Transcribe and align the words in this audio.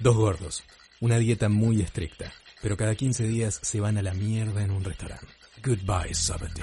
Dos 0.00 0.16
gordos, 0.16 0.62
una 1.00 1.18
dieta 1.18 1.50
muy 1.50 1.82
estricta, 1.82 2.32
pero 2.62 2.74
cada 2.74 2.94
15 2.94 3.24
días 3.24 3.60
se 3.62 3.80
van 3.80 3.98
a 3.98 4.02
la 4.02 4.14
mierda 4.14 4.64
en 4.64 4.70
un 4.70 4.82
restaurante. 4.82 5.26
Goodbye, 5.62 6.14
Sabate. 6.14 6.62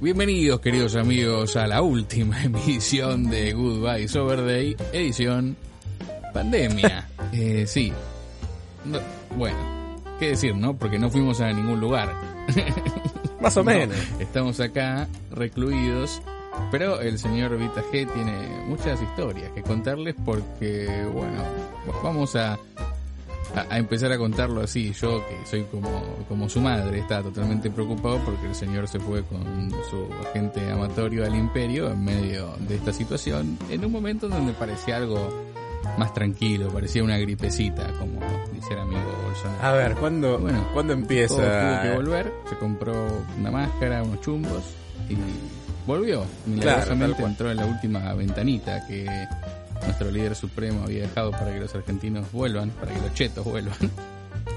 Bienvenidos 0.00 0.60
queridos 0.60 0.94
amigos 0.94 1.56
a 1.56 1.66
la 1.66 1.82
última 1.82 2.40
emisión 2.44 3.28
de 3.28 3.52
Goodbye 3.52 4.06
Sober 4.06 4.44
Day, 4.44 4.76
edición 4.92 5.56
pandemia. 6.32 7.08
Eh, 7.32 7.66
sí. 7.66 7.90
No, 8.84 8.98
bueno, 9.38 9.56
qué 10.18 10.28
decir, 10.28 10.54
¿no? 10.54 10.76
Porque 10.76 10.98
no 10.98 11.08
fuimos 11.08 11.40
a 11.40 11.50
ningún 11.50 11.80
lugar. 11.80 12.14
Más 13.42 13.56
o 13.56 13.60
No, 13.62 13.70
menos. 13.70 13.96
estamos 14.20 14.60
acá 14.60 15.08
recluidos, 15.32 16.22
pero 16.70 17.00
el 17.00 17.18
señor 17.18 17.56
Vita 17.58 17.82
G 17.92 18.10
tiene 18.12 18.64
muchas 18.66 19.00
historias 19.02 19.50
que 19.52 19.62
contarles 19.62 20.14
porque, 20.24 21.04
bueno, 21.12 21.42
vamos 22.02 22.36
a, 22.36 22.52
a, 22.52 22.58
a 23.68 23.78
empezar 23.78 24.12
a 24.12 24.18
contarlo 24.18 24.60
así. 24.62 24.92
Yo, 24.92 25.26
que 25.26 25.46
soy 25.46 25.64
como, 25.64 25.88
como 26.28 26.48
su 26.48 26.60
madre, 26.60 27.00
estaba 27.00 27.22
totalmente 27.24 27.70
preocupado 27.70 28.18
porque 28.24 28.46
el 28.46 28.54
señor 28.54 28.86
se 28.88 29.00
fue 29.00 29.22
con 29.24 29.70
su 29.90 30.06
agente 30.28 30.70
amatorio 30.70 31.24
al 31.26 31.34
imperio 31.34 31.90
en 31.90 32.04
medio 32.04 32.54
de 32.60 32.76
esta 32.76 32.92
situación, 32.92 33.58
en 33.70 33.84
un 33.84 33.92
momento 33.92 34.28
donde 34.28 34.52
parecía 34.52 34.96
algo 34.98 35.28
más 35.98 36.12
tranquilo, 36.14 36.68
parecía 36.70 37.02
una 37.04 37.18
gripecita, 37.18 37.86
como 37.98 38.20
dice 38.52 38.72
el 38.74 38.80
amigo 38.80 39.02
Bolsonaro. 39.26 39.62
A 39.62 39.72
ver, 39.72 39.94
¿cuándo, 39.96 40.38
Bueno, 40.38 40.68
¿cuándo 40.72 40.92
empieza? 40.92 41.34
tuvo 41.36 41.82
que 41.82 41.94
volver, 41.96 42.32
se 42.48 42.56
compró 42.56 43.24
una 43.38 43.50
máscara, 43.50 44.02
unos 44.02 44.20
chumbos 44.20 44.62
y 45.08 45.16
volvió. 45.86 46.24
Milagrosamente 46.46 47.16
cual. 47.16 47.30
entró 47.32 47.50
en 47.50 47.56
la 47.56 47.66
última 47.66 48.14
ventanita 48.14 48.86
que 48.86 49.06
nuestro 49.84 50.10
líder 50.10 50.34
supremo 50.34 50.84
había 50.84 51.02
dejado 51.02 51.30
para 51.32 51.52
que 51.52 51.60
los 51.60 51.74
argentinos 51.74 52.30
vuelvan, 52.32 52.70
para 52.70 52.92
que 52.94 53.00
los 53.00 53.14
chetos 53.14 53.44
vuelvan. 53.44 53.76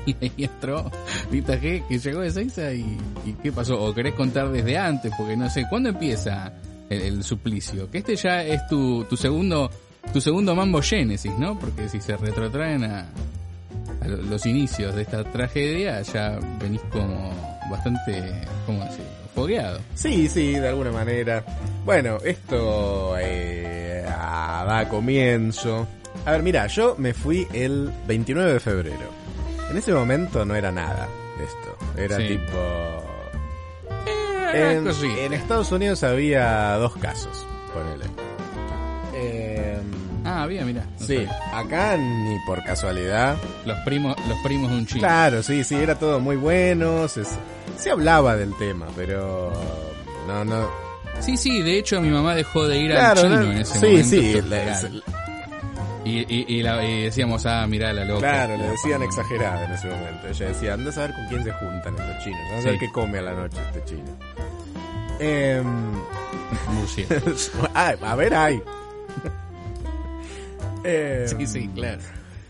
Y 0.07 0.15
ahí 0.21 0.31
entró 0.37 0.89
Vita 1.31 1.59
G, 1.59 1.87
que 1.87 1.97
llegó 1.99 2.21
de 2.21 2.29
Seiza 2.31 2.71
y, 2.73 2.97
y 3.25 3.33
¿qué 3.41 3.51
pasó? 3.51 3.81
¿O 3.83 3.93
querés 3.93 4.13
contar 4.13 4.51
desde 4.51 4.77
antes? 4.77 5.11
Porque 5.17 5.35
no 5.35 5.49
sé, 5.49 5.65
¿cuándo 5.67 5.89
empieza 5.89 6.53
el, 6.89 7.01
el 7.01 7.23
suplicio? 7.23 7.89
Que 7.89 7.99
este 7.99 8.15
ya 8.15 8.43
es 8.43 8.67
tu, 8.67 9.03
tu 9.05 9.17
segundo 9.17 9.69
tu 10.13 10.21
segundo 10.21 10.55
mambo 10.55 10.81
génesis, 10.81 11.31
¿no? 11.37 11.57
Porque 11.59 11.89
si 11.89 11.99
se 12.01 12.15
retrotraen 12.17 12.83
a, 12.85 13.05
a 14.01 14.07
lo- 14.07 14.17
los 14.23 14.45
inicios 14.45 14.95
de 14.95 15.01
esta 15.03 15.23
tragedia, 15.23 16.01
ya 16.01 16.39
venís 16.59 16.81
como 16.91 17.31
bastante, 17.69 18.41
¿cómo 18.65 18.83
decirlo? 18.85 19.05
Fogueado. 19.35 19.79
Sí, 19.95 20.29
sí, 20.29 20.53
de 20.53 20.69
alguna 20.69 20.91
manera. 20.91 21.43
Bueno, 21.83 22.17
esto 22.23 23.15
eh, 23.19 24.05
ah, 24.07 24.63
da 24.65 24.87
comienzo. 24.87 25.85
A 26.25 26.31
ver, 26.31 26.41
mira, 26.43 26.67
yo 26.67 26.95
me 26.97 27.13
fui 27.13 27.45
el 27.51 27.91
29 28.07 28.53
de 28.53 28.59
febrero. 28.61 29.09
En 29.69 29.75
ese 29.77 29.93
momento 29.93 30.45
no 30.45 30.55
era 30.55 30.71
nada 30.71 31.07
esto. 31.43 32.01
Era 32.01 32.15
Sí. 32.17 32.27
tipo... 32.37 32.57
Eh, 34.53 34.77
En, 34.79 34.87
en 35.25 35.33
Estados 35.33 35.71
Unidos 35.73 36.01
había 36.03 36.73
dos 36.75 36.95
casos, 36.95 37.45
ponele. 37.73 38.05
Eh, 40.45 40.49
bien, 40.49 40.65
mira. 40.67 40.83
no 40.99 41.05
sí, 41.05 41.15
sabía. 41.25 41.57
acá 41.59 41.97
ni 41.97 42.37
por 42.45 42.63
casualidad. 42.63 43.37
Los 43.65 43.77
primos, 43.79 44.15
los 44.27 44.37
primos 44.43 44.71
de 44.71 44.77
un 44.77 44.85
chino. 44.87 44.99
Claro, 45.01 45.43
sí, 45.43 45.63
sí, 45.63 45.75
era 45.75 45.97
todo 45.99 46.19
muy 46.19 46.35
bueno. 46.35 47.07
Se, 47.07 47.23
se 47.77 47.91
hablaba 47.91 48.35
del 48.35 48.53
tema, 48.55 48.87
pero 48.95 49.51
no, 50.27 50.45
no. 50.45 50.69
Sí, 51.19 51.37
sí, 51.37 51.61
de 51.61 51.77
hecho 51.79 52.01
mi 52.01 52.09
mamá 52.09 52.35
dejó 52.35 52.67
de 52.67 52.77
ir 52.77 52.91
Claro, 52.91 53.21
al 53.21 53.27
chino 53.27 53.35
no, 53.43 53.51
en 53.51 53.57
ese 53.59 53.79
sí, 53.79 53.85
momento. 53.85 54.09
sí, 54.09 54.87
se- 54.91 55.15
y, 56.07 56.19
y, 56.19 56.45
y 56.59 56.61
la- 56.61 56.85
y 56.85 57.03
decíamos, 57.05 57.45
ah, 57.47 57.65
mirá 57.67 57.91
la 57.91 58.05
loca. 58.05 58.19
claro, 58.29 58.57
le 58.57 58.67
decían 58.69 58.99
La- 58.99 59.05
exagerada 59.07 59.65
en 59.65 59.71
ese 59.71 59.87
momento. 59.87 60.27
Ella 60.27 60.45
decía, 60.49 60.73
anda 60.75 60.89
a 60.91 60.93
saber 60.93 61.13
con 61.15 61.25
quién 61.29 61.43
se 61.43 61.51
juntan 61.53 61.95
estos 61.97 62.23
chinos, 62.23 62.39
anda 62.41 62.53
a 62.53 62.57
Sí. 62.57 62.63
saber 62.65 62.79
qué 62.79 62.91
come 62.91 63.17
a 63.17 63.21
la 63.23 63.33
noche 63.33 63.57
este 63.73 63.83
chino. 63.85 64.17
Em, 65.19 65.65
Murciélago. 66.73 67.31
ah, 67.73 67.93
a 68.03 68.15
ver, 68.15 68.35
hay. 68.35 68.61
Em, 70.85 71.27
Sí, 71.27 71.45
sí, 71.47 71.67
claro. 71.73 72.01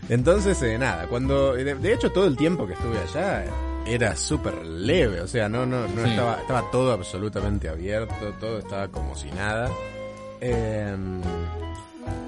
Entonces, 0.08 0.60
eh, 0.62 0.78
nada, 0.78 1.06
cuando. 1.08 1.54
De, 1.54 1.74
de 1.74 1.92
hecho, 1.92 2.12
todo 2.12 2.26
el 2.26 2.36
tiempo 2.36 2.66
que 2.66 2.74
estuve 2.74 2.98
allá 2.98 3.44
era 3.86 4.14
súper 4.16 4.64
leve, 4.64 5.20
o 5.20 5.26
sea, 5.28 5.48
no, 5.48 5.64
no, 5.66 5.86
no 5.88 6.02
Sí. 6.04 6.10
estaba, 6.10 6.40
estaba 6.40 6.70
todo 6.70 6.92
absolutamente 6.92 7.68
abierto, 7.68 8.14
todo 8.40 8.58
estaba 8.58 8.88
como 8.88 9.14
si 9.16 9.30
nada. 9.32 9.70
Em, 10.40 11.20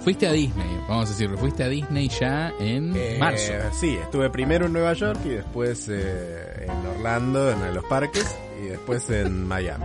Fuiste 0.03 0.27
a 0.27 0.33
Disney, 0.33 0.67
vamos 0.89 1.07
a 1.07 1.11
decirlo, 1.11 1.37
fuiste 1.39 1.63
a 1.63 1.69
Disney 1.69 2.09
ya 2.09 2.53
en 2.59 2.95
eh, 2.97 3.17
marzo. 3.21 3.53
Sí, 3.79 3.97
estuve 4.01 4.29
primero 4.31 4.67
en 4.67 4.73
Nueva 4.73 4.93
York 4.95 5.21
y 5.25 5.29
después 5.31 5.89
eh, 5.89 6.67
en 6.67 6.87
Orlando, 6.97 7.51
en 7.53 7.75
los 7.75 7.85
parques, 7.85 8.35
y 8.61 8.69
después 8.69 9.09
en 9.11 9.45
Miami. 9.49 9.85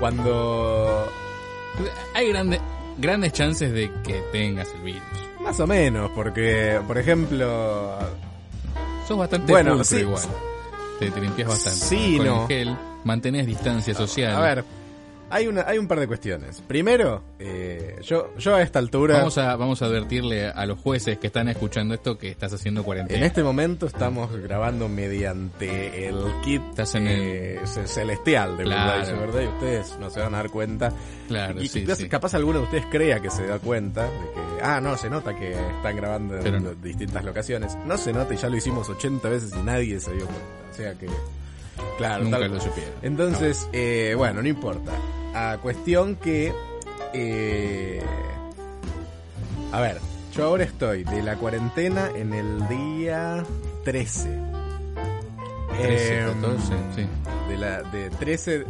Cuando. 0.00 1.06
Hay 2.14 2.28
grandes 2.28 2.60
grandes 2.98 3.32
chances 3.32 3.72
de 3.72 3.90
que 4.02 4.22
tengas 4.32 4.68
el 4.74 4.80
virus. 4.82 5.02
Más 5.46 5.60
o 5.60 5.66
menos, 5.66 6.10
porque, 6.14 6.80
por 6.86 6.98
ejemplo. 6.98 7.96
Sos 9.06 9.16
bastante 9.16 9.52
Bueno, 9.52 9.70
pulcro 9.70 9.84
sí. 9.84 9.96
igual. 9.98 10.22
Te, 10.98 11.10
te 11.10 11.20
limpias 11.20 11.48
bastante. 11.48 11.78
Sí, 11.78 12.16
Con 12.16 12.26
no. 12.26 12.42
el 12.42 12.48
gel, 12.48 12.76
mantenés 13.04 13.46
distancia 13.46 13.94
social. 13.94 14.34
A 14.34 14.40
ver, 14.40 14.64
hay, 15.30 15.46
una, 15.46 15.62
hay 15.66 15.78
un 15.78 15.88
par 15.88 15.98
de 16.00 16.06
cuestiones. 16.06 16.62
Primero, 16.66 17.22
eh, 17.38 17.96
yo, 18.02 18.34
yo 18.38 18.54
a 18.54 18.62
esta 18.62 18.78
altura. 18.78 19.18
Vamos 19.18 19.38
a, 19.38 19.56
vamos 19.56 19.82
a 19.82 19.86
advertirle 19.86 20.48
a 20.48 20.66
los 20.66 20.78
jueces 20.78 21.18
que 21.18 21.26
están 21.26 21.48
escuchando 21.48 21.94
esto 21.94 22.16
que 22.18 22.28
estás 22.30 22.52
haciendo 22.52 22.80
En 22.80 22.84
cuarentena. 22.84 23.26
este 23.26 23.42
momento 23.42 23.86
estamos 23.86 24.30
grabando 24.36 24.88
mediante 24.88 26.08
el 26.08 26.16
kit 26.44 26.62
Estás 26.70 26.94
en 26.94 27.06
eh, 27.08 27.60
ce- 27.64 27.86
celestial 27.86 28.56
de 28.56 28.64
Claro. 28.64 29.00
Goodbye 29.06 29.20
¿verdad? 29.26 29.40
Y 29.42 29.46
ustedes 29.46 29.98
no 29.98 30.10
se 30.10 30.20
van 30.20 30.34
a 30.34 30.38
dar 30.38 30.50
cuenta. 30.50 30.92
Claro, 31.28 31.60
y 31.60 31.68
sí, 31.68 31.82
capaz, 31.82 31.96
sí. 31.96 32.08
capaz 32.08 32.34
alguno 32.34 32.58
de 32.58 32.64
ustedes 32.64 32.84
crea 32.90 33.20
que 33.20 33.30
se 33.30 33.46
da 33.46 33.58
cuenta 33.58 34.04
de 34.04 34.10
que, 34.10 34.62
ah, 34.62 34.80
no, 34.80 34.96
se 34.96 35.10
nota 35.10 35.34
que 35.34 35.52
están 35.52 35.96
grabando 35.96 36.38
en 36.38 36.62
no. 36.62 36.74
distintas 36.74 37.24
locaciones. 37.24 37.76
No 37.84 37.98
se 37.98 38.12
nota 38.12 38.32
y 38.34 38.36
ya 38.36 38.48
lo 38.48 38.56
hicimos 38.56 38.88
80 38.88 39.28
veces 39.28 39.52
y 39.56 39.62
nadie 39.62 39.98
se 40.00 40.12
dio 40.12 40.26
cuenta. 40.26 40.44
O 40.70 40.74
sea 40.74 40.94
que, 40.94 41.06
claro, 41.98 42.24
Nunca 42.24 42.38
tal- 42.38 42.52
lo 42.52 42.60
supieron. 42.60 42.94
Entonces, 43.02 43.68
eh, 43.72 44.14
bueno, 44.16 44.42
no 44.42 44.48
importa. 44.48 44.92
A 45.34 45.58
cuestión 45.58 46.16
que... 46.16 46.52
eh, 47.12 48.02
a 49.72 49.80
ver, 49.80 49.98
yo 50.34 50.44
ahora 50.44 50.64
estoy 50.64 51.04
de 51.04 51.22
la 51.22 51.36
cuarentena 51.36 52.10
en 52.14 52.32
el 52.34 52.68
día 52.68 53.44
13. 53.84 54.28
13, 55.78 56.18
Em, 56.20 56.26
14, 56.42 56.74
sí. 56.94 57.06
De, 57.48 57.56
la, 57.58 57.82
de 57.82 58.10
13... 58.10 58.64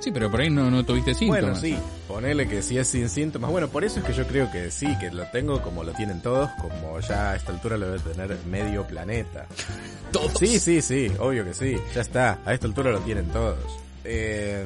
Sí, 0.00 0.12
pero 0.12 0.30
por 0.30 0.40
ahí 0.40 0.48
no, 0.50 0.70
no 0.70 0.84
tuviste 0.84 1.12
síntomas. 1.14 1.42
Bueno, 1.42 1.56
sí, 1.56 1.76
ponele 2.06 2.46
que 2.48 2.62
sí 2.62 2.78
es 2.78 2.86
sin 2.88 3.08
síntomas. 3.08 3.50
Bueno, 3.50 3.68
por 3.68 3.82
eso 3.84 3.98
es 3.98 4.06
que 4.06 4.12
yo 4.12 4.26
creo 4.26 4.50
que 4.50 4.70
sí, 4.70 4.86
que 5.00 5.10
lo 5.10 5.24
tengo 5.26 5.60
como 5.60 5.82
lo 5.82 5.92
tienen 5.92 6.20
todos, 6.22 6.48
como 6.60 7.00
ya 7.00 7.32
a 7.32 7.36
esta 7.36 7.50
altura 7.52 7.76
lo 7.76 7.90
debe 7.90 7.98
tener 8.14 8.36
medio 8.46 8.86
planeta. 8.86 9.46
Todos. 10.12 10.32
Sí, 10.38 10.58
sí, 10.60 10.80
sí, 10.80 11.10
obvio 11.18 11.44
que 11.44 11.52
sí. 11.52 11.76
Ya 11.94 12.00
está, 12.00 12.38
a 12.46 12.54
esta 12.54 12.66
altura 12.66 12.92
lo 12.92 13.00
tienen 13.00 13.26
todos. 13.26 13.58
Eh, 14.04 14.64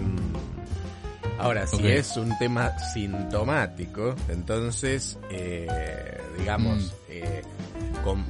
ahora, 1.38 1.66
si 1.66 1.84
es 1.88 2.16
un 2.16 2.36
tema 2.38 2.78
sintomático, 2.78 4.14
entonces, 4.28 5.18
eh, 5.30 5.66
digamos, 6.38 6.78
Mm. 6.78 6.90
eh, 7.08 7.42
con, 8.04 8.24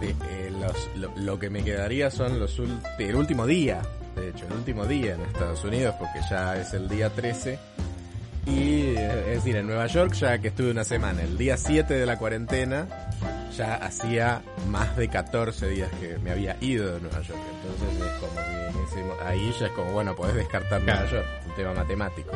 de, 0.00 0.08
eh, 0.10 0.50
los, 0.58 0.88
lo, 0.96 1.12
lo 1.16 1.38
que 1.38 1.50
me 1.50 1.62
quedaría 1.62 2.10
son 2.10 2.38
los 2.40 2.58
el 2.98 3.14
último 3.14 3.46
día, 3.46 3.80
de 4.16 4.28
hecho, 4.30 4.46
el 4.46 4.52
último 4.54 4.84
día 4.86 5.14
en 5.14 5.20
Estados 5.22 5.62
Unidos, 5.64 5.94
porque 5.98 6.20
ya 6.30 6.56
es 6.56 6.72
el 6.74 6.88
día 6.88 7.10
13. 7.10 7.58
Y, 8.46 8.94
eh, 8.96 9.20
es 9.30 9.36
decir, 9.38 9.56
en 9.56 9.66
Nueva 9.66 9.86
York, 9.88 10.12
ya 10.14 10.38
que 10.38 10.48
estuve 10.48 10.70
una 10.70 10.84
semana, 10.84 11.22
el 11.22 11.36
día 11.36 11.56
7 11.56 11.94
de 11.94 12.06
la 12.06 12.16
cuarentena, 12.16 12.86
ya 13.56 13.74
hacía 13.74 14.42
más 14.68 14.96
de 14.96 15.08
14 15.08 15.68
días 15.68 15.90
que 16.00 16.16
me 16.18 16.30
había 16.30 16.56
ido 16.60 16.94
de 16.94 17.00
Nueva 17.00 17.20
York. 17.22 17.40
Entonces 17.62 18.06
es 18.06 18.12
como 18.20 18.34
que 18.34 18.66
en 18.68 18.84
ese 18.84 19.22
ahí 19.26 19.54
ya 19.58 19.66
es 19.66 19.72
como, 19.72 19.92
bueno, 19.92 20.14
podés 20.14 20.36
descartar 20.36 20.80
Nueva. 20.82 21.06
York, 21.10 21.26
un 21.48 21.54
tema 21.56 21.74
matemático. 21.74 22.30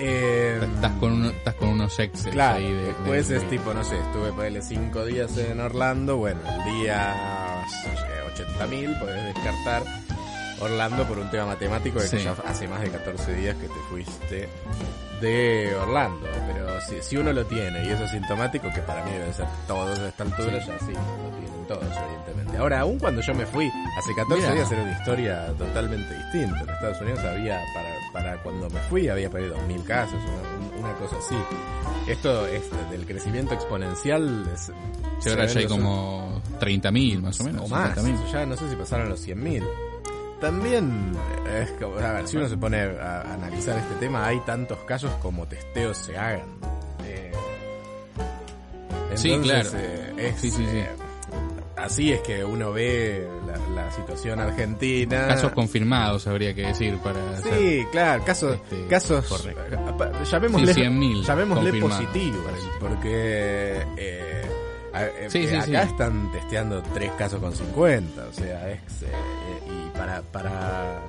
Eh, 0.00 0.58
Estás 0.74 0.92
con, 0.98 1.12
uno, 1.12 1.28
estás 1.30 1.54
con 1.54 1.68
unos 1.68 1.96
Excel 2.00 2.32
Claro, 2.32 2.56
ahí 2.58 2.72
de, 2.72 2.82
después 2.86 3.28
de- 3.28 3.36
es 3.36 3.48
tipo, 3.48 3.72
no 3.72 3.84
sé, 3.84 3.96
estuve 4.00 4.32
por 4.32 4.62
cinco 4.62 5.04
días 5.04 5.36
en 5.38 5.60
Orlando, 5.60 6.16
bueno, 6.16 6.40
el 6.48 6.80
día 6.80 7.14
80.000 8.34 8.98
podés 8.98 9.24
descartar 9.34 9.82
Orlando 10.62 11.04
por 11.06 11.18
un 11.18 11.30
tema 11.30 11.46
matemático 11.46 11.98
de 12.00 12.08
que 12.08 12.18
Sí. 12.18 12.24
ya 12.24 12.34
hace 12.46 12.68
más 12.68 12.80
de 12.80 12.90
14 12.90 13.34
días 13.34 13.56
que 13.56 13.68
te 13.68 13.80
fuiste 13.90 14.48
de 15.20 15.74
Orlando, 15.76 16.26
pero 16.46 16.80
si, 16.82 17.00
si 17.02 17.16
uno 17.16 17.32
lo 17.32 17.44
tiene 17.46 17.84
y 17.84 17.90
eso 17.90 18.04
es 18.04 18.10
sintomático, 18.10 18.68
que 18.74 18.80
para 18.82 19.04
mí 19.04 19.10
deben 19.12 19.32
ser 19.32 19.46
todos 19.68 19.98
a 19.98 20.08
esta 20.08 20.22
altura, 20.24 20.60
Sí. 20.60 20.68
ya 20.68 20.78
sí, 20.80 20.92
lo 20.92 21.38
tienen 21.38 21.66
todos, 21.68 21.84
evidentemente. 21.84 22.56
Ahora, 22.58 22.80
aún 22.80 22.98
cuando 22.98 23.20
yo 23.22 23.34
me 23.34 23.46
fui, 23.46 23.70
hace 23.98 24.14
14 24.16 24.42
Mira. 24.42 24.54
días 24.54 24.72
era 24.72 24.82
una 24.82 24.92
historia 24.92 25.46
totalmente 25.58 26.14
distinta. 26.16 26.60
En 26.60 26.68
Estados 26.70 27.00
Unidos 27.00 27.20
había, 27.20 27.60
para, 27.74 27.88
para 28.12 28.42
cuando 28.42 28.68
me 28.70 28.80
fui, 28.80 29.08
había 29.08 29.28
ahí 29.28 29.32
2.000 29.48 29.84
casos, 29.84 30.20
una, 30.24 30.88
una 30.88 30.94
cosa 30.98 31.16
así. 31.18 31.36
Esto 32.08 32.46
es 32.48 32.64
del 32.90 33.06
crecimiento 33.06 33.54
exponencial. 33.54 34.44
Es, 34.52 34.72
ahora 35.30 35.46
ya 35.46 35.60
hay 35.60 35.66
como 35.66 36.42
30.000 36.60 37.20
más 37.22 37.40
o 37.40 37.44
menos. 37.44 37.62
o 37.62 37.68
más. 37.68 37.96
50.000. 37.96 38.32
Ya 38.32 38.44
no 38.46 38.56
sé 38.56 38.68
si 38.68 38.74
pasaron 38.76 39.08
los 39.08 39.24
100.000. 39.26 39.62
También, 40.42 41.12
es 41.62 41.70
como, 41.80 41.96
a 41.96 42.12
ver, 42.12 42.26
si 42.28 42.36
uno 42.36 42.48
se 42.48 42.56
pone 42.58 42.78
a, 42.82 43.20
analizar 43.32 43.78
este 43.78 43.94
tema, 43.94 44.26
hay 44.26 44.40
tantos 44.40 44.76
casos 44.80 45.10
como 45.22 45.46
testeos 45.46 45.96
se 45.96 46.18
hagan. 46.18 46.58
Eh, 47.06 47.32
Sí, 49.14 49.38
claro. 49.42 49.70
eh, 49.74 50.12
es, 50.16 50.40
Sí, 50.40 50.50
sí, 50.50 50.66
sí. 50.68 50.78
eh, 50.78 50.88
así 51.76 52.12
es 52.12 52.20
que 52.22 52.42
uno 52.44 52.72
ve 52.72 53.24
la, 53.46 53.82
la 53.84 53.90
situación 53.92 54.40
argentina. 54.40 55.28
Casos 55.28 55.52
confirmados, 55.52 56.26
habría 56.26 56.52
que 56.54 56.62
decir, 56.66 56.96
para 56.98 57.20
hacer- 57.38 57.54
Sí, 57.58 57.86
claro, 57.92 58.24
casos, 58.24 58.54
Este, 58.56 58.86
casos 58.88 59.24
correcto. 59.26 59.62
eh, 59.70 59.78
apa- 59.88 60.22
llamémosle, 60.24 60.74
Sí, 60.74 60.80
100.000 60.80 61.22
llamémosle 61.22 61.80
positivos, 61.80 62.52
porque 62.80 63.82
eh, 63.96 64.42
a- 64.92 65.04
eh, 65.06 65.26
Sí, 65.28 65.38
eh, 65.44 65.60
sí. 65.64 65.74
acá 65.74 65.82
están 65.84 66.30
testeando 66.32 66.82
tres 66.94 67.10
casos 67.18 67.40
con 67.40 67.54
50, 67.54 68.24
o 68.28 68.32
sea, 68.32 68.70
es 68.70 68.80
eh, 69.02 69.08
y 69.66 69.96
para 69.96 70.22
para 70.22 71.00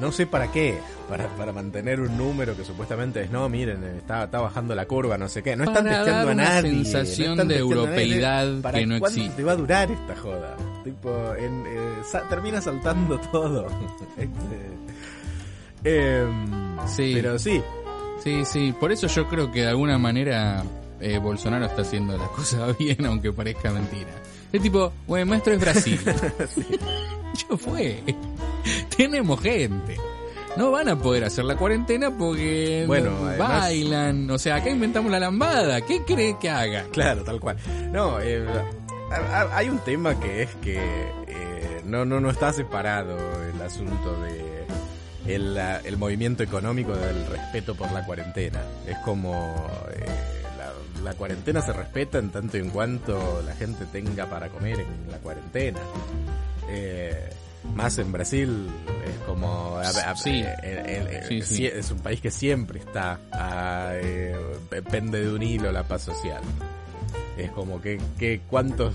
no 0.00 0.12
sé 0.12 0.26
para 0.26 0.52
qué, 0.52 0.78
para, 1.08 1.26
para 1.36 1.52
mantener 1.52 2.00
un 2.00 2.16
número 2.16 2.56
que 2.56 2.64
supuestamente 2.64 3.22
es 3.22 3.30
no, 3.32 3.48
miren, 3.48 3.82
está, 3.96 4.24
está 4.24 4.40
bajando 4.40 4.74
la 4.76 4.86
curva, 4.86 5.18
no 5.18 5.28
sé 5.28 5.42
qué, 5.42 5.56
no 5.56 5.64
están 5.64 5.84
testeando 5.84 6.12
dar 6.12 6.28
a 6.28 6.34
nadie, 6.34 6.70
sensación 6.84 7.48
de 7.48 7.58
europeidad 7.58 8.60
¿Para 8.62 8.78
que 8.78 8.86
no 8.86 8.98
cuánto 9.00 9.18
existe. 9.18 9.36
te 9.38 9.44
va 9.44 9.52
a 9.52 9.56
durar 9.56 9.90
esta 9.90 10.14
joda? 10.16 10.56
Tipo, 10.84 11.34
en, 11.34 11.64
eh, 11.66 11.78
sa- 12.08 12.22
termina 12.28 12.60
saltando 12.60 13.18
todo. 13.32 13.66
Este, 15.84 16.20
em, 16.20 16.76
Sí. 16.86 17.12
Pero 17.14 17.38
sí, 17.38 17.60
Sí, 18.22 18.44
sí, 18.44 18.74
por 18.78 18.90
eso 18.92 19.06
yo 19.06 19.28
creo 19.28 19.50
que 19.52 19.60
de 19.62 19.68
alguna 19.68 19.96
manera 19.98 20.62
eh, 21.00 21.18
Bolsonaro 21.18 21.66
está 21.66 21.82
haciendo 21.82 22.16
las 22.16 22.28
cosas 22.30 22.76
bien, 22.78 23.04
aunque 23.06 23.32
parezca 23.32 23.70
mentira. 23.70 24.10
Es 24.52 24.62
tipo, 24.62 24.92
bueno, 25.06 25.26
maestro 25.26 25.52
es 25.54 25.60
Brasil. 25.60 26.00
Yo 27.48 27.56
fue. 27.56 28.02
Tenemos 28.96 29.40
gente. 29.40 29.96
No 30.56 30.70
van 30.72 30.88
a 30.88 30.98
poder 30.98 31.24
hacer 31.24 31.44
la 31.44 31.56
cuarentena 31.56 32.10
porque 32.16 32.84
Bueno, 32.86 33.10
no- 33.10 33.26
además- 33.28 33.48
bailan. 33.60 34.30
O 34.30 34.38
sea, 34.38 34.56
acá 34.56 34.70
inventamos 34.70 35.10
la 35.12 35.20
lambada. 35.20 35.80
¿Qué 35.82 36.02
cree 36.04 36.36
que 36.40 36.48
haga? 36.50 36.84
Claro, 36.90 37.22
tal 37.22 37.38
cual. 37.38 37.56
No, 37.92 38.18
eh, 38.20 38.44
hay 39.52 39.68
un 39.68 39.78
tema 39.80 40.18
que 40.18 40.42
es 40.42 40.54
que 40.56 40.78
eh, 41.28 41.82
no, 41.84 42.04
no, 42.04 42.20
no 42.20 42.30
está 42.30 42.52
separado 42.52 43.16
el 43.54 43.60
asunto 43.62 44.20
de 44.22 44.48
el, 45.32 45.56
el 45.84 45.96
movimiento 45.98 46.42
económico 46.42 46.96
del 46.96 47.26
respeto 47.26 47.74
por 47.74 47.92
la 47.92 48.04
cuarentena. 48.04 48.60
Es 48.86 48.96
como 49.04 49.54
eh, 49.92 50.37
la, 51.04 51.14
cuarentena 51.14 51.60
se 51.62 51.72
respeta 51.72 52.18
en 52.18 52.30
tanto 52.30 52.56
y 52.56 52.60
en 52.60 52.70
cuanto 52.70 53.42
la 53.46 53.54
gente 53.54 53.84
tenga 53.86 54.26
para 54.26 54.48
comer 54.48 54.80
en 54.80 55.10
la 55.10 55.18
cuarentena. 55.18 55.78
Eh, 56.68 57.30
más 57.74 57.98
en 57.98 58.12
Brasil 58.12 58.68
es 59.06 59.16
como 59.26 59.76
a- 59.78 59.82
a- 59.82 60.16
Sí. 60.16 60.42
eh, 60.44 60.56
el- 60.62 61.06
el- 61.16 61.24
Sí, 61.28 61.42
sí. 61.42 61.54
sie- 61.64 61.72
es 61.78 61.90
un 61.90 61.98
país 62.00 62.20
que 62.20 62.30
siempre 62.30 62.78
está 62.80 63.18
a, 63.32 63.90
eh, 63.94 64.36
pende 64.90 65.20
de 65.24 65.32
un 65.32 65.42
hilo 65.42 65.72
la 65.72 65.82
paz 65.82 66.02
social 66.02 66.40
es 67.36 67.50
como 67.52 67.80
que, 67.80 68.00
que 68.18 68.40
cuántos 68.48 68.94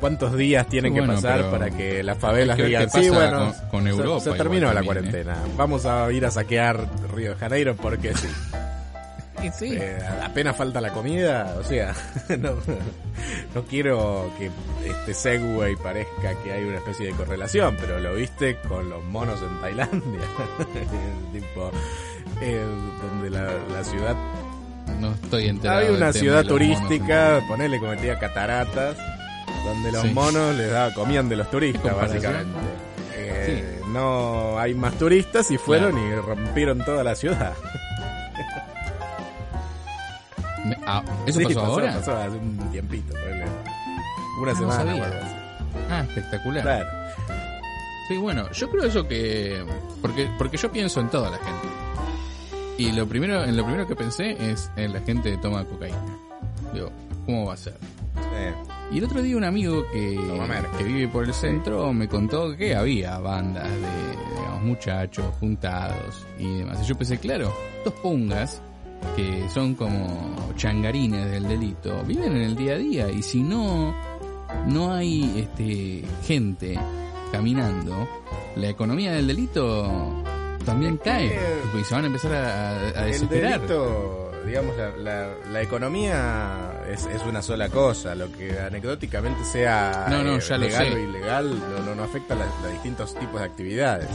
cuántos 0.00 0.36
días 0.36 0.66
tienen 0.68 0.92
Bueno, 0.92 1.08
que 1.08 1.22
pasar 1.22 1.50
para 1.50 1.70
que 1.70 2.02
las 2.02 2.18
favelas 2.18 2.56
digan 2.58 2.90
sí 2.90 3.08
bueno 3.10 3.54
con- 3.70 3.86
Europa 3.88 4.20
se, 4.20 4.32
terminó 4.32 4.66
la 4.68 4.74
también, 4.74 4.82
¿eh? 4.82 4.84
cuarentena 4.86 5.36
vamos 5.56 5.86
a 5.86 6.10
ir 6.12 6.26
a 6.26 6.30
saquear 6.30 6.86
Río 7.14 7.30
de 7.30 7.36
Janeiro 7.36 7.74
porque 7.76 8.14
sí 8.14 8.28
Y 9.42 9.50
sí. 9.50 9.76
Eh, 9.78 9.98
apenas 10.22 10.56
falta 10.56 10.80
la 10.80 10.92
comida, 10.92 11.54
o 11.58 11.62
sea, 11.64 11.94
no, 12.38 12.52
no 13.54 13.62
quiero 13.68 14.30
que 14.38 14.50
este 14.88 15.14
Segway 15.14 15.76
parezca 15.76 16.34
que 16.42 16.52
hay 16.52 16.64
una 16.64 16.78
especie 16.78 17.06
de 17.06 17.12
correlación, 17.12 17.76
pero 17.80 18.00
lo 18.00 18.14
viste 18.14 18.56
con 18.68 18.88
los 18.88 19.04
monos 19.04 19.40
en 19.42 19.60
Tailandia, 19.60 20.20
tipo, 21.32 21.70
eh, 22.40 22.64
donde 23.02 23.30
la, 23.30 23.52
la 23.72 23.84
ciudad, 23.84 24.16
No 25.00 25.12
estoy 25.12 25.48
enterado. 25.48 25.80
hay 25.80 25.94
una 25.94 26.12
ciudad 26.12 26.42
los 26.44 26.52
monos 26.52 26.78
turística, 26.78 27.40
ponele 27.46 27.78
cometía 27.78 28.18
cataratas, 28.18 28.96
donde 29.64 29.92
los 29.92 30.02
Sí. 30.02 30.10
monos 30.14 30.54
les 30.56 30.70
daba, 30.70 30.94
comían 30.94 31.28
de 31.28 31.36
los 31.36 31.50
turistas, 31.50 31.94
básicamente. 31.94 32.58
Eh, 33.14 33.80
No 33.88 34.58
hay 34.58 34.74
más 34.74 34.94
turistas 34.94 35.50
y 35.50 35.58
fueron 35.58 35.96
y 35.98 36.14
rompieron 36.14 36.84
toda 36.84 37.04
la 37.04 37.14
ciudad. 37.14 37.52
Me- 40.68 40.78
ah, 40.86 41.02
¿Eso 41.26 41.38
Sí, 41.40 41.44
pasó, 41.46 41.60
ahora? 41.60 41.94
Pasó 41.94 42.16
hace 42.16 42.36
un 42.36 42.58
tiempito. 42.70 43.14
Una 43.14 44.50
Ah, 44.50 44.54
no 44.54 44.54
semana 44.54 44.76
sabía. 44.84 45.20
Ah, 45.90 46.00
espectacular. 46.08 46.62
Claro. 46.62 46.86
Sí, 48.08 48.16
bueno, 48.18 48.50
yo 48.52 48.70
creo 48.70 48.84
eso 48.84 49.08
que... 49.08 49.64
Porque, 50.00 50.28
porque 50.38 50.56
yo 50.56 50.70
pienso 50.70 51.00
en 51.00 51.08
toda 51.08 51.30
la 51.30 51.38
gente. 51.38 51.68
Y 52.78 52.92
lo 52.92 53.06
primero, 53.06 53.42
en 53.44 53.56
lo 53.56 53.64
primero 53.64 53.86
que 53.86 53.96
pensé 53.96 54.36
es 54.50 54.70
en 54.76 54.92
la 54.92 55.00
gente 55.00 55.30
que 55.32 55.38
toma 55.38 55.64
cocaína. 55.64 55.98
Digo, 56.72 56.90
¿cómo 57.24 57.46
va 57.46 57.54
a 57.54 57.56
ser? 57.56 57.76
Eh, 58.34 58.54
Y 58.92 58.98
el 58.98 59.04
otro 59.04 59.22
día 59.22 59.36
un 59.36 59.44
amigo 59.44 59.84
que, 59.92 60.18
que 60.78 60.84
vive 60.84 61.08
por 61.08 61.24
el 61.24 61.32
centro 61.34 61.92
me 61.92 62.06
contó 62.08 62.54
que 62.56 62.76
había 62.76 63.18
bandas 63.18 63.68
de 63.68 64.36
digamos, 64.36 64.62
muchachos 64.62 65.24
juntados 65.40 66.24
y 66.38 66.58
demás. 66.58 66.78
Y 66.82 66.84
yo 66.86 66.96
pensé, 66.96 67.18
claro, 67.18 67.52
estos 67.78 67.94
pungas 67.94 68.60
que 69.14 69.48
son 69.50 69.74
como 69.74 70.34
changarines 70.56 71.30
del 71.30 71.46
delito, 71.48 72.02
viven 72.04 72.36
en 72.36 72.42
el 72.42 72.56
día 72.56 72.72
a 72.74 72.78
día 72.78 73.10
y 73.10 73.22
si 73.22 73.42
no, 73.42 73.94
no 74.66 74.92
hay 74.92 75.38
este, 75.40 76.02
gente 76.24 76.78
caminando, 77.32 78.08
la 78.56 78.68
economía 78.68 79.12
del 79.12 79.26
delito 79.26 80.22
también 80.64 80.96
cae 80.98 81.38
y 81.78 81.84
se 81.84 81.94
van 81.94 82.04
a 82.04 82.06
empezar 82.08 82.34
a, 82.34 82.70
a- 82.70 82.78
a 82.80 83.04
el 83.04 83.12
desesperar. 83.12 83.60
delito, 83.60 84.32
digamos, 84.46 84.76
la, 84.76 84.90
la, 84.96 85.28
la 85.50 85.62
economía 85.62 86.82
es, 86.90 87.04
es 87.06 87.22
una 87.22 87.42
sola 87.42 87.68
cosa. 87.68 88.14
Lo 88.14 88.30
que 88.32 88.58
anecdóticamente 88.58 89.44
sea 89.44 90.06
No, 90.08 90.22
no, 90.24 90.36
eh, 90.36 90.40
ya 90.40 90.56
lo 90.56 90.66
legal 90.66 90.86
sé. 90.86 90.94
o 90.94 90.98
ilegal 90.98 91.50
no, 91.58 91.82
no, 91.84 91.94
no 91.94 92.02
afecta 92.04 92.34
a 92.34 92.38
los 92.38 92.72
distintos 92.72 93.14
tipos 93.14 93.40
de 93.40 93.46
actividades. 93.46 94.08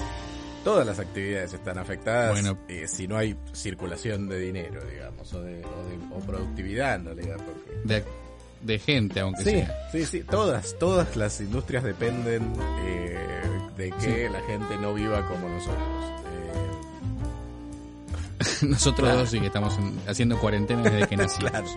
Todas 0.64 0.86
las 0.86 1.00
actividades 1.00 1.54
están 1.54 1.78
afectadas 1.80 2.32
Bueno. 2.32 2.58
eh, 2.68 2.88
si 2.88 3.08
no 3.08 3.18
hay 3.18 3.36
circulación 3.54 4.30
de 4.30 4.40
dinero, 4.40 4.82
digamos, 4.92 5.34
o, 5.34 5.42
de, 5.42 5.56
o, 5.66 5.84
de- 5.86 6.16
o 6.16 6.20
productividad 6.20 6.96
en 6.96 7.06
realidad. 7.06 7.38
Porque 7.38 7.72
De, 7.84 8.04
de 8.62 8.80
gente, 8.80 9.20
aunque 9.22 9.44
Sí, 9.44 9.50
sea. 9.52 9.90
sí, 9.92 10.06
sí, 10.06 10.24
todas, 10.24 10.78
todas 10.78 11.16
las 11.16 11.42
industrias 11.42 11.84
dependen 11.84 12.54
eh, 12.84 13.18
de 13.76 13.90
que 13.92 14.30
la 14.30 14.42
gente 14.42 14.78
no 14.78 14.94
viva 14.94 15.28
como 15.28 15.50
nosotros. 15.50 16.22
Nosotros 18.68 19.06
Claro. 19.08 19.20
dos 19.20 19.30
sí 19.30 19.40
que 19.40 19.48
estamos 19.48 19.78
en- 19.78 20.00
haciendo 20.08 20.38
cuarentena 20.40 20.84
desde 20.84 21.08
que 21.08 21.18
nacimos. 21.18 21.52
Claro. 21.52 21.68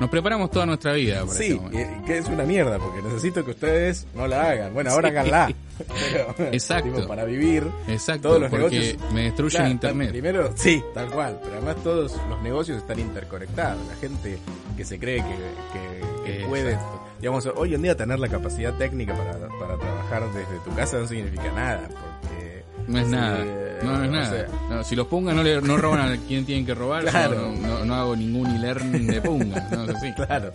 Nos 0.00 0.10
preparamos 0.10 0.50
toda 0.50 0.64
nuestra 0.66 0.92
vida 0.92 1.20
para 1.24 1.32
sí, 1.32 1.60
este 1.72 2.00
que 2.06 2.18
es 2.18 2.26
una 2.28 2.44
mierda, 2.44 2.78
porque 2.78 3.02
necesito 3.02 3.44
que 3.44 3.50
ustedes 3.50 4.06
no 4.14 4.28
la 4.28 4.50
hagan. 4.50 4.72
Bueno, 4.72 4.90
ahora 4.90 5.08
Sí. 5.10 5.16
háganla. 5.16 5.52
Pero, 6.36 6.48
Exacto. 6.52 6.92
tipo, 6.94 7.06
para 7.08 7.24
vivir. 7.24 7.64
Exacto, 7.88 8.28
todos 8.28 8.40
los 8.42 8.50
porque 8.50 8.78
negocios- 8.80 9.12
me 9.12 9.22
destruyen 9.24 9.58
Claro, 9.58 9.70
internet. 9.72 10.10
Primero, 10.10 10.52
sí, 10.56 10.82
tal 10.94 11.08
cual. 11.10 11.38
Pero 11.42 11.56
además 11.56 11.76
todos 11.84 12.16
los 12.28 12.42
negocios 12.42 12.78
están 12.78 12.98
interconectados. 13.00 13.84
La 13.88 13.94
gente 13.96 14.38
que 14.76 14.84
se 14.84 14.98
cree 14.98 15.18
que, 15.18 15.24
que- 15.24 16.24
que 16.24 16.30
Exacto. 16.32 16.48
puede, 16.48 16.78
digamos, 17.20 17.46
hoy 17.56 17.74
en 17.74 17.82
día 17.82 17.96
tener 17.96 18.18
la 18.18 18.28
capacidad 18.28 18.74
técnica 18.74 19.14
para, 19.16 19.32
para 19.58 19.76
trabajar 19.78 20.32
desde 20.32 20.58
tu 20.64 20.74
casa 20.74 20.98
no 20.98 21.06
significa 21.08 21.50
nada, 21.52 21.88
porque 21.88 22.57
No 22.88 22.98
es 22.98 23.04
Sí, 23.06 23.12
nada. 23.12 23.38
eh, 23.44 23.78
No, 23.84 24.02
es 24.04 24.10
nada. 24.10 24.30
sea- 24.30 24.46
No, 24.70 24.82
si 24.84 24.96
los 24.96 25.06
pungas 25.06 25.36
no, 25.36 25.42
le, 25.44 25.60
no 25.60 25.76
roban 25.76 26.00
a 26.12 26.16
quien 26.16 26.44
tienen 26.44 26.66
que 26.66 26.74
robar, 26.74 27.04
Claro. 27.10 27.52
no, 27.54 27.68
no- 27.68 27.84
no 27.84 27.94
hago 27.94 28.16
ningún 28.16 28.46
e-learning 28.56 29.06
de 29.06 29.20
pungas. 29.22 29.70
No 29.70 29.84
es 29.84 29.94
así. 29.96 30.12
Claro. 30.14 30.52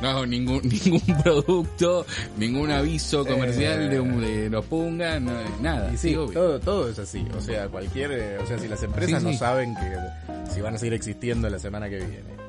No 0.00 0.08
hago 0.10 0.26
ningún, 0.26 0.60
ningún 0.84 1.22
producto, 1.22 2.06
ningún 2.36 2.70
aviso 2.70 3.24
comercial 3.24 3.82
Eh. 3.82 3.88
de, 3.88 4.00
un- 4.00 4.20
de 4.20 4.50
los 4.50 4.64
pungas, 4.66 5.20
no, 5.20 5.32
nada. 5.60 5.90
Y 5.92 5.96
sí, 5.96 6.14
todo, 6.14 6.60
todo 6.60 6.88
es 6.90 6.98
así. 6.98 7.26
O 7.36 7.40
sea, 7.40 7.68
cualquier. 7.68 8.10
eh, 8.12 8.38
O 8.42 8.46
sea, 8.46 8.58
si 8.58 8.68
las 8.68 8.82
empresas 8.82 9.22
Sí, 9.22 9.28
no 9.32 9.38
saben 9.38 9.74
que 9.74 10.52
si 10.52 10.60
van 10.60 10.74
a 10.74 10.78
seguir 10.78 10.94
existiendo 10.94 11.48
la 11.48 11.58
semana 11.58 11.88
que 11.88 11.96
viene. 11.98 12.47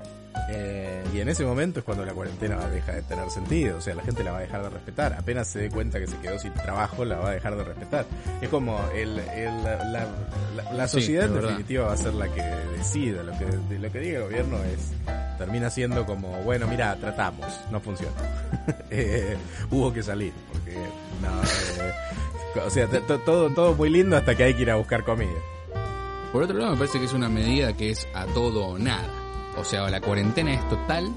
Eh, 0.49 1.03
y 1.13 1.19
en 1.19 1.29
ese 1.29 1.43
momento 1.43 1.79
es 1.79 1.85
cuando 1.85 2.05
la 2.05 2.13
cuarentena 2.13 2.55
va 2.57 2.65
a 2.65 2.69
dejar 2.69 2.95
de 2.95 3.01
tener 3.03 3.29
sentido. 3.29 3.77
O 3.77 3.81
sea, 3.81 3.95
la 3.95 4.03
gente 4.03 4.23
la 4.23 4.31
va 4.31 4.37
a 4.39 4.41
dejar 4.41 4.63
de 4.63 4.69
respetar. 4.69 5.13
Apenas 5.13 5.47
se 5.47 5.59
dé 5.59 5.69
cuenta 5.69 5.99
que 5.99 6.07
se 6.07 6.17
quedó 6.17 6.39
sin 6.39 6.53
trabajo, 6.53 7.03
la 7.05 7.17
va 7.17 7.29
a 7.29 7.31
dejar 7.33 7.55
de 7.57 7.63
respetar. 7.63 8.05
Es 8.41 8.49
como 8.49 8.79
el, 8.95 9.19
el- 9.19 9.63
la, 9.63 10.07
la- 10.73 10.87
sociedad 10.87 11.25
en 11.25 11.33
definitiva 11.47 11.85
va 11.85 11.93
a 11.93 11.97
ser 11.97 12.13
la 12.13 12.27
que 12.29 12.41
decida. 12.77 13.23
Lo 13.23 13.31
que, 13.37 13.77
lo 13.79 13.91
que 13.91 13.99
diga 13.99 14.17
el 14.19 14.23
gobierno 14.25 14.57
es. 14.63 14.91
Termina 15.37 15.69
siendo 15.69 16.05
como, 16.05 16.29
bueno, 16.43 16.67
mira, 16.67 16.95
tratamos, 16.97 17.47
no 17.71 17.79
funciona. 17.79 18.11
Eh, 18.91 19.37
hubo 19.69 19.93
que 19.93 20.01
salir, 20.01 20.33
porque 20.51 20.73
no, 20.73 21.43
eh, 21.43 22.61
o 22.65 22.69
sea, 22.71 22.87
todo, 23.23 23.49
todo 23.51 23.73
muy 23.75 23.89
lindo 23.91 24.17
hasta 24.17 24.33
que 24.35 24.43
hay 24.45 24.53
que 24.55 24.63
ir 24.63 24.71
a 24.71 24.75
buscar 24.77 25.03
comida. 25.03 25.29
Por 26.33 26.41
otro 26.43 26.57
lado, 26.57 26.71
me 26.73 26.77
parece 26.79 26.97
que 26.99 27.05
es 27.05 27.13
una 27.13 27.29
medida 27.29 27.71
que 27.73 27.91
es 27.91 28.07
a 28.15 28.25
todo 28.25 28.65
o 28.67 28.77
nada. 28.79 29.07
O 29.59 29.63
sea, 29.63 29.83
o 29.83 29.89
la 29.89 29.99
cuarentena 30.01 30.53
es 30.53 30.67
total 30.69 31.09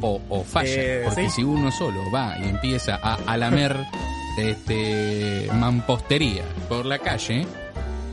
o, 0.00 0.20
o 0.28 0.44
falla. 0.44 0.70
Eh, 0.74 1.02
porque 1.04 1.24
sí. 1.24 1.30
si 1.36 1.42
uno 1.44 1.70
solo 1.70 2.00
va 2.14 2.36
y 2.38 2.48
empieza 2.48 2.98
a, 3.02 3.14
a 3.26 3.36
lamer 3.36 3.76
este, 4.38 5.48
mampostería 5.54 6.42
por 6.68 6.86
la 6.86 6.98
calle 6.98 7.46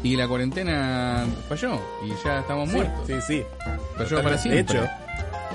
y 0.03 0.15
la 0.15 0.27
cuarentena 0.27 1.25
falló 1.49 1.79
y 2.05 2.09
ya 2.23 2.39
estamos 2.39 2.69
Sí, 2.69 2.75
muertos. 2.75 3.07
sí, 3.07 3.13
sí. 3.25 3.43
Falló 3.97 4.17
para 4.23 4.31
De 4.31 4.37
siempre. 4.37 4.61
hecho, 4.79 4.87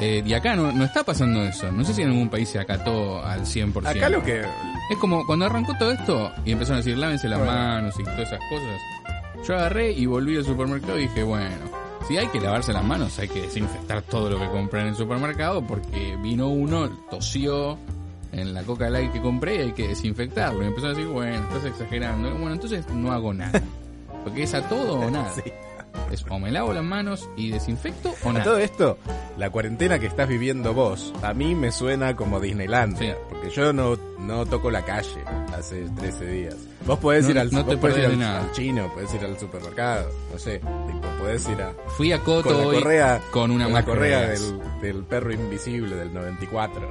Eh, 0.00 0.22
y 0.24 0.32
acá 0.34 0.56
no, 0.56 0.72
no 0.72 0.84
está 0.84 1.04
pasando 1.04 1.42
eso. 1.44 1.70
No 1.70 1.84
sé 1.84 1.92
si 1.94 2.02
en 2.02 2.08
algún 2.08 2.28
país 2.28 2.48
se 2.48 2.58
acató 2.58 3.22
al 3.24 3.42
100%. 3.42 3.86
acá 3.86 4.08
lo 4.08 4.22
que... 4.22 4.40
Es 4.90 4.98
como 4.98 5.24
cuando 5.26 5.44
arrancó 5.46 5.74
todo 5.78 5.92
esto 5.92 6.32
y 6.44 6.52
empezaron 6.52 6.76
a 6.78 6.84
decir 6.84 6.98
lávense 6.98 7.28
las 7.28 7.38
Bueno. 7.38 7.52
manos 7.54 7.94
y 7.98 8.02
todas 8.02 8.20
esas 8.20 8.40
cosas. 8.48 9.46
Yo 9.46 9.54
agarré 9.54 9.92
y 9.92 10.06
volví 10.06 10.36
al 10.36 10.44
supermercado 10.44 10.98
y 10.98 11.02
dije, 11.02 11.22
bueno, 11.22 11.54
si 12.06 12.16
hay 12.18 12.26
que 12.28 12.40
lavarse 12.40 12.72
las 12.72 12.84
manos, 12.84 13.18
hay 13.18 13.28
que 13.28 13.42
desinfectar 13.42 14.02
todo 14.02 14.30
lo 14.30 14.38
que 14.38 14.48
compré 14.48 14.82
en 14.82 14.88
el 14.88 14.94
supermercado 14.96 15.66
porque 15.66 16.16
vino 16.22 16.48
uno, 16.48 16.88
tosió 17.10 17.78
en 18.32 18.54
la 18.54 18.62
coca 18.62 18.88
light 18.88 19.12
que 19.12 19.20
compré 19.20 19.56
y 19.56 19.58
hay 19.60 19.72
que 19.72 19.88
desinfectarlo. 19.88 20.62
Y 20.62 20.66
empezó 20.66 20.86
a 20.86 20.90
decir, 20.90 21.06
bueno, 21.06 21.36
estás 21.48 21.64
exagerando. 21.66 22.30
Bueno, 22.32 22.52
entonces 22.52 22.86
no 22.90 23.12
hago 23.12 23.32
nada. 23.34 23.62
Porque 24.24 24.44
es 24.44 24.54
a 24.54 24.62
todo 24.68 25.00
o 25.00 25.10
nada. 25.10 25.30
Sí. 25.34 25.42
Es 26.10 26.24
o 26.28 26.38
me 26.38 26.50
lavo 26.50 26.72
las 26.72 26.84
manos 26.84 27.28
y 27.36 27.50
desinfecto 27.50 28.14
o 28.24 28.30
A 28.30 28.32
nada. 28.32 28.44
todo 28.44 28.58
esto, 28.58 28.96
la 29.38 29.50
cuarentena 29.50 29.98
que 29.98 30.06
estás 30.06 30.28
viviendo 30.28 30.74
vos, 30.74 31.12
a 31.22 31.32
mí 31.34 31.54
me 31.54 31.72
suena 31.72 32.14
como 32.16 32.38
Disneylandia, 32.40 33.14
Sí. 33.14 33.18
porque 33.30 33.50
yo 33.50 33.72
no, 33.72 33.96
no 34.18 34.44
toco 34.46 34.70
la 34.70 34.84
calle 34.84 35.22
hace 35.56 35.88
13 35.98 36.26
días. 36.26 36.56
Vos 36.86 36.98
podés 36.98 37.24
No- 37.24 37.30
ir 37.30 37.38
al, 37.38 37.50
no 37.52 37.64
te 37.64 37.72
vos 37.72 37.80
podés 37.80 37.96
ir 37.98 38.02
perdés 38.10 38.26
al, 38.26 38.52
chino, 38.52 38.92
podés 38.92 39.14
ir 39.14 39.24
al 39.24 39.38
supermercado, 39.38 40.10
no 40.32 40.38
sé, 40.38 40.58
tipo, 40.58 41.08
podés 41.18 41.48
ir 41.48 41.62
a... 41.62 41.72
Fui 41.96 42.12
a 42.12 42.18
Coto 42.20 42.50
con 42.50 42.58
la 42.58 42.64
correa, 42.80 43.20
con 43.30 43.50
una 43.50 43.64
con 43.64 43.72
la 43.72 43.78
máscara 43.80 43.96
correa 43.98 44.20
del, 44.28 44.60
del 44.80 45.04
perro 45.04 45.32
invisible 45.32 45.96
del 45.96 46.12
94. 46.12 46.88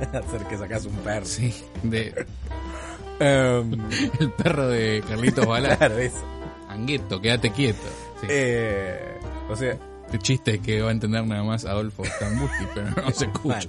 Hacer 0.12 0.44
que 0.48 0.56
sacás 0.58 0.84
un 0.86 0.96
perro. 0.96 1.26
Sí, 1.26 1.54
de, 1.82 2.26
Em, 3.20 3.72
el 4.20 4.32
perro 4.32 4.68
de 4.68 5.02
Carlitos 5.06 5.46
Balá. 5.46 5.76
claro, 5.76 5.98
eso. 5.98 6.24
Angueto, 6.68 7.20
quédate 7.20 7.50
quieto. 7.50 7.86
Sí. 8.20 8.26
Eh, 8.30 9.18
o 9.48 9.56
sea, 9.56 9.76
chiste 10.18 10.58
que 10.60 10.82
va 10.82 10.88
a 10.88 10.92
entender 10.92 11.24
nada 11.26 11.42
más 11.42 11.64
Adolfo 11.64 12.04
Stambusti, 12.04 12.64
pero 12.74 12.90
no 12.90 13.10
se 13.10 13.24
escucha. 13.26 13.68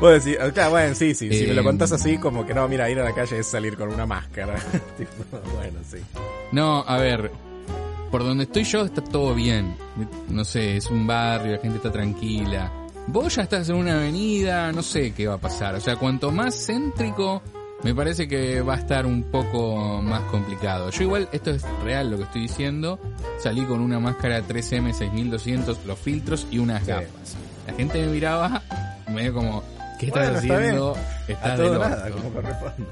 vos 0.00 0.24
decís, 0.24 0.38
claro, 0.54 0.70
bueno, 0.70 0.94
sí, 0.94 1.14
sí, 1.14 1.32
si 1.32 1.46
me 1.46 1.54
lo 1.54 1.60
Eh, 1.62 1.64
contás 1.64 1.92
así, 1.92 2.18
como 2.18 2.46
que 2.46 2.54
no, 2.54 2.68
mira, 2.68 2.88
ir 2.90 2.98
a 3.00 3.04
la 3.04 3.14
calle 3.14 3.38
es 3.38 3.46
salir 3.46 3.76
con 3.76 3.92
una 3.92 4.06
máscara. 4.06 4.56
Bueno, 5.54 5.78
sí. 5.90 5.98
No, 6.52 6.84
a 6.86 6.98
ver, 6.98 7.30
por 8.10 8.24
donde 8.24 8.44
estoy 8.44 8.64
yo 8.64 8.84
está 8.84 9.02
todo 9.02 9.34
bien. 9.34 9.74
No 10.28 10.44
sé, 10.44 10.76
es 10.76 10.86
un 10.90 11.06
barrio, 11.06 11.52
la 11.56 11.58
gente 11.58 11.76
está 11.76 11.90
tranquila. 11.92 12.72
Vos 13.06 13.36
ya 13.36 13.42
estás 13.42 13.68
en 13.70 13.76
una 13.76 13.94
avenida, 13.96 14.70
no 14.72 14.82
sé 14.82 15.12
qué 15.12 15.26
va 15.26 15.34
a 15.34 15.38
pasar. 15.38 15.74
O 15.74 15.80
sea, 15.80 15.96
cuanto 15.96 16.30
más 16.30 16.54
céntrico, 16.66 17.42
me 17.84 17.94
parece 17.94 18.26
que 18.28 18.60
va 18.62 18.74
a 18.74 18.78
estar 18.78 19.06
un 19.06 19.22
poco 19.24 20.00
más 20.02 20.22
complicado. 20.30 20.90
Yo 20.90 21.02
igual, 21.04 21.28
esto 21.32 21.50
es 21.50 21.62
real 21.84 22.10
lo 22.10 22.16
que 22.18 22.24
estoy 22.24 22.42
diciendo, 22.42 22.98
salí 23.40 23.64
con 23.64 23.80
una 23.80 23.98
máscara 24.00 24.42
3M 24.42 24.92
6200, 24.92 25.84
los 25.86 25.98
filtros 25.98 26.46
y 26.50 26.58
unas 26.58 26.82
Sí. 26.82 26.88
gafas. 26.90 27.36
La 27.66 27.74
gente 27.74 28.00
me 28.04 28.12
miraba, 28.12 28.62
medio 29.08 29.34
como, 29.34 29.62
¿qué 30.00 30.06
estás 30.06 30.30
Bueno, 30.32 30.38
está 30.40 30.56
haciendo? 30.58 30.94
A 30.96 31.32
Estás 31.32 31.56
todo 31.56 31.70
del 31.70 31.80
nada, 31.80 32.04
orto". 32.06 32.16
como 32.18 32.30
corresponde. 32.34 32.84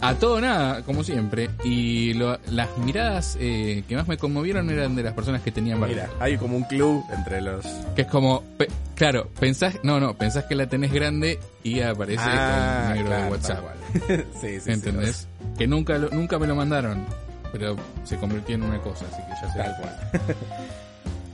A 0.00 0.14
todo 0.14 0.40
nada, 0.40 0.82
como 0.82 1.02
siempre. 1.02 1.50
Y 1.64 2.14
lo- 2.14 2.38
las 2.50 2.68
miradas 2.78 3.36
eh, 3.40 3.82
que 3.88 3.96
más 3.96 4.06
me 4.06 4.16
conmovieron 4.16 4.70
eran 4.70 4.94
de 4.94 5.02
las 5.02 5.12
personas 5.14 5.42
que 5.42 5.50
tenían 5.50 5.80
barbijo. 5.80 6.00
Mira, 6.02 6.12
hay 6.20 6.36
como 6.38 6.56
un 6.56 6.64
club 6.64 7.04
entre 7.16 7.40
los... 7.40 7.64
Que 7.96 8.02
es 8.02 8.08
como, 8.08 8.42
pe- 8.56 8.68
claro, 8.94 9.28
pensás, 9.40 9.74
no, 9.82 9.98
no, 9.98 10.14
pensás 10.14 10.44
que 10.44 10.54
la 10.54 10.68
tenés 10.68 10.92
grande 10.92 11.38
y 11.64 11.80
aparece 11.80 12.22
Ah, 12.24 12.88
el 12.92 12.94
negro 12.98 13.08
claro, 13.10 13.24
de 13.24 13.30
WhatsApp. 13.32 13.64
sí, 14.40 14.40
sí, 14.40 14.60
sí. 14.60 14.70
¿Entendés? 14.70 15.26
que 15.58 15.66
nunca 15.66 15.98
lo- 15.98 16.10
nunca 16.10 16.38
me 16.38 16.46
lo 16.46 16.54
mandaron, 16.54 17.04
pero 17.50 17.76
se 18.04 18.16
convirtió 18.18 18.54
en 18.54 18.62
una 18.62 18.78
cosa, 18.80 19.04
así 19.12 19.20
que 19.22 19.32
ya 19.46 19.52
sé. 19.52 19.58
Tal 19.58 19.76
cual. 19.80 20.36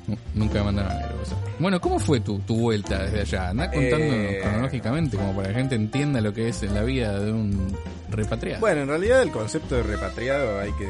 Nu- 0.07 0.19
Nunca 0.35 0.59
me 0.59 0.65
mandaron 0.73 0.93
WhatsApp. 1.19 1.39
Bueno, 1.59 1.81
¿cómo 1.81 1.99
fue 1.99 2.21
tu, 2.21 2.39
tu 2.41 2.57
vuelta 2.57 3.05
desde 3.05 3.21
allá? 3.23 3.49
Andá 3.51 3.71
contándonos 3.71 4.15
Eh, 4.17 4.41
cronológicamente, 4.43 5.17
como 5.17 5.33
para 5.35 5.49
que 5.49 5.53
la 5.55 5.59
gente 5.61 5.75
entienda 5.77 6.21
lo 6.21 6.33
que 6.35 6.49
es 6.49 6.63
en 6.63 6.75
la 6.75 6.83
vida 6.83 7.19
de 7.21 7.33
un 7.33 7.75
repatriado. 8.11 8.61
Bueno, 8.61 8.83
en 8.83 8.89
realidad 8.89 9.23
el 9.23 9.31
concepto 9.31 9.77
de 9.77 9.83
repatriado 9.85 10.61
hay 10.61 10.73
que 10.73 10.89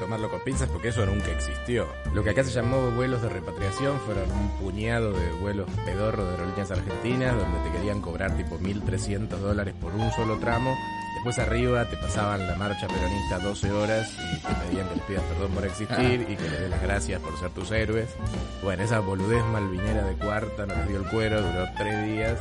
tomarlo 0.00 0.30
con 0.30 0.40
pinzas 0.40 0.68
porque 0.70 0.88
eso 0.88 1.04
nunca 1.04 1.30
existió. 1.30 1.86
Lo 2.14 2.24
que 2.24 2.30
acá 2.30 2.42
se 2.42 2.50
llamó 2.52 2.90
vuelos 2.92 3.20
de 3.22 3.28
repatriación 3.28 4.00
fueron 4.00 4.30
un 4.32 4.48
puñado 4.58 5.12
de 5.12 5.30
vuelos 5.40 5.68
pedorros 5.84 6.26
de 6.26 6.32
aerolíneas 6.36 6.70
argentinas 6.70 7.36
donde 7.36 7.58
te 7.68 7.76
querían 7.76 8.00
cobrar 8.00 8.34
tipo 8.36 8.58
1.300 8.58 9.28
dólares 9.38 9.74
por 9.80 9.94
un 9.94 10.10
solo 10.12 10.38
tramo. 10.38 10.74
Después 11.22 11.38
arriba 11.38 11.84
te 11.84 11.98
pasaban 11.98 12.46
la 12.46 12.54
marcha 12.56 12.88
peronista 12.88 13.38
12 13.40 13.70
horas 13.72 14.10
y 14.32 14.38
te 14.38 14.54
pedían 14.54 14.88
que 14.88 14.94
les 14.94 15.04
pidas 15.04 15.22
perdón 15.24 15.50
por 15.52 15.66
existir 15.66 16.26
y 16.30 16.34
que 16.36 16.42
les 16.48 16.60
des 16.60 16.70
las 16.70 16.82
gracias 16.82 17.20
por 17.20 17.38
ser 17.38 17.50
tus 17.50 17.70
héroes. 17.72 18.08
Bueno, 18.62 18.82
esa 18.84 19.00
boludez 19.00 19.44
malvinera 19.52 20.02
de 20.04 20.14
cuarta 20.14 20.64
nos 20.64 20.88
dio 20.88 20.96
el 20.96 21.04
cuero, 21.10 21.42
duró 21.42 21.66
tres 21.76 22.06
días 22.06 22.38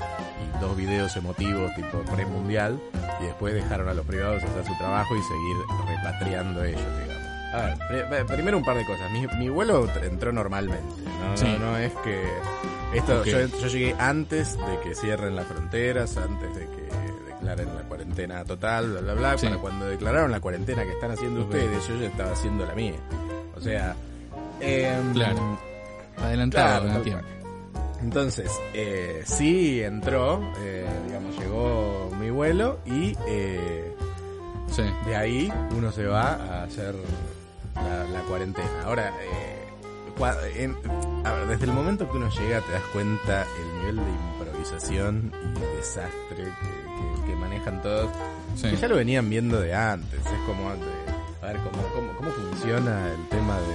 y 0.56 0.62
dos 0.62 0.78
videos 0.78 1.14
emotivos 1.18 1.76
tipo 1.76 2.00
premundial 2.16 2.80
y 3.22 3.26
después 3.26 3.54
dejaron 3.54 3.90
a 3.90 3.94
los 3.94 4.06
privados 4.06 4.42
hacer 4.44 4.66
su 4.66 4.78
trabajo 4.78 5.14
y 5.14 5.22
seguir 5.24 5.58
repatriando 5.98 6.64
ellos, 6.64 6.82
digamos. 7.02 7.20
A 7.52 7.76
ver, 7.90 8.08
pri- 8.08 8.36
primero 8.36 8.58
un 8.60 8.64
par 8.64 8.78
de 8.78 8.86
cosas. 8.86 9.12
Mi, 9.12 9.28
mi 9.40 9.50
vuelo 9.50 9.90
entró 10.04 10.32
normalmente. 10.32 11.02
No, 11.20 11.36
Sí. 11.36 11.46
no, 11.60 11.72
no 11.72 11.78
es 11.78 11.92
que... 12.04 12.24
Esto, 12.94 13.24
yo, 13.26 13.46
yo 13.46 13.68
llegué 13.68 13.96
antes 14.00 14.56
de 14.58 14.80
que 14.84 14.96
cierren 14.96 15.36
las 15.36 15.46
fronteras, 15.48 16.16
antes 16.18 16.56
de 16.56 16.62
que 16.68 16.79
declaren 17.40 17.76
la 17.76 17.82
cuarentena 17.84 18.44
total, 18.46 18.90
bla, 18.92 19.02
bla, 19.02 19.14
bla. 19.14 19.38
Sí. 19.38 19.48
Para 19.48 19.58
cuando 19.60 19.86
declararon 19.88 20.32
la 20.32 20.40
cuarentena 20.40 20.84
que 20.84 20.92
están 20.92 21.12
haciendo 21.12 21.42
ustedes, 21.42 21.88
yo 21.88 21.96
ya 21.98 22.08
estaba 22.08 22.32
haciendo 22.32 22.66
la 22.66 22.76
mía. 22.76 22.96
O 23.56 23.62
sea... 23.62 23.96
em, 24.60 25.14
Claro. 25.14 25.58
Adelantado 26.18 26.68
Claro, 26.82 26.88
en 26.90 26.96
el 26.98 27.02
tiempo. 27.04 27.26
entonces, 28.02 28.52
eh, 28.74 29.24
sí 29.26 29.82
entró, 29.82 30.42
eh, 30.62 30.86
digamos, 31.08 31.38
llegó 31.40 32.12
mi 32.20 32.30
vuelo 32.30 32.80
y 32.86 33.16
eh, 33.28 33.94
Sí. 34.70 34.84
de 35.06 35.16
ahí 35.16 35.54
uno 35.78 35.92
se 35.94 36.06
va 36.06 36.34
a 36.34 36.64
hacer 36.64 36.94
la, 37.76 38.04
la 38.06 38.20
cuarentena. 38.24 38.68
Ahora, 38.86 39.14
eh, 39.22 39.56
en- 40.58 40.76
a 41.26 41.32
ver, 41.34 41.48
desde 41.48 41.66
el 41.66 41.72
momento 41.72 42.10
que 42.12 42.18
uno 42.18 42.30
llega 42.30 42.60
te 42.62 42.74
das 42.74 42.84
cuenta 42.92 43.44
el 43.44 43.80
nivel 43.80 43.96
de 43.96 44.12
improvisación 44.42 45.32
y 45.56 45.78
desastre 45.78 46.36
que 46.36 46.79
manejan 47.60 47.82
todos, 47.82 48.10
Sí. 48.56 48.70
que 48.70 48.76
ya 48.78 48.88
lo 48.88 48.96
venían 48.96 49.30
viendo 49.30 49.60
de 49.62 49.74
antes. 49.76 50.20
Es 50.20 50.40
como, 50.48 50.72
de- 50.72 51.48
a 51.48 51.52
ver, 51.54 51.58
cómo, 51.58 51.84
cómo, 51.94 52.14
cómo 52.18 52.32
funciona 52.32 53.12
el 53.14 53.28
tema 53.30 53.58
de, 53.60 53.68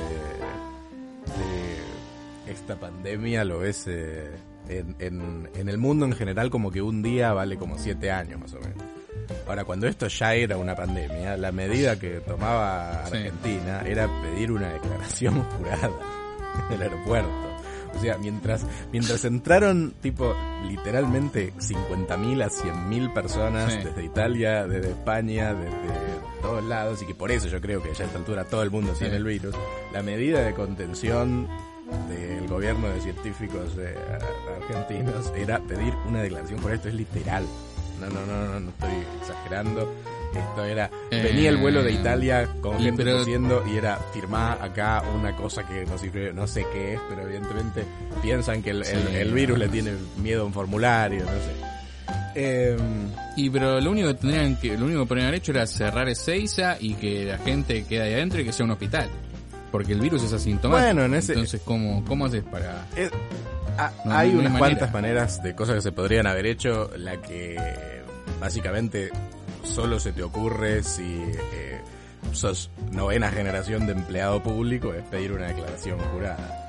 de 2.47 2.53
esta 2.53 2.77
pandemia, 2.77 3.45
lo 3.45 3.61
ves 3.61 3.85
eh, 3.87 4.31
en, 4.69 4.95
en, 4.99 5.49
en 5.55 5.69
el 5.69 5.79
mundo 5.79 6.05
en 6.07 6.13
general 6.13 6.51
como 6.51 6.71
que 6.71 6.83
un 6.83 7.03
día 7.03 7.33
vale 7.33 7.57
como 7.57 7.79
siete 7.79 8.11
años 8.11 8.41
más 8.41 8.53
o 8.55 8.61
menos. 8.61 8.77
Ahora, 9.47 9.65
cuando 9.65 9.87
esto 9.87 10.07
ya 10.09 10.35
era 10.35 10.57
una 10.59 10.75
pandemia, 10.75 11.37
la 11.37 11.51
medida 11.53 11.99
que 11.99 12.21
tomaba 12.21 13.07
Sí. 13.07 13.17
Argentina 13.17 13.83
era 13.87 14.09
pedir 14.23 14.53
una 14.53 14.71
declaración 14.73 15.43
jurada 15.59 15.91
en 16.69 16.75
el 16.75 16.83
aeropuerto. 16.83 17.54
O 17.97 18.01
sea, 18.01 18.19
mientras, 18.19 18.67
mientras 18.93 19.25
entraron, 19.25 19.95
tipo, 20.01 20.35
literalmente 20.69 21.53
50.000 21.59 22.43
a 22.43 22.49
100.000 22.51 23.13
personas 23.13 23.73
Sí. 23.73 23.79
desde 23.85 24.05
Italia, 24.05 24.67
desde 24.67 24.91
España, 24.91 25.55
desde 25.55 25.75
todos 26.43 26.65
lados 26.65 27.03
y 27.03 27.07
que 27.07 27.15
por 27.15 27.31
eso 27.31 27.49
yo 27.49 27.61
creo 27.61 27.83
que 27.83 27.95
ya 27.95 28.05
a 28.05 28.07
esta 28.07 28.19
altura 28.19 28.45
todo 28.45 28.63
el 28.63 28.71
mundo 28.71 28.93
tiene 28.93 29.17
el 29.17 29.25
virus, 29.25 29.55
la 29.93 30.03
medida 30.03 30.41
de 30.43 30.53
contención 30.55 31.49
del 32.09 32.47
gobierno 32.49 32.89
de 32.89 33.01
científicos 33.01 33.73
eh, 33.79 33.95
argentinos 34.63 35.33
era 35.37 35.59
pedir 35.61 35.95
una 36.09 36.23
declaración 36.23 36.61
por 36.61 36.73
esto, 36.73 36.89
es 36.89 36.95
literal. 36.95 37.45
No, 38.01 38.09
no, 38.09 38.27
no, 38.27 38.49
no, 38.53 38.61
no 38.61 38.71
estoy 38.71 38.91
exagerando. 39.21 39.93
Esto 40.39 40.65
era, 40.65 40.91
venía 41.11 41.51
el 41.51 41.57
vuelo 41.57 41.83
de 41.83 41.91
Eh, 41.91 41.95
Italia 41.95 42.49
con 42.61 42.81
y 42.81 42.85
gente 42.85 43.05
tosiendo 43.05 43.65
y 43.73 43.77
era 43.77 43.97
firmar 44.13 44.61
acá 44.63 45.03
una 45.15 45.35
cosa 45.37 45.67
que 45.67 45.85
no 45.87 45.97
sé, 45.99 46.33
no 46.33 46.47
sé 46.47 46.65
qué 46.73 46.95
es, 46.95 47.01
pero 47.09 47.23
evidentemente 47.23 47.85
piensan 48.23 48.63
que 48.63 48.71
el, 48.71 48.79
el- 48.79 48.85
Sí, 48.87 49.15
el 49.17 49.33
virus 49.33 49.59
le 49.59 49.69
tiene 49.69 49.93
miedo 50.19 50.43
a 50.43 50.45
un 50.47 50.53
formulario, 50.53 51.25
no 51.25 51.31
sé. 51.31 51.75
Eh, 52.37 52.77
Y 53.37 53.49
pero 53.51 53.81
lo 53.81 53.91
único 53.91 54.09
que 54.09 54.15
tendrían 54.15 54.57
que, 54.57 54.77
lo 54.77 54.87
único 54.87 55.01
que 55.03 55.07
podrían 55.07 55.29
haber 55.29 55.39
hecho 55.41 55.53
era 55.53 55.67
cerrar 55.67 56.09
Ezeiza 56.09 56.77
y 56.81 56.95
que 56.95 57.25
la 57.25 57.39
gente 57.39 57.85
quede 57.85 58.03
ahí 58.03 58.15
adentro 58.15 58.41
y 58.41 58.45
que 58.45 58.53
sea 58.53 58.65
un 58.65 58.73
hospital. 58.73 59.09
Porque 59.71 59.93
el 59.93 60.01
virus 60.01 60.23
es 60.23 60.33
asintomático. 60.33 60.85
Bueno, 60.87 61.05
en 61.05 61.15
ese- 61.15 61.33
Entonces, 61.33 61.61
¿cómo, 61.65 62.05
cómo 62.05 62.27
haces 62.27 62.45
para...? 62.45 62.87
Eh, 62.97 63.11
No, 63.77 63.83
hay 63.83 63.93
no 64.05 64.15
hay 64.15 64.29
unas 64.31 64.53
manera. 64.53 64.59
cuantas 64.59 64.93
maneras 64.93 65.43
de 65.43 65.55
cosas 65.57 65.75
que 65.77 65.81
se 65.83 65.91
podrían 65.93 66.27
haber 66.29 66.47
hecho, 66.47 66.91
la 66.97 67.21
que 67.21 67.57
básicamente 68.41 69.11
solo 69.65 69.99
se 69.99 70.13
te 70.13 70.23
ocurre 70.23 70.83
si 70.83 71.03
eh, 71.03 71.81
sos 72.33 72.71
novena 72.93 73.31
generación 73.31 73.87
de 73.87 73.93
empleado 73.93 74.43
público, 74.43 74.93
es 74.95 75.03
pedir 75.05 75.33
una 75.33 75.49
declaración 75.49 75.99
jurada. 75.99 76.61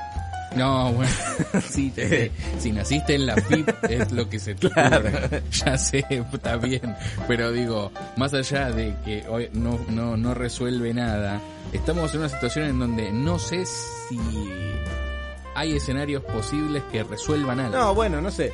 No, 0.56 0.94
bueno, 0.94 1.12
sí, 1.70 1.92
sé. 1.94 2.32
si 2.60 2.72
naciste 2.72 3.16
en 3.16 3.26
la 3.26 3.36
FIP 3.36 3.68
es 3.90 4.12
lo 4.12 4.30
que 4.30 4.40
se 4.40 4.56
te 4.56 4.70
Claro. 4.70 5.10
Ya 5.52 5.78
sé, 5.78 6.06
está 6.10 6.56
bien. 6.56 6.96
Pero 7.28 7.52
digo, 7.52 7.92
más 8.16 8.34
allá 8.34 8.72
de 8.72 8.96
que 9.04 9.26
hoy 9.28 9.50
no, 9.54 9.78
no, 9.90 10.16
no 10.16 10.34
resuelve 10.34 10.94
nada, 10.94 11.42
estamos 11.74 12.14
en 12.14 12.22
una 12.22 12.30
situación 12.30 12.68
en 12.68 12.80
donde 12.80 13.12
no 13.12 13.38
sé 13.38 13.66
si 13.66 14.18
hay 15.56 15.76
escenarios 15.76 16.24
posibles 16.24 16.84
que 16.92 17.04
resuelvan 17.04 17.60
algo. 17.60 17.78
No, 17.78 17.96
bueno, 17.96 18.22
no 18.22 18.30
sé. 18.32 18.52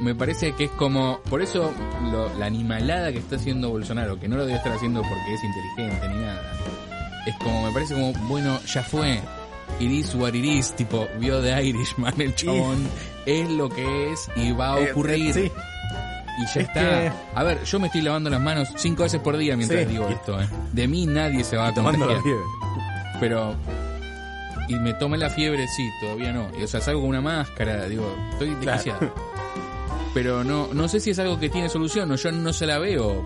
Me 0.00 0.14
parece 0.14 0.52
que 0.54 0.64
es 0.64 0.70
como, 0.72 1.20
por 1.28 1.42
eso 1.42 1.72
lo- 2.10 2.32
la 2.38 2.46
animalada 2.46 3.12
que 3.12 3.18
está 3.18 3.36
haciendo 3.36 3.68
Bolsonaro, 3.70 4.18
que 4.18 4.26
no 4.28 4.36
lo 4.36 4.46
debe 4.46 4.56
estar 4.58 4.72
haciendo 4.72 5.02
porque 5.02 5.34
es 5.34 5.44
inteligente 5.44 6.08
ni 6.08 6.16
nada, 6.24 6.42
es 7.26 7.36
como, 7.36 7.66
me 7.66 7.72
parece 7.72 7.94
como, 7.94 8.12
bueno, 8.28 8.58
ya 8.66 8.82
fue, 8.82 9.20
it 9.78 9.90
is 9.90 10.14
what 10.14 10.32
it 10.32 10.44
is, 10.44 10.72
tipo, 10.72 11.06
vio 11.18 11.42
de 11.42 11.62
Irishman 11.62 12.18
el 12.20 12.34
chabón, 12.34 12.88
es 13.26 13.48
lo 13.50 13.68
que 13.68 14.12
es 14.12 14.28
y 14.36 14.52
va 14.52 14.74
a 14.74 14.80
Eh, 14.80 14.92
ocurrir. 14.92 15.34
sí. 15.34 15.52
Y 16.38 16.42
ya 16.46 16.50
Es 16.52 16.56
está. 16.56 16.80
que- 16.80 17.12
A 17.34 17.42
ver, 17.42 17.62
yo 17.64 17.78
me 17.78 17.88
estoy 17.88 18.00
lavando 18.00 18.30
las 18.30 18.40
manos 18.40 18.68
cinco 18.76 19.02
veces 19.02 19.20
por 19.20 19.36
día 19.36 19.56
mientras 19.58 19.80
Sí. 19.82 19.86
digo 19.90 20.08
esto, 20.08 20.40
eh. 20.40 20.48
De 20.72 20.88
mí 20.88 21.04
nadie 21.04 21.44
se 21.44 21.58
va 21.58 21.68
a 21.68 21.74
contagiar. 21.74 22.18
Pero. 23.20 23.54
Y 24.70 24.76
me 24.78 24.94
tomé 24.94 25.18
la 25.18 25.28
fiebre, 25.30 25.66
sí, 25.68 25.88
todavía 26.00 26.32
no. 26.32 26.48
Y, 26.58 26.62
o 26.62 26.68
sea, 26.68 26.80
salgo 26.80 27.00
con 27.00 27.10
una 27.10 27.20
máscara, 27.20 27.86
digo, 27.86 28.14
estoy 28.32 28.54
Claro. 28.56 28.82
desquiciado. 28.82 29.14
Pero 30.14 30.42
no, 30.44 30.68
no 30.72 30.88
sé 30.88 31.00
si 31.00 31.10
es 31.10 31.18
algo 31.18 31.38
que 31.38 31.48
tiene 31.48 31.68
solución 31.68 32.10
o 32.10 32.16
yo 32.16 32.32
no 32.32 32.52
se 32.52 32.66
la 32.66 32.78
veo. 32.78 33.24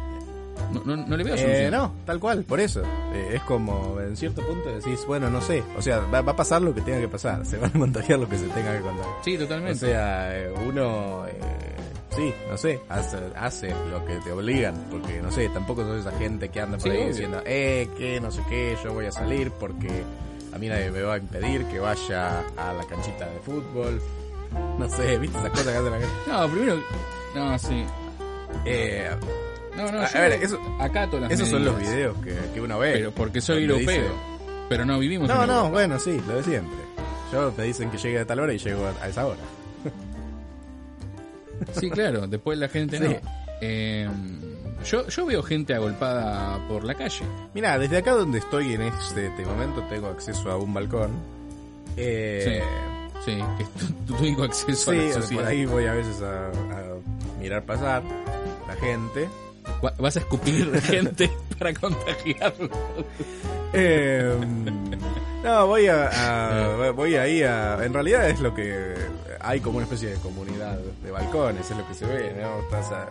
No, 0.72 0.82
no, 0.84 0.96
no 1.06 1.16
le 1.16 1.24
veo 1.24 1.34
Eh, 1.34 1.38
solución. 1.38 1.70
no, 1.72 1.92
tal 2.06 2.18
cual, 2.20 2.44
por 2.44 2.60
eso. 2.60 2.82
Eh, 3.12 3.32
es 3.34 3.42
como, 3.42 3.98
en 4.00 4.16
cierto 4.16 4.42
punto 4.42 4.70
decís, 4.70 5.04
bueno, 5.06 5.30
no 5.30 5.40
sé. 5.40 5.62
O 5.78 5.82
sea, 5.82 6.00
va, 6.00 6.20
va 6.22 6.32
a 6.32 6.36
pasar 6.36 6.62
lo 6.62 6.74
que 6.74 6.80
tenga 6.80 7.00
que 7.00 7.08
pasar. 7.08 7.44
Se 7.46 7.56
van 7.58 7.70
a 7.74 7.78
contagiar 7.78 8.18
lo 8.18 8.28
que 8.28 8.38
se 8.38 8.46
tenga 8.48 8.74
que 8.76 8.80
contagiar. 8.80 9.14
Sí, 9.24 9.36
O 9.36 9.38
totalmente. 9.40 9.78
sea, 9.78 10.36
eh, 10.38 10.52
uno, 10.66 11.26
eh, 11.26 11.32
sí, 12.16 12.32
no 12.50 12.56
sé, 12.56 12.80
hace, 12.88 13.18
hace 13.36 13.74
lo 13.90 14.04
que 14.04 14.16
te 14.16 14.32
obligan, 14.32 14.74
porque 14.90 15.20
no 15.22 15.30
sé, 15.30 15.48
tampoco 15.50 15.82
sos 15.84 16.00
esa 16.06 16.16
gente 16.18 16.48
que 16.48 16.60
anda 16.60 16.76
por 16.78 16.82
Sí, 16.84 16.90
ahí 16.90 16.96
obvio. 16.98 17.08
diciendo, 17.08 17.42
eh, 17.44 17.88
que 17.98 18.20
no 18.20 18.30
sé 18.30 18.42
qué, 18.48 18.76
yo 18.82 18.92
voy 18.94 19.06
a 19.06 19.12
salir 19.12 19.50
porque 19.52 20.02
a 20.54 20.58
mí 20.58 20.68
nadie 20.68 20.90
me 20.90 21.02
va 21.02 21.14
a 21.14 21.18
impedir 21.18 21.64
que 21.66 21.78
vaya 21.80 22.40
a 22.56 22.72
la 22.72 22.84
canchita 22.86 23.26
de 23.28 23.40
fútbol. 23.40 24.00
No 24.78 24.88
sé, 24.88 25.18
¿viste 25.18 25.36
esas 25.38 25.50
cosas 25.50 25.66
que 25.66 25.78
hacen 25.78 25.90
la 25.90 25.98
gente? 25.98 26.14
no, 26.28 26.48
primero. 26.48 26.82
No, 27.34 27.58
sí. 27.58 27.84
Eh, 28.64 29.10
No, 29.76 29.90
no, 29.90 30.00
A- 30.02 30.08
yo 30.12 30.18
a 30.18 30.22
ver, 30.22 30.32
eso- 30.44 30.60
acato 30.80 31.18
las 31.18 31.32
esos 31.32 31.48
son 31.48 31.64
los 31.64 31.76
videos 31.76 32.16
que, 32.18 32.36
que 32.54 32.60
uno 32.60 32.78
ve. 32.78 32.92
Pero 32.92 33.10
porque 33.10 33.40
soy 33.40 33.64
europeo. 33.64 33.80
dice- 33.88 34.08
Pero 34.68 34.84
no 34.84 34.98
vivimos 35.00 35.26
No, 35.28 35.42
en 35.42 35.48
no, 35.48 35.54
Europa. 35.56 35.70
bueno, 35.70 35.98
sí, 35.98 36.20
lo 36.28 36.36
de 36.36 36.42
siempre. 36.44 36.78
Yo 37.32 37.50
te 37.50 37.62
dicen 37.64 37.90
que 37.90 37.98
llegue 37.98 38.20
a 38.20 38.24
tal 38.26 38.38
hora 38.38 38.52
y 38.52 38.58
llego 38.58 38.86
a, 38.86 39.04
a 39.04 39.08
esa 39.08 39.26
hora. 39.26 39.40
Sí, 41.72 41.90
claro, 41.90 42.26
después 42.28 42.56
la 42.58 42.68
gente 42.68 42.98
Sí. 42.98 43.04
no. 43.04 43.14
Eh, 43.60 44.08
yo, 44.84 45.06
yo 45.08 45.26
veo 45.26 45.42
gente 45.42 45.74
agolpada 45.74 46.58
por 46.68 46.84
la 46.84 46.94
calle. 46.94 47.24
Mira, 47.54 47.78
desde 47.78 47.98
acá 47.98 48.12
donde 48.12 48.38
estoy 48.38 48.74
en 48.74 48.82
este, 48.82 49.26
este 49.26 49.44
momento 49.44 49.82
tengo 49.88 50.08
acceso 50.08 50.50
a 50.50 50.56
un 50.56 50.72
balcón. 50.74 51.10
Eh, 51.96 52.62
Sí, 53.24 53.38
que 53.56 53.64
tu 54.06 54.16
único 54.18 54.42
acceso 54.42 54.92
sí, 54.92 54.98
a 54.98 55.02
la 55.02 55.12
por 55.14 55.22
sociedad. 55.22 55.46
ahí 55.46 55.64
voy 55.64 55.86
a 55.86 55.94
veces 55.94 56.20
a, 56.20 56.48
a 56.48 57.40
mirar 57.40 57.62
pasar 57.64 58.02
la 58.68 58.74
gente. 58.76 59.28
Va- 59.82 59.94
Vas 59.98 60.16
a 60.16 60.20
escupir 60.20 60.70
gente 60.82 61.30
para 61.58 61.72
contagiarlo. 61.72 62.68
Eh, 63.72 64.36
no, 65.42 65.66
voy 65.66 65.86
a, 65.86 66.08
a- 66.86 66.90
voy 66.90 67.16
ahí 67.16 67.42
a... 67.42 67.82
En 67.84 67.94
realidad 67.94 68.28
es 68.28 68.40
lo 68.40 68.54
que... 68.54 68.94
Hay 69.40 69.60
como 69.60 69.76
una 69.78 69.84
especie 69.84 70.10
de 70.10 70.16
comunidad 70.16 70.78
de 71.02 71.10
balcones, 71.10 71.70
es 71.70 71.76
lo 71.76 71.86
que 71.88 71.94
se 71.94 72.04
ve, 72.06 72.34
¿no? 72.40 72.60
Estás 72.60 72.92
a... 72.92 73.08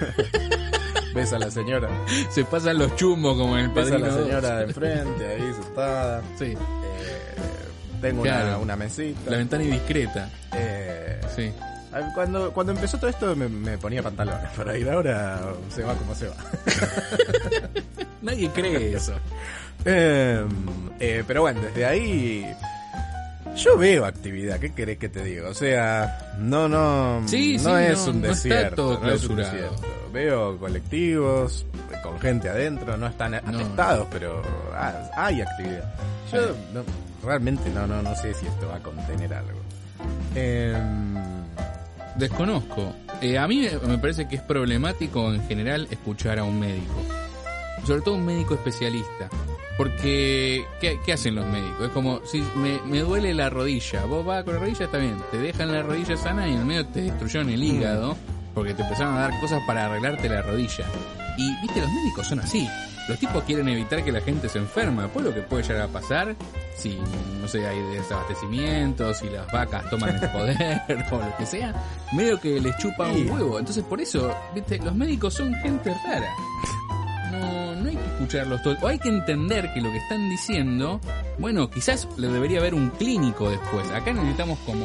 Ves 1.14 1.32
a 1.32 1.38
la 1.38 1.50
señora, 1.50 1.88
Se 2.30 2.44
pasan 2.44 2.78
los 2.78 2.94
chumbos 2.96 3.36
como 3.36 3.58
en 3.58 3.64
el 3.64 3.70
ves 3.70 3.90
a 3.90 3.98
la 3.98 4.12
señora 4.12 4.56
de 4.58 4.64
enfrente 4.64 5.26
ahí 5.26 5.52
sentada. 5.60 6.22
Sí, 6.38 6.44
Eh, 6.44 6.56
tengo 8.00 8.22
una, 8.22 8.58
una 8.58 8.76
mesita. 8.76 9.30
la 9.30 9.36
ventana 9.38 9.64
indiscreta. 9.64 10.28
Eh, 10.54 11.20
Sí. 11.34 11.52
cuando, 12.14 12.52
cuando 12.52 12.72
empezó 12.72 12.96
todo 12.98 13.10
esto 13.10 13.34
me, 13.34 13.48
me 13.48 13.76
ponía 13.78 14.02
pantalones 14.02 14.50
para 14.56 14.76
ir 14.78 14.88
ahora 14.88 15.40
se 15.74 15.82
va 15.82 15.94
como 15.94 16.14
se 16.14 16.28
va. 16.28 16.36
Nadie 18.22 18.48
cree 18.50 18.94
eso. 18.94 19.14
Eh, 19.86 20.44
eh, 20.98 21.24
pero 21.26 21.40
bueno, 21.40 21.62
desde 21.62 21.86
ahí 21.86 22.46
yo 23.56 23.76
veo 23.76 24.04
actividad, 24.06 24.58
¿qué 24.58 24.72
querés 24.72 24.98
que 24.98 25.08
te 25.08 25.22
diga? 25.24 25.48
O 25.48 25.54
sea, 25.54 26.34
no, 26.38 26.68
no, 26.68 27.22
Sí, 27.26 27.56
no 27.62 27.76
sí, 27.76 27.84
es 27.84 28.06
no- 28.06 28.12
un 28.12 28.22
desierto. 28.22 29.00
no 29.02 29.10
es 29.10 29.24
un 29.24 29.36
desierto. 29.36 29.82
Veo 30.12 30.58
colectivos 30.58 31.66
con 32.02 32.18
gente 32.20 32.48
adentro, 32.48 32.96
no 32.96 33.06
están 33.06 33.34
atestados, 33.34 34.06
pero 34.10 34.42
ah, 34.74 34.92
hay 35.16 35.40
actividad. 35.42 35.94
Yo 36.32 36.40
no- 36.72 36.84
realmente 37.24 37.68
no, 37.70 37.86
no, 37.86 38.00
no 38.02 38.14
sé 38.16 38.32
si 38.34 38.46
esto 38.46 38.68
va 38.68 38.76
a 38.76 38.80
contener 38.82 39.34
algo. 39.34 39.60
Em, 40.34 41.14
Desconozco. 42.16 42.92
Eh, 43.22 43.38
a 43.38 43.46
mí 43.46 43.66
me 43.86 43.96
parece 43.98 44.26
que 44.26 44.36
es 44.36 44.42
problemático 44.42 45.32
en 45.32 45.46
general 45.46 45.86
escuchar 45.90 46.38
a 46.38 46.44
un 46.44 46.58
médico. 46.58 46.94
Sobre 47.86 48.02
todo 48.02 48.16
un 48.16 48.26
médico 48.26 48.54
especialista. 48.54 49.28
Porque, 49.80 50.66
¿qué, 50.78 51.00
qué 51.06 51.14
hacen 51.14 51.36
los 51.36 51.46
médicos? 51.46 51.86
Es 51.86 51.92
como, 51.92 52.20
si 52.26 52.44
me, 52.54 52.78
me 52.84 52.98
duele 52.98 53.32
la 53.32 53.48
rodilla, 53.48 54.04
vos 54.04 54.26
vas 54.26 54.44
con 54.44 54.52
la 54.52 54.60
rodilla, 54.60 54.84
está 54.84 54.98
bien, 54.98 55.16
te 55.30 55.38
dejan 55.38 55.72
la 55.72 55.82
rodilla 55.82 56.18
sana 56.18 56.46
y 56.46 56.52
en 56.52 56.58
el 56.58 56.64
medio 56.66 56.86
te 56.88 57.00
destruyeron 57.00 57.48
el 57.48 57.64
hígado, 57.64 58.14
porque 58.52 58.74
te 58.74 58.82
empezaron 58.82 59.16
a 59.16 59.20
dar 59.20 59.40
cosas 59.40 59.62
para 59.66 59.86
arreglarte 59.86 60.28
la 60.28 60.42
rodilla. 60.42 60.84
Y, 61.38 61.62
viste, 61.62 61.80
los 61.80 61.90
médicos 61.90 62.26
son 62.26 62.40
así. 62.40 62.68
Los 63.08 63.18
tipos 63.18 63.42
quieren 63.44 63.70
evitar 63.70 64.04
que 64.04 64.12
la 64.12 64.20
gente 64.20 64.50
se 64.50 64.58
enferma. 64.58 65.08
Pues 65.08 65.24
lo 65.24 65.32
que 65.32 65.40
puede 65.40 65.62
llegar 65.62 65.84
a 65.84 65.88
pasar, 65.88 66.36
si, 66.76 66.98
no 67.40 67.48
sé, 67.48 67.66
hay 67.66 67.80
desabastecimiento, 67.94 69.14
si 69.14 69.30
las 69.30 69.50
vacas 69.50 69.88
toman 69.88 70.14
el 70.14 70.20
poder 70.30 70.82
o 71.10 71.16
lo 71.16 71.36
que 71.38 71.46
sea, 71.46 71.74
medio 72.12 72.38
que 72.38 72.60
les 72.60 72.76
chupa 72.76 73.08
un 73.08 73.30
huevo. 73.30 73.58
Entonces, 73.58 73.82
por 73.82 73.98
eso, 73.98 74.30
viste, 74.54 74.76
los 74.76 74.94
médicos 74.94 75.32
son 75.32 75.54
gente 75.54 75.96
rara. 76.04 76.28
No, 77.30 77.74
no 77.76 77.88
hay 77.88 77.96
que 77.96 78.06
escucharlos 78.06 78.62
todos. 78.62 78.82
O 78.82 78.88
hay 78.88 78.98
que 78.98 79.08
entender 79.08 79.72
que 79.72 79.80
lo 79.80 79.90
que 79.90 79.98
están 79.98 80.28
diciendo, 80.30 81.00
bueno, 81.38 81.70
quizás 81.70 82.08
le 82.16 82.28
debería 82.28 82.58
haber 82.60 82.74
un 82.74 82.90
clínico 82.90 83.48
después. 83.50 83.88
Acá 83.90 84.12
necesitamos 84.12 84.58
como 84.66 84.84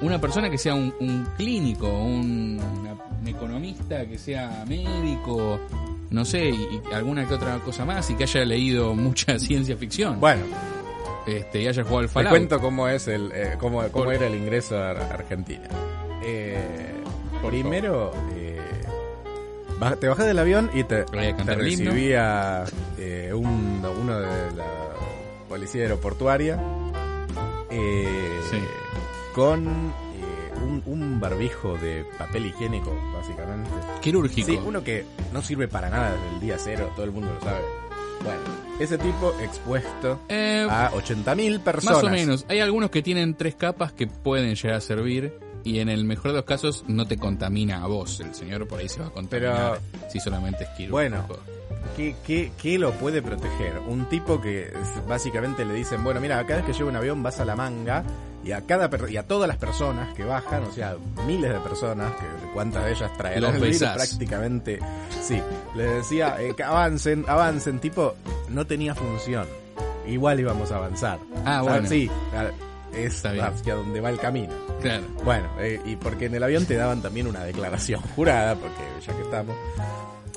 una 0.00 0.20
persona 0.20 0.48
que 0.50 0.58
sea 0.58 0.74
un, 0.74 0.94
un 1.00 1.26
clínico, 1.36 1.88
un, 1.88 2.60
una- 2.80 2.94
un 3.20 3.26
economista 3.28 4.06
que 4.06 4.16
sea 4.18 4.64
médico, 4.68 5.58
no 6.10 6.24
sé, 6.24 6.50
y, 6.50 6.54
y 6.54 6.94
alguna 6.94 7.26
que 7.26 7.34
otra 7.34 7.58
cosa 7.58 7.84
más, 7.84 8.08
y 8.10 8.14
que 8.14 8.22
haya 8.24 8.44
leído 8.44 8.94
mucha 8.94 9.38
ciencia 9.40 9.76
ficción. 9.76 10.20
bueno, 10.20 10.42
Este, 11.26 11.62
y 11.62 11.66
haya 11.66 11.82
jugado 11.82 11.98
al 12.00 12.06
te 12.06 12.12
Fallout. 12.12 12.30
cuento 12.30 12.60
cómo 12.60 12.86
es 12.88 13.08
el, 13.08 13.30
eh, 13.34 13.54
cómo, 13.58 13.82
cómo 13.90 14.12
era 14.12 14.26
el 14.28 14.34
ingreso 14.36 14.78
a 14.78 14.90
Ar- 14.90 15.12
Argentina. 15.12 15.68
Eh, 16.22 16.92
primero, 17.48 18.12
te 20.00 20.08
bajás 20.08 20.26
del 20.26 20.38
avión 20.38 20.70
y 20.74 20.84
te, 20.84 21.04
te 21.04 21.54
recibía 21.54 22.64
eh, 22.98 23.32
un- 23.34 23.84
uno 24.00 24.20
de 24.20 24.26
la 24.56 24.66
policía 25.48 25.82
aeroportuaria 25.82 26.58
eh, 27.70 28.40
Sí. 28.50 28.58
con 29.34 29.66
eh, 29.68 30.52
un, 30.62 30.82
un 30.86 31.20
barbijo 31.20 31.76
de 31.78 32.04
papel 32.18 32.46
higiénico, 32.46 32.94
básicamente. 33.14 33.70
Quirúrgico. 34.00 34.46
Sí, 34.46 34.58
uno 34.64 34.82
que 34.82 35.04
no 35.32 35.42
sirve 35.42 35.68
para 35.68 35.90
nada 35.90 36.12
desde 36.12 36.28
el 36.34 36.40
día 36.40 36.56
cero, 36.58 36.90
todo 36.94 37.04
el 37.04 37.12
mundo 37.12 37.32
lo 37.34 37.40
sabe. 37.40 37.60
Bueno, 38.24 38.40
ese 38.80 38.98
tipo 38.98 39.32
expuesto 39.40 40.20
Eh, 40.28 40.66
a 40.68 40.90
80.000 40.90 41.60
personas. 41.60 42.02
Más 42.02 42.04
o 42.04 42.10
menos. 42.10 42.46
Hay 42.48 42.58
algunos 42.60 42.90
que 42.90 43.00
tienen 43.02 43.34
tres 43.36 43.54
capas 43.54 43.92
que 43.92 44.06
pueden 44.08 44.54
llegar 44.56 44.76
a 44.76 44.80
servir 44.80 45.38
y 45.68 45.80
en 45.80 45.88
el 45.88 46.04
mejor 46.04 46.30
de 46.32 46.36
los 46.38 46.44
casos 46.44 46.84
no 46.88 47.06
te 47.06 47.16
contamina 47.16 47.82
a 47.82 47.86
vos. 47.86 48.20
El 48.20 48.34
señor 48.34 48.66
por 48.66 48.80
ahí 48.80 48.88
se 48.88 49.00
va 49.00 49.06
a 49.08 49.10
contaminar 49.10 49.78
si 50.10 50.20
solamente 50.20 50.64
es 50.64 50.70
quirúrgico. 50.70 50.92
Bueno. 50.92 51.26
¿Qué, 51.96 52.14
qué, 52.24 52.52
qué 52.60 52.78
lo 52.78 52.92
puede 52.92 53.22
proteger? 53.22 53.78
Un 53.88 54.08
tipo 54.08 54.40
que 54.40 54.72
básicamente 55.08 55.64
le 55.64 55.74
dicen, 55.74 56.04
bueno, 56.04 56.20
mira, 56.20 56.44
cada 56.46 56.58
vez 56.60 56.66
que 56.66 56.72
llega 56.72 56.88
un 56.88 56.96
avión 56.96 57.22
vas 57.22 57.40
a 57.40 57.44
la 57.44 57.56
manga 57.56 58.04
y 58.44 58.52
a 58.52 58.60
cada 58.62 58.88
y 59.10 59.16
a 59.16 59.26
todas 59.26 59.48
las 59.48 59.56
personas 59.56 60.14
que 60.14 60.22
bajan, 60.24 60.62
o 60.62 60.72
sea, 60.72 60.96
miles 61.26 61.52
de 61.52 61.58
personas, 61.60 62.12
que 62.12 62.24
cuántas 62.54 62.84
de 62.84 62.92
ellas 62.92 63.10
traerán 63.18 63.54
el 63.56 63.60
virus 63.60 63.78
prácticamente. 63.82 64.78
Sí, 65.22 65.40
le 65.74 65.82
decía 65.84 66.36
eh, 66.40 66.54
que 66.56 66.62
avancen, 66.62 67.24
avancen, 67.26 67.80
tipo, 67.80 68.14
no 68.48 68.64
tenía 68.66 68.94
función. 68.94 69.46
Igual 70.06 70.38
íbamos 70.40 70.70
a 70.70 70.76
avanzar. 70.76 71.18
Ah, 71.44 71.62
O 71.62 71.64
sea, 71.64 71.72
bueno. 71.74 71.88
Sí, 71.88 72.08
a- 72.34 72.67
es 72.94 73.24
hacia 73.24 73.74
donde 73.74 74.00
va 74.00 74.10
el 74.10 74.18
camino. 74.18 74.52
Claro. 74.80 75.04
Bueno, 75.24 75.48
eh, 75.60 75.80
y 75.84 75.96
porque 75.96 76.26
en 76.26 76.34
el 76.34 76.42
avión 76.42 76.66
te 76.66 76.74
daban 76.76 77.02
también 77.02 77.26
una 77.26 77.44
declaración 77.44 78.00
jurada, 78.16 78.54
porque 78.54 78.82
ya 79.06 79.14
que 79.14 79.22
estamos, 79.22 79.56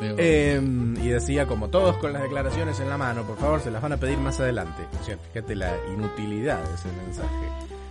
eh, 0.02 0.60
y 0.62 1.10
decía, 1.10 1.46
como 1.46 1.70
todos 1.70 1.98
con 1.98 2.14
las 2.14 2.24
declaraciones 2.24 2.80
en 2.80 2.90
la 2.90 2.98
mano, 2.98 3.24
por 3.24 3.38
favor, 3.38 3.62
se 3.62 3.70
las 3.70 3.82
van 3.82 3.94
a 3.94 3.98
pedir 3.98 4.18
más 4.18 4.40
adelante. 4.40 4.84
O 5.00 5.04
sea, 5.04 5.18
fíjate 5.18 5.56
la 5.56 5.74
inutilidad 5.94 6.64
de 6.64 6.74
ese 6.74 6.88
mensaje. 7.06 7.46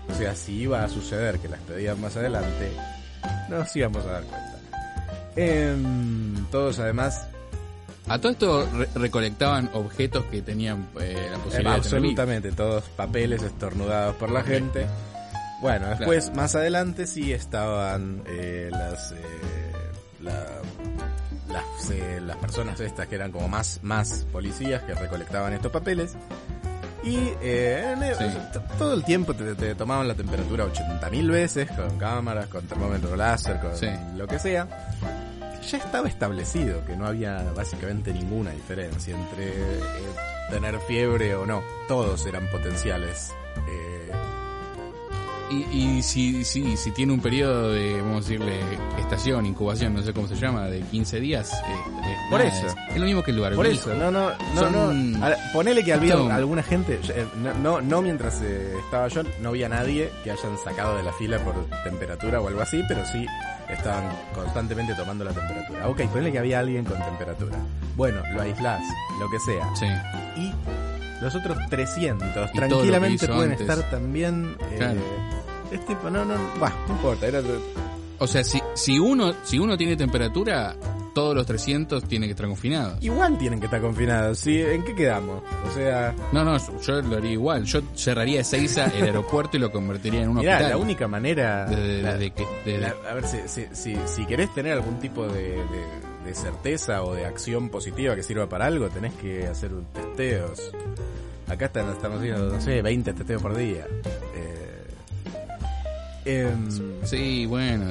O 0.08 0.14
sea, 0.14 0.34
si 0.34 0.54
iba 0.62 0.82
a 0.82 0.88
suceder 0.88 1.38
que 1.38 1.48
las 1.48 1.60
pedían 1.60 2.00
más 2.00 2.16
adelante, 2.16 2.72
nos 3.48 3.74
íbamos 3.76 4.04
a 4.06 4.12
dar 4.12 4.24
cuenta. 4.24 4.58
Em, 5.36 6.46
todos 6.50 6.80
además, 6.80 7.28
a 8.08 8.18
todo 8.18 8.32
esto 8.32 8.68
re- 8.74 8.88
recolectaban 8.94 9.70
objetos 9.74 10.24
que 10.26 10.42
tenían 10.42 10.88
eh, 11.00 11.28
la 11.30 11.36
eh, 11.36 11.38
posibilidad 11.38 11.48
de 11.48 11.50
tener 11.50 11.66
absolutamente 11.72 12.52
todos 12.52 12.84
papeles 12.96 13.42
estornudados 13.42 14.16
por 14.16 14.30
la 14.30 14.42
gente. 14.42 14.86
Bueno, 15.60 15.88
después, 15.88 16.32
más 16.34 16.54
adelante 16.54 17.06
sí 17.06 17.32
estaban 17.32 18.22
eh, 18.26 18.68
las, 18.72 19.12
eh, 19.12 19.16
la- 20.22 20.46
las, 21.52 21.90
eh, 21.90 22.20
las 22.24 22.36
personas 22.38 22.80
estas 22.80 23.06
que 23.08 23.16
eran 23.16 23.30
como 23.32 23.48
más, 23.48 23.80
más 23.82 24.24
policías 24.32 24.82
que 24.82 24.94
recolectaban 24.94 25.52
estos 25.52 25.70
papeles. 25.70 26.14
Y 27.02 27.16
eh, 27.42 27.94
el- 28.00 28.14
Sí. 28.16 28.24
todo 28.78 28.94
el 28.94 29.04
tiempo 29.04 29.34
te, 29.34 29.54
te 29.54 29.74
tomaban 29.74 30.06
la 30.06 30.14
temperatura 30.14 30.66
80.000 30.66 31.30
veces 31.30 31.70
con 31.70 31.98
cámaras, 31.98 32.46
con 32.48 32.66
termómetro 32.66 33.16
láser, 33.16 33.58
con 33.60 33.74
Sí. 33.76 33.88
lo 34.16 34.26
que 34.26 34.38
sea. 34.38 34.66
Ya 35.68 35.78
estaba 35.78 36.08
establecido 36.08 36.84
que 36.84 36.96
no 36.96 37.06
había 37.06 37.42
básicamente 37.54 38.12
ninguna 38.12 38.50
diferencia 38.50 39.14
entre 39.16 39.48
eh, 39.48 39.80
tener 40.50 40.78
fiebre 40.80 41.34
o 41.34 41.46
no. 41.46 41.62
Todos 41.86 42.26
eran 42.26 42.48
potenciales. 42.50 43.32
Y, 45.50 45.76
y 45.76 46.02
si, 46.02 46.44
si, 46.44 46.76
si 46.76 46.92
tiene 46.92 47.12
un 47.12 47.20
periodo 47.20 47.72
de, 47.72 48.00
vamos 48.00 48.18
a 48.24 48.28
decirle, 48.28 48.60
estación, 48.98 49.46
incubación, 49.46 49.94
no 49.94 50.02
sé 50.02 50.12
cómo 50.12 50.28
se 50.28 50.36
llama, 50.36 50.66
de 50.66 50.80
15 50.80 51.18
días. 51.18 51.52
eh, 51.52 51.56
eh, 52.04 52.16
Por 52.30 52.40
eso. 52.40 52.66
Es, 52.68 52.74
es 52.90 52.96
lo 53.00 53.04
mismo 53.06 53.22
que 53.24 53.32
el 53.32 53.40
barbijo. 53.40 53.62
Por 53.62 53.66
eso, 53.66 53.92
no, 53.94 54.10
no, 54.12 54.30
no, 54.54 54.92
no. 54.92 55.26
Ponele 55.52 55.82
que 55.84 55.92
había 55.92 56.14
alguna 56.14 56.62
gente, 56.62 57.00
eh, 57.08 57.26
no, 57.42 57.52
no, 57.54 57.80
no 57.80 58.00
mientras 58.00 58.40
eh, 58.42 58.74
estaba 58.84 59.08
yo, 59.08 59.22
no 59.42 59.48
había 59.48 59.68
nadie 59.68 60.10
que 60.22 60.30
hayan 60.30 60.56
sacado 60.62 60.96
de 60.96 61.02
la 61.02 61.12
fila 61.14 61.38
por 61.44 61.54
temperatura 61.82 62.40
o 62.40 62.46
algo 62.46 62.60
así, 62.60 62.82
pero 62.86 63.04
sí 63.06 63.26
estaban 63.68 64.04
constantemente 64.34 64.94
tomando 64.94 65.24
la 65.24 65.32
temperatura. 65.32 65.88
Ok, 65.88 66.02
ponele 66.10 66.30
que 66.32 66.38
había 66.38 66.60
alguien 66.60 66.84
con 66.84 66.96
temperatura. 67.02 67.56
Bueno, 67.96 68.22
lo 68.34 68.42
aislás, 68.42 68.82
lo 69.18 69.28
que 69.28 69.40
sea. 69.40 69.68
Sí. 69.74 69.86
Y 70.40 70.52
los 71.20 71.34
otros 71.34 71.58
300 71.68 72.28
Y 72.28 72.32
todo 72.32 72.44
lo 72.46 72.52
que 72.52 72.58
tranquilamente 72.58 73.26
pueden 73.28 73.52
antes. 73.52 73.60
estar 73.68 73.90
también... 73.90 74.56
eh, 74.70 74.76
Claro. 74.78 75.00
Es 75.72 75.86
tipo, 75.86 76.10
no, 76.10 76.24
no, 76.24 76.34
bah, 76.60 76.72
no 76.88 76.94
importa, 76.94 77.26
era... 77.26 77.40
O 78.18 78.26
sea, 78.26 78.44
si, 78.44 78.60
si 78.74 78.98
uno 78.98 79.32
si 79.44 79.58
uno 79.58 79.78
tiene 79.78 79.96
temperatura, 79.96 80.76
todos 81.14 81.34
los 81.34 81.46
300 81.46 82.04
tienen 82.04 82.28
que 82.28 82.32
estar 82.32 82.46
confinados. 82.46 83.02
Igual 83.02 83.38
tienen 83.38 83.60
que 83.60 83.66
estar 83.66 83.80
confinados, 83.80 84.38
¿sí? 84.38 84.60
¿En 84.60 84.82
qué 84.84 84.94
quedamos? 84.94 85.42
O 85.70 85.72
sea... 85.74 86.14
No, 86.32 86.44
no, 86.44 86.58
yo 86.82 87.00
lo 87.00 87.16
haría 87.16 87.30
igual. 87.32 87.64
Yo 87.64 87.80
cerraría 87.94 88.40
Ezeiza 88.40 88.86
el 88.88 89.04
aeropuerto 89.04 89.56
y 89.56 89.60
lo 89.60 89.70
convertiría 89.72 90.22
en 90.22 90.28
un 90.30 90.36
Mirá, 90.38 90.52
hospital. 90.56 90.70
la 90.72 90.76
única 90.76 91.08
manera... 91.08 91.66
La- 91.70 92.16
desde 92.16 92.30
que, 92.32 92.78
La- 92.78 92.94
a 93.10 93.14
ver, 93.14 93.26
si, 93.26 93.38
si, 93.46 93.66
si, 93.72 93.96
si 94.06 94.26
querés 94.26 94.52
tener 94.54 94.72
algún 94.74 94.98
tipo 94.98 95.26
de, 95.26 95.56
de- 96.24 96.34
certeza 96.34 97.02
o 97.02 97.14
de 97.14 97.26
acción 97.26 97.68
positiva 97.70 98.14
que 98.14 98.22
sirva 98.22 98.48
para 98.48 98.66
algo, 98.66 98.88
tenés 98.88 99.14
que 99.14 99.46
hacer 99.46 99.70
testeos. 99.92 100.72
Acá 101.48 101.66
están, 101.66 101.88
estamos 101.90 102.18
haciendo, 102.18 102.48
no 102.54 102.60
sé, 102.60 102.80
20 102.82 103.12
testeos 103.12 103.42
por 103.42 103.56
día. 103.56 103.86
Eh, 104.34 104.84
em, 106.24 106.68
Sí, 107.04 107.46
bueno, 107.46 107.84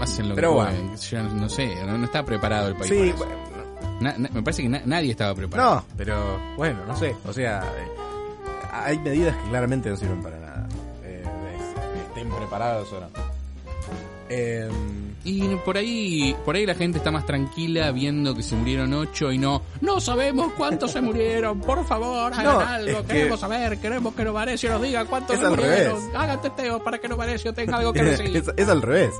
hacen 0.00 0.28
lo 0.28 0.34
Pero 0.34 0.50
que 0.50 0.54
bueno. 0.54 0.70
pueden. 0.70 0.96
Yo 0.96 1.22
no 1.22 1.48
sé, 1.48 1.74
no, 1.86 1.98
no 1.98 2.04
está 2.04 2.24
preparado 2.24 2.68
el 2.68 2.76
país. 2.76 2.88
sí, 2.90 3.12
bueno, 3.16 3.32
Na- 4.00 4.14
na- 4.18 4.28
me 4.32 4.42
parece 4.42 4.62
que 4.62 4.68
na- 4.68 4.82
nadie 4.84 5.12
estaba 5.12 5.34
preparado. 5.34 5.76
no, 5.76 5.84
pero 5.96 6.38
bueno, 6.56 6.84
no 6.86 6.96
sé. 6.96 7.14
O 7.26 7.32
sea, 7.32 7.62
eh, 7.62 7.88
hay 8.72 8.98
medidas 8.98 9.36
que 9.36 9.48
claramente 9.48 9.90
no 9.90 9.96
sirven 9.96 10.22
para 10.22 10.38
nada. 10.40 10.66
Eh, 11.04 11.22
estén 12.08 12.28
preparados 12.30 12.92
o 12.92 13.00
no. 13.00 13.31
Em, 14.34 15.12
Y 15.24 15.42
por 15.64 15.76
ahí, 15.76 16.34
por 16.44 16.56
ahí 16.56 16.66
la 16.66 16.74
gente 16.74 16.98
está 16.98 17.10
más 17.12 17.24
tranquila 17.26 17.92
viendo 17.92 18.34
que 18.34 18.42
se 18.42 18.56
murieron 18.56 18.92
ocho 18.94 19.30
y 19.30 19.38
no, 19.38 19.62
no 19.80 20.00
sabemos 20.00 20.52
cuántos 20.56 20.90
se 20.90 21.00
murieron, 21.00 21.60
por 21.60 21.84
favor, 21.86 22.32
hagan 22.32 22.44
No, 22.44 22.58
algo, 22.60 22.90
es 22.90 22.96
que- 23.06 23.12
queremos 23.14 23.38
saber, 23.40 23.78
queremos 23.78 24.14
que 24.14 24.24
Novarecio 24.24 24.70
nos 24.72 24.82
diga 24.82 25.04
cuántos 25.04 25.36
Es 25.36 25.42
se 25.42 25.48
murieron, 25.48 25.96
revés. 26.00 26.14
hagan 26.16 26.40
testeos 26.42 26.82
para 26.82 26.98
que 26.98 27.08
Novarecio 27.08 27.54
tenga 27.54 27.76
algo 27.76 27.92
que 27.92 28.02
decir. 28.04 28.36
es, 28.36 28.50
es 28.56 28.68
al 28.68 28.82
revés. 28.82 29.12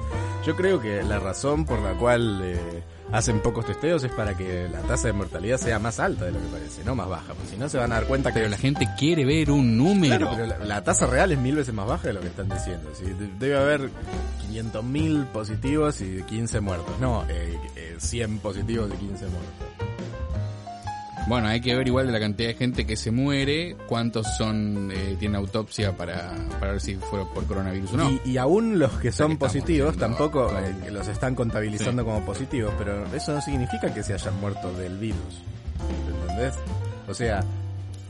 Yo 0.44 0.56
creo 0.56 0.80
que 0.80 1.02
la 1.04 1.20
razón 1.20 1.64
por 1.66 1.78
la 1.80 1.92
cual 1.92 2.40
eh, 2.42 2.82
hacen 3.12 3.40
pocos 3.40 3.66
testeos 3.66 4.02
es 4.04 4.12
para 4.12 4.36
que 4.36 4.68
la 4.68 4.80
tasa 4.80 5.08
de 5.08 5.12
mortalidad 5.12 5.58
sea 5.58 5.78
más 5.78 6.00
alta 6.00 6.24
de 6.24 6.32
lo 6.32 6.40
que 6.40 6.46
parece, 6.46 6.82
no 6.84 6.94
más 6.94 7.08
baja. 7.08 7.34
Porque 7.34 7.50
si 7.50 7.56
no 7.56 7.68
se 7.68 7.78
van 7.78 7.92
a 7.92 7.96
dar 7.96 8.06
cuenta 8.06 8.30
que 8.30 8.40
Pero 8.40 8.48
la 8.48 8.56
gente 8.56 8.88
quiere 8.98 9.24
ver 9.24 9.50
un 9.50 9.76
número. 9.76 10.16
Claro, 10.28 10.32
pero 10.34 10.46
la, 10.46 10.58
la 10.64 10.82
tasa 10.84 11.06
real 11.06 11.30
es 11.32 11.38
mil 11.38 11.56
veces 11.56 11.74
más 11.74 11.86
baja 11.86 12.08
de 12.08 12.14
lo 12.14 12.20
que 12.20 12.28
están 12.28 12.48
diciendo. 12.48 12.90
Sí, 12.94 13.04
de- 13.04 13.30
debe 13.38 13.56
haber 13.58 13.90
500.000 14.50 15.26
positivos 15.26 16.00
y 16.00 16.22
15 16.22 16.60
muertos. 16.60 16.98
No, 17.00 17.24
eh, 17.28 17.58
eh, 17.76 17.96
100 17.98 18.38
positivos 18.38 18.90
y 18.94 18.96
15 18.96 19.26
muertos. 19.26 19.52
Bueno, 21.28 21.46
hay 21.46 21.60
que 21.60 21.74
ver 21.76 21.86
igual 21.86 22.06
de 22.06 22.12
la 22.12 22.18
cantidad 22.20 22.48
de 22.48 22.54
gente 22.54 22.84
que 22.84 22.96
se 22.96 23.10
muere, 23.12 23.76
cuántos 23.86 24.26
son 24.36 24.90
eh, 24.92 25.16
tienen 25.20 25.36
autopsia 25.36 25.96
para, 25.96 26.32
para 26.58 26.72
ver 26.72 26.80
si 26.80 26.96
fueron 26.96 27.28
por 27.32 27.46
coronavirus 27.46 27.92
o 27.92 27.96
no. 27.96 28.10
Y, 28.10 28.20
y 28.32 28.36
aún 28.38 28.78
los 28.78 28.90
que 28.94 29.12
son 29.12 29.32
que 29.32 29.36
positivos 29.38 29.96
tampoco 29.96 30.50
eh, 30.58 30.90
los 30.90 31.06
están 31.08 31.34
contabilizando 31.36 32.02
Sí. 32.02 32.06
como 32.08 32.24
positivos, 32.26 32.74
pero 32.76 33.06
eso 33.14 33.32
no 33.34 33.40
significa 33.40 33.94
que 33.94 34.02
se 34.02 34.14
hayan 34.14 34.38
muerto 34.40 34.72
del 34.74 34.98
virus. 34.98 35.42
¿Entendés? 36.22 36.54
O 37.08 37.14
sea, 37.14 37.44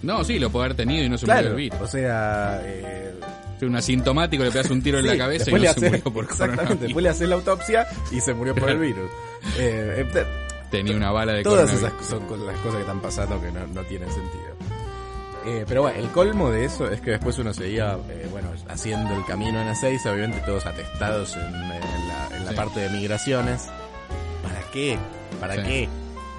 No, 0.02 0.24
sí, 0.24 0.38
lo 0.38 0.50
puede 0.50 0.66
haber 0.66 0.76
tenido 0.78 1.04
y 1.04 1.08
no 1.08 1.18
se 1.18 1.26
murió 1.26 1.34
claro, 1.34 1.48
del 1.48 1.56
virus. 1.56 1.80
o 1.80 1.86
sea, 1.86 2.60
eh, 2.64 3.12
un 3.60 3.76
asintomático 3.76 4.42
le 4.42 4.50
pegas 4.50 4.70
un 4.70 4.82
tiro 4.82 4.98
en 4.98 5.06
la 5.06 5.12
sí, 5.12 5.18
cabeza 5.18 5.50
y 5.50 5.52
no 5.52 5.58
le 5.58 5.64
se 5.66 5.70
hace- 5.70 5.88
murió 5.90 6.04
por 6.12 6.24
Exactamente, 6.30 6.56
coronavirus. 6.56 6.80
después 6.80 7.02
le 7.04 7.08
haces 7.10 7.28
la 7.28 7.34
autopsia 7.36 7.86
y 8.10 8.20
se 8.20 8.34
murió 8.34 8.54
por 8.56 8.70
el 8.70 8.78
virus. 8.80 9.10
Eh, 9.58 10.06
eh, 10.14 10.24
Tenía 10.72 10.96
una 10.96 11.12
bala 11.12 11.34
de 11.34 11.42
Todas 11.44 11.72
esas 11.72 11.92
son 12.04 12.22
las 12.46 12.56
cosas 12.56 12.74
que 12.76 12.80
están 12.80 13.00
pasando 13.00 13.40
que 13.40 13.52
no, 13.52 13.64
no 13.68 13.82
tienen 13.82 14.08
sentido. 14.08 14.56
Eh, 15.44 15.64
pero 15.68 15.82
bueno, 15.82 15.98
el 15.98 16.08
colmo 16.10 16.50
de 16.50 16.64
eso 16.64 16.88
es 16.90 17.00
que 17.00 17.12
después 17.12 17.38
uno 17.38 17.52
seguía, 17.52 17.96
eh, 18.08 18.26
bueno, 18.30 18.48
haciendo 18.68 19.14
el 19.14 19.24
camino 19.24 19.60
en 19.60 19.68
Ezeiza, 19.68 20.12
obviamente 20.12 20.40
todos 20.46 20.66
atestados 20.66 21.36
en, 21.36 21.42
en 21.54 21.68
la, 22.08 22.36
en 22.36 22.44
la 22.44 22.50
Sí. 22.50 22.56
parte 22.56 22.80
de 22.80 22.88
migraciones. 22.90 23.68
¿Para 24.42 24.60
qué? 24.72 24.98
¿Para 25.40 25.54
Sí. 25.56 25.62
qué? 25.62 25.88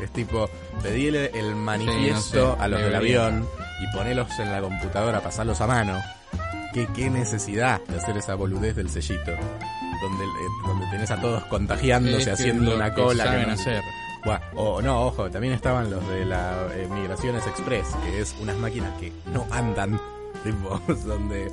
Es 0.04 0.12
tipo, 0.12 0.50
pedile 0.82 1.32
el 1.38 1.56
manifiesto 1.56 2.22
Sí, 2.32 2.38
no 2.38 2.56
sé, 2.56 2.62
a 2.64 2.68
los 2.68 2.82
del 2.82 2.96
avión 2.96 3.48
y 3.82 3.96
ponelos 3.96 4.28
en 4.40 4.52
la 4.52 4.62
computadora, 4.62 5.22
pasarlos 5.22 5.62
a 5.62 5.68
mano. 5.68 6.00
¿Qué, 6.74 6.88
qué 6.96 7.10
necesidad 7.10 7.82
de 7.88 7.98
hacer 7.98 8.18
esa 8.18 8.34
boludez 8.36 8.76
del 8.76 8.90
sellito? 8.90 9.32
Donde, 10.02 10.24
eh, 10.26 10.48
donde 10.66 10.86
tenés 10.88 11.12
a 11.12 11.22
todos 11.22 11.44
contagiándose, 11.46 12.18
Es 12.18 12.26
que 12.26 12.32
haciendo 12.32 12.76
una 12.76 12.94
cola. 12.94 13.24
que 13.26 13.30
saben 13.30 13.48
no- 13.48 13.54
hacer. 13.54 13.82
Buah, 14.26 14.40
o 14.56 14.82
no, 14.82 15.06
ojo, 15.08 15.30
también 15.30 15.54
estaban 15.54 15.90
los 15.92 16.08
de 16.10 16.26
la 16.26 16.68
eh, 16.76 16.88
Migraciones 16.90 17.46
Express, 17.48 17.88
que 18.06 18.22
es 18.22 18.36
unas 18.42 18.58
máquinas 18.58 18.98
que 19.00 19.12
no 19.34 19.46
andan, 19.52 20.00
tipo, 20.44 20.80
donde 21.06 21.52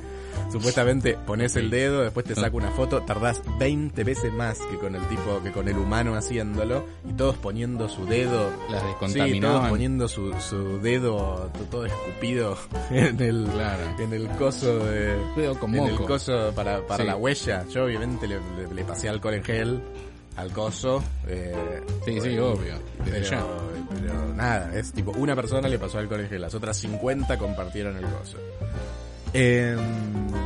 supuestamente 0.49 1.17
pones 1.27 1.55
el 1.57 1.69
dedo, 1.69 2.01
después 2.01 2.25
te 2.25 2.33
saca 2.35 2.55
una 2.55 2.71
foto, 2.71 3.01
tardás 3.03 3.41
20 3.59 4.03
veces 4.05 4.31
más 4.33 4.57
que 4.69 4.77
con 4.77 4.95
el 4.95 5.01
tipo, 5.07 5.41
que 5.43 5.51
con 5.51 5.67
el 5.67 5.77
humano 5.77 6.15
haciéndolo, 6.15 6.85
y 7.09 7.13
todos 7.13 7.35
poniendo 7.37 7.89
su 7.89 8.05
dedo, 8.05 8.49
Las 8.69 8.81
sí, 8.81 8.87
descontaminaban. 8.87 9.57
todos 9.57 9.69
poniendo 9.69 10.07
su, 10.07 10.33
su 10.39 10.79
dedo 10.81 11.49
to- 11.53 11.65
todo 11.69 11.85
escupido 11.85 12.57
en 12.89 13.21
el, 13.21 13.47
Claro. 13.51 13.83
en 13.99 14.13
el 14.13 14.27
coso 14.29 14.79
de, 14.85 15.17
con 15.59 15.75
en 15.75 15.87
el 15.87 15.97
coso 15.97 16.51
para, 16.55 16.79
para 16.87 17.03
Sí. 17.03 17.07
la 17.07 17.17
huella. 17.17 17.65
Yo 17.69 17.83
obviamente 17.85 18.27
le, 18.27 18.39
le- 18.57 18.73
le 18.73 18.83
pasé 18.85 19.09
alcohol 19.09 19.33
en 19.33 19.43
gel 19.43 19.81
al 20.41 20.51
coso. 20.51 21.03
eh, 21.27 21.81
Sí, 22.05 22.13
sí, 22.13 22.19
bueno, 22.19 22.47
obvio. 22.47 22.73
Desde 23.05 23.23
ya. 23.23 23.43
Pero, 23.89 24.01
pero 24.01 24.33
nada, 24.33 24.71
es 24.77 24.91
tipo, 24.91 25.11
una 25.11 25.35
persona 25.35 25.67
le 25.67 25.77
pasó 25.79 25.97
alcohol 25.99 26.21
en 26.21 26.29
gel, 26.29 26.41
las 26.41 26.53
otras 26.55 26.77
50 26.77 27.37
compartieron 27.37 27.95
el 27.97 28.03
coso. 28.05 28.37
Em, 29.33 29.77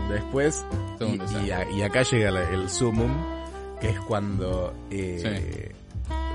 después, 0.10 0.64
y, 1.00 1.46
y 1.48 1.52
a- 1.52 1.70
y 1.72 1.82
acá 1.82 2.04
llega 2.04 2.30
el 2.52 2.70
sumum, 2.70 3.12
que 3.82 3.90
es 3.90 4.00
cuando 4.02 4.74
eh, 4.92 5.72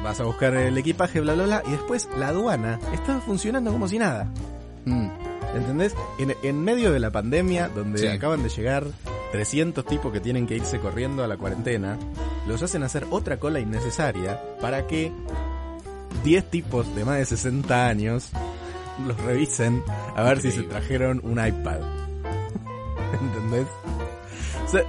vas 0.03 0.19
a 0.21 0.25
buscar 0.25 0.55
el 0.55 0.77
equipaje, 0.77 1.21
bla, 1.21 1.35
bla, 1.35 1.45
bla, 1.45 1.63
y 1.67 1.71
después 1.73 2.09
la 2.19 2.29
aduana 2.29 2.79
estaba 2.93 3.21
funcionando 3.21 3.71
como 3.71 3.87
si 3.87 3.99
nada. 3.99 4.29
Mm. 4.85 5.09
¿Entendés? 5.55 5.95
En, 6.19 6.35
en 6.43 6.63
medio 6.65 6.93
de 6.93 7.01
la 7.01 7.11
pandemia, 7.11 7.69
donde 7.69 7.99
Sí. 7.99 8.07
acaban 8.09 8.43
de 8.43 8.49
llegar 8.49 8.85
300 9.33 9.85
tipos 9.85 10.13
que 10.13 10.21
tienen 10.21 10.47
que 10.47 10.57
irse 10.57 10.79
corriendo 10.81 11.23
a 11.25 11.29
la 11.29 11.37
cuarentena, 11.37 11.99
los 12.47 12.63
hacen 12.63 12.83
hacer 12.83 13.07
otra 13.11 13.39
cola 13.39 13.61
innecesaria 13.61 14.41
para 14.61 14.87
que 14.87 15.13
10 16.25 16.51
tipos 16.51 16.95
de 16.95 17.05
más 17.05 17.19
de 17.19 17.27
60 17.27 17.87
años 17.87 18.31
los 19.07 19.17
revisen 19.23 19.83
a 20.17 20.23
ver 20.25 20.41
si 20.41 20.51
se 20.51 20.63
trajeron 20.65 21.21
un 21.25 21.33
iPad. 21.45 21.79
¿Entendés? 23.21 23.67
O 24.67 24.69
sea, 24.69 24.83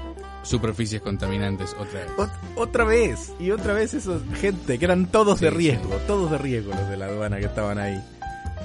Superficies 0.43 1.03
contaminantes, 1.03 1.75
otra 1.79 1.99
vez. 1.99 2.09
ot- 2.17 2.31
otra 2.55 2.83
vez, 2.83 3.31
y 3.39 3.51
otra 3.51 3.73
vez 3.73 3.93
esos 3.93 4.23
gente 4.39 4.79
que 4.79 4.85
eran 4.85 5.05
todos 5.05 5.39
de 5.39 5.51
Sí, 5.51 5.55
riesgo, 5.55 5.89
todos 6.07 6.31
de 6.31 6.39
riesgo 6.39 6.71
los 6.73 6.89
de 6.89 6.97
la 6.97 7.05
aduana 7.05 7.37
que 7.37 7.45
estaban 7.45 7.77
ahí. 7.77 8.03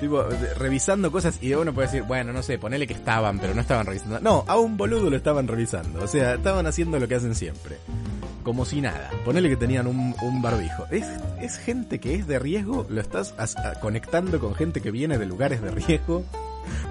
Tipo, 0.00 0.22
revisando 0.58 1.10
cosas 1.10 1.38
y 1.42 1.54
uno 1.54 1.72
puede 1.72 1.88
decir, 1.88 2.02
bueno, 2.02 2.32
no 2.32 2.42
sé, 2.42 2.58
ponele 2.58 2.86
que 2.86 2.92
estaban, 2.94 3.38
pero 3.38 3.54
no 3.54 3.60
estaban 3.62 3.86
revisando. 3.86 4.20
No, 4.20 4.44
a 4.46 4.56
un 4.58 4.76
boludo 4.76 5.08
lo 5.10 5.16
estaban 5.16 5.48
revisando. 5.48 6.02
O 6.04 6.06
sea, 6.06 6.34
estaban 6.34 6.66
haciendo 6.66 6.98
lo 6.98 7.08
que 7.08 7.14
hacen 7.14 7.34
siempre. 7.34 7.76
Como 8.42 8.64
si 8.64 8.80
nada. 8.80 9.10
Ponele 9.24 9.48
que 9.48 9.56
tenían 9.56 9.86
un, 9.86 10.14
un 10.22 10.42
barbijo. 10.42 10.86
Es, 10.90 11.06
es 11.40 11.56
gente 11.58 11.98
que 11.98 12.14
es 12.14 12.26
de 12.26 12.38
riesgo, 12.38 12.86
lo 12.88 13.00
estás 13.00 13.34
conectando 13.80 14.38
con 14.38 14.54
gente 14.54 14.80
que 14.80 14.90
viene 14.90 15.18
de 15.18 15.26
lugares 15.26 15.62
de 15.62 15.70
riesgo 15.70 16.24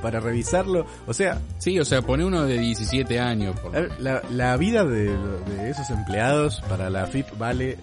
para 0.02 0.20
revisarlo. 0.20 0.86
O 1.08 1.14
sea, 1.14 1.40
Sí, 1.60 1.80
o 1.80 1.86
sea, 1.86 2.02
pone 2.02 2.26
uno 2.26 2.44
de 2.46 2.58
17 2.60 3.20
años. 3.20 3.58
Por 3.60 4.02
la, 4.02 4.22
la 4.32 4.58
vida 4.58 4.84
de, 4.84 5.16
de 5.16 5.70
esos 5.70 5.90
empleados 5.92 6.62
para 6.68 6.90
la 6.90 7.06
FIP 7.06 7.38
vale 7.38 7.78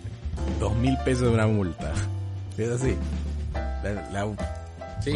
dos 0.58 0.74
mil 0.76 0.96
pesos 1.04 1.22
de 1.22 1.28
una 1.30 1.46
multa. 1.46 1.92
Es 2.58 2.68
así. 2.68 2.96
La, 3.82 3.92
la- 4.12 4.61
Sí, 5.02 5.12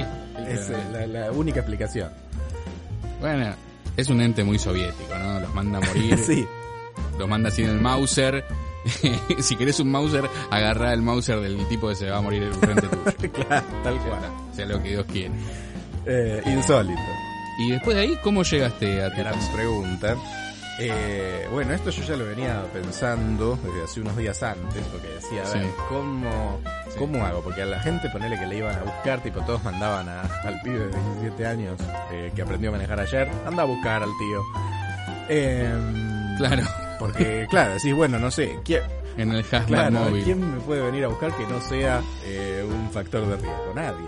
es 0.49 0.70
eh, 0.70 0.77
la, 0.92 1.07
la 1.07 1.33
única 1.33 1.61
explicación. 1.61 2.11
Bueno, 3.20 3.55
es 3.96 4.09
un 4.09 4.20
ente 4.20 4.44
muy 4.44 4.59
soviético, 4.59 5.16
¿no? 5.18 5.40
Los 5.40 5.55
manda 5.55 5.79
a 5.79 5.81
morir, 5.81 6.18
sí. 6.27 6.46
los 7.18 7.29
manda 7.29 7.49
así 7.49 7.62
en 7.62 7.70
el 7.70 7.81
Mauser. 7.81 8.44
si 9.40 9.57
querés 9.57 9.81
un 9.81 9.90
Mauser, 9.90 10.29
agarrá 10.51 10.92
el 10.92 11.03
Mauser 11.03 11.40
del 11.40 11.66
tipo 11.68 11.88
que 11.88 11.96
se 11.96 12.11
va 12.11 12.18
a 12.18 12.20
morir 12.20 12.53
frente 12.61 12.87
tuyo. 12.88 13.33
claro, 13.33 13.66
tal 13.83 13.99
cual. 13.99 14.20
sea 14.53 14.66
lo 14.66 14.83
que 14.83 14.90
Dios 14.90 15.07
quiere. 15.07 15.35
Eh, 16.05 16.42
insólito. 16.46 17.01
Y 17.59 17.70
después 17.70 17.96
de 17.96 18.03
ahí, 18.03 18.18
¿cómo 18.22 18.42
llegaste 18.42 19.03
a 19.03 19.11
tu 19.11 19.16
Gran 19.16 19.35
pregunta. 19.55 20.16
Eh, 20.79 21.49
bueno, 21.51 21.73
esto 21.73 21.91
yo 21.91 22.03
ya 22.03 22.17
lo 22.17 22.25
venía 22.27 22.62
pensando 22.73 23.59
desde 23.65 23.85
hace 23.85 24.01
unos 24.01 24.17
días 24.17 24.43
antes, 24.43 24.83
porque 24.93 25.09
decía, 25.09 25.43
a 25.43 25.53
ver, 25.55 25.62
Sí. 25.65 25.69
¿cómo, 25.89 26.61
Sí. 26.91 26.99
¿cómo 26.99 27.25
hago? 27.25 27.41
Porque 27.43 27.62
a 27.62 27.67
la 27.67 27.81
gente, 27.81 28.09
ponele 28.11 28.39
que 28.39 28.47
le 28.47 28.57
iban 28.59 28.75
a 28.77 28.83
buscar, 28.83 29.23
tipo, 29.23 29.41
todos 29.47 29.62
mandaban 29.65 30.09
a- 30.09 30.21
al 30.23 30.61
pibe 30.62 30.79
de 30.81 30.89
17 30.89 31.47
años 31.47 31.81
eh, 32.12 32.31
que 32.35 32.43
aprendió 32.43 32.69
a 32.71 32.73
manejar 32.73 33.01
ayer, 33.01 33.29
anda 33.47 33.62
a 33.62 33.67
buscar 33.67 34.03
al 34.03 34.11
tío. 34.19 34.43
Em, 35.29 36.37
Claro, 36.37 36.62
Porque, 36.99 37.47
claro, 37.49 37.73
decís, 37.75 37.95
bueno, 37.95 38.19
no 38.19 38.31
sé, 38.31 38.59
¿quién, 38.65 38.83
en 39.17 39.33
el 39.33 39.43
claro, 39.45 39.91
móvil. 39.91 40.23
¿quién 40.25 40.55
me 40.55 40.61
puede 40.61 40.83
venir 40.83 41.05
a 41.05 41.09
buscar 41.09 41.33
que 41.35 41.47
no 41.47 41.61
sea 41.62 42.03
eh, 42.25 42.62
un 42.69 42.91
factor 42.91 43.27
de 43.27 43.37
riesgo? 43.37 43.73
Nadie. 43.75 44.07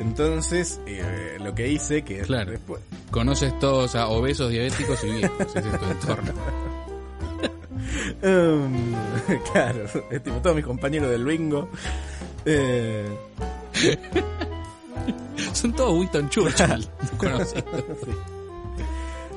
Entonces, 0.00 0.80
eh, 0.86 1.36
lo 1.40 1.54
que 1.54 1.68
hice, 1.68 2.02
que 2.02 2.20
Claro. 2.20 2.50
después, 2.52 2.80
Conoces 3.10 3.58
todos 3.58 3.94
a 3.94 4.08
obesos, 4.08 4.50
diabéticos 4.50 5.02
y 5.04 5.10
viejos. 5.10 5.40
Ese 5.54 5.58
es 5.68 5.78
tu 5.78 5.84
entorno. 5.86 6.32
Um, 8.22 8.92
claro, 9.52 9.84
es 10.10 10.22
tipo 10.22 10.36
todos 10.42 10.54
mis 10.54 10.64
compañeros 10.64 11.10
del 11.10 11.24
bingo. 11.24 11.68
Eh, 12.44 13.04
Son 15.54 15.72
todos 15.72 15.98
Winston 15.98 16.28
Churchill. 16.28 16.86
conocidos. 17.16 17.64
sí. 18.04 18.10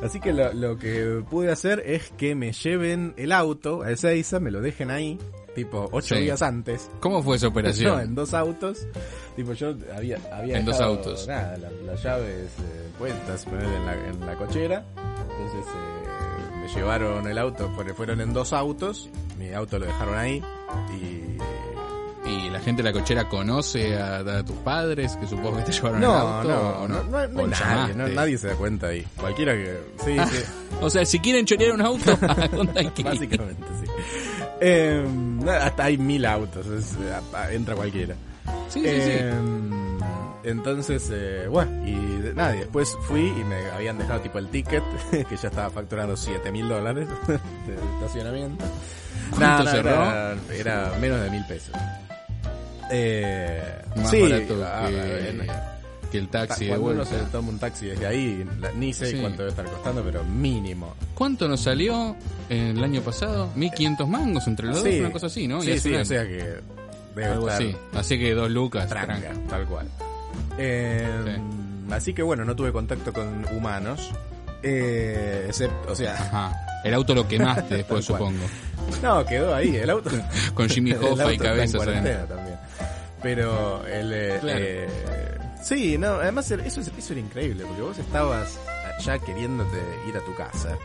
Así 0.04 0.20
que 0.20 0.34
lo, 0.34 0.52
lo 0.54 0.78
que 0.78 1.24
pude 1.30 1.50
hacer 1.52 1.82
es 1.86 2.10
que 2.12 2.36
me 2.36 2.52
lleven 2.52 3.14
el 3.18 3.32
auto 3.32 3.84
a 3.84 3.92
Ezeiza, 3.92 4.40
me 4.42 4.52
lo 4.52 4.60
dejen 4.62 4.92
ahí, 4.92 5.18
tipo 5.56 5.88
ocho 5.92 6.16
Sí. 6.16 6.22
días 6.22 6.42
antes. 6.42 6.90
¿Cómo 7.00 7.22
fue 7.24 7.36
esa 7.38 7.46
No, 7.48 7.52
operación? 7.52 8.00
en 8.02 8.16
dos 8.16 8.34
autos. 8.34 8.88
Tipo, 9.36 9.54
yo 9.54 9.74
había, 9.96 10.18
había 10.32 10.60
En 10.60 10.66
dos 10.66 10.80
autos. 10.80 11.28
Nada, 11.28 11.58
la- 11.58 11.72
las 11.86 12.04
llaves 12.04 12.50
eh, 12.60 12.90
puestas 12.98 13.46
en 13.48 13.86
la, 13.86 13.94
en 13.94 14.20
la 14.26 14.36
cochera. 14.36 14.86
Entonces 14.96 15.66
eh, 15.74 16.62
me 16.62 16.68
llevaron 16.74 17.28
el 17.28 17.38
auto, 17.38 17.70
fue- 17.76 17.94
fueron 17.94 18.22
en 18.22 18.34
dos 18.34 18.54
autos. 18.54 19.10
Mi 19.40 19.52
auto 19.54 19.80
lo 19.80 19.86
dejaron 19.86 20.18
ahí. 20.18 20.44
Y 21.00 21.24
¿Y 22.26 22.50
la 22.50 22.62
gente 22.62 22.82
de 22.82 22.90
la 22.90 22.98
cochera 22.98 23.28
conoce 23.28 23.98
a, 23.98 24.20
a 24.20 24.46
tus 24.46 24.56
padres 24.58 25.18
que 25.18 25.28
supongo 25.28 25.58
que 25.58 25.64
te 25.64 25.72
llevaron 25.74 25.98
el 26.02 26.08
No, 26.08 26.14
auto? 26.14 26.48
no, 26.48 26.88
no, 26.88 27.04
no, 27.04 27.04
no 27.04 27.18
hay 27.18 27.28
¿O 27.36 27.48
nadie, 27.48 27.94
no- 27.96 28.08
nadie 28.08 28.38
se 28.38 28.48
da 28.48 28.56
cuenta 28.56 28.88
ahí. 28.88 29.06
Cualquiera 29.20 29.52
que... 29.54 29.78
Sí, 30.06 30.16
Ah, 30.18 30.28
sí, 30.32 30.38
O 30.82 30.90
sea, 30.90 31.06
si 31.06 31.20
quieren 31.20 31.46
chorear 31.46 31.74
un 31.74 31.82
auto, 31.82 32.18
¿a 32.22 32.48
dónde 32.48 32.80
hay 32.80 32.88
que 32.92 33.02
ir? 33.02 33.08
básicamente 33.10 33.64
sí. 33.84 33.92
Eh, 34.62 35.06
hasta 35.62 35.84
hay 35.86 35.98
mil 35.98 36.26
autos, 36.26 36.66
es- 36.68 36.96
entra 37.52 37.76
cualquiera. 37.76 38.16
Sí, 38.70 38.80
sí, 38.80 38.86
Eh, 38.86 39.34
Entonces, 40.46 41.10
eh, 41.14 41.48
bueno, 41.50 41.72
y 41.88 41.94
nada, 42.36 42.54
y 42.56 42.60
después 42.60 42.98
fui 43.04 43.28
y 43.28 43.44
me 43.46 43.56
habían 43.72 43.98
dejado 43.98 44.20
tipo 44.20 44.40
el 44.40 44.50
ticket, 44.50 44.84
que 45.30 45.38
ya 45.38 45.48
estaba 45.48 45.70
facturando 45.70 46.18
7 46.18 46.52
mil 46.52 46.68
dólares 46.68 47.08
de 47.28 47.74
estacionamiento. 47.96 48.66
¿Cuánto 49.30 49.60
No, 49.60 49.64
no, 49.64 49.72
cerró? 49.72 49.90
Era, 49.90 50.36
era 50.54 50.94
menos 51.00 51.22
de 51.22 51.30
mil 51.30 51.46
pesos. 51.46 51.74
Eh, 52.92 53.64
sí. 53.96 54.00
Más 54.02 54.10
sí, 54.12 54.22
barato 54.22 54.66
ah, 54.66 54.88
que, 54.90 55.30
en- 55.30 55.48
que 56.14 56.20
el 56.20 56.28
taxi 56.30 56.66
de 56.66 56.72
uno 56.74 56.82
vuelta. 56.82 57.06
se 57.06 57.18
toma 57.32 57.50
un 57.50 57.58
taxi 57.60 57.88
desde 57.88 58.06
ahí, 58.06 58.46
ni 58.78 58.94
sé 58.94 59.08
Sí. 59.08 59.18
cuánto 59.20 59.40
debe 59.40 59.50
estar 59.50 59.66
costando, 59.66 60.04
pero 60.04 60.24
mínimo. 60.24 60.94
¿Cuánto 61.16 61.48
nos 61.48 61.62
salió 61.62 62.16
el 62.50 62.84
año 62.84 63.02
pasado? 63.02 63.50
¿1500 63.56 64.08
mangos 64.08 64.46
entre 64.48 64.68
los 64.68 64.84
dos? 64.84 64.94
Una 64.94 65.12
cosa 65.12 65.26
así, 65.28 65.48
¿no? 65.48 65.62
Sí, 65.62 65.80
sí, 65.80 65.94
o 65.94 66.06
sea 66.06 66.24
que 66.24 66.60
debe 67.16 67.26
Algo 67.26 67.50
estar 67.50 67.62
así. 67.68 67.76
Así 67.96 68.20
que 68.20 68.34
dos 68.34 68.50
lucas. 68.52 68.88
tranca, 68.88 69.18
tranca. 69.18 69.34
tal 69.50 69.66
cual. 69.66 69.88
Eh, 70.58 71.38
Así 71.92 72.14
que 72.14 72.22
bueno, 72.24 72.46
no 72.46 72.56
tuve 72.56 72.72
contacto 72.72 73.12
con 73.12 73.46
humanos. 73.56 74.10
Eh, 74.64 75.46
excepto, 75.48 75.92
o 75.92 75.96
sea, 75.96 76.14
Ajá. 76.14 76.54
El 76.86 76.94
auto 76.94 77.14
lo 77.14 77.28
quemaste 77.28 77.76
después, 77.78 78.06
supongo. 78.06 78.44
no, 79.02 79.26
quedó 79.26 79.54
ahí, 79.54 79.76
el 79.76 79.90
auto. 79.90 80.10
Con 80.54 80.70
Jimmy 80.70 80.92
Hoffa 81.02 81.34
y 81.34 81.38
cabezas 81.38 81.84
también. 81.84 82.18
Pero 83.22 83.86
el 83.88 84.12
eh, 84.14 84.38
Claro. 84.42 84.60
eh, 84.62 84.88
sí, 85.64 85.98
no, 85.98 86.08
además 86.16 86.50
eso, 86.52 86.82
es- 86.82 86.92
eso 86.98 87.14
era 87.14 87.20
increíble, 87.20 87.66
porque 87.66 87.82
vos 87.82 87.98
estabas 87.98 88.60
ya 89.04 89.18
queriéndote 89.20 89.78
ir 90.08 90.16
a 90.18 90.20
tu 90.22 90.34
casa. 90.36 90.78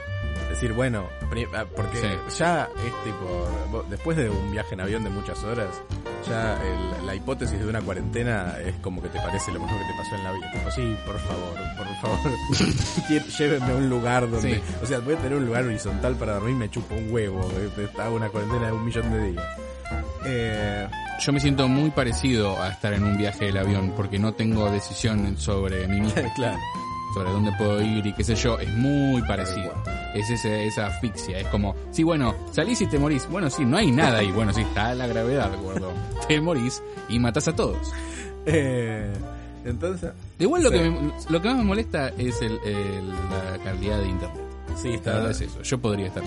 Decir, 0.48 0.72
bueno, 0.72 1.08
ah, 1.54 1.66
porque 1.76 1.98
Sí. 1.98 2.36
ya 2.38 2.68
es 2.78 3.04
tipo, 3.04 3.48
vos- 3.70 3.90
después 3.90 4.16
de 4.16 4.30
un 4.30 4.50
viaje 4.50 4.72
en 4.74 4.80
avión 4.80 5.04
de 5.04 5.10
muchas 5.10 5.44
horas, 5.44 5.68
ya 6.26 6.58
el- 6.62 7.06
la 7.06 7.14
hipótesis 7.14 7.58
de 7.58 7.66
una 7.66 7.82
cuarentena 7.82 8.56
es 8.64 8.74
como 8.76 9.02
que 9.02 9.08
te 9.10 9.18
parece 9.20 9.52
lo 9.52 9.60
mejor 9.60 9.78
que 9.78 9.84
te 9.84 9.98
pasó 9.98 10.14
en 10.16 10.24
la 10.24 10.32
vida. 10.32 10.50
Tipo, 10.52 10.70
sí, 10.70 10.96
por 11.06 11.18
favor, 11.18 11.54
por 11.76 11.86
favor, 12.00 12.32
llévenme 13.38 13.72
a 13.72 13.76
un 13.76 13.90
lugar 13.90 14.30
donde, 14.30 14.54
Sí. 14.54 14.62
o 14.82 14.86
sea, 14.86 14.98
voy 15.00 15.14
a 15.14 15.18
tener 15.18 15.36
un 15.36 15.46
lugar 15.46 15.64
horizontal 15.64 16.14
para 16.16 16.34
dormir, 16.34 16.54
me 16.56 16.70
chupo 16.70 16.94
un 16.94 17.12
huevo, 17.12 17.50
eh, 17.54 17.88
hago 17.98 18.16
una 18.16 18.28
cuarentena 18.30 18.66
de 18.68 18.72
un 18.72 18.84
millón 18.84 19.10
de 19.12 19.30
días. 19.30 19.44
Eh, 20.24 20.88
Yo 21.20 21.32
me 21.32 21.40
siento 21.40 21.68
muy 21.68 21.90
parecido 21.90 22.60
a 22.62 22.68
estar 22.68 22.92
en 22.92 23.02
un 23.04 23.16
viaje 23.18 23.46
del 23.46 23.56
avión 23.58 23.92
porque 23.96 24.18
no 24.18 24.32
tengo 24.34 24.70
decisión 24.70 25.36
sobre 25.36 25.86
mí 25.88 26.00
mismo, 26.02 26.22
claro. 26.36 26.58
sobre 27.14 27.30
dónde 27.30 27.50
puedo 27.58 27.82
ir 27.82 28.06
y 28.06 28.12
qué 28.12 28.22
sé 28.24 28.34
yo. 28.36 28.58
Es 28.58 28.72
muy 28.74 29.20
parecido. 29.22 29.72
Es 30.14 30.30
ese, 30.30 30.66
esa 30.66 30.86
asfixia. 30.86 31.38
Es 31.38 31.46
como, 31.48 31.74
sí, 31.90 32.02
bueno, 32.02 32.34
salís 32.52 32.80
y 32.80 32.86
te 32.86 32.98
morís. 32.98 33.28
Bueno, 33.28 33.50
sí, 33.50 33.64
no 33.64 33.76
hay 33.76 33.90
nada 33.90 34.18
ahí. 34.18 34.30
Bueno, 34.30 34.52
sí, 34.52 34.60
está 34.62 34.94
la 34.94 35.06
gravedad, 35.06 35.50
gordo. 35.62 35.92
Te 36.28 36.40
morís 36.40 36.82
y 37.08 37.18
matás 37.18 37.48
a 37.48 37.54
todos. 37.56 37.92
Eh, 38.46 39.12
Entonces, 39.64 40.10
Igual 40.38 40.62
lo, 40.62 40.70
Sí. 40.70 40.78
que 40.78 40.90
me- 40.90 41.12
lo 41.28 41.42
que 41.42 41.48
más 41.48 41.58
me 41.58 41.64
molesta 41.64 42.08
es 42.16 42.40
el, 42.42 42.58
el- 42.64 43.08
la 43.08 43.58
calidad 43.64 43.98
de 43.98 44.08
internet. 44.08 44.40
sí, 44.76 44.88
La 44.90 44.94
está. 44.94 45.12
verdad 45.14 45.30
es 45.32 45.40
eso. 45.42 45.62
Yo 45.62 45.78
podría 45.78 46.06
estar 46.06 46.22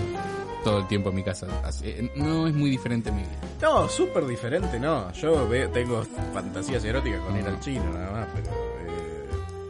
todo 0.64 0.78
el 0.78 0.86
tiempo 0.88 1.10
en 1.10 1.16
mi 1.16 1.22
casa. 1.22 1.46
así. 1.64 1.84
Eh, 1.88 2.10
No 2.16 2.46
es 2.46 2.54
muy 2.54 2.70
diferente 2.70 3.10
mi 3.12 3.22
vida. 3.22 3.38
No, 3.60 3.88
súper 3.88 4.26
diferente, 4.26 4.78
no. 4.80 5.12
Yo 5.12 5.48
ve- 5.48 5.68
tengo 5.68 6.02
fantasías 6.32 6.84
eróticas 6.84 7.20
con 7.20 7.36
ir 7.38 7.46
al 7.46 7.60
chino, 7.60 7.84
nada 7.92 8.10
más, 8.12 8.28
pero. 8.34 8.46
eh, 8.48 9.26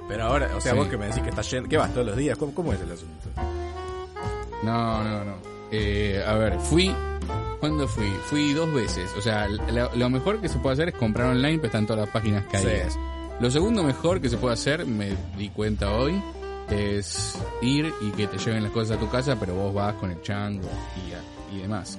pero 0.08 0.24
ahora, 0.24 0.50
o 0.56 0.60
sea, 0.60 0.72
Sí. 0.72 0.78
vos 0.78 0.88
que 0.88 0.96
me 0.98 1.06
decís 1.06 1.22
que 1.22 1.30
estás 1.30 1.50
yendo. 1.50 1.68
¿Qué 1.68 1.76
vas 1.76 1.92
todos 1.92 2.06
los 2.06 2.16
días? 2.16 2.36
¿Cómo, 2.38 2.54
cómo 2.54 2.72
es 2.72 2.80
el 2.80 2.92
asunto? 2.92 3.28
No, 4.62 5.02
no, 5.02 5.24
no. 5.24 5.34
Eh, 5.70 6.22
a 6.26 6.34
ver, 6.34 6.58
fui. 6.60 6.94
¿Cuándo 7.60 7.86
fui? 7.86 8.08
Fui 8.26 8.52
dos 8.52 8.72
veces. 8.72 9.10
O 9.16 9.20
sea, 9.20 9.46
lo, 9.48 9.94
lo 9.94 10.10
mejor 10.10 10.40
que 10.40 10.48
se 10.48 10.58
puede 10.58 10.74
hacer 10.74 10.88
es 10.88 10.94
comprar 10.94 11.28
online, 11.28 11.56
pero 11.58 11.66
están 11.66 11.86
todas 11.86 12.04
las 12.06 12.10
páginas 12.12 12.44
caídas. 12.50 12.92
Sí. 12.94 12.98
Lo 13.40 13.50
segundo 13.50 13.82
mejor 13.82 14.20
que 14.20 14.28
se 14.28 14.36
puede 14.36 14.54
hacer, 14.54 14.84
me 14.86 15.16
di 15.38 15.48
cuenta 15.48 15.92
hoy, 15.92 16.20
es 16.70 17.38
ir 17.60 17.92
y 18.00 18.10
que 18.10 18.26
te 18.26 18.38
lleven 18.38 18.62
las 18.62 18.72
cosas 18.72 18.96
a 18.96 19.00
tu 19.00 19.08
casa, 19.08 19.36
pero 19.38 19.54
vos 19.54 19.74
vas 19.74 19.94
con 19.94 20.10
el 20.10 20.20
chango 20.22 20.68
y, 21.52 21.56
y 21.56 21.62
demás. 21.62 21.98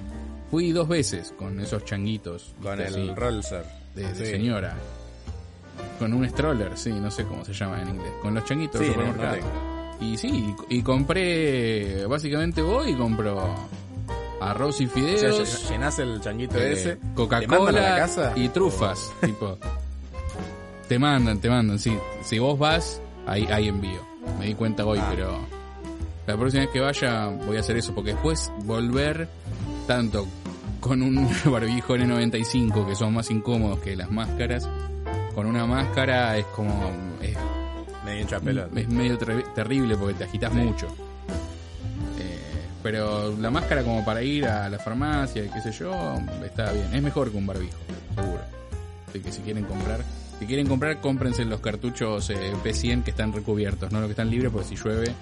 Fui 0.50 0.72
dos 0.72 0.88
veces 0.88 1.32
con 1.36 1.58
esos 1.60 1.84
changuitos. 1.84 2.54
Con 2.62 2.80
el 2.80 2.86
Así, 2.86 3.12
Rolser. 3.14 3.64
de, 3.94 4.02
de 4.12 4.14
Sí. 4.14 4.26
señora. 4.32 4.74
Con 5.98 6.12
un 6.12 6.28
stroller, 6.28 6.76
sí, 6.76 6.90
no 6.92 7.10
sé 7.10 7.24
cómo 7.24 7.44
se 7.44 7.52
llama 7.52 7.82
en 7.82 7.88
inglés. 7.90 8.12
Con 8.22 8.34
los 8.34 8.44
changuitos 8.44 8.80
Sí, 8.80 8.92
no. 8.96 10.04
Y 10.06 10.16
sí, 10.18 10.54
y, 10.68 10.78
y 10.78 10.82
compré, 10.82 12.04
básicamente 12.06 12.62
voy 12.62 12.90
y 12.90 12.94
compro 12.94 13.54
arroz 14.40 14.80
y 14.80 14.86
O 14.86 14.88
sea, 14.88 14.94
fideos, 15.02 15.40
ll- 15.64 15.70
llenás 15.70 15.98
el 16.00 16.20
changuito 16.20 16.58
eh, 16.58 16.72
ese. 16.72 16.96
¿Te 16.96 17.04
mandan 17.06 17.34
a 17.34 17.40
la 17.40 17.46
Coca-Cola 17.46 17.96
casa? 17.96 18.32
y 18.36 18.48
trufas. 18.48 19.10
tipo, 19.24 19.56
te 20.88 20.98
mandan, 20.98 21.38
te 21.40 21.48
mandan, 21.48 21.78
sí. 21.78 21.96
Si 22.24 22.38
vos 22.38 22.58
vas, 22.58 23.00
ahí 23.26 23.46
hay 23.50 23.68
envío. 23.68 24.00
Me 24.38 24.46
di 24.46 24.54
cuenta 24.54 24.84
hoy, 24.84 24.98
Ah. 25.00 25.08
pero 25.14 25.38
la 26.26 26.36
próxima 26.36 26.62
vez 26.64 26.72
que 26.72 26.80
vaya 26.80 27.26
voy 27.28 27.56
a 27.56 27.60
hacer 27.60 27.76
eso, 27.76 27.94
porque 27.94 28.12
después 28.12 28.50
volver 28.64 29.28
tanto 29.86 30.26
con 30.80 31.02
un 31.02 31.28
barbijo 31.50 31.96
N95 31.96 32.86
que 32.86 32.94
son 32.94 33.14
más 33.14 33.30
incómodos 33.30 33.78
que 33.80 33.96
las 33.96 34.10
máscaras, 34.10 34.68
con 35.34 35.46
una 35.46 35.66
máscara 35.66 36.36
es 36.38 36.46
como 36.46 36.90
es 37.20 37.36
Medio 38.04 38.20
hincha 38.22 38.38
pelota. 38.40 38.80
es 38.80 38.88
medio 38.88 39.16
ter- 39.18 39.44
terrible 39.54 39.96
porque 39.96 40.14
te 40.14 40.24
agitas 40.24 40.52
Sí. 40.52 40.58
mucho. 40.58 40.86
Eh, 42.18 42.38
pero 42.82 43.34
la 43.38 43.50
máscara 43.50 43.82
como 43.82 44.04
para 44.04 44.22
ir 44.22 44.46
a 44.46 44.68
la 44.68 44.78
farmacia 44.78 45.44
y 45.44 45.48
qué 45.48 45.60
sé 45.60 45.72
yo, 45.72 45.92
está 46.44 46.70
bien. 46.72 46.94
Es 46.94 47.02
mejor 47.02 47.30
que 47.30 47.36
un 47.38 47.46
barbijo, 47.46 47.78
seguro. 48.14 48.40
Así 49.08 49.20
que 49.20 49.32
si 49.32 49.40
quieren 49.42 49.64
comprar, 49.64 50.00
si 50.38 50.46
quieren 50.46 50.66
comprar, 50.66 51.00
cómprense 51.00 51.44
los 51.44 51.60
cartuchos 51.60 52.28
eh, 52.30 52.52
P100 52.62 53.02
que 53.04 53.10
están 53.10 53.32
recubiertos, 53.32 53.90
no 53.92 54.00
los 54.00 54.08
que 54.08 54.12
están 54.12 54.30
libres 54.30 54.50
porque 54.52 54.68
si 54.68 54.76
llueve, 54.76 55.12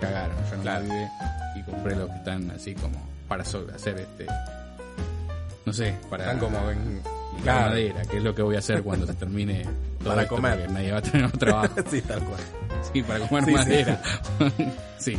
cagaron. 0.00 0.36
Yo 0.50 0.56
no 0.56 0.62
Claro. 0.62 0.84
vive 0.84 1.08
y 1.56 1.62
compré 1.62 1.96
los 1.96 2.08
que 2.10 2.16
están 2.16 2.50
así 2.50 2.74
como 2.74 2.96
para 3.28 3.42
hacer 3.42 3.98
este, 3.98 4.26
no 5.66 5.72
sé, 5.72 5.96
para 6.08 6.24
Están 6.24 6.38
como 6.38 6.70
en. 6.70 7.00
Claro. 7.42 7.70
madera, 7.70 8.02
que 8.02 8.16
es 8.18 8.22
lo 8.22 8.34
que 8.34 8.42
voy 8.42 8.56
a 8.56 8.58
hacer 8.58 8.82
cuando 8.82 9.06
se 9.06 9.14
termine 9.14 9.62
todo 10.00 10.10
Para 10.10 10.22
esto, 10.22 10.34
comer. 10.36 10.70
nadie 10.70 10.92
va 10.92 10.98
a 10.98 11.02
tener 11.02 11.30
trabajo. 11.32 11.74
sí, 11.90 12.02
tal 12.02 12.20
cual. 12.24 12.40
Sí, 12.92 13.02
para 13.02 13.20
comer 13.26 13.44
sí. 13.44 13.50
madera. 13.52 14.02
Sí. 14.98 15.16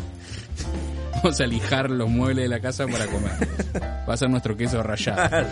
Vamos 1.24 1.40
a 1.42 1.46
lijar 1.48 1.90
los 1.90 2.10
muebles 2.10 2.44
de 2.44 2.50
la 2.50 2.60
casa 2.60 2.86
para 2.88 3.06
comer. 3.08 3.32
Va 4.08 4.14
a 4.14 4.18
ser 4.18 4.30
nuestro 4.30 4.56
queso 4.56 4.82
rallado. 4.84 5.48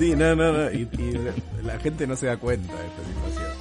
Sí, 0.00 0.16
no, 0.16 0.34
no, 0.34 0.52
no. 0.52 0.70
Y, 0.72 0.88
y 0.98 1.20
la, 1.62 1.78
gente 1.78 2.06
no 2.06 2.16
se 2.16 2.26
da 2.26 2.36
cuenta 2.38 2.72
de 2.74 2.86
esta 2.86 3.02
situación. 3.04 3.52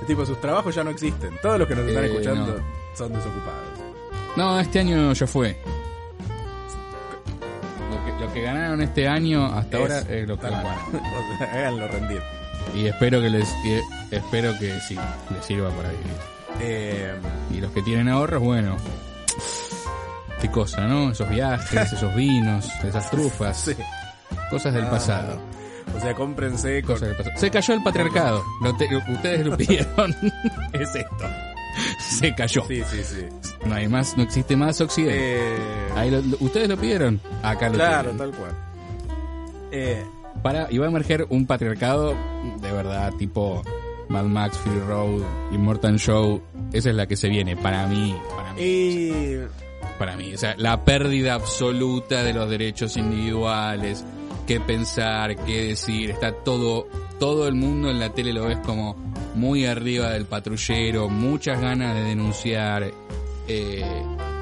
Es 0.00 0.06
tipo, 0.08 0.26
sus 0.26 0.40
trabajos 0.40 0.74
ya 0.74 0.82
no 0.84 0.90
existen. 0.90 1.30
Todos 1.40 1.58
los 1.60 1.68
que 1.68 1.74
nos 1.76 1.86
están 1.86 2.04
Eh, 2.04 2.08
escuchando 2.08 2.46
no. 2.58 2.62
son 2.96 3.12
desocupados. 3.12 3.62
No, 4.36 4.60
este 4.60 4.80
año 4.80 5.12
ya 5.12 5.26
fue. 5.26 5.56
Lo 7.90 8.04
que, 8.18 8.24
lo 8.26 8.32
que 8.34 8.42
ganaron 8.42 8.82
este 8.82 9.06
año 9.08 9.46
hasta 9.46 9.76
ahora 9.78 10.00
es 10.00 10.26
lo 10.28 10.36
que 10.38 10.48
cual. 10.48 10.64
O 10.92 11.38
sea, 11.38 11.52
háganlo 11.52 11.88
rendir. 11.88 12.20
Y 12.74 12.86
espero 12.86 13.20
que 13.22 13.30
les 13.30 13.48
espero 14.10 14.52
que 14.58 14.78
sí, 14.80 14.96
les 15.32 15.44
sirva 15.46 15.70
para 15.70 15.90
vivir. 15.90 16.06
Eh, 16.60 17.14
Y 17.52 17.60
los 17.60 17.70
que 17.70 17.82
tienen 17.82 18.08
ahorros, 18.08 18.42
bueno, 18.42 18.76
qué 20.40 20.50
cosa, 20.50 20.86
¿no? 20.88 21.12
Esos 21.12 21.28
viajes, 21.30 21.92
esos 21.92 22.14
vinos, 22.16 22.68
esas 22.84 23.10
trufas, 23.10 23.56
sí. 23.58 23.76
Cosas 24.50 24.74
del 24.74 24.84
Ah, 24.84 24.90
pasado. 24.90 25.38
O 25.96 26.00
sea, 26.00 26.14
cómprense 26.14 26.82
con, 26.82 26.94
Cosas 26.94 27.08
del 27.08 27.16
pasado. 27.16 27.38
Se 27.38 27.50
cayó 27.50 27.74
el 27.74 27.82
patriarcado. 27.82 28.44
Te- 28.78 28.96
ustedes 29.12 29.46
lo 29.46 29.56
pidieron. 29.56 30.14
es 30.72 30.94
esto. 30.94 31.24
Se 32.00 32.34
cayó. 32.34 32.64
Sí, 32.66 32.82
sí, 32.90 33.02
sí. 33.04 33.26
No 33.66 33.74
hay 33.74 33.86
más, 33.88 34.16
no 34.16 34.22
existe 34.22 34.56
más 34.56 34.80
Occidente. 34.80 35.16
Eh, 35.18 35.56
Ahí 35.94 36.10
lo- 36.10 36.20
lo- 36.22 36.36
ustedes 36.40 36.68
lo 36.68 36.76
pidieron. 36.76 37.20
Acá 37.42 37.68
lo 37.68 37.74
claro, 37.74 38.10
tienen. 38.10 38.18
tal 38.18 38.30
cual. 38.32 38.50
Eh, 39.72 40.04
Para, 40.42 40.66
y 40.70 40.78
va 40.78 40.86
a 40.86 40.88
emerger 40.88 41.26
un 41.30 41.46
patriarcado 41.46 42.14
de 42.60 42.72
verdad, 42.72 43.12
tipo 43.14 43.62
Mad 44.08 44.24
Max, 44.24 44.56
Fury 44.58 44.80
Road, 44.80 45.22
Immortal 45.52 45.98
Show. 45.98 46.42
Esa 46.72 46.90
es 46.90 46.94
la 46.96 47.06
que 47.06 47.16
se 47.16 47.28
viene 47.28 47.56
para 47.56 47.86
mí. 47.86 48.14
Para 48.36 48.52
mí. 48.54 49.36
para 49.98 50.16
mí. 50.16 50.34
O 50.34 50.38
sea, 50.38 50.54
la 50.58 50.84
pérdida 50.84 51.34
absoluta 51.34 52.22
de 52.22 52.32
los 52.34 52.48
derechos 52.50 52.96
individuales, 52.96 54.04
qué 54.46 54.60
pensar, 54.60 55.36
qué 55.44 55.68
decir, 55.68 56.10
está 56.10 56.32
todo, 56.32 56.86
todo 57.18 57.48
el 57.48 57.54
mundo 57.54 57.90
en 57.90 57.98
la 57.98 58.10
tele 58.12 58.32
lo 58.32 58.44
ves 58.46 58.58
como 58.58 58.94
muy 59.34 59.66
arriba 59.66 60.10
del 60.10 60.24
patrullero, 60.26 61.08
muchas 61.08 61.60
ganas 61.60 61.94
de 61.94 62.02
denunciar. 62.02 62.90
Eh, 63.48 63.84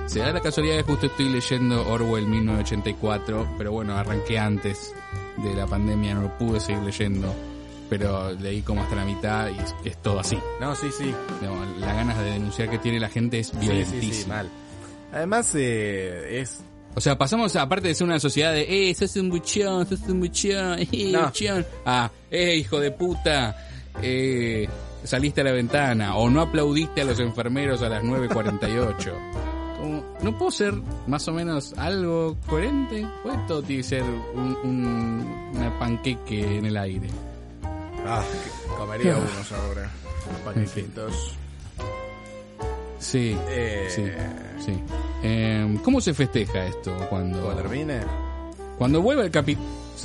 se 0.06 0.18
da 0.20 0.32
la 0.32 0.40
casualidad 0.40 0.76
que 0.76 0.82
justo 0.82 1.06
estoy 1.06 1.28
leyendo 1.30 1.86
Orwell 1.88 2.26
1984, 2.26 3.54
pero 3.58 3.72
bueno, 3.72 3.96
arranqué 3.96 4.38
antes 4.38 4.92
de 5.38 5.54
la 5.54 5.66
pandemia, 5.66 6.14
no 6.14 6.22
lo 6.22 6.38
pude 6.38 6.60
seguir 6.60 6.82
leyendo, 6.82 7.34
pero 7.90 8.30
leí 8.32 8.62
como 8.62 8.82
hasta 8.82 8.96
la 8.96 9.04
mitad 9.04 9.48
y 9.48 9.58
es, 9.58 9.74
es 9.84 9.96
todo 10.02 10.20
así. 10.20 10.38
no, 10.60 10.74
sí, 10.76 10.88
sí. 10.96 11.12
Digamos, 11.40 11.66
las 11.78 11.94
ganas 11.94 12.18
de 12.18 12.24
denunciar 12.24 12.70
que 12.70 12.78
tiene 12.78 13.00
la 13.00 13.08
gente 13.08 13.38
es 13.40 13.48
Sí, 13.48 13.54
sí, 13.54 13.60
violentísima. 13.60 14.12
sí, 14.12 14.28
mal. 14.28 14.48
Además, 15.12 15.54
eh, 15.54 16.40
es 16.40 16.62
O 16.96 17.00
sea, 17.00 17.18
pasamos, 17.18 17.54
aparte 17.56 17.88
de 17.88 17.94
ser 17.94 18.06
una 18.06 18.20
sociedad 18.20 18.52
de, 18.52 18.90
eh, 18.90 18.94
sos 18.94 19.16
un 19.16 19.28
buchón, 19.30 19.86
sos 19.88 20.00
un 20.02 20.20
buchón, 20.20 20.78
eh, 20.92 21.10
No. 21.12 21.24
buchón, 21.26 21.66
a, 21.84 22.10
eh, 22.30 22.56
hijo 22.56 22.78
de 22.78 22.90
puta, 22.92 23.56
eh, 24.00 24.68
saliste 25.02 25.40
a 25.40 25.44
la 25.44 25.52
ventana, 25.52 26.16
o 26.16 26.30
no 26.30 26.40
aplaudiste 26.40 27.00
a 27.00 27.04
los 27.04 27.18
enfermeros 27.20 27.82
a 27.82 27.88
las 27.88 28.02
9.48. 28.04 29.12
Como, 29.80 30.04
¿No 30.22 30.38
puedo 30.38 30.50
ser 30.52 30.72
más 31.08 31.26
o 31.28 31.32
menos 31.32 31.74
algo 31.76 32.36
coherente? 32.46 33.04
¿O 33.24 33.30
esto 33.32 33.60
tiene 33.62 33.82
que 33.82 33.88
ser 33.88 34.02
un, 34.02 34.56
un- 34.64 35.50
una 35.54 35.78
panqueque 35.78 36.58
en 36.58 36.64
el 36.66 36.76
aire? 36.76 37.08
Ah, 38.06 38.22
comería 38.78 39.16
unos 39.16 39.52
ahora. 39.52 39.90
Panecitos. 40.44 41.36
Sí, 43.04 43.36
Eh, 43.48 43.86
sí, 43.90 44.04
sí. 44.64 44.72
Eh, 45.22 45.78
¿Cómo 45.82 46.00
se 46.00 46.14
festeja 46.14 46.66
esto 46.66 46.94
cuando, 47.10 47.40
Cuando 47.42 47.62
termine. 47.62 48.00
cuando 48.78 49.02
vuelve 49.02 49.24
el 49.24 49.30
capi... 49.30 49.56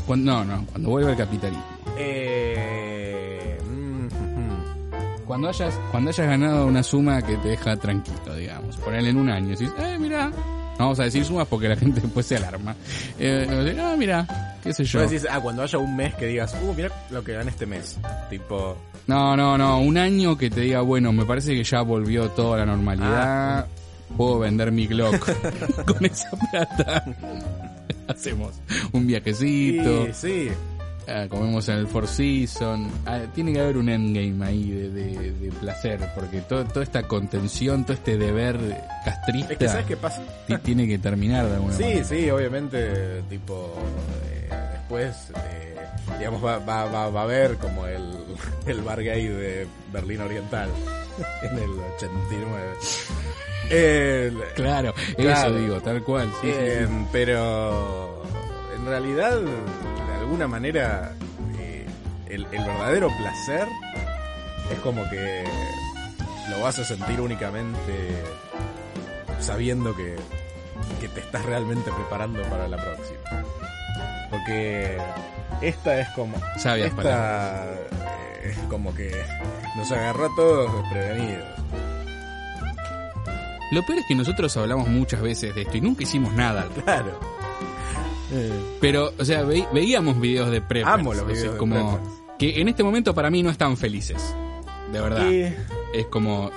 Cuando, 0.05 0.33
no, 0.33 0.45
no, 0.45 0.65
cuando 0.67 0.89
vuelve 0.89 1.11
el 1.11 1.17
capitalismo? 1.17 1.63
Eh, 1.97 3.57
mm, 3.65 4.05
mm, 4.05 5.25
Cuando 5.25 5.47
hayas, 5.49 5.79
cuando 5.91 6.09
hayas 6.09 6.27
ganado 6.27 6.65
una 6.67 6.83
suma 6.83 7.21
que 7.21 7.37
te 7.37 7.49
deja 7.49 7.75
tranquilo, 7.77 8.35
digamos. 8.35 8.75
Ponerle 8.77 9.09
en 9.09 9.17
un 9.17 9.29
año. 9.29 9.49
Decís, 9.49 9.71
eh, 9.79 9.97
mira. 9.99 10.27
No 10.29 10.85
vamos 10.85 10.99
a 11.01 11.03
decir 11.03 11.25
sumas 11.25 11.45
porque 11.47 11.67
la 11.67 11.75
gente 11.75 11.99
después 12.03 12.25
se 12.25 12.37
alarma. 12.37 12.73
Eh, 13.17 13.77
ah, 13.81 13.95
mira, 13.97 14.57
qué 14.63 14.73
sé 14.73 14.83
yo. 14.85 15.01
Decís, 15.01 15.25
ah, 15.29 15.39
cuando 15.41 15.63
haya 15.63 15.77
un 15.77 15.93
mes 15.95 16.13
que 16.15 16.25
digas, 16.27 16.55
uh, 16.63 16.73
mira 16.73 16.89
lo 17.09 17.21
que 17.23 17.33
gané 17.33 17.49
este 17.49 17.65
mes. 17.65 17.97
Tipo, 18.29 18.77
No, 19.09 19.35
no, 19.35 19.57
no. 19.57 19.79
Un 19.81 19.97
año 19.97 20.37
que 20.37 20.49
te 20.49 20.61
diga, 20.61 20.81
bueno, 20.81 21.11
me 21.11 21.25
parece 21.25 21.55
que 21.55 21.63
ya 21.63 21.81
volvió 21.81 22.29
toda 22.29 22.59
la 22.59 22.65
normalidad. 22.65 23.65
Puedo 24.15 24.39
vender 24.39 24.71
mi 24.71 24.87
Glock 24.87 25.19
con 25.85 26.05
esa 26.05 26.29
plata. 26.51 27.05
Hacemos 28.07 28.53
un 28.91 29.05
viajecito. 29.07 30.07
sí, 30.13 30.13
sí. 30.13 30.49
ah, 31.07 31.25
comemos 31.29 31.67
en 31.69 31.77
el 31.77 31.87
Four 31.87 32.07
Seasons. 32.07 32.91
Ah, 33.05 33.19
tiene 33.35 33.53
que 33.53 33.59
haber 33.61 33.77
un 33.77 33.87
endgame 33.89 34.43
ahí 34.45 34.69
de, 34.71 34.89
de- 34.89 35.31
de 35.31 35.51
placer, 35.51 35.99
porque 36.15 36.41
todo, 36.41 36.65
toda 36.65 36.83
esta 36.83 37.03
contención, 37.03 37.83
todo 37.83 37.93
este 37.93 38.17
deber 38.17 38.57
castrista 39.05 39.53
Es 39.53 39.59
que, 39.59 39.67
¿sabes 39.67 39.85
qué 39.85 39.97
pasa? 39.97 40.23
ti- 40.47 40.57
tiene 40.63 40.87
que 40.87 40.97
terminar 40.97 41.47
de 41.47 41.55
alguna 41.55 41.73
Sí, 41.75 41.83
manera. 41.83 42.03
sí, 42.03 42.29
obviamente, 42.31 43.21
tipo, 43.29 43.73
eh, 44.31 44.38
después, 44.49 45.31
eh, 45.49 45.75
digamos, 46.17 46.43
va, 46.43 46.59
va, 46.59 46.85
va, 46.85 47.09
va 47.09 47.21
a 47.21 47.23
haber 47.23 47.57
como 47.57 47.85
el, 47.85 48.25
el 48.65 48.81
bar 48.81 49.01
gay 49.01 49.27
de 49.27 49.67
Berlín 49.91 50.21
Oriental 50.21 50.69
en 51.43 51.57
el 51.57 51.69
89. 51.95 52.73
El, 53.69 54.41
Claro, 54.55 54.93
Claro. 55.15 55.49
eso 55.49 55.59
digo, 55.59 55.81
tal 55.81 56.03
cual. 56.03 56.27
sí, 56.41 56.47
sí, 56.47 56.51
eh, 56.51 56.85
sí. 56.87 57.05
Pero 57.11 58.23
en 58.75 58.85
realidad, 58.85 59.39
de 59.39 60.13
alguna 60.19 60.47
manera, 60.47 61.13
eh, 61.59 61.85
el, 62.27 62.45
el 62.51 62.63
verdadero 62.65 63.09
placer 63.19 63.67
es 64.71 64.79
como 64.79 65.07
que 65.09 65.43
lo 66.49 66.61
vas 66.61 66.79
a 66.79 66.83
sentir 66.83 67.21
únicamente 67.21 68.23
sabiendo 69.39 69.95
que, 69.95 70.15
que 70.99 71.07
te 71.09 71.19
estás 71.19 71.45
realmente 71.45 71.91
preparando 71.91 72.41
para 72.49 72.67
la 72.67 72.77
próxima. 72.77 73.43
Porque 74.29 74.97
esta 75.61 75.99
es 75.99 76.09
como... 76.09 76.37
Sabias 76.57 76.89
esta 76.89 77.65
eh, 77.73 78.49
es 78.51 78.57
como 78.69 78.93
que 78.93 79.11
nos 79.75 79.91
agarró 79.91 80.25
a 80.25 80.35
todos 80.35 80.73
desprevenidos. 80.81 81.45
Lo 83.71 83.85
peor 83.85 83.99
es 83.99 84.05
que 84.07 84.15
nosotros 84.15 84.55
hablamos 84.57 84.87
muchas 84.87 85.21
veces 85.21 85.53
de 85.53 85.61
esto 85.61 85.77
y 85.77 85.81
nunca 85.81 86.03
hicimos 86.03 86.33
nada. 86.33 86.67
Claro. 86.83 87.19
Pero, 88.81 89.11
o 89.17 89.25
sea, 89.25 89.43
ve- 89.43 89.67
veíamos 89.73 90.19
videos 90.19 90.51
de 90.51 90.61
preppers. 90.61 90.93
Amo 90.93 91.13
los 91.13 91.23
o 91.23 91.25
sea, 91.27 91.33
videos 91.33 91.53
de 91.53 91.57
como 91.59 91.97
preppers. 91.97 92.19
Que 92.39 92.61
en 92.61 92.67
este 92.69 92.83
momento 92.83 93.13
para 93.13 93.29
mí 93.29 93.43
no 93.43 93.49
están 93.49 93.75
felices. 93.77 94.35
De 94.91 94.99
verdad. 95.01 95.29
Y, 95.29 95.53
Es 95.93 96.05
como... 96.07 96.49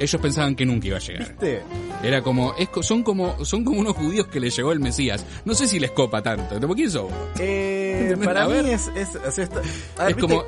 Ellos 0.00 0.20
pensaban 0.22 0.54
que 0.54 0.64
nunca 0.64 0.86
iba 0.86 0.96
a 0.96 1.00
llegar. 1.00 1.28
¿Viste? 1.28 1.62
Era 2.02 2.22
como, 2.22 2.54
es, 2.56 2.68
son 2.82 3.02
como, 3.02 3.44
son 3.44 3.64
como 3.64 3.80
unos 3.80 3.96
judíos 3.96 4.28
que 4.28 4.38
les 4.38 4.54
llegó 4.56 4.70
el 4.72 4.78
Mesías. 4.80 5.24
No 5.44 5.54
sé 5.54 5.66
si 5.66 5.80
les 5.80 5.90
copa 5.90 6.22
tanto. 6.22 6.60
¿Por 6.60 6.76
quién 6.76 6.90
sos? 6.90 7.10
Eh, 7.40 8.16
para 8.24 8.44
A 8.44 8.46
mí 8.46 8.52
ver. 8.54 8.66
es... 8.66 8.88
es, 8.94 9.16
o 9.16 9.30
sea, 9.30 9.44
esto- 9.44 9.60
a 9.98 10.04
ver, 10.04 10.10
es 10.10 10.16
¿viste- 10.16 10.20
como, 10.20 10.44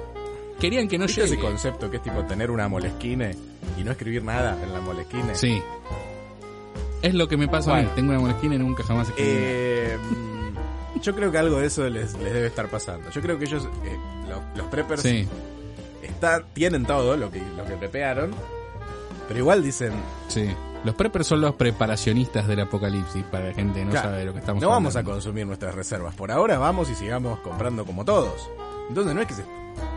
querían 0.61 0.87
que 0.87 0.99
no 0.99 1.07
¿viste 1.07 1.23
ese 1.25 1.31
llegue. 1.35 1.43
concepto 1.43 1.91
que 1.91 1.97
es 1.97 2.03
tipo 2.03 2.23
tener 2.27 2.51
una 2.51 2.69
molesquine 2.69 3.35
y 3.79 3.83
no 3.83 3.91
escribir 3.91 4.23
nada 4.23 4.57
en 4.63 4.73
la 4.73 4.81
molesquine? 4.81 5.35
Sí. 5.35 5.61
Es 7.03 7.15
lo 7.15 7.27
que 7.29 7.37
me 7.37 7.49
pasa 7.49 7.77
a 7.77 7.83
mí. 7.83 7.89
Tengo 7.95 8.11
una 8.11 8.21
molesquina 8.21 8.55
y 8.55 8.59
nunca 8.59 8.83
jamás 8.85 9.09
escribí. 9.09 9.29
Eh, 9.33 9.97
yo 11.03 11.15
creo 11.15 11.33
que 11.33 11.39
algo 11.39 11.59
de 11.59 11.67
eso 11.67 11.89
les, 11.89 12.13
les 12.19 12.33
debe 12.33 12.47
estar 12.47 12.69
pasando. 12.69 13.11
Yo 13.11 13.21
creo 13.21 13.39
que 13.39 13.47
ellos, 13.47 13.65
eh, 13.85 13.97
lo- 14.29 14.43
los 14.57 14.67
preppers, 14.69 15.03
sí. 15.03 15.27
está- 16.03 16.45
tienen 16.53 16.85
todo 16.85 17.17
lo 17.17 17.31
que, 17.31 17.41
lo 17.57 17.65
que 17.65 17.75
prepearon, 17.77 18.31
pero 19.31 19.39
igual 19.39 19.63
dicen, 19.63 19.93
Sí. 20.27 20.51
Los 20.83 20.97
preppers 20.97 21.27
son 21.29 21.41
los 21.41 21.55
preparacionistas 21.55 22.49
del 22.49 22.59
apocalipsis 22.61 23.23
para 23.31 23.45
la 23.49 23.55
gente 23.55 23.79
que 23.81 23.85
no 23.85 23.91
Claro, 23.93 24.09
sabe 24.09 24.19
de 24.21 24.25
lo 24.25 24.33
que 24.33 24.39
estamos 24.41 24.61
no 24.61 24.71
vamos 24.71 24.97
a 24.97 25.05
consumir 25.05 25.47
nuestras 25.47 25.73
reservas. 25.75 26.15
Por 26.17 26.33
ahora 26.33 26.59
vamos 26.59 26.91
y 26.91 26.95
sigamos 26.97 27.39
comprando 27.41 27.85
como 27.85 28.05
todos. 28.05 28.49
Entonces 28.89 29.15
no 29.15 29.21
es 29.21 29.27
que 29.29 29.35
se, 29.35 29.45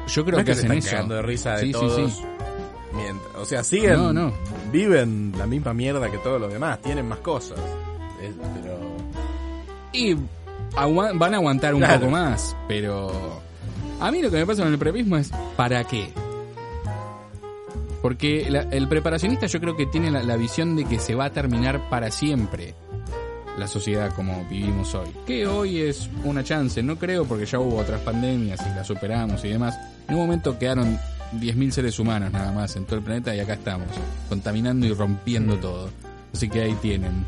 Yo 0.07 0.23
creo 0.23 0.35
no 0.35 0.39
es 0.41 0.45
que, 0.45 0.53
se 0.55 0.61
están 0.61 0.77
eso. 0.77 1.13
de 1.15 1.21
risa 1.23 1.55
de 1.55 1.71
todos. 1.71 1.95
sí, 1.95 2.09
sí. 2.09 2.23
Mient- 2.93 3.21
o 3.41 3.45
sea, 3.45 3.63
siguen, 3.63 3.93
No, 3.93 4.13
no. 4.13 4.33
viven 4.71 5.33
la 5.35 5.47
misma 5.47 5.73
mierda 5.73 6.11
que 6.11 6.19
todos 6.19 6.39
los 6.39 6.51
demás, 6.53 6.79
tienen 6.81 7.07
más 7.07 7.19
cosas. 7.19 7.57
Es- 8.21 8.35
pero 8.61 8.77
Y 9.93 10.15
van 10.75 11.33
a 11.33 11.37
aguantar 11.37 11.73
un 11.73 11.79
Claro. 11.79 11.99
poco 12.01 12.11
más, 12.11 12.55
pero 12.67 13.41
a 13.99 14.11
mí 14.11 14.21
lo 14.21 14.29
que 14.29 14.35
me 14.37 14.45
pasa 14.45 14.63
con 14.63 14.71
el 14.73 14.77
prepismo 14.79 15.15
es 15.17 15.31
¿para 15.55 15.83
qué? 15.85 16.11
Porque 18.03 18.45
la- 18.51 18.67
el 18.69 18.87
preparacionista 18.87 19.47
yo 19.47 19.59
creo 19.59 19.75
que 19.75 19.87
tiene 19.87 20.11
la, 20.11 20.21
la 20.21 20.35
visión 20.37 20.75
de 20.75 20.85
que 20.85 20.99
se 20.99 21.15
va 21.15 21.25
a 21.25 21.29
terminar 21.31 21.89
para 21.89 22.11
siempre 22.11 22.75
la 23.57 23.67
sociedad 23.67 24.13
como 24.13 24.45
vivimos 24.49 24.93
hoy. 24.93 25.07
Que 25.25 25.47
hoy 25.47 25.79
es 25.81 26.09
una 26.23 26.43
chance, 26.43 26.83
no 26.83 26.97
creo 26.97 27.25
porque 27.25 27.45
ya 27.47 27.59
hubo 27.59 27.77
otras 27.77 28.01
pandemias 28.01 28.59
y 28.61 28.75
las 28.75 28.85
superamos 28.85 29.43
y 29.45 29.49
demás. 29.49 29.75
En 30.07 30.15
un 30.15 30.21
momento 30.21 30.59
quedaron 30.59 30.99
10.000 31.39 31.71
seres 31.71 31.97
humanos 31.97 32.31
nada 32.31 32.51
más 32.51 32.75
en 32.75 32.85
todo 32.85 32.97
el 32.97 33.03
planeta 33.03 33.33
y 33.35 33.39
acá 33.39 33.53
estamos, 33.53 33.87
contaminando 34.29 34.85
y 34.85 34.93
rompiendo 34.93 35.55
todo. 35.57 35.89
Así 36.33 36.49
que 36.49 36.61
ahí 36.61 36.73
tienen 36.81 37.25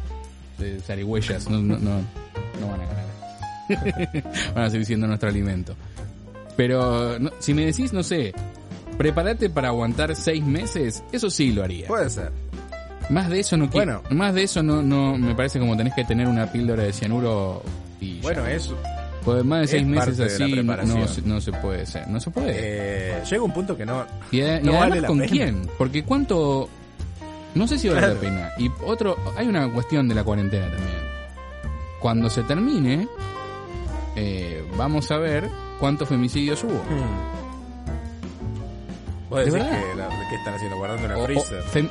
eh, 0.59 0.79
zarigüeyas, 0.85 1.49
no, 1.49 1.59
no, 1.61 1.77
no, 1.77 1.99
no 2.59 2.67
van 2.67 2.81
a 2.81 2.85
ganar. 2.85 4.33
van 4.55 4.63
a 4.65 4.69
seguir 4.69 4.85
siendo 4.85 5.07
nuestro 5.07 5.29
alimento. 5.29 5.73
Pero 6.57 7.17
no- 7.19 7.31
si 7.39 7.53
me 7.53 7.65
decís, 7.65 7.93
no 7.93 8.03
sé, 8.03 8.33
prepárate 8.97 9.49
para 9.49 9.69
aguantar 9.69 10.15
seis 10.15 10.43
meses, 10.45 11.03
eso 11.11 11.29
sí 11.29 11.51
lo 11.51 11.63
haría. 11.63 11.87
puede 11.87 12.09
ser. 12.09 12.31
Más 13.09 13.29
de 13.29 13.39
eso 13.41 13.55
no 13.57 13.69
quiero. 13.69 14.01
Bueno. 14.01 14.15
Más 14.15 14.33
de 14.33 14.43
eso 14.43 14.63
no, 14.63 14.81
no 14.81 15.17
me 15.17 15.35
parece 15.35 15.59
como 15.59 15.77
tenés 15.77 15.93
que 15.93 16.03
tener 16.05 16.27
una 16.27 16.51
píldora 16.51 16.83
de 16.83 16.91
cianuro 16.93 17.61
y 18.01 18.15
ya. 18.15 18.21
Bueno, 18.23 18.47
eso. 18.47 18.75
Pues 19.23 19.43
más 19.43 19.59
de 19.59 19.65
es 19.65 19.71
seis 19.71 19.85
meses 19.87 20.19
así 20.19 20.53
no, 20.63 20.75
no 21.25 21.41
se 21.41 21.51
puede 21.53 21.81
hacer. 21.83 22.07
No 22.07 22.19
se 22.19 22.29
puede. 22.31 22.51
Eh, 22.55 23.23
llega 23.29 23.41
un 23.43 23.51
punto 23.53 23.75
que 23.77 23.85
no. 23.85 24.05
y, 24.31 24.41
a- 24.41 24.59
y 24.59 24.63
no 24.63 24.71
además 24.71 24.89
vale 24.89 25.01
la 25.01 25.07
con 25.07 25.17
pena. 25.19 25.31
quién? 25.31 25.69
Porque 25.77 26.03
cuánto... 26.03 26.69
No 27.55 27.67
sé 27.67 27.77
si 27.79 27.87
vale 27.87 27.99
Claro. 28.01 28.13
la 28.15 28.19
pena. 28.19 28.49
Y 28.59 28.69
otro... 28.85 29.15
Hay 29.37 29.47
una 29.47 29.71
cuestión 29.71 30.07
de 30.07 30.13
la 30.15 30.23
cuarentena 30.23 30.65
también. 30.69 30.97
Cuando 32.01 32.29
se 32.29 32.43
termine, 32.43 33.07
eh, 34.15 34.63
vamos 34.77 35.09
a 35.11 35.17
ver 35.17 35.49
cuántos 35.79 36.07
femicidios 36.09 36.63
hubo. 36.63 36.73
Vos 36.73 36.83
¿De 39.31 39.37
decís 39.37 39.53
verdad? 39.53 39.69
que, 39.81 39.95
la- 39.95 40.29
que 40.29 40.35
están 40.35 40.53
haciendo 40.53 40.77
guardando 40.77 41.05
una 41.05 41.17
O- 41.17 41.21
o 41.21 41.25
freezer. 41.25 41.63
fem- 41.63 41.89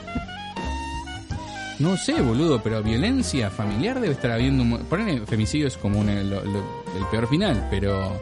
No 1.81 1.97
sé, 1.97 2.21
boludo, 2.23 2.63
pero 2.63 2.83
violencia 2.83 3.51
familiar 3.51 4.01
debe 4.01 4.13
estar 4.15 4.31
habiendo... 4.31 4.63
un 4.63 4.85
Ponele 4.85 5.27
femicidio 5.27 5.67
es 5.67 5.77
como 5.77 5.99
un- 5.99 6.31
lo- 6.31 6.45
lo- 6.45 6.85
el 6.97 7.05
peor 7.11 7.27
final, 7.29 7.67
pero... 7.71 8.13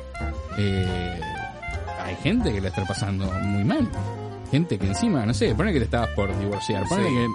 eh, 0.59 1.21
hay 2.03 2.17
gente 2.17 2.53
que 2.53 2.61
la 2.61 2.69
está 2.69 2.85
pasando 2.87 3.27
muy 3.43 3.63
mal. 3.65 3.89
Gente 4.51 4.79
que 4.79 4.87
encima, 4.87 5.25
no 5.27 5.33
sé, 5.35 5.55
ponele 5.55 5.75
que 5.75 5.79
te 5.81 5.85
estabas 5.87 6.09
por 6.11 6.37
divorciar. 6.39 6.87
Ponele 6.89 7.09
Sí. 7.09 7.15
que 7.15 7.27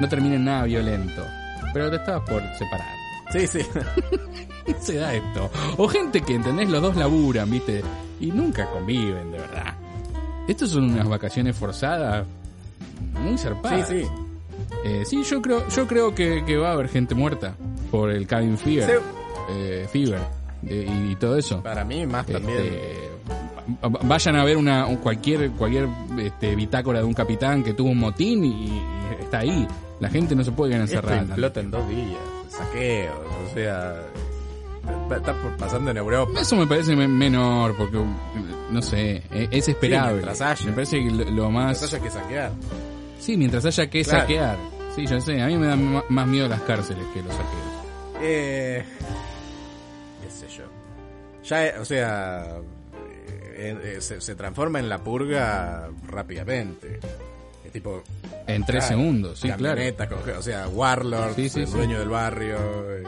no 0.00 0.08
termine 0.08 0.36
en 0.36 0.44
nada 0.44 0.64
violento. 0.64 1.26
Pero 1.72 1.90
te 1.90 1.96
estabas 1.96 2.28
por 2.28 2.42
separar. 2.58 2.94
Sí, 3.32 3.46
sí. 3.46 3.60
se 4.80 4.96
da 4.96 5.14
esto. 5.14 5.50
O 5.78 5.88
gente 5.88 6.20
que, 6.20 6.34
¿entendés? 6.34 6.68
Los 6.70 6.80
dos 6.82 6.96
laburan, 6.96 7.50
¿viste? 7.50 7.82
Y 8.20 8.26
nunca 8.30 8.66
conviven, 8.70 9.32
de 9.32 9.38
verdad. 9.38 9.74
Estos 10.48 10.70
son 10.70 10.84
unas 10.92 11.08
vacaciones 11.08 11.56
forzadas 11.56 12.26
muy 13.22 13.38
Sí, 13.38 13.44
zarpadas. 13.44 13.88
sí. 13.88 14.02
Eh, 14.84 15.02
sí, 15.06 15.22
yo 15.24 15.40
creo, 15.40 15.66
yo 15.68 15.86
creo 15.86 16.14
que, 16.14 16.44
que 16.46 16.56
va 16.56 16.70
a 16.70 16.72
haber 16.72 16.88
gente 16.88 17.14
muerta 17.14 17.54
por 17.90 18.10
el 18.10 18.26
cabin 18.26 18.58
fever, 18.58 18.88
Sí. 18.88 19.04
eh, 19.50 19.88
fever 19.90 20.20
y, 20.62 21.14
todo 21.16 21.36
eso. 21.36 21.62
Para 21.62 21.84
mí 21.84 22.06
más 22.06 22.26
también. 22.26 22.58
Este, 22.58 23.10
va- 23.82 23.88
va- 23.88 24.00
vayan 24.02 24.36
a 24.36 24.44
ver 24.44 24.56
una 24.56 24.86
un- 24.86 24.96
cualquier 24.96 25.50
cualquier 25.52 25.88
este, 26.18 26.54
bitácora 26.56 26.98
de 27.00 27.04
un 27.04 27.14
capitán 27.14 27.62
que 27.62 27.72
tuvo 27.74 27.90
un 27.90 27.98
motín 27.98 28.44
y, 28.44 28.48
y 28.68 28.82
está 29.20 29.38
ahí. 29.40 29.66
La 30.00 30.08
gente 30.10 30.34
no 30.34 30.42
se 30.44 30.52
puede 30.52 30.72
quedar 30.72 30.84
Esto 30.84 30.96
encerrada. 30.98 31.22
implota 31.22 31.60
en 31.60 31.70
dos 31.70 31.88
días. 31.88 32.18
Saqueos, 32.48 33.14
o 33.50 33.54
sea. 33.54 33.96
Está 35.10 35.32
por- 35.34 35.56
pasando 35.56 35.90
en 35.90 35.96
Europa. 35.96 36.40
Eso 36.40 36.56
me 36.56 36.66
parece 36.66 36.96
me- 36.96 37.06
menor, 37.08 37.76
porque, 37.76 37.98
no 38.70 38.82
sé, 38.82 39.22
e- 39.30 39.48
es 39.50 39.68
esperable. 39.68 40.14
mientras 40.14 40.40
haya. 40.40 40.66
Me 40.66 40.72
parece 40.72 41.02
que 41.04 41.10
lo, 41.10 41.50
más... 41.50 41.74
Entonces 41.82 41.94
hay 41.94 42.00
que 42.00 42.10
saquear. 42.10 42.52
Sí, 43.20 43.36
mientras 43.36 43.64
haya 43.64 43.88
que 43.90 44.02
Claro. 44.02 44.20
saquear. 44.20 44.56
Sí, 44.96 45.06
yo 45.06 45.20
sé, 45.20 45.40
a 45.42 45.46
mí 45.46 45.56
me 45.56 45.66
dan 45.66 46.02
más 46.08 46.26
miedo 46.26 46.48
las 46.48 46.60
cárceles 46.62 47.04
que 47.12 47.22
los 47.22 47.32
saqueos. 47.32 48.22
Eh, 48.22 48.84
qué 50.22 50.30
sé 50.30 50.46
yo. 50.56 50.64
Ya, 51.44 51.66
eh, 51.66 51.74
o 51.80 51.84
sea, 51.84 52.56
eh, 53.56 53.78
eh, 53.82 53.96
se, 54.00 54.20
se 54.20 54.34
transforma 54.34 54.78
en 54.78 54.88
la 54.88 54.98
purga 54.98 55.88
rápidamente. 56.08 57.00
Es 57.64 57.72
tipo, 57.72 58.02
En 58.46 58.64
tres 58.64 58.84
Claro, 58.86 58.98
segundos, 59.00 59.40
sí, 59.40 59.50
claro. 59.50 59.80
o 60.38 60.42
sea, 60.42 60.68
Warlord, 60.68 61.34
Sí, 61.34 61.48
sí, 61.48 61.60
el 61.62 61.70
dueño 61.70 61.98
del 61.98 62.08
barrio. 62.08 62.56
eh, 62.90 63.02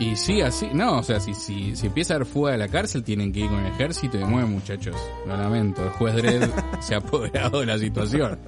Y 0.00 0.16
sí, 0.16 0.40
así, 0.40 0.68
no, 0.72 0.98
o 0.98 1.02
sea, 1.02 1.20
si, 1.20 1.34
si, 1.34 1.76
si 1.76 1.86
empieza 1.86 2.14
a 2.14 2.16
haber 2.16 2.26
fuga 2.26 2.52
de 2.52 2.58
la 2.58 2.68
cárcel, 2.68 3.04
tienen 3.04 3.32
que 3.32 3.40
ir 3.40 3.48
con 3.50 3.60
el 3.60 3.66
ejército 3.72 4.18
y 4.18 4.24
mueven, 4.24 4.50
muchachos. 4.50 4.96
Lo 5.26 5.36
lamento, 5.36 5.84
el 5.84 5.90
juez 5.90 6.14
Dredd 6.16 6.50
se 6.80 6.94
ha 6.94 6.98
apoderado 6.98 7.60
de 7.60 7.66
la 7.66 7.78
situación. 7.78 8.38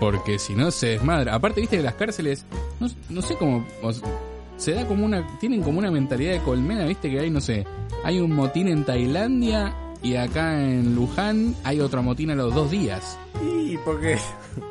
Porque 0.00 0.38
si 0.38 0.54
no 0.54 0.70
se 0.70 0.88
desmadra. 0.88 1.34
Aparte, 1.34 1.60
viste 1.60 1.76
que 1.76 1.82
las 1.82 1.94
cárceles, 1.94 2.44
no, 2.80 2.88
no 3.10 3.22
sé 3.22 3.36
cómo, 3.36 3.64
o 3.82 3.92
sea, 3.92 4.08
se 4.56 4.72
da 4.72 4.86
como 4.86 5.04
una, 5.04 5.24
tienen 5.38 5.62
como 5.62 5.78
una 5.78 5.90
mentalidad 5.90 6.32
de 6.32 6.40
colmena, 6.40 6.84
viste 6.84 7.10
que 7.10 7.20
hay, 7.20 7.30
no 7.30 7.40
sé, 7.40 7.64
hay 8.02 8.18
un 8.18 8.34
motín 8.34 8.66
en 8.68 8.84
Tailandia 8.84 9.74
y 10.02 10.16
acá 10.16 10.60
en 10.62 10.94
Luján 10.96 11.54
hay 11.64 11.80
otro 11.80 12.02
motín 12.02 12.30
a 12.30 12.34
los 12.34 12.54
dos 12.54 12.70
días. 12.70 13.16
y 13.42 13.76
porque 13.78 14.18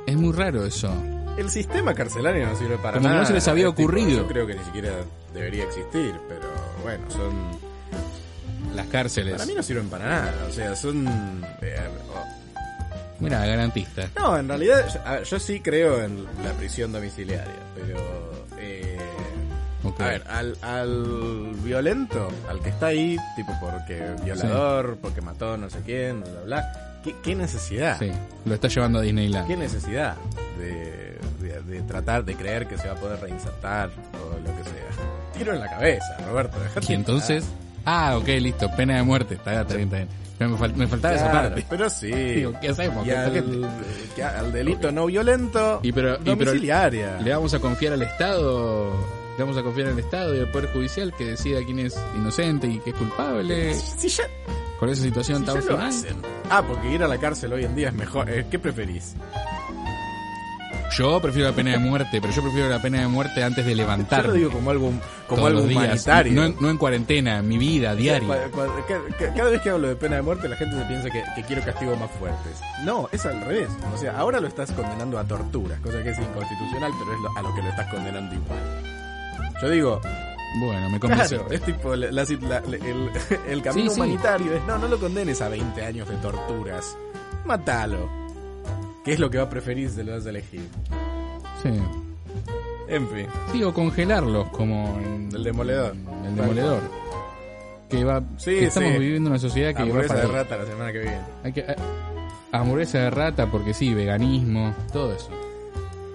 Es 0.08 0.18
muy 0.18 0.34
raro 0.34 0.66
eso. 0.66 0.92
el 1.38 1.50
sistema 1.50 1.94
carcelario 1.94 2.48
no 2.48 2.56
sirve 2.56 2.78
para 2.78 2.98
Como 2.98 3.08
nada. 3.08 3.22
no 3.22 3.26
se 3.28 3.34
les 3.34 3.48
había 3.48 3.68
Es 3.70 3.76
tipo, 3.76 3.84
ocurrido. 3.88 4.10
yo 4.24 4.28
creo 4.28 4.46
que 4.48 4.56
ni 4.56 4.64
siquiera 4.66 4.90
debería 5.34 5.64
existir, 5.66 6.16
pero 6.28 6.50
bueno, 6.84 7.10
son... 7.10 7.58
Las 8.76 8.88
cárceles. 8.88 9.34
Para 9.34 9.46
mí 9.46 9.54
no 9.56 9.64
sirven 9.64 9.90
para 9.90 10.06
nada, 10.08 10.34
o 10.48 10.52
sea, 10.52 10.76
son... 10.76 11.08
eh, 11.62 11.78
o- 12.14 12.40
Mira, 13.20 13.46
garantista. 13.46 14.10
No, 14.16 14.38
en 14.38 14.48
realidad 14.48 14.88
yo, 14.94 15.02
a 15.06 15.12
ver, 15.16 15.24
yo 15.24 15.40
sí 15.40 15.60
creo 15.60 16.02
en 16.04 16.26
la 16.44 16.52
prisión 16.54 16.92
domiciliaria, 16.92 17.56
pero... 17.76 18.46
eh. 18.60 18.98
A 19.98 20.08
ver, 20.08 20.24
al, 20.28 20.58
al 20.62 21.54
violento, 21.64 22.28
al 22.50 22.60
que 22.62 22.70
está 22.70 22.88
ahí, 22.88 23.18
tipo 23.38 23.52
porque 23.62 24.14
violador, 24.24 24.98
porque 25.02 25.22
mató 25.22 25.56
no 25.58 25.70
sé 25.70 25.80
quién, 25.86 26.22
bla, 26.22 26.32
bla, 26.32 26.42
bla, 26.44 26.89
¿qué, 27.04 27.16
qué 27.24 27.36
necesidad? 27.36 27.98
Sí, 28.00 28.12
lo 28.46 28.54
está 28.56 28.68
llevando 28.68 29.00
a 29.00 29.02
Disneyland. 29.02 29.48
¿Qué 29.48 29.58
necesidad 29.58 30.16
de, 30.58 31.18
de- 31.42 31.62
de 31.62 31.82
tratar 31.84 32.24
de 32.26 32.36
creer 32.36 32.68
que 32.68 32.78
se 32.78 32.88
va 32.88 32.94
a 32.94 32.98
poder 32.98 33.20
reinsertar 33.20 33.90
o 34.14 34.38
lo 34.40 34.56
que 34.58 34.64
sea? 34.64 35.34
Tiro 35.38 35.54
en 35.54 35.60
la 35.62 35.70
cabeza, 35.70 36.18
Roberto. 36.28 36.58
Y 36.88 36.94
entonces, 36.94 37.46
Ah, 37.86 38.18
ok, 38.18 38.28
listo. 38.40 38.70
Pena 38.76 38.98
de 38.98 39.04
muerte. 39.04 39.36
Está, 39.36 39.52
bien, 39.52 39.62
está 39.62 39.74
bien, 39.76 39.88
está 39.88 39.98
bien. 39.98 40.10
Pero 40.38 40.50
me, 40.52 40.58
fal- 40.58 40.76
me 40.76 40.88
faltaba 40.88 41.16
esa 41.16 41.32
Claro, 41.32 41.48
parte. 41.50 41.66
Pero 41.70 41.90
sí. 41.90 42.08
Digo, 42.12 42.54
¿qué 42.62 42.70
hacemos 42.70 43.08
Y 43.08 43.12
al, 43.12 43.32
que 44.16 44.24
al 44.24 44.52
delito 44.52 44.92
no 44.92 45.06
violento, 45.08 45.80
Y 45.82 45.92
pero- 45.92 46.16
y 46.16 46.18
pero- 46.24 46.36
domiciliaria. 46.36 47.20
Le 47.22 47.32
vamos 47.34 47.54
a 47.54 47.60
confiar 47.60 47.94
al 47.94 48.02
Estado, 48.04 48.92
le 49.38 49.44
vamos 49.44 49.58
a 49.58 49.64
confiar 49.64 49.88
al 49.88 49.98
Estado 50.00 50.36
y 50.36 50.40
al 50.40 50.52
Poder 50.52 50.72
Judicial 50.74 51.14
que 51.18 51.26
decida 51.26 51.60
quién 51.66 51.80
es 51.80 51.98
inocente 52.16 52.68
y 52.68 52.80
qué 52.80 52.90
es 52.92 52.96
culpable 52.98 53.74
Si 53.74 54.10
ya, 54.10 54.24
con 54.80 54.90
esa 54.90 55.04
situación 55.04 55.46
tan. 55.46 55.58
Ah, 56.50 56.64
porque 56.66 56.92
ir 56.92 57.04
a 57.04 57.08
la 57.08 57.18
cárcel 57.18 57.54
hoy 57.54 57.66
en 57.66 57.76
día 57.76 57.90
es 57.90 57.94
mejor. 57.94 58.30
Eh, 58.30 58.46
¿Qué 58.50 58.58
preferís? 58.60 59.16
Yo 60.98 61.22
prefiero 61.22 61.50
la 61.50 61.56
pena 61.56 61.72
de 61.72 61.78
muerte, 61.78 62.20
pero 62.20 62.34
yo 62.34 62.42
prefiero 62.42 62.68
la 62.68 62.82
pena 62.82 63.02
de 63.02 63.08
muerte 63.08 63.44
antes 63.44 63.64
de 63.64 63.72
Yo 63.72 63.78
levantarme. 63.78 64.28
lo 64.30 64.34
digo 64.34 64.50
como 64.52 64.72
algo, 64.72 64.92
como 65.28 65.46
algo 65.46 65.62
humanitario. 65.62 66.34
No, 66.34 66.44
en- 66.46 66.56
no 66.60 66.70
en 66.70 66.78
cuarentena, 66.78 67.38
en 67.38 67.48
mi 67.48 67.58
vida 67.60 67.94
diaria. 67.96 68.50
Ca- 68.52 69.00
ca- 69.20 69.34
Cada 69.36 69.50
vez 69.52 69.62
que 69.62 69.70
hablo 69.70 69.88
de 69.88 69.96
pena 69.96 70.16
de 70.16 70.24
muerte, 70.24 70.50
la 70.50 70.56
gente 70.58 70.76
se 70.76 70.86
piensa 70.86 71.10
que, 71.12 71.24
que 71.36 71.44
quiero 71.44 71.64
castigos 71.64 71.98
más 72.00 72.10
fuertes. 72.12 72.58
No, 72.84 73.08
es 73.12 73.24
al 73.26 73.40
revés. 73.42 73.70
O 73.94 73.98
sea, 73.98 74.18
ahora 74.18 74.40
lo 74.40 74.48
estás 74.48 74.72
condenando 74.72 75.20
a 75.20 75.24
torturas, 75.26 75.80
cosa 75.80 76.02
que 76.04 76.10
es 76.10 76.18
inconstitucional, 76.18 76.92
pero 77.00 77.14
es 77.14 77.20
lo- 77.22 77.38
a 77.38 77.42
lo 77.44 77.56
que 77.56 77.62
lo 77.62 77.70
estás 77.70 77.88
condenando 77.94 78.34
igual. 78.36 78.60
Yo 79.62 79.70
digo, 79.70 80.02
Bueno, 80.58 80.90
me 80.90 81.00
convencí. 81.00 81.36
claro, 81.36 81.52
es 81.52 81.62
tipo 81.62 81.96
la- 81.96 82.12
la- 82.12 82.24
la- 82.24 82.58
el, 82.58 83.10
el 83.48 83.62
camino 83.62 83.90
Sí, 83.90 83.96
sí. 83.96 84.02
humanitario 84.02 84.56
es 84.56 84.64
no, 84.66 84.78
no 84.80 84.88
lo 84.88 85.00
condenes 85.00 85.42
a 85.42 85.50
20 85.50 85.86
años 85.86 86.10
de 86.10 86.16
torturas. 86.18 86.98
Mátalo. 87.46 88.10
¿Qué 89.06 89.14
es 89.14 89.20
lo 89.20 89.30
que 89.30 89.38
va 89.38 89.46
a 89.46 89.50
preferir 89.50 89.90
si 89.90 90.04
lo 90.04 90.14
vas 90.14 90.26
a 90.26 90.30
elegir? 90.30 90.68
Sí. 91.64 91.70
En 92.88 93.08
fin, 93.10 93.28
Sí, 93.52 93.64
o 93.64 93.72
congelarlos 93.74 94.50
como 94.50 94.98
en 95.00 95.30
el 95.34 95.44
demoledor. 95.44 95.96
el 96.26 96.36
demoledor. 96.36 96.82
Que 97.88 98.04
va 98.04 98.22
Sí, 98.38 98.52
que 98.52 98.66
estamos 98.66 98.94
viviendo 98.94 99.30
una 99.30 99.40
sociedad 99.40 99.70
que 99.70 99.84
va 99.84 99.84
Hamburguesa 99.84 100.16
de 100.16 100.28
rata 100.28 100.58
la 100.58 100.66
semana 100.66 100.92
que 100.92 101.00
viene. 101.00 101.20
Hay 101.44 101.54
que, 101.54 101.60
eh, 101.62 101.76
hamburguesa 102.52 102.98
de 103.00 103.10
rata, 103.12 103.46
porque 103.48 103.74
sí, 103.74 103.94
veganismo, 103.94 104.74
todo 104.92 105.14
eso. 105.14 105.30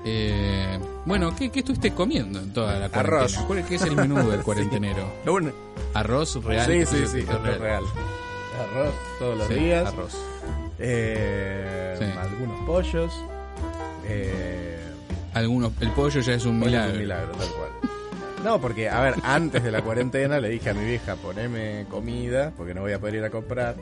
Eh, 0.05 0.79
bueno, 1.07 1.35
¿qué, 1.37 1.51
¿qué 1.51 1.61
estuviste 1.61 1.93
comiendo 1.95 2.39
en 2.39 2.53
toda 2.53 2.79
la 2.79 2.89
cuarentena? 2.91 3.19
Arroz. 3.23 3.37
¿Cuál 3.47 3.59
es, 3.61 3.67
qué 3.67 3.75
es 3.77 3.83
el 3.83 3.97
menú 3.97 4.29
del 4.31 4.43
cuarentenero? 4.45 5.11
Bueno- 5.25 5.53
¿Arroz 5.95 6.43
real? 6.45 6.67
Sí, 6.67 6.85
sí, 6.87 7.07
sí, 7.07 7.19
es 7.21 7.59
real. 7.59 7.85
Arroz 8.61 8.95
todos 9.19 9.39
los 9.39 9.49
Sí, 9.49 9.55
días. 9.55 9.87
arroz. 9.89 10.17
Eh, 10.79 11.97
Sí. 11.99 12.05
Algunos 12.19 12.67
pollos. 12.67 13.13
Eh, 14.07 14.79
Algunos, 15.33 15.73
el 15.81 15.91
pollo 15.93 16.21
ya 16.21 16.35
es 16.35 16.45
un 16.45 16.61
es 16.61 16.67
milagro. 16.67 16.93
un 16.95 16.99
milagro, 16.99 17.33
tal 17.33 17.49
cual. 17.49 17.71
No, 18.45 18.61
porque, 18.61 18.91
a 18.91 19.01
ver, 19.01 19.15
antes 19.23 19.63
de 19.63 19.71
la 19.71 19.81
cuarentena 19.83 20.39
le 20.41 20.49
dije 20.51 20.71
a 20.71 20.75
mi 20.75 20.85
vieja, 20.85 21.17
poneme 21.17 21.87
comida, 21.91 22.53
porque 22.57 22.75
no 22.75 22.83
voy 22.83 22.93
a 22.93 22.99
poder 22.99 23.15
ir 23.17 23.25
a 23.25 23.31
comprar. 23.31 23.77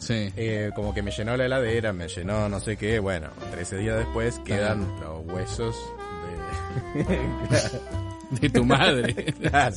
Sí. 0.00 0.32
Eh, 0.36 0.70
como 0.74 0.92
que 0.92 1.02
me 1.02 1.10
llenó 1.12 1.36
la 1.36 1.44
heladera, 1.44 1.92
me 1.92 2.08
llenó 2.08 2.48
no 2.48 2.58
sé 2.58 2.76
qué. 2.76 2.98
Bueno, 2.98 3.28
13 3.52 3.76
días 3.76 3.96
después 3.98 4.38
quedan 4.40 4.80
los 5.00 5.24
huesos 5.26 5.76
de... 6.94 7.18
De 8.40 8.48
tu 8.48 8.64
madre. 8.64 9.34
Claro. 9.40 9.74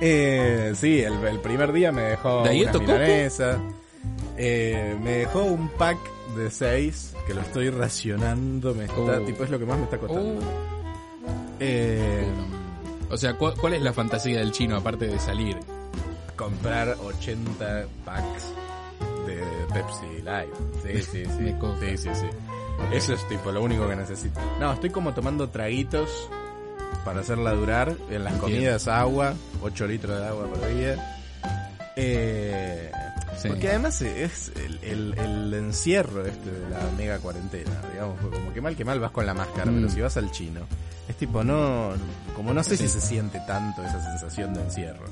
Eh, 0.00 0.72
sí, 0.74 1.00
el, 1.00 1.12
el 1.24 1.38
primer 1.40 1.70
día 1.72 1.92
me 1.92 2.00
dejó 2.02 2.42
¿De 2.42 2.62
una 2.62 2.72
milanesa. 2.78 3.58
Eh, 4.38 4.96
me 5.02 5.10
dejó 5.18 5.42
un 5.44 5.68
pack 5.70 5.98
de 6.36 6.50
seis 6.50 7.14
que 7.26 7.34
lo 7.34 7.42
estoy 7.42 7.68
racionando. 7.70 8.74
Me 8.74 8.84
está, 8.86 8.96
Oh. 9.00 9.20
tipo, 9.26 9.44
es 9.44 9.50
lo 9.50 9.58
que 9.58 9.66
más 9.66 9.76
me 9.78 9.84
está 9.84 9.98
costando. 9.98 10.40
Uh, 10.40 10.42
Eh, 11.60 12.24
o 13.10 13.16
sea, 13.18 13.34
¿cuál, 13.34 13.54
cuál 13.60 13.74
es 13.74 13.82
la 13.82 13.92
fantasía 13.92 14.38
del 14.38 14.52
chino 14.52 14.76
aparte 14.76 15.06
de 15.06 15.18
salir? 15.18 15.56
comprar 16.36 16.96
80 17.04 17.86
packs 18.04 18.52
de 19.36 19.66
Pepsi 19.72 20.22
Light. 20.22 20.54
Sí, 20.82 21.02
sí, 21.02 21.24
sí. 21.24 21.54
Sí, 21.80 21.96
sí, 21.98 22.08
sí. 22.14 22.26
Eso 22.92 23.14
es 23.14 23.28
tipo 23.28 23.50
lo 23.50 23.62
único 23.62 23.88
que 23.88 23.96
necesito. 23.96 24.40
No, 24.60 24.72
estoy 24.72 24.90
como 24.90 25.12
tomando 25.14 25.48
traguitos 25.48 26.28
para 27.04 27.20
hacerla 27.20 27.52
durar. 27.52 27.94
En 28.10 28.24
las 28.24 28.34
comidas 28.34 28.86
agua, 28.88 29.34
8 29.62 29.86
litros 29.86 30.18
de 30.20 30.26
agua 30.26 30.46
por 30.46 30.68
día. 30.74 31.18
Eh, 31.96 32.90
Sí. 33.40 33.46
Porque 33.50 33.68
además 33.68 34.02
es 34.02 34.50
el, 34.56 34.80
el- 34.82 35.14
el 35.16 35.54
encierro 35.54 36.26
este 36.26 36.50
de 36.50 36.70
la 36.70 36.80
mega 36.96 37.18
cuarentena, 37.20 37.70
digamos, 37.92 38.18
como 38.20 38.52
que 38.52 38.60
mal 38.60 38.74
que 38.74 38.84
mal 38.84 38.98
vas 38.98 39.12
con 39.12 39.26
la 39.26 39.32
máscara, 39.34 39.70
Mm. 39.70 39.74
pero 39.76 39.88
si 39.90 40.00
vas 40.00 40.16
al 40.16 40.32
chino, 40.32 40.62
es 41.08 41.14
tipo 41.14 41.44
no, 41.44 41.92
como 42.34 42.52
no 42.52 42.64
sé 42.64 42.76
si 42.76 42.88
se 42.88 43.00
siente 43.00 43.38
tanto 43.46 43.84
esa 43.84 44.02
sensación 44.02 44.54
de 44.54 44.62
encierro. 44.62 45.04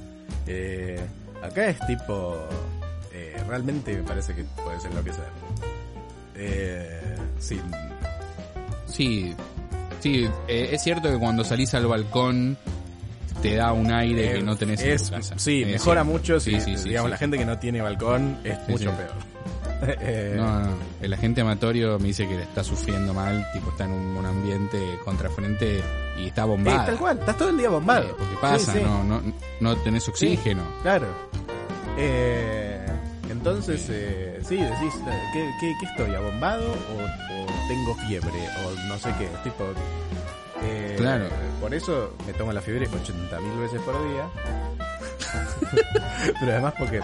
Eh, 0.48 0.98
acá 1.40 1.66
es 1.68 1.78
tipo, 1.86 2.36
eh, 3.16 3.44
realmente 3.48 3.94
me 3.96 4.02
parece 4.02 4.34
que 4.34 4.44
puedes 4.62 4.84
enloquecer. 4.84 5.24
Eh, 6.34 7.16
sí, 7.38 7.60
Sí, 8.86 9.34
sí, 10.00 10.28
eh, 10.48 10.68
es 10.72 10.82
cierto 10.82 11.10
que 11.10 11.18
cuando 11.18 11.44
salís 11.44 11.74
al 11.74 11.86
balcón 11.86 12.56
te 13.42 13.56
da 13.56 13.72
un 13.72 13.90
aire 13.92 14.32
que 14.32 14.38
eh, 14.38 14.42
no 14.42 14.56
tenés 14.56 14.80
en 14.82 14.90
es- 14.92 15.04
tu 15.04 15.10
casa. 15.12 15.34
Sí, 15.38 15.62
Es 15.62 15.68
mejora 15.68 16.02
cierto. 16.02 16.18
mucho 16.18 16.40
si, 16.40 16.52
Sí, 16.52 16.60
sí, 16.60 16.76
sí, 16.78 16.88
digamos, 16.90 17.10
la 17.10 17.16
gente 17.18 17.36
que 17.38 17.44
no 17.44 17.58
tiene 17.58 17.80
balcón 17.82 18.38
es 18.44 18.56
mucho 18.68 18.92
peor. 18.92 19.10
No, 20.36 20.60
no, 20.64 20.68
el 21.02 21.12
agente 21.12 21.40
amatorio 21.42 21.98
me 21.98 22.06
dice 22.08 22.26
que 22.26 22.36
le 22.36 22.42
está 22.44 22.64
sufriendo 22.64 23.12
mal, 23.12 23.44
tipo 23.52 23.70
está 23.70 23.84
en 23.84 23.92
un, 23.92 24.16
un 24.16 24.24
ambiente 24.24 24.78
contrafrente 25.04 25.82
y 26.18 26.28
está 26.28 26.44
bombado. 26.46 26.86
tal 26.86 26.96
cual, 26.98 27.18
estás 27.18 27.36
todo 27.36 27.50
el 27.50 27.58
día 27.58 27.68
bombado. 27.68 28.16
Porque 28.16 28.36
pasa. 28.40 28.74
No, 28.76 29.04
no, 29.04 29.20
no 29.60 29.76
tenés 29.78 30.08
oxígeno. 30.08 30.62
Claro. 30.82 31.08
Eh, 31.98 32.75
entonces, 33.50 33.86
eh, 33.90 34.40
sí, 34.42 34.56
decís, 34.56 34.94
eh, 35.06 35.22
¿qué, 35.32 35.50
qué, 35.60 35.72
qué 35.80 35.86
estoy? 35.86 36.14
¿Abombado 36.14 36.64
o, 36.68 36.72
o 36.72 37.46
tengo 37.68 37.94
fiebre? 38.06 38.48
O 38.66 38.88
no 38.88 38.98
sé 38.98 39.10
qué, 39.18 39.28
tipo... 39.44 39.64
eh, 40.62 40.94
Claro. 40.96 41.26
Por 41.60 41.72
eso 41.74 42.14
me 42.26 42.32
tomo 42.32 42.52
la 42.52 42.60
fiebre 42.60 42.88
80.000 42.88 43.60
veces 43.60 43.80
por 43.82 43.94
día. 44.10 44.26
Pero 46.40 46.52
además 46.52 46.74
porque 46.78 47.00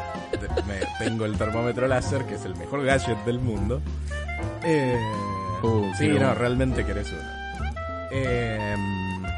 me- 0.67 1.05
tengo 1.05 1.25
el 1.25 1.37
termómetro 1.37 1.87
láser, 1.87 2.25
que 2.25 2.35
es 2.35 2.45
el 2.45 2.57
mejor 2.57 2.85
gadget 2.85 3.19
del 3.25 3.39
mundo. 3.39 3.81
Eh, 4.65 4.99
Uh, 5.65 5.93
sí, 5.97 6.09
no, 6.09 6.35
realmente 6.35 6.85
querés 6.85 7.07
uno. 7.13 7.23
Eh, 8.11 8.75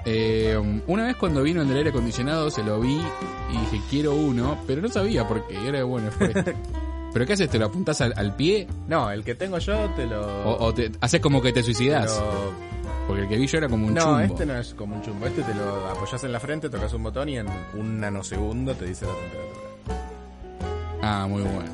Eh, 0.07 0.83
una 0.87 1.05
vez 1.05 1.17
cuando 1.17 1.43
vino 1.43 1.61
el 1.63 1.69
del 1.69 1.77
aire 1.79 1.91
acondicionado 1.91 2.51
se 2.51 2.63
lo 2.63 2.81
vi 2.81 2.99
y 3.53 3.59
dije 3.59 3.81
quiero 3.91 4.15
uno, 4.15 4.59
pero 4.67 4.81
no 4.83 4.89
sabía 4.89 5.27
por 5.29 5.47
qué. 5.47 5.55
Y 5.63 5.67
era 5.67 5.85
bueno, 5.85 6.11
fue. 6.11 6.33
¿Pero 7.15 7.25
qué 7.27 7.33
haces? 7.33 7.49
¿Te 7.49 7.59
lo 7.59 7.67
apuntás 7.67 8.01
al, 8.03 8.13
al 8.17 8.37
pie? 8.37 8.67
no, 8.89 9.11
el 9.11 9.25
que 9.25 9.35
tengo 9.35 9.57
yo 9.59 9.89
te 9.97 10.05
lo... 10.07 10.21
¿O, 10.45 10.67
o 10.67 10.75
te 10.75 10.93
haces 11.01 11.21
como 11.21 11.41
que 11.41 11.53
te 11.53 11.63
suicidás? 11.63 12.15
lo- 12.21 12.53
Porque 13.07 13.23
el 13.23 13.29
que 13.29 13.37
vi 13.39 13.47
yo 13.47 13.59
era 13.59 13.69
como 13.69 13.87
un 13.87 13.95
no, 13.95 14.01
chumbo. 14.03 14.19
este 14.21 14.45
no 14.47 14.59
es 14.59 14.75
como 14.75 14.97
un 14.97 15.03
chumbo. 15.03 15.27
Este 15.27 15.43
te 15.43 15.55
lo 15.55 15.87
apoyas 15.91 16.23
en 16.25 16.33
la 16.33 16.41
frente, 16.41 16.69
tocas 16.69 16.93
un 16.93 17.03
botón 17.05 17.29
y 17.31 17.39
en 17.39 17.47
un 17.75 18.01
nanosegundo 18.01 18.75
te 18.75 18.87
dice 18.87 19.07
la 19.07 19.13
temperatura. 19.15 20.05
Ah, 21.03 21.27
muy 21.29 21.43
bueno. 21.43 21.71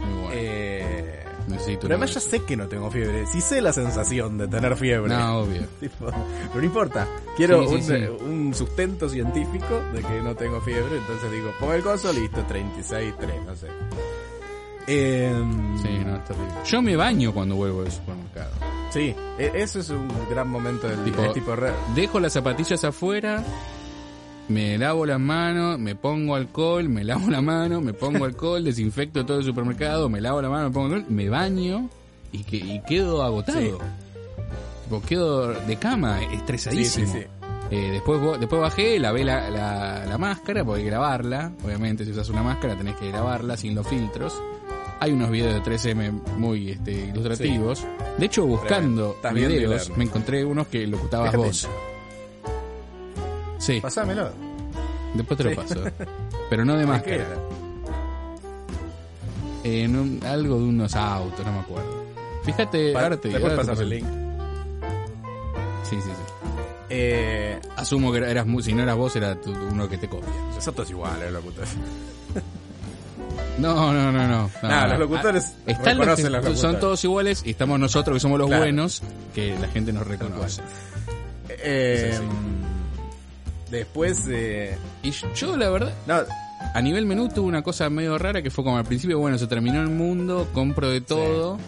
Muy 0.00 0.14
bueno. 0.14 0.30
Eh, 0.34 1.18
Necesito 1.48 1.80
pero 1.82 1.94
además 1.94 2.10
de 2.10 2.14
ya 2.14 2.20
sé 2.20 2.42
que 2.44 2.56
no 2.56 2.68
tengo 2.68 2.90
fiebre. 2.90 3.26
Sí 3.26 3.40
sé 3.40 3.60
la 3.60 3.72
sensación 3.72 4.38
de 4.38 4.46
tener 4.48 4.76
fiebre. 4.76 5.08
No, 5.14 5.38
obvio. 5.40 5.62
Tipo, 5.80 6.06
pero 6.06 6.54
no 6.56 6.62
importa. 6.64 7.06
Quiero 7.36 7.62
Sí, 7.68 7.74
un, 7.74 7.82
sí, 7.82 7.86
sí. 7.88 7.94
eh, 7.94 8.10
un 8.10 8.54
sustento 8.54 9.08
científico 9.08 9.80
de 9.92 10.02
que 10.02 10.20
no 10.22 10.34
tengo 10.36 10.60
fiebre. 10.60 10.98
Entonces 10.98 11.30
digo, 11.32 11.50
pongo 11.58 11.72
el 11.74 11.82
coso, 11.82 12.12
listo, 12.12 12.42
36, 12.46 13.14
3, 13.18 13.42
no 13.46 13.56
sé. 13.56 13.66
Sí, 14.86 15.88
no, 16.04 16.16
es 16.16 16.24
terrible. 16.24 16.52
Yo 16.66 16.82
me 16.82 16.96
baño 16.96 17.32
cuando 17.32 17.56
vuelvo 17.56 17.82
del 17.82 17.92
supermercado. 17.92 18.50
sí, 18.90 19.14
e- 19.38 19.52
eso 19.54 19.80
es 19.80 19.90
un 19.90 20.08
gran 20.30 20.48
momento 20.48 20.88
del 20.88 21.04
Tipo-. 21.04 21.22
Es 21.24 21.32
tipo 21.34 21.54
re- 21.56 21.72
Dejo 21.94 22.20
las 22.20 22.32
zapatillas 22.32 22.82
afuera, 22.84 23.42
me 24.48 24.76
lavo 24.78 25.06
las 25.06 25.20
manos, 25.20 25.78
me 25.78 25.94
pongo 25.94 26.34
alcohol, 26.34 26.88
me 26.88 27.04
lavo 27.04 27.30
la 27.30 27.40
mano, 27.40 27.80
me 27.80 27.92
pongo 27.94 28.24
alcohol, 28.24 28.62
desinfecto 28.64 29.24
todo 29.24 29.38
el 29.38 29.44
supermercado, 29.44 30.08
me 30.08 30.20
lavo 30.20 30.42
la 30.42 30.48
mano, 30.48 30.68
me 30.68 30.74
pongo 30.74 30.94
alcohol, 30.94 31.04
me 31.08 31.28
baño 31.28 31.88
y, 32.32 32.42
que, 32.44 32.56
y 32.56 32.80
quedo 32.82 33.22
agotado. 33.22 33.60
Sí. 33.60 33.70
Tipo, 34.84 35.02
quedo 35.02 35.48
de 35.54 35.76
cama, 35.76 36.18
sí, 36.18 36.26
estresadísimo. 36.34 37.12
sí. 37.12 37.20
Eh, 37.70 37.88
después, 37.92 38.20
después 38.38 38.60
bajé, 38.60 38.98
lavé 38.98 39.24
la, 39.24 39.48
la, 39.48 40.04
la 40.04 40.18
máscara, 40.18 40.62
porque 40.62 40.80
hay 40.80 40.84
que 40.86 40.90
lavarla. 40.90 41.52
Obviamente, 41.64 42.04
si 42.04 42.10
usas 42.10 42.28
una 42.28 42.42
máscara, 42.42 42.76
tenés 42.76 42.96
que 42.96 43.10
lavarla 43.10 43.56
sin 43.56 43.74
los 43.74 43.86
filtros. 43.88 44.34
Hay 45.02 45.10
unos 45.10 45.30
videos 45.30 45.54
de 45.54 45.62
3M 45.62 46.12
muy 46.38 46.70
este, 46.70 46.92
ilustrativos. 46.92 47.84
De 48.18 48.26
hecho, 48.26 48.46
buscando 48.46 49.16
videos, 49.34 49.90
me 49.96 50.04
encontré 50.04 50.44
unos 50.44 50.68
que 50.68 50.86
locutabas 50.86 51.32
Fíjate. 51.32 51.48
vos. 51.48 51.68
Sí, 53.58 53.80
Pasámelo. 53.80 54.30
después 55.14 55.38
te 55.38 55.42
lo 55.44 55.56
paso. 55.56 55.82
Pero 56.48 56.64
no 56.64 56.74
de 56.74 56.78
¿De 56.86 56.86
qué 56.86 56.92
máscara. 56.92 57.26
Eh, 59.64 59.88
no- 59.88 60.24
algo 60.28 60.58
de 60.58 60.64
unos 60.64 60.94
autos, 60.94 61.44
no 61.46 61.52
me 61.52 61.58
acuerdo. 61.58 62.04
Fíjate, 62.44 62.92
Pa- 62.92 63.02
ahora 63.02 63.16
te- 63.16 63.28
Después 63.30 63.54
pasas 63.54 63.80
el 63.80 63.88
link. 63.88 64.06
Sí, 65.82 65.96
sí, 65.96 66.02
sí. 66.10 66.48
Eh, 66.90 67.58
Asumo 67.76 68.12
que 68.12 68.18
eras, 68.18 68.46
si 68.62 68.72
no 68.72 68.82
eras 68.84 68.96
vos, 68.96 69.16
era 69.16 69.34
tu- 69.40 69.50
uno 69.50 69.88
que 69.88 69.98
te 69.98 70.08
copia. 70.08 70.28
Todos 70.64 70.90
iguales, 70.90 71.32
locutor. 71.32 71.64
No, 73.62 73.92
no, 73.92 74.12
no, 74.12 74.28
no. 74.28 74.50
No, 74.62 74.86
los 74.88 74.98
locutores 74.98 75.54
Ah, 75.66 75.70
Están 75.70 75.98
los 75.98 76.06
reconocen 76.06 76.42
que 76.42 76.48
los 76.50 76.58
son 76.60 76.80
todos 76.80 77.02
iguales 77.04 77.42
y 77.46 77.50
estamos 77.50 77.78
nosotros 77.78 78.16
que 78.16 78.20
somos 78.20 78.38
los 78.38 78.48
Claro. 78.48 78.62
buenos 78.64 79.02
que 79.34 79.56
la 79.58 79.68
gente 79.68 79.92
nos 79.92 80.06
reconoce. 80.06 80.60
Eh, 81.48 82.18
después, 83.70 84.22
eh, 84.28 84.76
Y 85.02 85.10
yo, 85.34 85.56
la 85.56 85.70
verdad, 85.70 85.92
no, 86.06 86.20
a 86.74 86.80
nivel 86.80 87.06
menú 87.06 87.28
tuve 87.28 87.46
una 87.46 87.62
cosa 87.62 87.88
medio 87.90 88.18
rara 88.18 88.42
que 88.42 88.50
fue 88.50 88.64
como 88.64 88.76
al 88.78 88.84
principio, 88.84 89.18
bueno, 89.18 89.38
se 89.38 89.46
terminó 89.46 89.80
el 89.80 89.88
mundo, 89.88 90.48
compro 90.52 90.88
de 90.90 91.00
todo. 91.00 91.58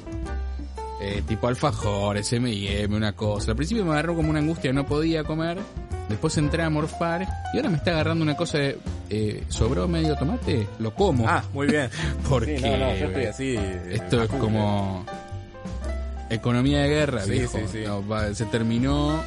Eh, 1.03 1.23
tipo 1.29 1.49
alfajores, 1.49 2.33
M&M, 2.33 2.97
una 2.97 3.13
cosa. 3.13 3.51
Al 3.51 3.57
principio 3.57 3.85
me 3.85 3.93
agarró 3.93 4.15
como 4.17 4.31
una 4.31 4.39
angustia, 4.39 4.73
no 4.73 4.87
podía 4.87 5.23
comer. 5.23 5.59
Después 6.09 6.37
entré 6.37 6.63
a 6.63 6.71
morfar 6.71 7.27
y 7.53 7.57
ahora 7.57 7.71
me 7.71 7.77
está 7.79 7.93
agarrando 7.93 8.23
una 8.23 8.37
cosa 8.37 8.59
de... 8.59 8.79
eh, 9.11 9.43
¿Sobró 9.49 9.89
medio 9.89 10.15
tomate? 10.17 10.67
Lo 10.79 10.95
como. 10.95 11.27
ah, 11.29 11.43
muy 11.53 11.67
bien. 11.67 11.89
porque 12.29 12.59
Sí, 12.59 12.65
no, 12.65 12.77
no, 12.77 12.95
yo 12.97 13.07
estoy 13.07 13.25
así. 13.25 13.55
eh, 13.57 13.83
esto 13.93 14.21
a 14.21 14.25
es 14.25 14.31
como... 14.31 15.05
Economía 16.31 16.81
de 16.83 16.89
guerra, 16.89 17.23
Sí, 17.25 17.31
viejo. 17.33 17.59
sí, 17.59 17.65
sí. 17.71 17.79
No, 17.87 18.07
va, 18.07 18.33
se 18.35 18.45
terminó... 18.47 19.21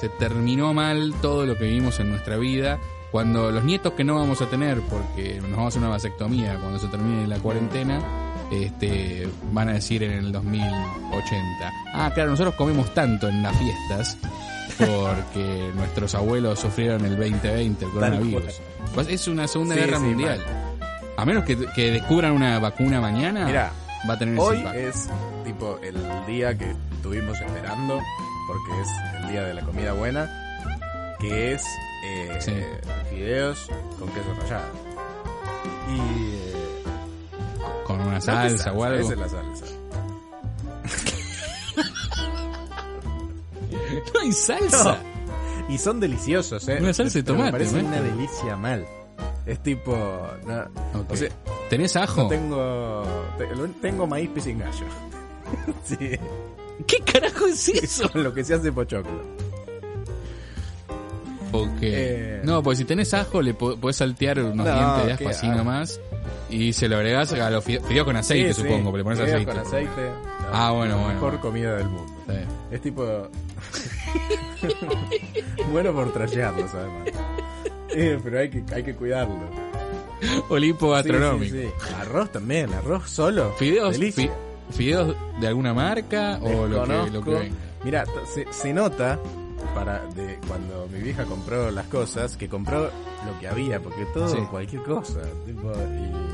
Se 0.00 0.08
terminó 0.10 0.74
mal 0.74 1.14
todo 1.22 1.46
lo 1.46 1.56
que 1.56 1.64
vivimos 1.64 1.98
en 2.00 2.10
nuestra 2.10 2.36
vida. 2.36 2.78
Cuando 3.12 3.50
los 3.50 3.64
nietos 3.64 3.94
que 3.94 4.04
no 4.04 4.16
vamos 4.16 4.42
a 4.42 4.46
tener, 4.46 4.80
porque 4.82 5.38
nos 5.40 5.52
vamos 5.52 5.64
a 5.64 5.68
hacer 5.68 5.80
una 5.80 5.88
vasectomía 5.90 6.58
cuando 6.60 6.78
se 6.78 6.88
termine 6.88 7.26
la 7.26 7.38
cuarentena, 7.38 7.98
este, 8.52 9.26
van 9.52 9.70
a 9.70 9.72
decir 9.74 10.02
en 10.02 10.12
el 10.12 10.32
2080. 10.32 11.72
Ah, 11.94 12.10
claro, 12.14 12.30
nosotros 12.30 12.54
comemos 12.56 12.92
tanto 12.92 13.26
en 13.28 13.42
las 13.42 13.56
fiestas 13.56 14.18
porque 14.78 15.70
nuestros 15.74 16.14
abuelos 16.14 16.58
sufrieron 16.60 17.04
el 17.04 17.16
2020, 17.16 17.84
el 17.84 17.90
coronavirus. 17.90 18.60
Pues 18.94 19.08
es 19.08 19.28
una 19.28 19.46
segunda 19.48 19.74
Sí, 19.74 19.80
guerra 19.80 19.98
sí, 19.98 20.04
mundial. 20.04 20.44
A 21.16 21.24
menos 21.24 21.44
que, 21.44 21.56
que 21.74 21.90
descubran 21.92 22.32
una 22.32 22.58
vacuna 22.58 23.00
mañana, 23.00 23.46
Mira, 23.46 23.72
va 24.08 24.14
a 24.14 24.18
tener 24.18 24.38
Hoy 24.38 24.58
ese 24.58 24.88
es 24.88 25.08
tipo 25.44 25.78
el 25.82 25.96
día 26.26 26.56
que 26.56 26.70
estuvimos 26.96 27.40
esperando, 27.40 28.00
porque 28.46 28.80
es 28.82 28.88
el 29.22 29.28
día 29.30 29.42
de 29.44 29.54
la 29.54 29.62
comida 29.62 29.92
buena, 29.92 30.30
que 31.18 31.52
es 31.54 31.62
eh, 32.04 32.36
Sí. 32.40 32.52
fideos 33.10 33.68
con 33.98 34.08
queso 34.10 34.26
rallado. 34.42 34.66
Y 35.88 35.98
eh, 35.98 36.52
Con 37.84 38.00
una 38.00 38.10
no, 38.10 38.14
¿qué 38.16 38.20
salsa 38.20 38.72
o 38.72 38.84
algo. 38.84 39.00
Esa 39.00 39.12
es 39.14 39.18
la 39.18 39.28
salsa. 39.28 39.64
No 44.14 44.20
hay 44.20 44.32
salsa. 44.32 44.98
Y 45.68 45.78
son 45.78 45.98
deliciosos, 46.00 46.68
¿eh? 46.68 46.78
Una 46.80 46.92
salsa 46.92 47.18
de 47.18 47.22
tomate, 47.24 47.44
Me 47.46 47.52
parece 47.52 47.82
¿no? 47.82 47.88
una 47.88 48.00
delicia 48.02 48.56
mal. 48.56 48.86
Es 49.46 49.60
tipo... 49.62 49.96
no, 50.46 50.60
Ok. 51.00 51.10
O 51.10 51.16
sea, 51.16 51.28
¿Tenés 51.70 51.96
ajo? 51.96 52.22
no 52.24 52.28
tengo... 52.28 53.04
tengo 53.80 54.06
maíz 54.06 54.28
pisingallo. 54.30 54.84
sí. 55.84 55.96
¿Qué 56.86 56.98
carajo 57.00 57.46
es 57.46 57.68
eso? 57.68 58.10
Lo 58.14 58.32
que 58.34 58.44
se 58.44 58.54
hace 58.54 58.70
pochoclo. 58.70 59.22
Ok. 61.52 61.78
Eh. 61.80 62.40
No, 62.44 62.62
pues 62.62 62.78
si 62.78 62.84
tenés 62.84 63.14
ajo, 63.14 63.40
le 63.40 63.54
po- 63.54 63.76
podés 63.76 63.96
saltear 63.96 64.40
unos 64.40 64.66
No, 64.66 64.74
dientes 64.74 65.06
de 65.06 65.12
ajo 65.12 65.28
así 65.28 65.48
nomás. 65.48 66.00
Y 66.48 66.72
se 66.72 66.88
lo 66.88 66.96
agregás 66.96 67.32
a 67.32 67.50
los 67.50 67.64
fide- 67.64 67.80
fideos 67.82 68.04
con 68.06 68.16
aceite, 68.16 68.54
Sí, 68.54 68.62
sí. 68.62 68.68
supongo, 68.68 68.92
pero 68.92 68.98
le 68.98 69.04
pones 69.04 69.20
aceite. 69.20 69.44
con 69.52 69.58
aceite. 69.58 70.10
Ah, 70.52 70.70
bueno, 70.70 70.96
la 70.96 71.02
bueno, 71.02 71.14
mejor 71.14 71.40
comida 71.40 71.76
del 71.76 71.88
mundo. 71.88 72.12
Sí. 72.28 72.34
Es 72.70 72.80
tipo... 72.80 73.04
bueno 75.72 75.92
por 75.92 76.12
trashearlos, 76.12 76.72
además. 76.74 77.08
Eh, 77.90 78.18
pero 78.22 78.38
hay 78.40 78.50
que, 78.50 78.64
hay 78.74 78.82
que 78.82 78.94
cuidarlo. 78.94 79.36
Olimpo 80.48 80.86
Sí, 80.86 80.92
gastronómico. 80.92 81.54
sí, 81.54 81.62
sí. 81.62 81.94
Arroz 82.00 82.32
también, 82.32 82.72
arroz 82.74 83.08
solo. 83.10 83.52
Fideos, 83.58 83.96
fi- 83.98 84.30
fideos 84.70 85.14
de 85.40 85.46
alguna 85.48 85.74
marca 85.74 86.38
o 86.42 86.66
lo 86.66 86.84
que, 86.84 87.10
lo 87.10 87.22
que. 87.24 87.50
Mira, 87.84 88.04
se, 88.32 88.46
se 88.52 88.72
nota 88.72 89.18
para 89.74 90.04
de 90.14 90.38
cuando 90.48 90.88
mi 90.92 91.00
vieja 91.00 91.24
compró 91.24 91.70
las 91.70 91.86
cosas 91.86 92.36
que 92.36 92.48
compró 92.48 92.84
lo 92.84 93.40
que 93.40 93.48
había, 93.48 93.80
porque 93.80 94.04
todo 94.14 94.28
Sí. 94.28 94.38
cualquier 94.50 94.82
cosa, 94.82 95.20
tipo 95.44 95.72
y 95.72 96.25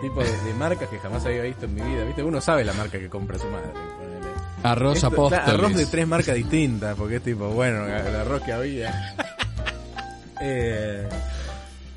tipo 0.00 0.22
de, 0.22 0.30
de 0.44 0.54
marcas 0.54 0.88
que 0.88 0.98
jamás 0.98 1.24
había 1.26 1.42
visto 1.42 1.66
en 1.66 1.74
mi 1.74 1.80
vida, 1.82 2.04
¿viste? 2.04 2.22
Uno 2.22 2.40
sabe 2.40 2.64
la 2.64 2.72
marca 2.72 2.98
que 2.98 3.08
compra 3.08 3.38
su 3.38 3.46
madre. 3.48 3.68
ponele. 3.72 4.30
Arroz 4.62 4.96
Esto- 4.96 5.06
apóstoles. 5.08 5.44
claro, 5.44 5.58
Arroz 5.58 5.76
de 5.76 5.86
tres 5.86 6.06
marcas 6.06 6.34
distintas, 6.34 6.96
porque 6.96 7.16
es 7.16 7.22
tipo, 7.22 7.48
bueno, 7.50 7.86
el 7.86 8.14
arroz 8.16 8.42
que 8.42 8.52
había. 8.52 9.14
eh, 10.40 11.08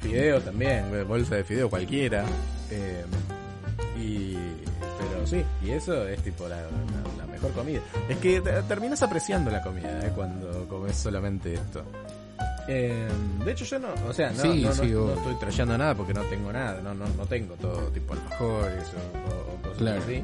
fideo 0.02 0.42
también, 0.42 0.86
bolsa 1.08 1.36
de 1.36 1.44
fideo 1.44 1.70
cualquiera. 1.70 2.26
eh, 2.70 3.04
y 3.98 4.34
pero 4.98 5.28
sí, 5.28 5.44
y 5.64 5.72
eso 5.72 6.08
es 6.08 6.22
tipo 6.24 6.48
la, 6.48 6.58
la- 6.62 6.70
la 7.18 7.26
mejor 7.32 7.52
comida. 7.52 7.80
Es 8.10 8.18
que 8.18 8.42
te- 8.42 8.62
terminas 8.64 9.02
apreciando 9.04 9.52
la 9.52 9.62
comida 9.62 10.00
eh, 10.06 10.12
cuando 10.16 10.68
comes 10.68 10.96
solamente 10.98 11.54
esto. 11.54 11.84
Eh, 12.68 13.08
de 13.44 13.52
hecho 13.52 13.66
yo 13.66 13.78
no, 13.80 13.90
o 14.08 14.14
sea, 14.14 14.32
no, 14.32 14.42
Sí, 14.42 14.62
no, 14.62 14.70
no- 14.70 14.74
sí, 14.76 14.82
no 14.92 15.02
obvio. 15.04 15.14
estoy 15.16 15.36
trayendo 15.36 15.78
nada 15.78 15.96
porque 15.96 16.14
no 16.14 16.22
tengo 16.24 16.52
nada, 16.54 16.80
no, 16.82 16.94
no, 16.94 17.06
no 17.18 17.26
tengo 17.26 17.56
todo 17.56 17.88
tipo 17.90 18.14
alfajores 18.14 18.86
o, 18.86 19.30
o- 19.30 19.62
cosas 19.64 19.78
Claro. 19.78 20.02
así. 20.04 20.24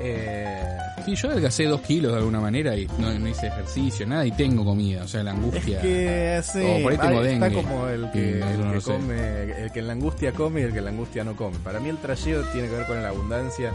Eh, 0.00 0.76
Sí, 1.04 1.14
yo 1.16 1.30
adelgacé 1.30 1.64
dos 1.64 1.80
kilos 1.80 2.12
de 2.12 2.18
alguna 2.18 2.40
manera 2.40 2.76
y 2.76 2.86
no, 2.98 3.10
no 3.18 3.28
hice 3.28 3.46
ejercicio, 3.46 4.06
nada, 4.06 4.26
y 4.26 4.32
tengo 4.32 4.64
comida. 4.64 5.04
O 5.04 5.08
sea, 5.08 5.22
la 5.22 5.30
Es 5.30 5.36
angustia. 5.38 5.80
que 5.80 6.40
sí, 6.44 6.58
O 6.58 6.82
por 6.82 6.92
ahí 6.92 6.98
tengo 6.98 7.22
está 7.22 7.46
dengue. 7.48 7.52
como 7.62 7.88
el 7.88 8.10
que, 8.12 8.38
el 8.40 8.72
que 8.72 8.80
come, 8.82 9.42
el 9.64 9.72
que 9.72 9.78
en 9.80 9.86
la 9.86 9.92
angustia 9.94 10.32
come 10.32 10.60
y 10.60 10.64
el 10.64 10.72
que 10.72 10.78
en 10.78 10.84
la 10.84 10.90
angustia 10.90 11.24
no 11.24 11.34
come. 11.34 11.56
Para 11.64 11.80
mí 11.80 11.88
el 11.88 11.96
trayeo 11.98 12.42
tiene 12.52 12.68
que 12.68 12.74
ver 12.76 12.86
con 12.86 13.02
la 13.02 13.08
abundancia, 13.08 13.72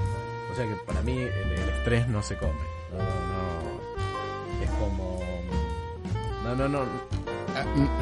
o 0.52 0.56
sea 0.56 0.66
que 0.66 0.76
para 0.86 1.02
mí 1.02 1.14
el, 1.18 1.28
el 1.30 1.70
estrés 1.78 2.08
no 2.08 2.22
se 2.22 2.36
come. 2.38 2.52
No, 2.92 3.00
no, 3.00 4.64
es 4.64 4.70
como 4.80 5.20
no, 6.44 6.56
no, 6.56 6.68
no, 6.70 6.80
Ah, 6.82 7.13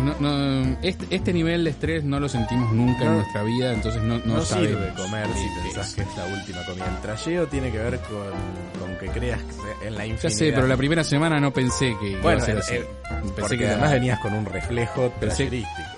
no, 0.01 0.15
no, 0.19 0.77
este, 0.81 1.07
este 1.15 1.33
nivel 1.33 1.63
de 1.63 1.69
estrés 1.71 2.03
no 2.03 2.19
lo 2.19 2.27
sentimos 2.29 2.71
nunca 2.73 3.05
en 3.05 3.15
nuestra 3.15 3.43
vida, 3.43 3.73
entonces 3.73 4.01
no, 4.01 4.17
no, 4.19 4.35
no, 4.37 4.41
sirve 4.45 4.93
comer 4.95 5.27
si 5.35 5.47
pensás 5.63 5.89
es. 5.89 5.95
que 5.95 6.01
es 6.01 6.17
la 6.17 6.25
última 6.25 6.65
comida. 6.65 6.85
El 6.87 7.01
trayeo 7.01 7.47
tiene 7.47 7.71
que 7.71 7.77
ver 7.77 7.99
con, 7.99 8.79
con 8.87 8.97
que 8.97 9.07
creas 9.07 9.39
en 9.83 9.93
la 9.95 9.99
Ya 10.05 10.05
infinidad. 10.13 10.37
sé, 10.37 10.51
pero 10.53 10.67
la 10.67 10.77
primera 10.77 11.03
semana 11.03 11.39
no 11.39 11.51
pensé 11.51 11.95
que 11.99 12.09
iba 12.11 12.21
Bueno, 12.21 12.41
a 12.41 12.45
ser 12.45 12.55
el- 12.55 12.61
así. 12.61 12.75
el- 12.75 13.31
Pensé 13.35 13.57
que 13.57 13.63
era- 13.63 13.73
además 13.73 13.91
venías 13.91 14.19
con 14.19 14.33
un 14.33 14.45
reflejo 14.45 15.11
Pensé- 15.19 15.35
trayerístico. 15.35 15.89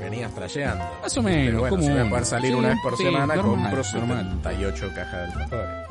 Venías 0.00 0.34
trayeando. 0.34 0.84
Más 1.02 1.16
o 1.16 1.22
menos, 1.22 1.44
Pero 1.46 1.58
bueno, 1.60 1.76
como 1.76 1.82
si 2.04 2.08
poder 2.10 2.24
salir 2.24 2.50
Sí, 2.52 2.54
una 2.56 2.68
vez 2.68 2.78
por 2.82 2.96
sí, 2.96 3.02
semana, 3.04 3.26
normal, 3.36 3.40
compro 3.74 3.82
normal. 4.00 4.24
78 4.42 4.88
cajas 4.94 5.12
de 5.12 5.42
alfajores. 5.42 5.86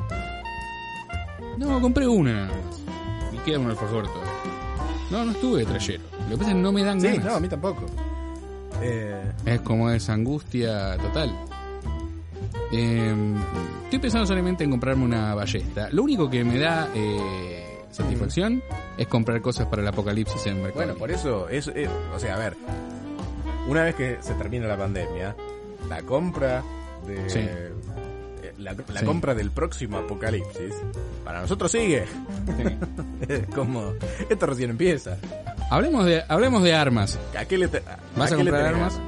No, 1.58 1.80
compré 1.80 2.06
una. 2.06 2.48
Y 3.32 3.38
queda 3.38 3.58
un 3.58 3.70
alfajor 3.70 4.06
todavía. 4.06 4.32
No, 5.10 5.24
no 5.24 5.30
estuve 5.32 5.64
trayero. 5.64 6.02
Lo 6.24 6.30
que 6.30 6.36
pasa 6.38 6.50
es 6.50 6.56
que 6.56 6.62
no 6.62 6.72
me 6.72 6.82
dan 6.82 7.00
Sí, 7.00 7.06
ganas. 7.08 7.24
no, 7.24 7.34
a 7.34 7.40
mí 7.40 7.48
tampoco. 7.48 7.86
Eh, 8.82 9.32
Es 9.46 9.60
como 9.62 9.90
esa 9.90 10.12
angustia 10.14 10.96
total. 10.98 11.32
Eh, 12.72 13.14
estoy 13.84 13.98
pensando 13.98 14.26
solamente 14.26 14.64
en 14.64 14.70
comprarme 14.70 15.04
una 15.04 15.34
ballesta. 15.34 15.88
Lo 15.92 16.02
único 16.02 16.28
que 16.28 16.44
me 16.44 16.58
da 16.58 16.88
eh, 16.94 17.84
satisfacción 17.92 18.62
es 18.98 19.06
comprar 19.06 19.40
cosas 19.40 19.66
para 19.68 19.82
el 19.82 19.88
apocalipsis 19.88 20.46
en 20.46 20.56
Mercado 20.62 20.74
bueno, 20.84 20.94
por 20.98 21.10
eso, 21.10 21.48
es, 21.48 21.68
es- 21.68 21.88
o 22.14 22.18
sea, 22.18 22.34
a 22.34 22.38
ver, 22.38 22.56
una 23.68 23.82
vez 23.84 23.94
que 23.94 24.18
se 24.20 24.34
termina 24.34 24.66
la 24.66 24.76
pandemia, 24.76 25.34
la 25.88 26.02
compra 26.02 26.62
de... 27.06 27.30
Sí. 27.30 27.40
La, 28.66 28.74
la 28.92 29.00
Sí. 29.00 29.06
compra 29.06 29.32
del 29.32 29.52
próximo 29.52 29.96
apocalipsis, 29.98 30.74
para 31.24 31.40
nosotros 31.40 31.70
sigue. 31.70 32.04
Como, 33.54 33.92
esto 34.28 34.46
recién 34.46 34.70
empieza. 34.70 35.18
Hablemos 35.70 36.04
de, 36.04 36.24
hablemos 36.28 36.62
de 36.64 36.74
armas. 36.74 37.16
¿A 37.38 37.44
qué 37.44 37.58
le 37.58 37.68
te- 37.68 37.82
¿Vas 38.16 38.32
a 38.32 38.36
comprar 38.36 38.66
armas? 38.66 39.00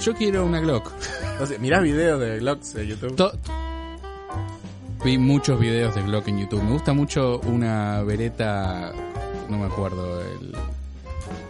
Yo 0.00 0.14
quiero 0.14 0.46
una 0.46 0.60
Glock. 0.60 0.90
Sea, 1.46 1.58
mirás 1.58 1.82
videos 1.82 2.18
de 2.20 2.38
Glocks 2.38 2.72
de 2.74 2.86
YouTube. 2.86 3.16
To- 3.16 3.32
Vi 5.04 5.18
muchos 5.18 5.58
videos 5.60 5.94
de 5.94 6.02
Glock 6.02 6.28
en 6.28 6.40
YouTube. 6.40 6.62
Me 6.62 6.72
gusta 6.72 6.92
mucho 6.94 7.38
una 7.40 8.02
vereta, 8.02 8.92
no 9.48 9.58
me 9.58 9.66
acuerdo 9.66 10.20
el, 10.22 10.54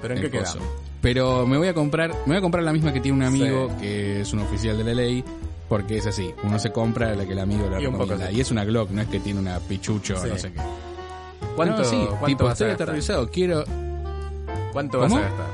¿Pero 0.02 0.14
en 0.14 0.18
el 0.20 0.24
qué 0.30 0.38
quedamos? 0.38 0.58
Pero 1.00 1.46
me 1.46 1.56
voy 1.58 1.68
a 1.68 1.74
comprar, 1.74 2.10
me 2.10 2.26
voy 2.26 2.36
a 2.36 2.40
comprar 2.40 2.62
la 2.62 2.72
misma 2.72 2.92
que 2.92 3.00
tiene 3.00 3.16
un 3.18 3.24
amigo 3.24 3.68
Sí. 3.70 3.74
que 3.80 4.20
es 4.20 4.32
un 4.32 4.40
oficial 4.40 4.76
de 4.76 4.84
la 4.84 4.94
ley, 4.94 5.24
porque 5.70 5.96
es 5.96 6.06
así, 6.06 6.34
uno 6.42 6.58
se 6.58 6.70
compra 6.72 7.14
la 7.14 7.24
que 7.24 7.32
el 7.32 7.38
amigo 7.38 7.62
le 7.70 7.80
Y 7.80 7.86
recomienda. 7.86 8.30
Y 8.30 8.40
es 8.40 8.50
una 8.50 8.64
Glock, 8.64 8.90
no 8.90 9.00
es 9.00 9.08
que 9.08 9.20
tiene 9.20 9.40
una 9.40 9.58
pichucho 9.60 10.20
o 10.20 10.26
no 10.26 10.36
sé 10.36 10.52
qué. 10.52 10.60
¿Cuánto, 11.56 11.78
No, 11.78 11.84
sí, 11.84 11.96
cuánto 12.08 12.26
tipo, 12.26 12.44
vas 12.44 12.50
a 12.50 12.52
estoy 12.52 12.70
aterrorizado, 12.72 13.30
quiero... 13.30 13.64
¿Cuánto 14.72 14.98
¿Cómo? 15.00 15.14
vas 15.14 15.24
a 15.24 15.28
gastar? 15.28 15.46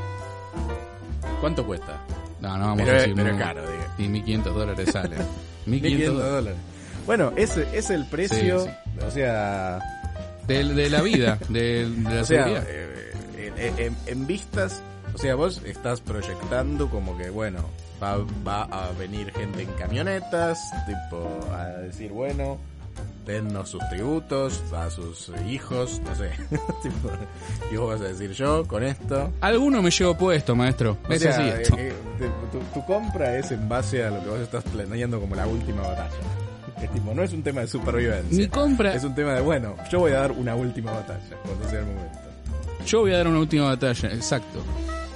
¿Cuánto 1.41 1.67
cuesta? 1.67 2.01
No, 2.41 2.57
no 2.59 2.65
vamos 2.67 2.79
Pero, 2.85 2.91
a 2.97 3.01
decir... 3.01 3.15
pero 3.15 3.29
es 3.29 3.35
no. 3.37 3.41
caro, 3.41 3.61
digo. 3.63 3.83
Y 3.99 4.09
1500 4.09 4.55
dólares 4.55 4.91
salen. 4.93 5.19
1500 5.67 5.67
1500 5.67 6.31
dólares. 6.31 6.59
Bueno, 7.07 7.33
ese 7.37 7.67
es 7.73 7.91
el 7.91 8.05
precio, 8.07 8.61
Sí, 8.61 8.71
o 9.07 9.11
sea, 9.11 9.79
De, 10.47 10.65
de 10.65 10.91
la 10.91 11.03
vida, 11.03 11.39
de, 11.49 11.89
de 11.89 12.15
la 12.15 12.23
o 12.23 12.25
sea, 12.25 12.45
seguridad. 12.45 12.65
eh, 12.69 13.13
en, 13.59 13.79
en- 13.87 13.97
en 14.07 14.27
vistas, 14.27 14.83
o 15.15 15.19
sea, 15.19 15.35
vos 15.35 15.63
estás 15.65 16.01
proyectando 16.01 16.89
como 16.91 17.17
que, 17.17 17.31
bueno, 17.31 17.61
Va, 18.03 18.19
va 18.47 18.63
a 18.65 18.91
venir 18.93 19.33
gente 19.33 19.63
en 19.63 19.73
camionetas, 19.73 20.59
tipo, 20.87 21.29
a 21.53 21.65
decir, 21.81 22.13
bueno, 22.13 22.59
dennos 23.25 23.71
sus 23.71 23.81
tributos 23.89 24.63
a 24.75 24.91
sus 24.91 25.31
hijos, 25.49 26.01
no 26.05 26.15
sé. 26.15 26.31
tipo, 26.83 27.11
y 27.73 27.77
vos 27.77 27.95
vas 27.95 28.01
a 28.03 28.13
decir, 28.13 28.33
yo 28.33 28.67
con 28.67 28.83
esto. 28.85 29.33
Alguno 29.41 29.81
me 29.83 29.91
llevo 29.91 30.15
puesto, 30.17 30.55
maestro. 30.55 30.99
O 31.09 31.13
Es 31.13 31.23
sea, 31.23 31.33
así 31.33 31.43
eh, 31.49 31.63
esto. 31.63 31.77
eh, 31.79 31.93
tu, 32.53 32.59
tu- 32.59 32.65
tu 32.75 32.85
compra 32.87 33.37
es 33.39 33.51
en 33.51 33.67
base 33.69 34.05
a 34.05 34.11
lo 34.11 34.21
que 34.23 34.29
vos 34.29 34.41
estás 34.41 34.65
planeando 34.65 35.19
como 35.21 35.35
la 35.35 35.47
última 35.47 35.81
batalla. 35.83 36.11
Es 36.83 36.93
tipo, 36.93 37.15
no 37.15 37.23
es 37.23 37.33
un 37.33 37.43
tema 37.43 37.63
de 37.63 37.67
supervivencia. 37.69 38.37
Mi 38.37 38.49
compra, 38.49 38.95
Es 38.95 39.03
un 39.05 39.15
tema 39.15 39.33
de, 39.33 39.41
bueno, 39.41 39.75
yo 39.91 40.01
voy 40.01 40.13
a 40.13 40.21
dar 40.21 40.33
una 40.33 40.55
última 40.55 40.93
batalla 40.93 41.37
cuando 41.47 41.67
sea 41.71 41.79
el 41.81 41.87
momento. 41.87 42.19
yo 42.85 43.01
voy 43.01 43.13
a 43.15 43.17
dar 43.17 43.29
una 43.29 43.39
última 43.39 43.65
batalla, 43.69 44.11
exacto. 44.11 44.63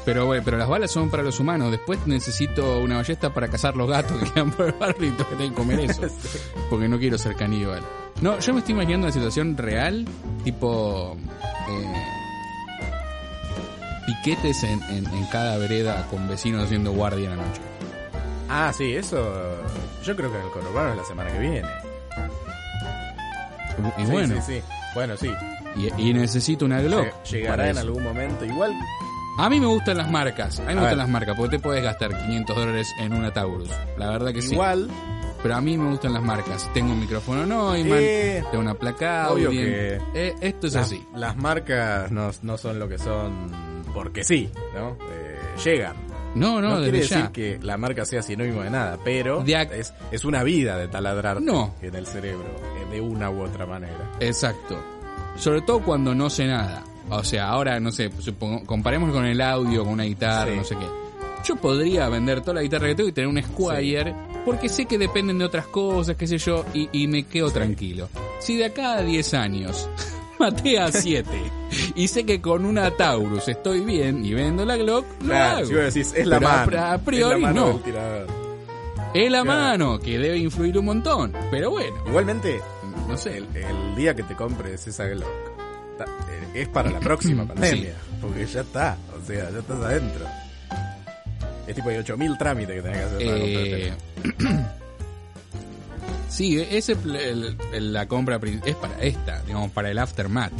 Pero 0.04 0.24
bueno, 0.26 0.42
pero 0.44 0.56
las 0.56 0.68
balas 0.68 0.90
son 0.90 1.10
para 1.10 1.22
los 1.22 1.38
humanos. 1.40 1.70
Después 1.70 1.98
necesito 2.06 2.80
una 2.80 2.96
ballesta 2.96 3.32
para 3.34 3.48
cazar 3.48 3.76
los 3.76 3.88
gatos 3.88 4.18
que 4.18 4.30
quedan 4.32 4.50
por 4.50 4.66
el 4.66 4.72
barrio 4.72 5.08
y 5.08 5.12
tengo 5.12 5.36
que 5.38 5.52
comer 5.52 5.80
eso. 5.80 6.02
Porque 6.70 6.88
no 6.88 6.98
quiero 6.98 7.18
ser 7.18 7.36
caníbal. 7.36 7.82
No, 8.22 8.38
yo 8.38 8.52
me 8.54 8.60
estoy 8.60 8.74
imaginando 8.74 9.06
una 9.06 9.12
situación 9.12 9.56
real, 9.56 10.06
tipo 10.44 11.16
eh, 11.68 11.94
piquetes 14.06 14.62
en, 14.64 14.82
en, 14.84 15.06
en 15.06 15.26
cada 15.26 15.56
vereda 15.58 16.06
con 16.10 16.28
vecinos 16.28 16.64
haciendo 16.64 16.92
guardia 16.92 17.30
en 17.30 17.36
la 17.38 17.44
noche. 17.46 17.60
Ah, 18.48 18.72
sí, 18.76 18.94
eso. 18.94 19.16
Yo 20.04 20.16
creo 20.16 20.30
que 20.32 20.38
en 20.38 20.44
el 20.44 20.50
conurbano 20.50 20.90
es 20.92 20.96
la 20.96 21.04
semana 21.04 21.30
que 21.30 21.38
viene. 21.38 21.68
Y 23.98 24.04
Sí, 24.06 24.10
bueno, 24.10 24.34
sí, 24.36 24.40
sí. 24.54 24.62
Bueno, 24.94 25.16
sí. 25.16 25.30
Y, 25.76 26.08
y 26.10 26.12
necesito 26.12 26.64
una 26.64 26.80
Glock. 26.80 27.06
Lle- 27.06 27.30
Llegará 27.30 27.70
en 27.70 27.78
algún 27.78 28.02
momento. 28.02 28.44
Igual, 28.44 28.72
A 29.40 29.48
mí 29.50 29.58
me 29.60 29.66
gustan 29.66 29.96
las 29.96 30.10
marcas. 30.10 30.58
A 30.60 30.62
mí 30.62 30.66
me 30.66 30.72
A 30.72 30.74
gustan 30.74 30.90
ver. 30.90 30.98
las 30.98 31.08
marcas 31.08 31.36
porque 31.36 31.56
te 31.56 31.62
puedes 31.62 31.82
gastar 31.82 32.10
500 32.26 32.56
dólares 32.56 32.94
en 32.98 33.12
una 33.12 33.32
Taurus. 33.32 33.70
La 33.96 34.10
verdad 34.10 34.32
que 34.32 34.42
sí. 34.42 34.52
igual, 34.54 34.88
Pero 35.42 35.56
a 35.56 35.60
mí 35.62 35.78
me 35.78 35.88
gustan 35.90 36.12
las 36.12 36.22
marcas. 36.22 36.68
Tengo 36.74 36.92
un 36.92 37.00
micrófono 37.00 37.46
Neumann, 37.46 37.86
eh, 37.88 38.44
tengo 38.50 38.62
una 38.62 38.74
placa 38.74 39.30
obvio 39.30 39.48
que 39.50 39.98
Eh, 40.14 40.34
esto 40.42 40.66
es 40.66 40.74
las, 40.74 40.86
así. 40.86 41.02
las 41.14 41.34
marcas 41.38 42.10
no, 42.12 42.30
no 42.42 42.58
son 42.58 42.78
lo 42.78 42.86
que 42.88 42.98
son 42.98 43.50
porque 43.94 44.22
sí, 44.22 44.50
¿no? 44.74 44.98
Eh, 45.10 45.38
llegan. 45.64 45.96
No, 46.34 46.60
no, 46.60 46.76
No, 46.76 46.82
quiere 46.82 46.98
decir 46.98 47.16
ya. 47.16 47.32
que 47.32 47.58
la 47.62 47.76
marca 47.78 48.04
sea 48.04 48.20
sinónimo 48.22 48.62
de 48.62 48.70
nada, 48.70 48.98
pero 49.02 49.42
De 49.42 49.54
es, 49.72 49.94
es 50.12 50.24
una 50.26 50.42
vida 50.44 50.76
de 50.76 50.86
taladrar 50.88 51.40
No. 51.40 51.74
en 51.80 51.94
el 51.94 52.06
cerebro, 52.06 52.44
eh, 52.76 52.92
de 52.94 53.00
una 53.00 53.30
u 53.30 53.40
otra 53.42 53.64
manera. 53.66 54.12
Exacto. 54.20 54.78
Sobre 55.36 55.62
todo 55.62 55.80
cuando 55.82 56.14
no 56.14 56.28
sé 56.28 56.46
nada. 56.46 56.84
O 57.10 57.24
sea, 57.24 57.48
ahora, 57.48 57.80
no 57.80 57.90
sé, 57.92 58.10
supongo, 58.20 58.64
comparemos 58.64 59.12
con 59.12 59.24
el 59.26 59.40
audio, 59.40 59.82
con 59.84 59.94
una 59.94 60.04
guitarra, 60.04 60.50
Sí. 60.52 60.56
no 60.56 60.64
sé 60.64 60.76
qué. 60.76 60.86
Yo 61.44 61.56
podría 61.56 62.08
vender 62.08 62.40
toda 62.42 62.54
la 62.54 62.62
guitarra 62.62 62.86
que 62.88 62.94
tengo 62.94 63.08
y 63.08 63.12
tener 63.12 63.28
un 63.28 63.42
Squire, 63.42 64.14
porque 64.44 64.68
sé 64.68 64.84
que 64.86 64.98
dependen 64.98 65.38
de 65.38 65.44
otras 65.46 65.66
cosas, 65.66 66.14
qué 66.16 66.26
sé 66.26 66.36
yo, 66.38 66.64
y, 66.74 66.88
y 66.92 67.06
me 67.08 67.24
quedo 67.24 67.50
tranquilo. 67.50 68.08
Si 68.40 68.56
de 68.56 68.66
acá 68.66 68.94
a 68.98 69.02
10 69.02 69.34
años 69.34 69.88
maté 70.38 70.78
a 70.78 70.92
7 70.92 71.28
y 71.94 72.08
sé 72.08 72.24
que 72.24 72.40
con 72.42 72.64
una 72.66 72.90
Taurus 72.90 73.48
estoy 73.48 73.80
bien 73.80 74.24
y 74.24 74.34
vendo 74.34 74.64
la 74.66 74.76
Glock, 74.76 75.06
lo 75.22 75.28
Claro, 75.28 75.56
hago. 75.58 75.66
si 75.66 75.74
vos 75.74 75.84
decís, 75.94 76.12
es 76.14 76.26
la 76.26 76.38
Pero 76.38 76.50
mano. 76.50 76.84
a 76.94 76.98
priori 76.98 77.34
es 77.36 77.40
la 77.40 77.46
mano 77.48 77.66
no. 77.66 77.80
Es 79.14 79.30
la 79.30 79.42
Claro. 79.42 79.44
mano, 79.60 79.98
que 79.98 80.18
debe 80.18 80.36
influir 80.38 80.78
un 80.78 80.84
montón. 80.84 81.32
Pero 81.50 81.70
bueno, 81.70 81.96
Igualmente, 82.06 82.60
no 83.08 83.16
sé. 83.16 83.38
el, 83.38 83.46
el 83.56 83.96
día 83.96 84.14
que 84.14 84.22
te 84.22 84.36
compres 84.36 84.86
esa 84.86 85.06
Glock 85.06 85.26
es 86.54 86.68
para 86.68 86.90
la 86.90 87.00
próxima 87.00 87.44
pandemia, 87.48 87.94
porque 88.20 88.46
ya 88.46 88.60
está, 88.62 88.96
o 89.20 89.26
sea, 89.26 89.50
ya 89.50 89.58
estás 89.58 89.80
adentro. 89.80 90.24
Es 91.66 91.74
tipo 91.76 91.88
hay 91.88 91.98
8000 91.98 92.38
trámites 92.38 92.74
que 92.76 92.82
tenés 92.82 92.98
que 92.98 93.04
hacer 93.04 93.26
para 93.26 93.38
Eh, 93.38 93.92
sí, 96.28 96.60
ese 96.60 96.92
el- 96.92 97.56
el- 97.72 97.92
la 97.92 98.06
compra 98.06 98.40
es 98.64 98.74
para 98.76 99.00
esta, 99.00 99.42
digamos, 99.42 99.70
para 99.70 99.90
el 99.90 99.98
aftermath 99.98 100.52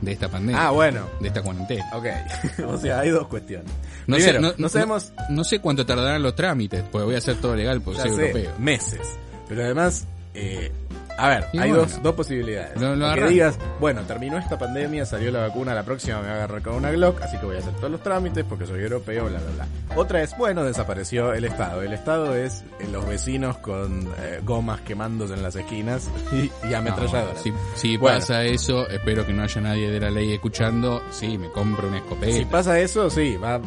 de 0.00 0.12
esta 0.12 0.28
pandemia, 0.28 0.68
Ah, 0.68 0.70
bueno, 0.70 1.06
de 1.20 1.28
esta 1.28 1.42
cuarentena. 1.42 1.84
ok. 1.94 2.06
o 2.68 2.78
sea, 2.78 3.00
hay 3.00 3.10
dos 3.10 3.26
cuestiones. 3.28 3.70
No 4.06 4.16
Primero, 4.16 4.34
sé, 4.38 4.40
no, 4.40 4.48
no, 4.48 4.54
no- 4.58 4.68
sabemos, 4.68 5.12
No 5.30 5.44
sé 5.44 5.58
cuánto 5.60 5.84
tardarán 5.84 6.22
los 6.22 6.34
trámites, 6.34 6.82
porque 6.90 7.04
voy 7.04 7.14
a 7.14 7.18
hacer 7.18 7.36
todo 7.36 7.54
legal 7.56 7.80
porque 7.82 7.98
ya 7.98 8.04
soy 8.06 8.16
sé, 8.16 8.26
europeo. 8.30 8.52
meses. 8.58 9.00
Pero 9.48 9.64
además, 9.64 10.06
eh, 10.34 10.70
a 11.18 11.28
ver, 11.28 11.44
Y 11.52 11.58
hay 11.58 11.70
bueno. 11.70 11.84
dos, 11.84 12.02
dos 12.02 12.14
posibilidades. 12.14 12.80
Lo- 12.80 12.96
lo 12.96 13.14
que 13.14 13.26
digas, 13.26 13.58
bueno, 13.80 14.02
terminó 14.02 14.38
esta 14.38 14.56
pandemia, 14.58 15.04
salió 15.04 15.30
la 15.30 15.40
vacuna, 15.40 15.74
la 15.74 15.82
próxima 15.82 16.16
me 16.16 16.22
voy 16.22 16.30
a 16.30 16.34
agarrar 16.36 16.62
con 16.62 16.74
una 16.74 16.90
Glock, 16.92 17.20
así 17.22 17.36
que 17.38 17.46
voy 17.46 17.56
a 17.56 17.58
hacer 17.58 17.74
todos 17.74 17.90
los 17.90 18.02
trámites 18.02 18.44
porque 18.48 18.66
soy 18.66 18.80
europeo, 18.82 19.24
bla, 19.26 19.38
bla, 19.40 19.50
bla. 19.66 19.96
Otra 19.96 20.22
es, 20.22 20.36
bueno, 20.38 20.64
desapareció 20.64 21.32
el 21.32 21.44
Estado. 21.44 21.82
El 21.82 21.92
Estado 21.92 22.34
es 22.36 22.62
eh, 22.80 22.86
los 22.92 23.06
vecinos 23.06 23.58
con 23.58 24.08
eh, 24.18 24.40
gomas 24.44 24.80
quemándose 24.82 25.34
en 25.34 25.42
las 25.42 25.56
esquinas 25.56 26.08
y, 26.32 26.36
y 26.66 26.70
No, 26.70 26.78
ametralladoras. 26.78 27.42
si 27.42 27.52
si 27.74 27.96
Bueno. 27.96 28.18
pasa 28.18 28.44
eso, 28.44 28.88
espero 28.88 29.26
que 29.26 29.32
no 29.32 29.42
haya 29.42 29.60
nadie 29.60 29.90
de 29.90 30.00
la 30.00 30.10
ley 30.10 30.32
escuchando. 30.32 31.02
Sí, 31.10 31.36
me 31.36 31.50
compro 31.50 31.88
una 31.88 31.98
escopeta. 31.98 32.32
Si 32.32 32.44
pasa 32.44 32.78
eso, 32.78 33.10
sí, 33.10 33.36
va. 33.36 33.60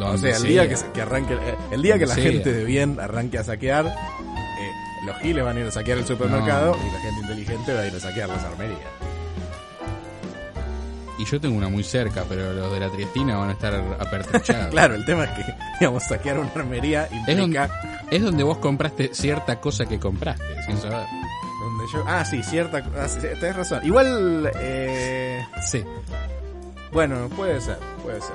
O 0.00 0.16
sea, 0.18 0.30
el 0.30 0.36
sea. 0.36 0.48
día 0.50 0.68
que, 0.92 1.00
arranque, 1.00 1.34
eh, 1.34 1.54
el 1.70 1.82
día 1.82 1.98
que 1.98 2.06
la 2.06 2.14
sea. 2.14 2.24
gente 2.24 2.52
de 2.52 2.64
bien 2.64 2.98
arranque 3.00 3.38
a 3.38 3.44
saquear, 3.44 3.94
los 5.06 5.16
giles 5.18 5.44
van 5.44 5.56
a 5.56 5.60
ir 5.60 5.66
a 5.66 5.70
saquear 5.70 5.98
el 5.98 6.06
supermercado 6.06 6.76
No. 6.76 6.86
y 6.86 6.90
la 6.92 7.00
gente 7.00 7.20
inteligente 7.22 7.74
va 7.74 7.80
a 7.80 7.86
ir 7.86 7.94
a 7.94 8.00
saquear 8.00 8.28
las 8.28 8.44
armerías. 8.44 8.80
Y 11.18 11.24
yo 11.24 11.40
tengo 11.40 11.56
una 11.56 11.68
muy 11.70 11.82
cerca, 11.82 12.24
pero 12.28 12.52
los 12.52 12.70
de 12.72 12.80
la 12.80 12.90
Triestina 12.90 13.38
van 13.38 13.48
a 13.48 13.52
estar 13.52 13.74
apertuchados. 13.98 14.66
Claro, 14.70 14.94
el 14.96 15.04
tema 15.06 15.24
es 15.24 15.30
que, 15.30 15.54
digamos, 15.80 16.02
saquear 16.04 16.38
una 16.38 16.50
armería 16.54 17.04
Es 17.06 17.12
implica 17.30 17.68
donde, 17.68 18.16
es 18.16 18.22
donde 18.22 18.42
vos 18.44 18.58
compraste 18.58 19.14
cierta 19.14 19.58
cosa 19.58 19.86
que 19.86 19.98
compraste, 19.98 20.44
sin 20.66 20.76
saber. 20.76 21.06
donde 21.62 21.84
yo. 21.92 22.04
Ah, 22.06 22.22
sí, 22.24 22.42
cierta. 22.42 22.82
Ah, 23.00 23.08
sí, 23.08 23.18
tenés 23.40 23.56
razón. 23.56 23.80
Igual, 23.86 24.52
eh, 24.60 25.42
Sí. 25.62 25.82
bueno, 26.92 27.30
puede 27.30 27.62
ser, 27.62 27.78
puede 28.02 28.20
ser. 28.20 28.34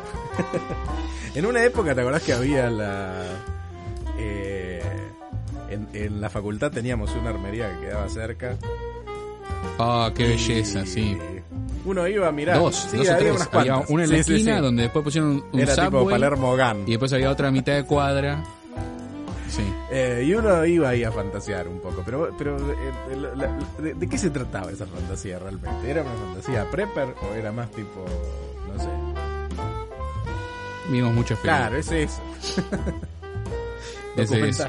en 1.36 1.46
una 1.46 1.64
época, 1.64 1.94
¿te 1.94 2.02
acordás 2.02 2.24
que 2.24 2.34
había 2.34 2.68
la. 2.72 3.14
eh, 4.18 4.82
en, 5.72 5.88
en 5.94 6.22
la 6.22 6.30
facultad 6.30 6.72
teníamos 6.72 7.14
una 7.16 7.30
armería 7.32 7.74
que 7.80 7.88
quedaba 7.88 8.08
cerca. 8.10 8.58
Ah, 9.80 10.12
qué 10.16 10.26
Y 10.26 10.30
belleza, 10.30 10.86
sí. 10.86 11.18
Uno 11.86 12.08
iba 12.08 12.28
a 12.28 12.32
mirar. 12.32 12.58
Dos, 12.60 12.76
sí, 12.92 12.98
dos 12.98 13.08
o 13.08 13.14
había 13.14 13.18
tres. 13.18 13.36
unas 13.36 13.54
Había 13.54 13.78
una 13.88 14.04
en 14.04 14.10
la 14.12 14.24
Sí, 14.24 14.34
esquina 14.34 14.62
donde 14.62 14.84
después 14.84 15.04
pusieron 15.04 15.44
un, 15.52 15.60
Era 15.60 15.76
tipo 15.86 16.08
Palermo 16.10 16.56
Gun. 16.56 16.84
y 16.86 16.92
después 16.92 17.12
había 17.14 17.30
otra 17.32 17.50
mitad 17.52 17.74
de 17.74 17.84
cuadra. 17.86 18.44
Sí. 19.50 19.64
Eh, 19.92 20.24
y 20.28 20.34
uno 20.34 20.64
iba 20.66 20.90
ahí 20.90 21.04
a 21.04 21.12
fantasear 21.12 21.68
un 21.68 21.80
poco. 21.80 22.02
Pero, 22.06 22.34
pero 22.38 22.58
eh, 22.58 23.16
la- 23.20 23.36
la- 23.36 23.58
de, 23.82 23.94
de 23.96 24.08
qué 24.08 24.18
se 24.18 24.30
trataba 24.30 24.72
esa 24.72 24.86
fantasía 24.86 25.40
realmente? 25.40 25.90
¿Era 25.90 26.04
una 26.04 26.12
fantasía 26.14 26.70
prepper 26.72 27.16
o 27.30 27.34
era 27.36 27.52
más 27.52 27.70
tipo. 27.72 28.06
no 28.74 28.82
sé? 28.82 28.90
Vimos 30.90 31.14
muchas 31.14 31.40
Claro, 31.40 31.72
películas. 31.76 31.92
es 31.92 32.12
eso. 32.48 32.62
Es 34.18 34.30
eso. 34.30 34.66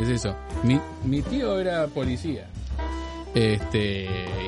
Es 0.00 0.08
eso. 0.08 0.34
Mi, 0.62 0.80
mi 1.04 1.22
tío 1.22 1.58
era 1.58 1.86
policía. 1.86 2.46
Este, 3.34 4.04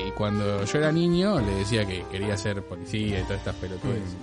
y 0.07 0.11
cuando 0.11 0.63
yo 0.63 0.77
era 0.77 0.91
niño 0.91 1.39
le 1.41 1.55
decía 1.55 1.85
que 1.85 2.03
quería 2.09 2.37
ser 2.37 2.63
policía 2.63 3.19
y 3.19 3.23
todas 3.23 3.39
estas 3.39 3.55
pelotudeces. 3.55 4.15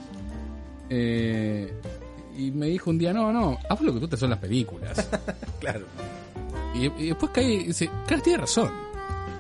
Eh, 0.89 1.73
y 2.37 2.51
me 2.51 2.67
dijo 2.67 2.91
un 2.91 2.99
día, 2.99 3.13
no, 3.13 3.33
no, 3.33 3.59
vos 3.69 3.81
lo 3.81 3.95
que 3.95 4.01
tú 4.01 4.09
te 4.09 4.17
son 4.17 4.31
las 4.31 4.39
películas. 4.39 5.09
Claro. 5.61 5.87
Y, 6.75 6.87
y 7.05 7.09
después 7.09 7.33
caí 7.33 7.55
y 7.55 7.65
dice, 7.69 7.89
claro, 8.07 8.23
tiene 8.23 8.39
razón. 8.41 8.71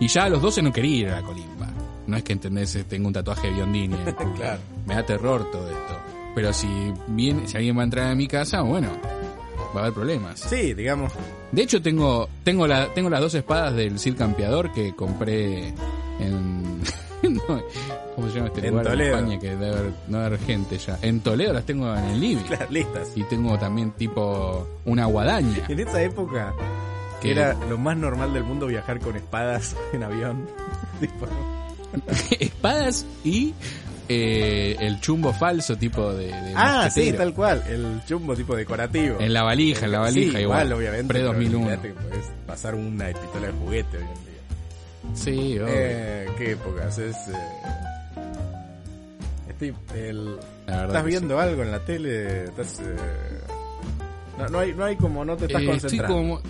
Y 0.01 0.09
ya 0.09 0.24
a 0.24 0.28
los 0.30 0.41
12 0.41 0.62
no 0.62 0.72
quería 0.72 0.97
ir 0.97 1.09
a 1.09 1.20
la 1.20 1.26
colimba. 1.26 1.68
No 2.07 2.16
es 2.16 2.22
que 2.22 2.32
entendés, 2.32 2.74
eh, 2.76 2.85
tengo 2.85 3.09
un 3.09 3.12
tatuaje 3.12 3.49
de 3.49 3.55
Biondini. 3.55 3.97
Claro. 4.37 4.61
Me 4.87 4.95
da 4.95 5.05
terror 5.05 5.51
todo 5.51 5.68
esto. 5.68 5.99
Pero 6.35 6.53
si 6.53 6.66
viene, 7.09 7.47
si 7.47 7.57
alguien 7.57 7.76
va 7.76 7.82
a 7.82 7.85
entrar 7.85 8.11
a 8.11 8.14
mi 8.14 8.26
casa, 8.26 8.62
bueno, 8.62 8.89
va 9.75 9.81
a 9.81 9.85
haber 9.85 9.95
problemas. 9.95 10.41
Sí, 10.41 10.75
digamos. 10.75 11.12
De 11.53 11.62
hecho 11.62 11.83
tengo, 11.83 12.29
tengo 12.45 12.66
la, 12.66 12.93
tengo 12.95 13.11
las 13.11 13.20
dos 13.20 13.35
espadas 13.35 13.75
del 13.75 13.99
Cid 13.99 14.16
Campeador 14.16 14.72
que 14.72 14.95
compré 14.95 15.68
en 16.20 16.81
no, 17.31 17.62
¿cómo 18.14 18.29
se 18.29 18.35
llama 18.35 18.49
este 18.49 18.66
En 18.66 18.70
lugar 18.70 18.87
Toledo. 18.87 19.11
en 19.11 19.18
España 19.18 19.41
que 19.41 19.51
debe 19.51 19.68
haber, 19.68 19.93
no 20.09 20.18
haber 20.18 20.39
gente 20.41 20.79
ya? 20.79 20.99
En 21.03 21.20
Toledo 21.20 21.53
las 21.53 21.64
tengo 21.64 21.95
en 21.95 22.05
el 22.05 22.20
living. 22.20 22.43
Claro, 22.45 22.66
listas. 22.70 23.09
Y 23.14 23.22
tengo 23.25 23.59
también 23.59 23.93
tipo 23.93 24.66
una 24.85 25.07
guadaña. 25.07 25.64
En 25.68 25.81
esa 25.81 26.03
época, 26.03 26.53
que 27.20 27.33
era 27.33 27.55
lo 27.68 27.79
más 27.79 27.97
normal 27.97 28.35
del 28.35 28.45
mundo 28.45 28.66
viajar 28.66 29.01
con 29.01 29.16
espadas 29.16 29.75
en 29.93 30.03
avión. 30.03 30.47
Espadas 32.41 33.07
y 33.25 33.55
eh, 34.09 34.77
el 34.81 35.01
chumbo 35.01 35.33
falso 35.33 35.77
tipo 35.77 36.13
de, 36.13 36.27
de 36.27 36.53
ah, 36.57 36.89
sí, 36.91 37.13
tal 37.13 37.33
cual. 37.35 37.63
El 37.69 38.01
chumbo 38.07 38.35
tipo 38.37 38.55
decorativo. 38.55 39.19
En 39.21 39.33
la 39.33 39.43
valija, 39.43 39.87
en 39.87 39.93
la 39.93 40.01
valija 40.01 40.39
Sí, 40.39 40.43
igual. 40.45 40.73
obviamente. 40.73 41.07
Pre 41.09 41.21
pero 41.21 41.33
2001. 41.33 41.67
fíjate 41.71 41.89
que 41.89 41.95
podés 41.95 42.27
pasar 42.47 42.75
una 42.75 43.07
pistola 43.07 43.47
de 43.47 43.53
juguete 43.53 43.97
hoy 43.99 44.03
en 44.03 44.15
día. 44.15 45.15
Sí, 45.15 45.59
obvio. 45.59 45.67
Eh, 45.69 46.27
qué 46.39 46.51
épocas, 46.53 46.99
es... 46.99 47.17
eh, 47.29 47.33
estoy, 49.49 49.75
el, 49.95 50.37
¿Estás 50.67 51.05
viendo 51.05 51.39
algo 51.41 51.63
en 51.63 51.71
la 51.73 51.79
tele? 51.81 52.45
¿Estás, 52.45 52.81
eh, 52.81 52.97
No, 54.39 54.49
no 54.49 54.59
hay, 54.61 54.75
no 54.75 54.85
hay 54.85 54.97
como, 54.97 55.25
no 55.25 55.37
te 55.37 55.47
estás 55.47 55.63
Eh, 55.63 55.65
estoy 55.73 55.81
concentrando. 55.99 56.15
como... 56.17 56.41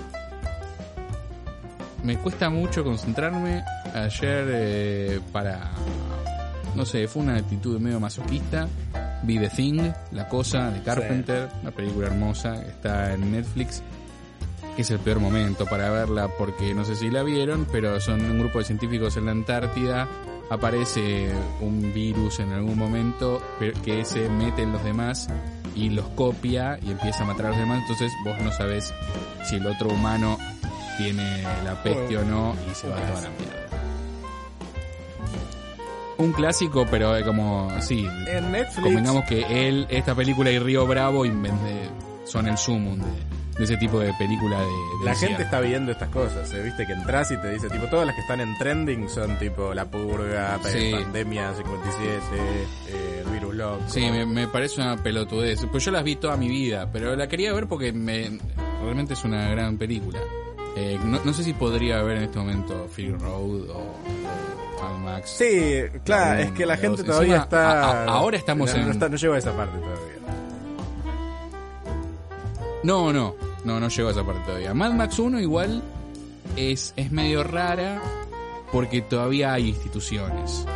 Me 2.03 2.19
cuesta 2.19 2.51
mucho 2.51 2.85
concentrarme. 2.85 3.65
Ayer 3.95 4.45
eh, 4.51 5.21
para... 5.33 5.71
No 6.75 6.85
sé, 6.85 7.07
fue 7.09 7.23
una 7.23 7.37
actitud 7.37 7.79
medio 7.81 8.01
masoquista. 8.01 8.69
Vi 9.23 9.39
The 9.39 9.49
Thing, 9.49 9.81
La 10.13 10.29
Cosa, 10.29 10.71
de 10.71 10.83
Carpenter, 10.83 11.49
una 11.63 11.71
película 11.71 12.09
hermosa 12.09 12.63
que 12.63 12.71
está 12.71 13.15
en 13.15 13.33
Netflix. 13.33 13.83
Que 14.77 14.83
es 14.83 14.91
el 14.91 14.99
peor 14.99 15.21
momento 15.21 15.67
para 15.67 15.91
verla 15.91 16.29
porque 16.37 16.75
no 16.75 16.85
sé 16.85 16.97
si 16.97 17.11
la 17.11 17.23
vieron, 17.23 17.67
pero 17.71 18.01
son 18.01 18.21
un 18.25 18.41
grupo 18.41 18.59
de 18.59 18.65
científicos 18.65 19.17
en 19.17 19.27
la 19.27 19.31
Antártida. 19.31 20.09
Aparece 20.51 21.33
un 21.61 21.93
virus 21.95 22.41
en 22.41 22.53
algún 22.53 22.77
momento 22.77 23.41
que 23.83 24.05
se 24.05 24.29
mete 24.29 24.63
en 24.63 24.73
los 24.73 24.85
demás 24.85 25.29
y 25.75 25.91
los 25.91 26.07
copia 26.11 26.79
y 26.83 26.91
empieza 26.91 27.23
a 27.23 27.27
matar 27.27 27.47
a 27.47 27.49
los 27.51 27.59
demás. 27.59 27.81
Entonces 27.83 28.13
vos 28.25 28.37
no 28.43 28.53
sabés 28.53 28.93
si 29.49 29.57
el 29.57 29.67
otro 29.67 29.89
humano 29.89 30.39
tiene 30.99 31.43
la 31.65 31.83
peste 31.83 32.19
o 32.19 32.25
no 32.25 32.55
y 32.71 32.75
se 32.75 32.89
va 32.89 32.99
a 32.99 33.01
toda 33.01 33.23
la 33.23 33.31
mierda. 33.31 33.84
Un 36.19 36.33
clásico, 36.33 36.87
pero 36.91 37.17
eh, 37.17 37.25
como, 37.25 37.71
sí, 37.81 38.07
En 38.29 38.53
Netflix. 38.53 38.83
convengamos 38.85 39.25
que 39.25 39.69
él, 39.69 39.87
esta 39.91 40.15
película 40.15 40.51
y 40.51 40.59
Río 40.59 40.87
Bravo 40.87 41.25
inventé- 41.27 41.89
son 42.25 42.47
el 42.49 42.57
sumum 42.57 42.99
de, 42.99 43.59
de 43.59 43.65
ese 43.65 43.77
tipo 43.77 43.99
de 44.01 44.13
película 44.15 44.59
de, 44.61 44.67
de 44.67 45.05
La 45.05 45.15
gente 45.15 45.43
está 45.43 45.61
viendo 45.61 45.93
estas 45.93 46.09
cosas, 46.09 46.51
¿eh? 46.55 46.63
viste 46.63 46.87
que 46.87 46.93
entras 46.95 47.31
y 47.33 47.37
te 47.37 47.51
dice, 47.53 47.69
tipo, 47.69 47.87
todas 47.87 48.07
las 48.07 48.15
que 48.15 48.23
están 48.23 48.41
en 48.41 48.57
trending 48.59 49.09
son 49.09 49.39
tipo 49.39 49.75
La 49.75 49.85
Purga, 49.91 50.59
eh, 50.67 50.69
Sí. 50.73 50.91
Pandemia 50.93 51.53
57, 51.55 52.19
eh, 52.89 53.25
Virus 53.33 53.55
Loco. 53.55 53.83
Sí, 53.89 54.01
me, 54.11 54.25
me 54.25 54.47
parece 54.49 54.81
una 54.81 54.97
pelotudez. 54.97 55.67
Pues 55.71 55.85
yo 55.85 55.91
las 55.91 56.03
vi 56.05 56.17
toda 56.17 56.37
mi 56.37 56.49
vida, 56.49 56.89
pero 56.93 57.15
la 57.17 57.27
quería 57.29 57.53
ver 57.53 57.67
porque 57.67 57.93
me, 57.93 58.39
realmente 58.83 59.13
es 59.15 59.25
una 59.25 59.49
gran 59.51 59.77
película. 59.77 60.21
Eh, 60.77 60.99
no, 61.05 61.21
no 61.25 61.33
sé 61.33 61.45
si 61.45 61.53
podría 61.53 62.03
ver 62.03 62.17
en 62.17 62.23
este 62.25 62.39
momento 62.39 62.89
Fury 62.89 63.13
Road 63.13 63.71
o, 63.71 63.95
Max. 64.93 65.31
Sí, 65.39 65.83
claro, 66.05 66.41
es 66.41 66.53
que 66.53 66.67
la 66.67 66.77
gente 66.77 67.03
todavía 67.05 67.37
encima, 67.37 67.45
está... 67.45 67.83
a- 67.83 68.05
a- 68.05 68.05
ahora 68.07 68.37
estamos 68.37 68.71
no, 68.73 68.77
no 68.79 68.85
en- 68.85 68.91
está- 68.93 69.09
no 69.09 69.17
llegó 69.17 69.35
a 69.35 69.39
esa 69.39 69.53
parte 69.57 69.79
todavía. 69.79 70.15
No, 72.83 73.13
no, 73.13 73.35
no, 73.65 73.81
no 73.81 73.89
llegó 73.89 74.09
a 74.09 74.13
esa 74.13 74.25
parte 74.25 74.43
todavía. 74.45 74.75
Mad 74.75 74.93
Max 74.93 75.19
1 75.19 75.41
igual 75.41 75.83
es, 76.57 76.93
es 76.97 77.11
medio 77.11 77.43
rara 77.43 78.01
porque 78.73 79.01
todavía 79.01 79.55
hay 79.55 79.69
instituciones. 79.71 80.67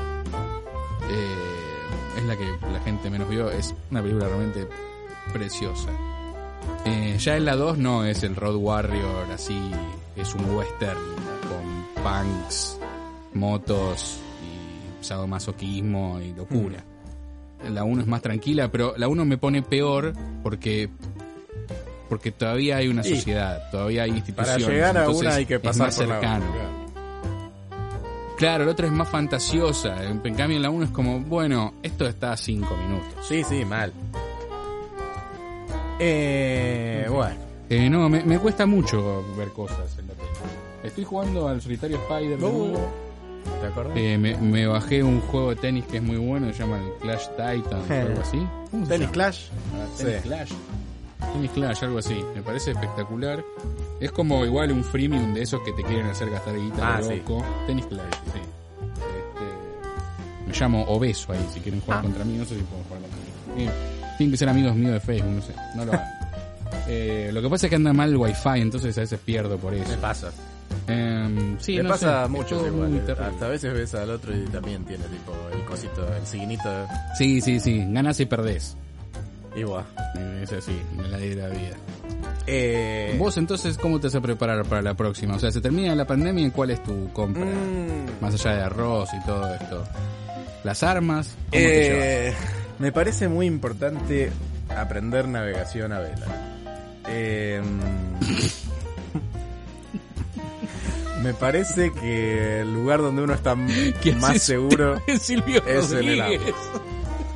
Eh, 1.11 2.19
es 2.19 2.25
la 2.25 2.37
que 2.37 2.47
la 2.73 2.81
gente 2.81 3.11
menos 3.11 3.29
vio, 3.29 3.51
es 3.51 3.75
una 3.91 4.01
película 4.03 4.27
realmente 4.29 4.67
preciosa. 5.33 5.91
Eh, 6.87 7.17
ya 7.19 7.37
en 7.37 7.45
la 7.45 7.57
2 7.57 7.77
no 7.79 8.05
es 8.05 8.23
el 8.23 8.37
Road 8.37 8.57
Warrior 8.57 9.31
así, 9.35 9.71
es 10.17 10.35
un 10.35 10.55
western 10.57 10.99
con 11.49 12.03
punks, 12.03 12.78
motos 13.35 14.19
y 15.01 15.05
sadomasoquismo 15.05 16.21
y 16.21 16.33
locura. 16.35 16.85
La 17.71 17.85
1 17.85 18.03
es 18.03 18.07
más 18.07 18.23
tranquila, 18.23 18.71
pero 18.71 18.95
la 18.97 19.09
1 19.09 19.25
me 19.25 19.37
pone 19.39 19.63
peor 19.63 20.13
porque 20.43 20.89
porque 22.09 22.31
todavía 22.33 22.77
hay 22.79 22.89
una 22.89 23.03
sociedad, 23.03 23.71
todavía 23.71 24.05
hay 24.05 24.11
Para 24.11 24.19
instituciones. 24.19 24.69
llegar 24.69 24.97
a 24.97 25.11
una 25.11 25.35
hay 25.35 25.45
que 25.45 25.55
es 25.57 25.61
pasar 25.61 25.87
más 25.89 25.97
por 25.97 26.07
la 26.09 26.15
cercano. 26.15 26.47
otra. 26.51 26.69
Claro, 28.39 28.63
el 28.65 28.71
otro 28.71 28.87
es 28.87 28.93
más 28.93 29.09
fantasiosa. 29.09 30.05
En 30.05 30.21
cambio, 30.35 30.57
en 30.57 30.63
la 30.63 30.71
1 30.71 30.85
es 30.87 30.91
como, 30.91 31.19
bueno, 31.21 31.75
esto 31.83 32.07
está 32.07 32.33
a 32.33 32.37
5 32.37 32.77
minutos. 32.77 33.27
Sí, 33.27 33.43
sí, 33.45 33.65
mal. 33.65 33.93
Eh, 35.99 37.07
bueno. 37.11 37.37
Eh, 37.69 37.91
no, 37.91 38.09
me, 38.09 38.23
me 38.25 38.39
cuesta 38.39 38.65
mucho 38.65 39.25
ver 39.37 39.49
cosas 39.49 39.99
en 39.99 40.07
la 40.09 40.15
tele. 40.15 40.29
Estoy 40.85 41.05
jugando 41.05 41.49
al 41.49 41.61
solitario 41.61 41.99
Spider. 41.99 42.31
de 42.31 42.37
nuevo. 42.39 43.08
¿Te 43.61 43.67
acordás? 43.67 43.97
Eh, 43.97 44.19
me, 44.19 44.37
me 44.37 44.67
bajé 44.67 45.03
un 45.03 45.21
juego 45.21 45.51
de 45.51 45.57
tenis 45.57 45.85
que 45.87 45.99
es 45.99 46.03
muy 46.03 46.17
bueno, 46.17 46.53
se 46.53 46.59
llama 46.61 46.79
el 46.79 46.93
Clash 47.01 47.27
Titan 47.31 47.81
o 47.89 47.93
algo 48.09 48.21
así. 48.21 48.47
¿Cómo 48.71 48.85
se 48.85 48.91
Tennis 48.91 49.01
llama? 49.01 49.13
Clash. 49.13 49.49
Ah, 49.75 49.87
Tennis 49.97 50.17
Sí. 50.17 50.23
Clash. 50.29 50.53
Tennis 51.33 51.51
Clash, 51.53 51.85
algo 51.85 51.99
así. 51.99 52.25
Me 52.35 52.43
parece 52.43 52.71
espectacular. 52.73 53.45
Es 54.01 54.13
como 54.13 54.45
igual 54.45 54.71
un 54.73 54.85
freemium 54.85 55.35
de 55.35 55.43
esos 55.43 55.61
que 55.63 55.73
te 55.73 55.83
quieren 55.83 56.07
hacer 56.07 56.31
gastar 56.31 56.57
guita 56.57 56.97
Ah, 56.97 56.99
de 56.99 57.05
sí. 57.05 57.17
loco. 57.17 57.45
Tennis 57.67 57.87
Clash, 57.87 58.15
sí. 58.33 58.39
Este, 58.39 60.47
me 60.47 60.53
llamo 60.59 60.83
Obeso 60.85 61.33
ahí, 61.33 61.47
si 61.53 61.61
quieren 61.61 61.81
jugar 61.81 61.99
Ah. 61.99 62.03
contra 62.03 62.25
mí. 62.25 62.37
No 62.37 62.45
sé 62.45 62.57
si 62.57 62.63
pueden 62.63 62.85
jugar 62.85 63.03
contra 63.03 63.19
mí. 63.57 63.65
Eh, 63.65 63.71
tienen 64.17 64.31
que 64.31 64.37
ser 64.37 64.49
amigos 64.49 64.75
míos 64.77 64.93
de 64.93 65.01
Facebook, 65.01 65.33
no 65.33 65.43
sé. 65.43 65.53
No 65.77 65.85
lo 65.85 65.93
hagan. 65.93 66.07
Eh, 66.91 67.29
lo 67.35 67.43
que 67.43 67.51
pasa 67.51 67.67
es 67.67 67.71
que 67.71 67.77
anda 67.77 67.93
mal 67.93 68.09
el 68.09 68.17
wifi, 68.17 68.49
entonces 68.61 68.97
a 68.97 69.03
veces 69.03 69.21
pierdo 69.23 69.59
por 69.59 69.75
eso. 69.75 69.91
Me 69.91 69.99
pasa. 69.99 70.31
Em, 70.89 71.59
sí, 71.61 71.77
Me 71.77 71.83
no 71.85 71.89
pasa 71.91 72.25
sé, 72.25 72.29
mucho 72.31 72.67
igual. 72.67 72.95
eh. 72.97 73.13
Hasta 73.21 73.47
a 73.47 73.49
veces 73.49 73.75
ves 73.75 73.95
al 73.95 74.11
otro 74.11 74.35
y 74.37 74.45
también 74.47 74.85
tiene 74.85 75.05
tipo 75.05 75.35
el 75.53 75.65
cosito, 75.65 76.07
el 76.15 76.27
signito. 76.27 76.87
Sí, 77.17 77.41
sí, 77.41 77.61
sí. 77.61 77.85
Ganas 77.89 78.19
y 78.21 78.27
perdés. 78.27 78.77
Igual. 79.57 79.85
Eh, 80.17 80.41
Es 80.45 80.53
así, 80.53 80.79
en 80.99 81.11
la 81.11 81.19
ley 81.19 81.31
de 81.31 81.37
la 81.43 81.49
vida. 81.49 81.77
Eh, 82.47 83.17
Vos 83.19 83.37
entonces, 83.37 83.77
¿cómo 83.77 84.01
te 84.01 84.07
vas 84.07 84.15
a 84.15 84.21
preparar 84.23 84.65
para 84.65 84.81
la 84.81 84.95
próxima? 84.95 85.35
O 85.37 85.39
sea, 85.39 85.51
se 85.51 85.61
termina 85.61 85.95
la 85.95 86.07
pandemia 86.07 86.47
y 86.47 86.51
¿cuál 86.51 86.71
es 86.71 86.83
tu 86.83 87.13
compra? 87.13 87.45
mm, 87.45 88.23
Más 88.23 88.35
allá 88.35 88.57
de 88.57 88.63
arroz 88.63 89.11
y 89.13 89.27
todo 89.27 89.53
esto. 89.55 89.85
Las 90.65 90.83
armas, 90.83 91.37
¿cómo 91.51 91.51
te 91.51 91.83
llevas? 91.83 91.99
eh, 92.03 92.35
me 92.79 92.93
parece 92.93 93.29
muy 93.29 93.47
importante 93.47 94.31
aprender 94.75 95.29
navegación 95.29 95.93
a 95.93 95.99
vela. 96.01 96.27
Eh, 97.09 97.61
me 101.23 101.35
parece 101.35 101.93
que 101.93 102.61
el 102.61 102.73
lugar 102.73 103.01
donde 103.01 103.23
uno 103.23 103.35
está 103.35 103.53
m- 103.53 103.95
¿Qué 104.03 104.13
más 104.15 104.41
seguro 104.43 105.01
es 105.07 105.29
en 105.31 105.39
el 105.39 105.43
Rodríguez. 106.21 106.55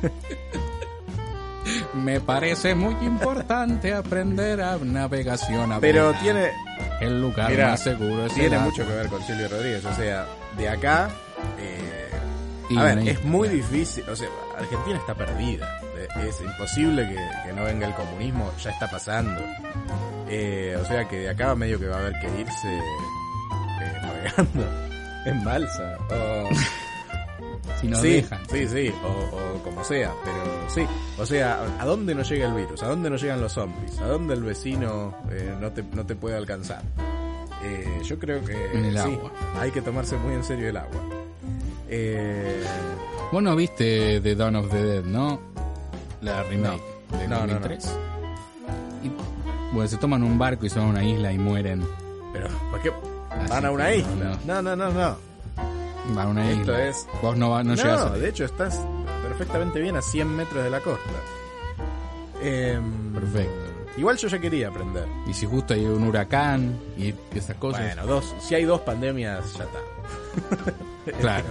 Me 1.93 2.19
parece 2.19 2.75
muy 2.75 2.93
importante 3.05 3.93
aprender 3.93 4.61
a 4.61 4.77
navegación 4.77 5.71
a 5.71 5.79
pero 5.79 6.11
tiene 6.21 6.51
el 6.99 7.21
lugar 7.21 7.55
más 7.57 7.81
seguro 7.83 8.25
es 8.25 8.33
tiene 8.33 8.55
el 8.57 8.61
mucho 8.63 8.81
agua. 8.81 8.93
que 8.95 8.99
ver 9.01 9.07
con 9.09 9.23
Silvio 9.23 9.47
Rodríguez 9.47 9.85
o 9.85 9.93
sea 9.95 10.25
de 10.57 10.67
acá 10.69 11.09
eh, 11.57 12.09
a 12.77 12.83
ver 12.83 12.97
es 13.07 13.23
muy 13.23 13.47
difícil 13.47 14.03
o 14.09 14.15
sea 14.15 14.27
Argentina 14.57 14.97
está 14.97 15.15
perdida 15.15 15.79
Eh, 15.95 16.07
es 16.27 16.41
imposible 16.41 17.07
que, 17.07 17.15
que 17.47 17.53
no 17.53 17.63
venga 17.63 17.87
el 17.87 17.93
comunismo 17.93 18.51
ya 18.61 18.71
está 18.71 18.89
pasando 18.89 19.39
Eh, 20.27 20.77
o 20.81 20.85
sea 20.85 21.07
que 21.07 21.19
de 21.19 21.29
acá 21.29 21.55
medio 21.55 21.79
que 21.79 21.87
va 21.87 21.95
a 21.97 21.99
haber 21.99 22.13
que 22.19 22.27
irse 22.41 22.81
navegando 24.23 24.63
en 25.25 25.43
balsa 25.43 25.97
o 26.09 26.49
si 27.81 27.87
nos 27.87 27.99
sí, 28.01 28.09
dejan. 28.13 28.39
sí, 28.49 28.67
sí, 28.67 28.93
o, 29.03 29.07
o 29.35 29.63
como 29.63 29.83
sea, 29.83 30.11
pero 30.23 30.69
sí. 30.69 30.85
O 31.17 31.25
sea, 31.25 31.63
¿a 31.79 31.85
dónde 31.85 32.13
no 32.15 32.23
llega 32.23 32.47
el 32.47 32.53
virus? 32.53 32.83
¿A 32.83 32.87
dónde 32.87 33.09
no 33.09 33.15
llegan 33.17 33.41
los 33.41 33.53
zombies? 33.53 33.99
¿A 33.99 34.07
dónde 34.07 34.33
el 34.33 34.43
vecino 34.43 35.15
eh, 35.31 35.55
no, 35.59 35.71
te, 35.71 35.83
no 35.83 36.05
te 36.05 36.15
puede 36.15 36.35
alcanzar? 36.37 36.81
Eh, 37.63 38.01
yo 38.03 38.19
creo 38.19 38.43
que 38.43 38.71
En 38.73 38.83
el 38.85 38.97
sí, 38.97 39.13
agua. 39.13 39.31
hay 39.59 39.71
que 39.71 39.81
tomarse 39.81 40.17
muy 40.17 40.33
en 40.33 40.43
serio 40.43 40.67
el 40.69 40.77
agua. 40.77 41.01
Eh, 41.89 42.61
Vos 43.31 43.41
no 43.41 43.55
viste 43.55 44.19
The 44.21 44.35
Dawn 44.35 44.55
of 44.57 44.69
the 44.69 44.83
Dead, 44.83 45.03
¿no? 45.05 45.39
La 46.21 46.43
remake 46.43 46.81
de 47.19 47.27
No, 47.27 47.39
no, 47.39 47.47
no. 47.47 47.53
2003. 47.59 47.95
Y, 49.03 49.11
bueno, 49.73 49.87
se 49.87 49.97
toman 49.97 50.23
un 50.23 50.37
barco 50.37 50.65
y 50.65 50.69
van 50.69 50.79
a 50.85 50.87
una 50.87 51.03
isla 51.03 51.31
y 51.31 51.37
mueren. 51.37 51.85
pero, 52.33 52.47
¿por 52.71 52.81
qué 52.81 52.91
Así 53.39 53.49
van 53.49 53.65
a 53.65 53.71
una 53.71 53.93
isla? 53.93 54.37
No, 54.45 54.61
no, 54.61 54.75
no, 54.75 54.91
no. 54.91 55.17
Van 56.15 56.27
a 56.27 56.29
una 56.29 56.49
Esto 56.51 56.61
isla. 56.73 56.87
es- 56.87 57.07
Vos 57.21 57.37
no, 57.37 57.49
va- 57.49 57.63
no, 57.63 57.71
No, 57.71 57.75
llegas 57.75 58.01
a... 58.01 58.09
de 58.11 58.29
hecho 58.29 58.45
estás 58.45 58.79
perfectamente 59.23 59.79
bien 59.79 59.95
a 59.95 60.01
100 60.01 60.35
metros 60.35 60.63
de 60.63 60.69
la 60.69 60.79
costa. 60.81 61.09
Em, 62.41 63.13
Perfecto. 63.13 63.51
Igual 63.95 64.17
yo 64.17 64.27
ya 64.27 64.39
quería 64.39 64.67
aprender. 64.69 65.07
Y 65.27 65.33
si 65.33 65.45
justo 65.45 65.73
hay 65.73 65.85
un 65.85 66.03
huracán 66.07 66.77
y 66.97 67.13
esas 67.35 67.55
cosas. 67.57 67.81
Bueno, 67.81 68.05
dos, 68.07 68.33
si 68.39 68.55
hay 68.55 68.65
dos 68.65 68.81
pandemias, 68.81 69.43
ya 69.57 69.63
está. 69.65 71.17
claro. 71.19 71.45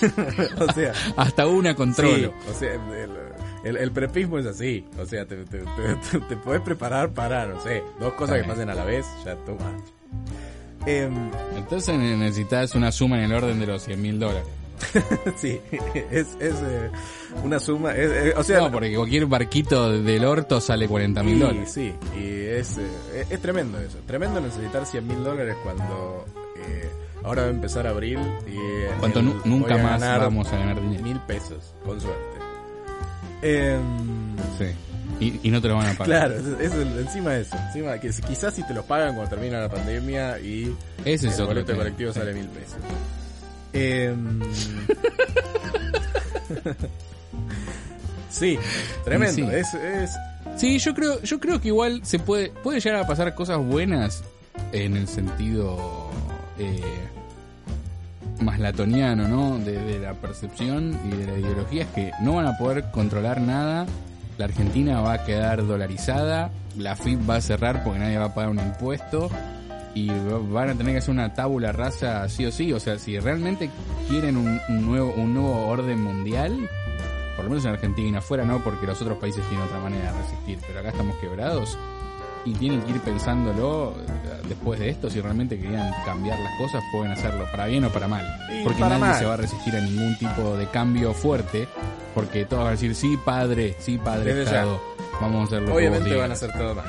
o 0.68 0.72
sea, 0.72 0.92
Hasta 1.16 1.46
una 1.46 1.74
controlo. 1.74 2.14
Sí, 2.16 2.30
o 2.50 2.54
sea, 2.54 2.74
el, 2.74 3.10
el, 3.64 3.76
el 3.78 3.90
prepismo 3.92 4.38
es 4.38 4.46
así. 4.46 4.86
O 4.98 5.04
sea, 5.06 5.26
te, 5.26 5.44
te, 5.44 5.58
te, 5.58 6.20
te 6.20 6.36
puedes 6.36 6.62
preparar 6.62 7.10
para, 7.10 7.46
no 7.46 7.60
sé, 7.60 7.82
dos 7.98 8.12
cosas 8.14 8.40
que 8.40 8.48
pasen 8.48 8.70
a 8.70 8.74
la 8.74 8.84
vez, 8.84 9.04
ya 9.24 9.34
toma. 9.44 9.72
Em, 10.86 11.30
Entonces 11.56 11.98
necesitas 11.98 12.74
una 12.74 12.92
suma 12.92 13.18
en 13.18 13.24
el 13.24 13.32
orden 13.32 13.58
de 13.60 13.66
los 13.66 13.82
100 13.82 14.00
mil 14.00 14.18
dólares. 14.20 14.44
sí, 15.36 15.58
es, 16.10 16.28
es 16.38 16.54
eh, 16.62 16.90
una 17.42 17.58
suma. 17.58 17.92
es- 17.94 18.10
eh, 18.10 18.34
o 18.36 18.42
sea, 18.42 18.60
No, 18.60 18.70
porque 18.70 18.94
cualquier 18.94 19.26
barquito 19.26 19.90
del 19.90 20.24
orto 20.24 20.60
sale 20.60 20.86
40 20.86 21.22
mil 21.22 21.40
dólares. 21.40 21.72
sí, 21.72 21.92
y 22.14 22.24
es, 22.44 22.76
eh, 22.78 22.86
es, 23.22 23.30
es 23.32 23.40
tremendo 23.40 23.80
eso. 23.80 23.98
Tremendo 24.06 24.40
necesitar 24.40 24.84
100 24.86 25.06
mil 25.06 25.24
dólares 25.24 25.56
cuando 25.62 26.26
eh, 26.58 26.88
ahora 27.24 27.42
va 27.42 27.48
a 27.48 27.50
empezar 27.52 27.86
abril 27.86 28.18
y 28.46 28.56
eh, 28.56 28.90
Cuanto 29.00 29.20
el- 29.20 29.24
nu- 29.26 29.40
nunca 29.46 29.78
más 29.78 30.00
vamos 30.00 30.46
a 30.52 30.58
ganar 30.58 30.80
dinero. 30.80 31.02
mil 31.02 31.20
pesos, 31.20 31.72
con 31.84 31.98
suerte. 32.00 32.36
Em, 33.42 34.36
Sí. 34.58 34.66
Y, 35.20 35.40
y 35.42 35.50
no 35.50 35.60
te 35.62 35.68
lo 35.68 35.76
van 35.76 35.88
a 35.88 35.94
pagar. 35.98 36.32
Claro, 36.32 36.34
es, 36.60 36.72
es 36.72 36.78
el- 36.78 36.98
encima 36.98 37.30
de 37.32 37.42
eso. 37.42 37.56
Encima 37.68 37.98
que 37.98 38.10
quizás 38.10 38.54
si 38.54 38.62
te 38.66 38.74
los 38.74 38.84
pagan 38.84 39.14
cuando 39.14 39.30
termina 39.30 39.60
la 39.60 39.68
pandemia 39.68 40.38
y 40.38 40.74
Ese 41.04 41.28
es 41.28 41.38
el 41.38 41.46
boleto 41.46 41.74
colectivo 41.76 42.12
sale 42.12 42.32
mil 42.34 42.48
pesos. 42.48 42.76
Em, 43.72 44.40
sí, 48.30 48.58
tremendo. 49.04 49.50
Sí. 49.50 49.56
Es, 49.56 49.74
es, 49.74 50.10
Sí, 50.56 50.78
yo 50.78 50.94
creo, 50.94 51.20
yo 51.22 51.38
creo 51.38 51.60
que 51.60 51.68
igual 51.68 52.00
se 52.04 52.18
puede, 52.18 52.48
puede 52.48 52.80
llegar 52.80 53.02
a 53.02 53.06
pasar 53.06 53.34
cosas 53.34 53.58
buenas 53.58 54.24
en 54.72 54.96
el 54.96 55.06
sentido 55.06 56.10
eh, 56.58 56.80
más 58.40 58.58
latoniano, 58.58 59.28
¿no? 59.28 59.58
De, 59.58 59.72
de 59.72 59.98
la 59.98 60.14
percepción 60.14 60.98
y 61.12 61.16
de 61.16 61.26
la 61.26 61.38
ideología 61.38 61.82
es 61.82 61.88
que 61.88 62.10
no 62.22 62.36
van 62.36 62.46
a 62.46 62.56
poder 62.56 62.90
controlar 62.90 63.40
nada. 63.40 63.86
La 64.38 64.44
Argentina 64.46 65.00
va 65.00 65.14
a 65.14 65.24
quedar 65.24 65.66
dolarizada, 65.66 66.50
la 66.76 66.94
FIP 66.94 67.28
va 67.28 67.36
a 67.36 67.40
cerrar 67.40 67.82
porque 67.82 67.98
nadie 68.00 68.18
va 68.18 68.26
a 68.26 68.34
pagar 68.34 68.50
un 68.50 68.58
impuesto 68.58 69.30
y 69.94 70.08
va- 70.08 70.38
van 70.50 70.70
a 70.70 70.74
tener 70.74 70.92
que 70.92 70.98
hacer 70.98 71.12
una 71.14 71.32
tábula 71.32 71.72
rasa 71.72 72.28
sí 72.28 72.44
o 72.44 72.52
sí. 72.52 72.72
O 72.72 72.78
sea, 72.80 72.98
si 72.98 73.18
realmente 73.18 73.70
quieren 74.08 74.36
un, 74.36 74.60
un 74.68 74.86
nuevo, 74.86 75.14
un 75.16 75.32
nuevo 75.32 75.66
orden 75.68 76.02
mundial, 76.02 76.68
por 77.34 77.44
lo 77.46 77.50
menos 77.50 77.64
en 77.64 77.70
Argentina, 77.72 78.18
afuera 78.18 78.44
no, 78.44 78.62
porque 78.62 78.86
los 78.86 79.00
otros 79.00 79.16
países 79.18 79.42
tienen 79.48 79.66
otra 79.66 79.78
manera 79.80 80.12
de 80.12 80.18
resistir, 80.20 80.58
pero 80.66 80.80
acá 80.80 80.90
estamos 80.90 81.16
quebrados 81.16 81.78
y 82.46 82.52
tienen 82.54 82.80
que 82.82 82.92
ir 82.92 83.00
pensándolo 83.00 83.94
eh, 84.08 84.40
después 84.48 84.78
de 84.80 84.88
esto, 84.90 85.10
si 85.10 85.20
realmente 85.20 85.58
querían 85.58 85.92
cambiar 86.04 86.38
las 86.38 86.56
cosas, 86.58 86.82
pueden 86.92 87.12
hacerlo 87.12 87.44
para 87.50 87.66
bien 87.66 87.84
o 87.84 87.90
para 87.90 88.08
mal, 88.08 88.24
Y 88.50 88.62
porque 88.64 88.78
para 88.80 88.98
nadie 88.98 89.10
mal. 89.12 89.18
se 89.18 89.24
va 89.26 89.34
a 89.34 89.36
resistir 89.36 89.74
a 89.76 89.80
ningún 89.80 90.16
tipo 90.18 90.56
de 90.56 90.66
cambio 90.68 91.12
fuerte, 91.12 91.66
porque 92.14 92.44
todos 92.46 92.62
van 92.62 92.68
a 92.68 92.72
decir, 92.72 92.94
sí 92.94 93.18
padre, 93.24 93.76
sí 93.80 93.98
padre. 93.98 94.42
Estado, 94.44 94.80
vamos 95.20 95.40
a 95.42 95.44
hacerlo 95.44 95.74
obviamente 95.74 96.10
van 96.16 96.30
a 96.30 96.34
digas". 96.34 96.42
hacer 96.42 96.52
todo 96.56 96.74
mal. 96.74 96.86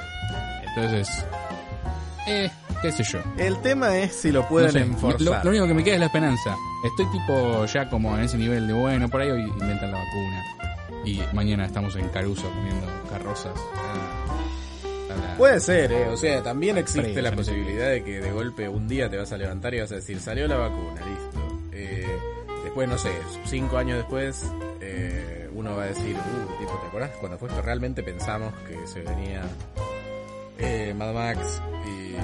Entonces, 0.75 1.25
eh, 2.27 2.51
qué 2.81 2.91
sé 2.91 3.03
yo. 3.03 3.19
El 3.37 3.57
tema 3.61 3.97
es 3.97 4.13
si 4.13 4.31
lo 4.31 4.41
No 4.43 4.47
pueden 4.49 4.71
sé, 4.71 4.79
enforzar. 4.81 5.21
lo, 5.21 5.43
lo 5.43 5.49
único 5.49 5.67
que 5.67 5.73
me 5.73 5.83
queda 5.83 5.95
es 5.95 5.99
la 6.01 6.05
esperanza. 6.07 6.55
Estoy 6.85 7.05
tipo 7.11 7.65
ya 7.65 7.89
como 7.89 8.15
en 8.15 8.23
ese 8.25 8.37
nivel 8.37 8.67
de 8.67 8.73
bueno, 8.73 9.09
por 9.09 9.21
ahí 9.21 9.31
hoy 9.31 9.41
inventan 9.41 9.91
la 9.91 9.97
vacuna. 9.97 10.43
Y 11.03 11.21
mañana 11.33 11.65
estamos 11.65 11.95
en 11.95 12.07
Caruso 12.09 12.47
poniendo 12.49 12.85
carrozas. 13.09 13.53
a- 13.55 14.36
Puede 15.37 15.59
ser, 15.59 15.91
¿eh? 15.91 16.07
O 16.07 16.17
sea, 16.17 16.41
también 16.43 16.77
existe 16.77 17.21
la 17.21 17.31
posibilidad 17.31 17.89
de 17.89 18.03
que 18.03 18.19
de 18.19 18.31
golpe 18.31 18.67
un 18.67 18.87
día 18.87 19.09
te 19.09 19.17
vas 19.17 19.31
a 19.31 19.37
levantar 19.37 19.73
y 19.73 19.79
vas 19.79 19.91
a 19.91 19.95
decir, 19.95 20.19
salió 20.19 20.47
la 20.47 20.57
vacuna, 20.57 21.01
listo. 21.05 21.67
Eh, 21.71 22.07
después, 22.63 22.87
no 22.89 22.97
sé, 22.97 23.11
cinco 23.45 23.77
años 23.77 23.97
después, 23.97 24.51
eh, 24.81 25.49
uno 25.53 25.75
va 25.75 25.83
a 25.83 25.87
decir, 25.87 26.15
uh, 26.15 26.59
tipo, 26.59 26.79
¿te 26.79 26.87
acordás 26.87 27.11
cuando 27.19 27.37
fue 27.37 27.49
esto? 27.49 27.61
Realmente 27.61 28.03
pensamos 28.03 28.53
que 28.67 28.87
se 28.87 29.01
venía 29.01 29.43
eh, 30.59 30.93
Mad 30.97 31.13
Max 31.13 31.61
y... 31.85 32.15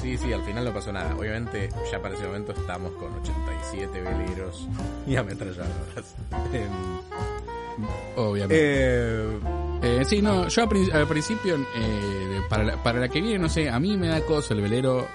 Sí, 0.00 0.18
sí, 0.18 0.32
al 0.32 0.42
final 0.42 0.64
no 0.64 0.72
pasó 0.74 0.92
nada. 0.92 1.14
Obviamente, 1.16 1.68
ya 1.92 2.02
para 2.02 2.14
ese 2.16 2.26
momento 2.26 2.50
estamos 2.50 2.90
con 2.94 3.12
87 3.20 4.00
veleros 4.00 4.68
y 5.06 5.14
ametralladoras. 5.14 6.16
Obviamente. 8.16 8.56
eh, 8.58 9.38
Eh, 9.82 10.04
sí, 10.06 10.22
no, 10.22 10.46
yo 10.48 10.62
al, 10.62 10.92
al 10.92 11.08
principio, 11.08 11.56
eh, 11.76 12.40
para, 12.48 12.62
la, 12.64 12.82
para 12.82 13.00
la 13.00 13.08
que 13.08 13.20
viene, 13.20 13.38
no 13.38 13.48
sé, 13.48 13.68
a 13.68 13.80
mí 13.80 13.96
me 13.96 14.08
da 14.08 14.20
cosa 14.20 14.54
el 14.54 14.60
velero. 14.60 15.06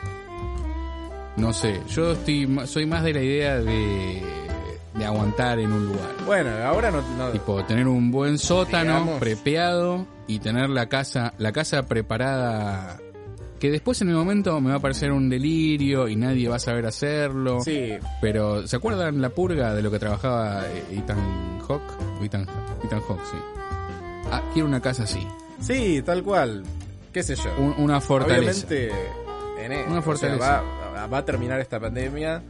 No 1.38 1.54
sé, 1.54 1.82
yo 1.88 2.14
estoy 2.14 2.48
soy 2.66 2.86
más 2.88 3.04
de 3.04 3.14
la 3.14 3.22
idea 3.22 3.60
de, 3.60 4.24
de 4.96 5.06
aguantar 5.06 5.60
en 5.60 5.72
un 5.72 5.86
lugar. 5.86 6.10
bueno, 6.26 6.50
ahora 6.66 6.90
no... 6.92 7.02
no- 7.18 7.30
Tipo, 7.30 7.64
tener 7.64 7.88
un 7.88 8.10
buen 8.12 8.38
sótano 8.40 8.92
Digamos. 8.94 9.20
prepeado 9.20 10.08
y 10.26 10.40
tener 10.40 10.70
la 10.70 10.90
casa, 10.90 11.34
la 11.38 11.52
casa 11.52 11.86
preparada 11.88 12.98
que 13.60 13.70
después 13.72 14.02
en 14.02 14.10
el 14.10 14.16
momento 14.16 14.60
me 14.62 14.70
va 14.72 14.76
a 14.78 14.80
parecer 14.80 15.12
un 15.12 15.30
delirio 15.30 16.08
y 16.08 16.16
nadie 16.16 16.48
va 16.50 16.58
a 16.58 16.60
saber 16.60 16.86
hacerlo. 16.88 17.60
sí, 17.62 17.92
Pero, 18.22 18.68
¿se 18.68 18.76
acuerdan 18.76 19.22
la 19.22 19.30
purga 19.30 19.74
de 19.76 19.82
lo 19.82 19.90
que 19.92 20.00
trabajaba 20.00 20.64
eh, 20.68 20.84
Ethan 20.92 21.60
Hawke? 21.68 21.92
Ethan, 22.24 22.48
Ethan 22.84 23.02
Hawke, 23.02 23.22
sí. 23.32 23.38
Ah, 24.32 24.42
quiero 24.54 24.68
una 24.68 24.82
casa 24.82 25.04
así. 25.04 25.26
Sí, 25.62 26.02
tal 26.06 26.24
cual. 26.24 26.64
¿Qué 27.14 27.24
sé 27.24 27.36
yo? 27.36 27.50
Un- 27.58 27.76
una 27.78 28.00
fortaleza. 28.02 28.66
Obviamente, 28.68 28.92
en 29.60 29.72
Una 29.72 29.84
o 29.86 29.94
sea, 29.94 30.02
fortaleza. 30.02 30.62
va, 30.96 31.08
va 31.08 31.18
a 31.18 31.26
terminar 31.26 31.60
esta 31.60 31.80
pandemia. 31.80 32.42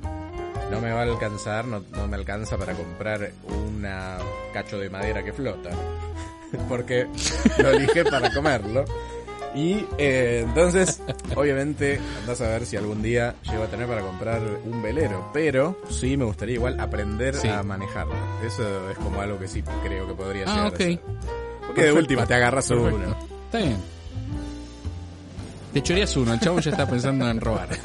No 0.72 0.82
me 0.82 0.92
va 0.92 1.00
a 1.00 1.04
alcanzar, 1.04 1.66
no, 1.66 1.82
no 1.92 2.08
me 2.08 2.16
alcanza 2.18 2.58
para 2.58 2.74
comprar 2.74 3.32
una 3.48 4.18
cacho 4.54 4.78
de 4.78 4.90
madera 4.90 5.24
que 5.24 5.32
flota. 5.32 5.70
Porque 6.70 7.08
lo 7.60 7.70
elige 7.72 8.04
para 8.04 8.34
comerlo. 8.34 8.84
Y 9.56 9.86
eh, 9.98 10.42
entonces, 10.46 11.02
obviamente, 11.36 12.00
andás 12.20 12.42
a 12.42 12.50
ver 12.50 12.66
si 12.66 12.76
algún 12.78 13.02
día 13.02 13.34
llego 13.50 13.64
a 13.64 13.68
tener 13.68 13.88
para 13.88 14.02
comprar 14.02 14.42
un 14.66 14.82
velero. 14.84 15.30
Pero 15.34 15.78
sí 15.90 16.18
me 16.18 16.26
gustaría 16.26 16.56
igual 16.56 16.80
aprender 16.80 17.34
Sí. 17.36 17.48
a 17.48 17.64
manejarlo. 17.64 18.14
Eso 18.46 18.90
es 18.92 18.98
como 18.98 19.22
algo 19.22 19.40
que 19.40 19.48
sí 19.48 19.64
creo 19.84 20.06
que 20.06 20.14
podría 20.14 20.44
Ah, 20.48 20.54
llegar 20.54 20.68
ok. 20.68 20.74
a 20.74 20.78
ser. 20.78 21.00
Porque 21.68 21.84
de 21.84 21.92
última 21.92 22.26
te 22.26 22.34
agarras 22.34 22.70
uno. 22.72 23.16
Está 23.46 23.58
bien. 23.60 23.78
Te 25.74 25.84
choreas 25.84 26.16
uno, 26.18 26.34
el 26.34 26.40
chavo 26.40 26.60
ya 26.60 26.72
está 26.72 26.88
pensando 26.90 27.30
en 27.30 27.40
robar. 27.42 27.70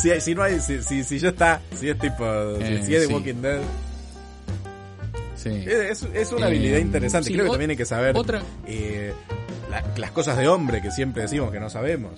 Si, 0.00 0.18
si 0.22 0.34
no 0.34 0.42
hay, 0.42 0.60
si, 0.60 0.82
si, 0.82 1.04
si 1.04 1.18
ya 1.18 1.28
está, 1.28 1.60
si 1.78 1.90
es 1.90 1.98
tipo, 1.98 2.24
si- 2.56 2.62
Eh, 2.64 2.82
si, 2.86 2.94
es 2.94 3.00
de 3.02 3.06
sí. 3.06 3.12
Walking 3.12 3.42
Dead, 3.42 3.60
Sí. 5.36 5.50
es, 5.66 6.02
es 6.14 6.32
una 6.32 6.46
Eh, 6.46 6.48
habilidad 6.48 6.78
interesante. 6.78 7.28
sí, 7.28 7.34
Creo 7.34 7.44
que 7.44 7.50
también 7.50 7.70
hay 7.72 7.76
que 7.76 7.84
saber 7.84 8.16
otra- 8.16 8.42
eh, 8.66 9.12
la- 9.70 9.84
las 9.98 10.10
cosas 10.12 10.38
de 10.38 10.48
hombre 10.48 10.80
que 10.80 10.90
siempre 10.90 11.22
decimos 11.22 11.52
que 11.52 11.60
no 11.60 11.68
sabemos. 11.68 12.12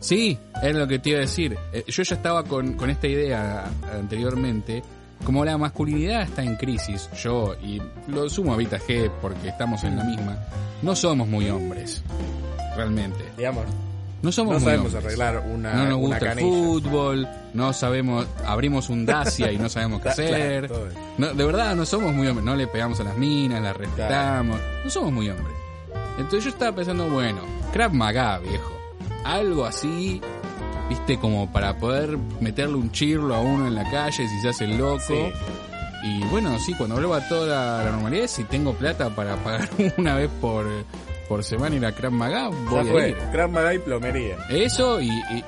Sí, 0.00 0.38
es 0.62 0.74
lo 0.74 0.88
que 0.88 0.98
te 0.98 1.10
iba 1.10 1.18
a 1.18 1.22
decir. 1.22 1.56
Eh, 1.72 1.84
Yo 1.86 2.02
ya 2.02 2.14
estaba 2.16 2.44
con, 2.44 2.72
con 2.74 2.88
esta 2.88 3.06
idea 3.06 3.66
anteriormente. 3.92 4.82
Como 5.24 5.44
la 5.44 5.58
masculinidad 5.58 6.22
está 6.22 6.42
en 6.42 6.56
crisis, 6.56 7.08
yo, 7.22 7.54
y 7.62 7.82
lo 8.06 8.28
sumo 8.30 8.54
a 8.54 8.56
Vita 8.56 8.78
G 8.78 9.10
porque 9.20 9.48
estamos 9.48 9.84
en 9.84 9.96
la 9.96 10.04
misma, 10.04 10.38
no 10.82 10.96
somos 10.96 11.28
muy 11.28 11.48
hombres. 11.50 12.02
Realmente. 12.76 13.24
Digamos, 13.36 13.64
No 14.22 14.32
somos 14.32 14.54
no 14.54 14.60
muy 14.60 14.64
sabemos 14.66 14.94
hombres. 14.94 15.04
arreglar 15.04 15.44
una, 15.52 15.74
no 15.74 15.84
nos 15.84 15.98
una 15.98 16.18
gusta 16.18 16.32
el 16.32 16.38
fútbol, 16.40 17.28
no 17.54 17.72
sabemos, 17.72 18.26
abrimos 18.46 18.88
un 18.88 19.04
Dacia 19.04 19.52
y 19.52 19.58
no 19.58 19.68
sabemos 19.68 20.00
qué 20.00 20.08
hacer. 20.10 20.70
No, 21.18 21.34
de 21.34 21.44
verdad, 21.44 21.74
no 21.76 21.84
somos 21.84 22.12
muy 22.14 22.26
hombres. 22.28 22.44
No 22.46 22.56
le 22.56 22.66
pegamos 22.68 22.98
a 23.00 23.04
las 23.04 23.16
minas, 23.18 23.60
las 23.62 23.76
respetamos. 23.76 24.58
No 24.84 24.90
somos 24.90 25.12
muy 25.12 25.28
hombres. 25.28 25.56
Entonces 26.16 26.44
yo 26.44 26.50
estaba 26.50 26.74
pensando, 26.74 27.08
bueno, 27.10 27.40
Krav 27.72 27.92
Maga, 27.92 28.38
viejo. 28.38 28.72
Algo 29.24 29.66
así, 29.66 30.20
viste, 30.88 31.18
como 31.18 31.50
para 31.52 31.76
poder 31.78 32.16
meterle 32.40 32.76
un 32.76 32.90
chirlo 32.92 33.34
a 33.34 33.40
uno 33.40 33.66
en 33.66 33.74
la 33.74 33.88
calle 33.90 34.28
si 34.28 34.40
se 34.40 34.48
hace 34.48 34.64
el 34.64 34.78
loco. 34.78 35.00
Sí. 35.06 35.32
Y 36.04 36.24
bueno, 36.26 36.58
sí, 36.60 36.74
cuando 36.74 36.94
vuelva 36.94 37.16
a 37.18 37.28
toda 37.28 37.46
la, 37.46 37.84
la 37.84 37.90
normalidad, 37.90 38.26
si 38.28 38.44
tengo 38.44 38.72
plata 38.72 39.10
para 39.10 39.36
pagar 39.36 39.68
una 39.98 40.14
vez 40.14 40.30
por, 40.40 40.64
por 41.28 41.42
semana 41.42 41.74
ir 41.76 41.84
a 41.84 41.92
Krav 41.92 42.12
Maga, 42.12 42.50
Ya 42.50 42.82
voy 42.82 43.02
a 43.02 43.08
ir. 43.08 43.16
Krav 43.32 43.50
Maga 43.50 43.74
y 43.74 43.78
plomería. 43.80 44.36
Eso 44.48 45.00
y, 45.00 45.08
y- 45.10 45.44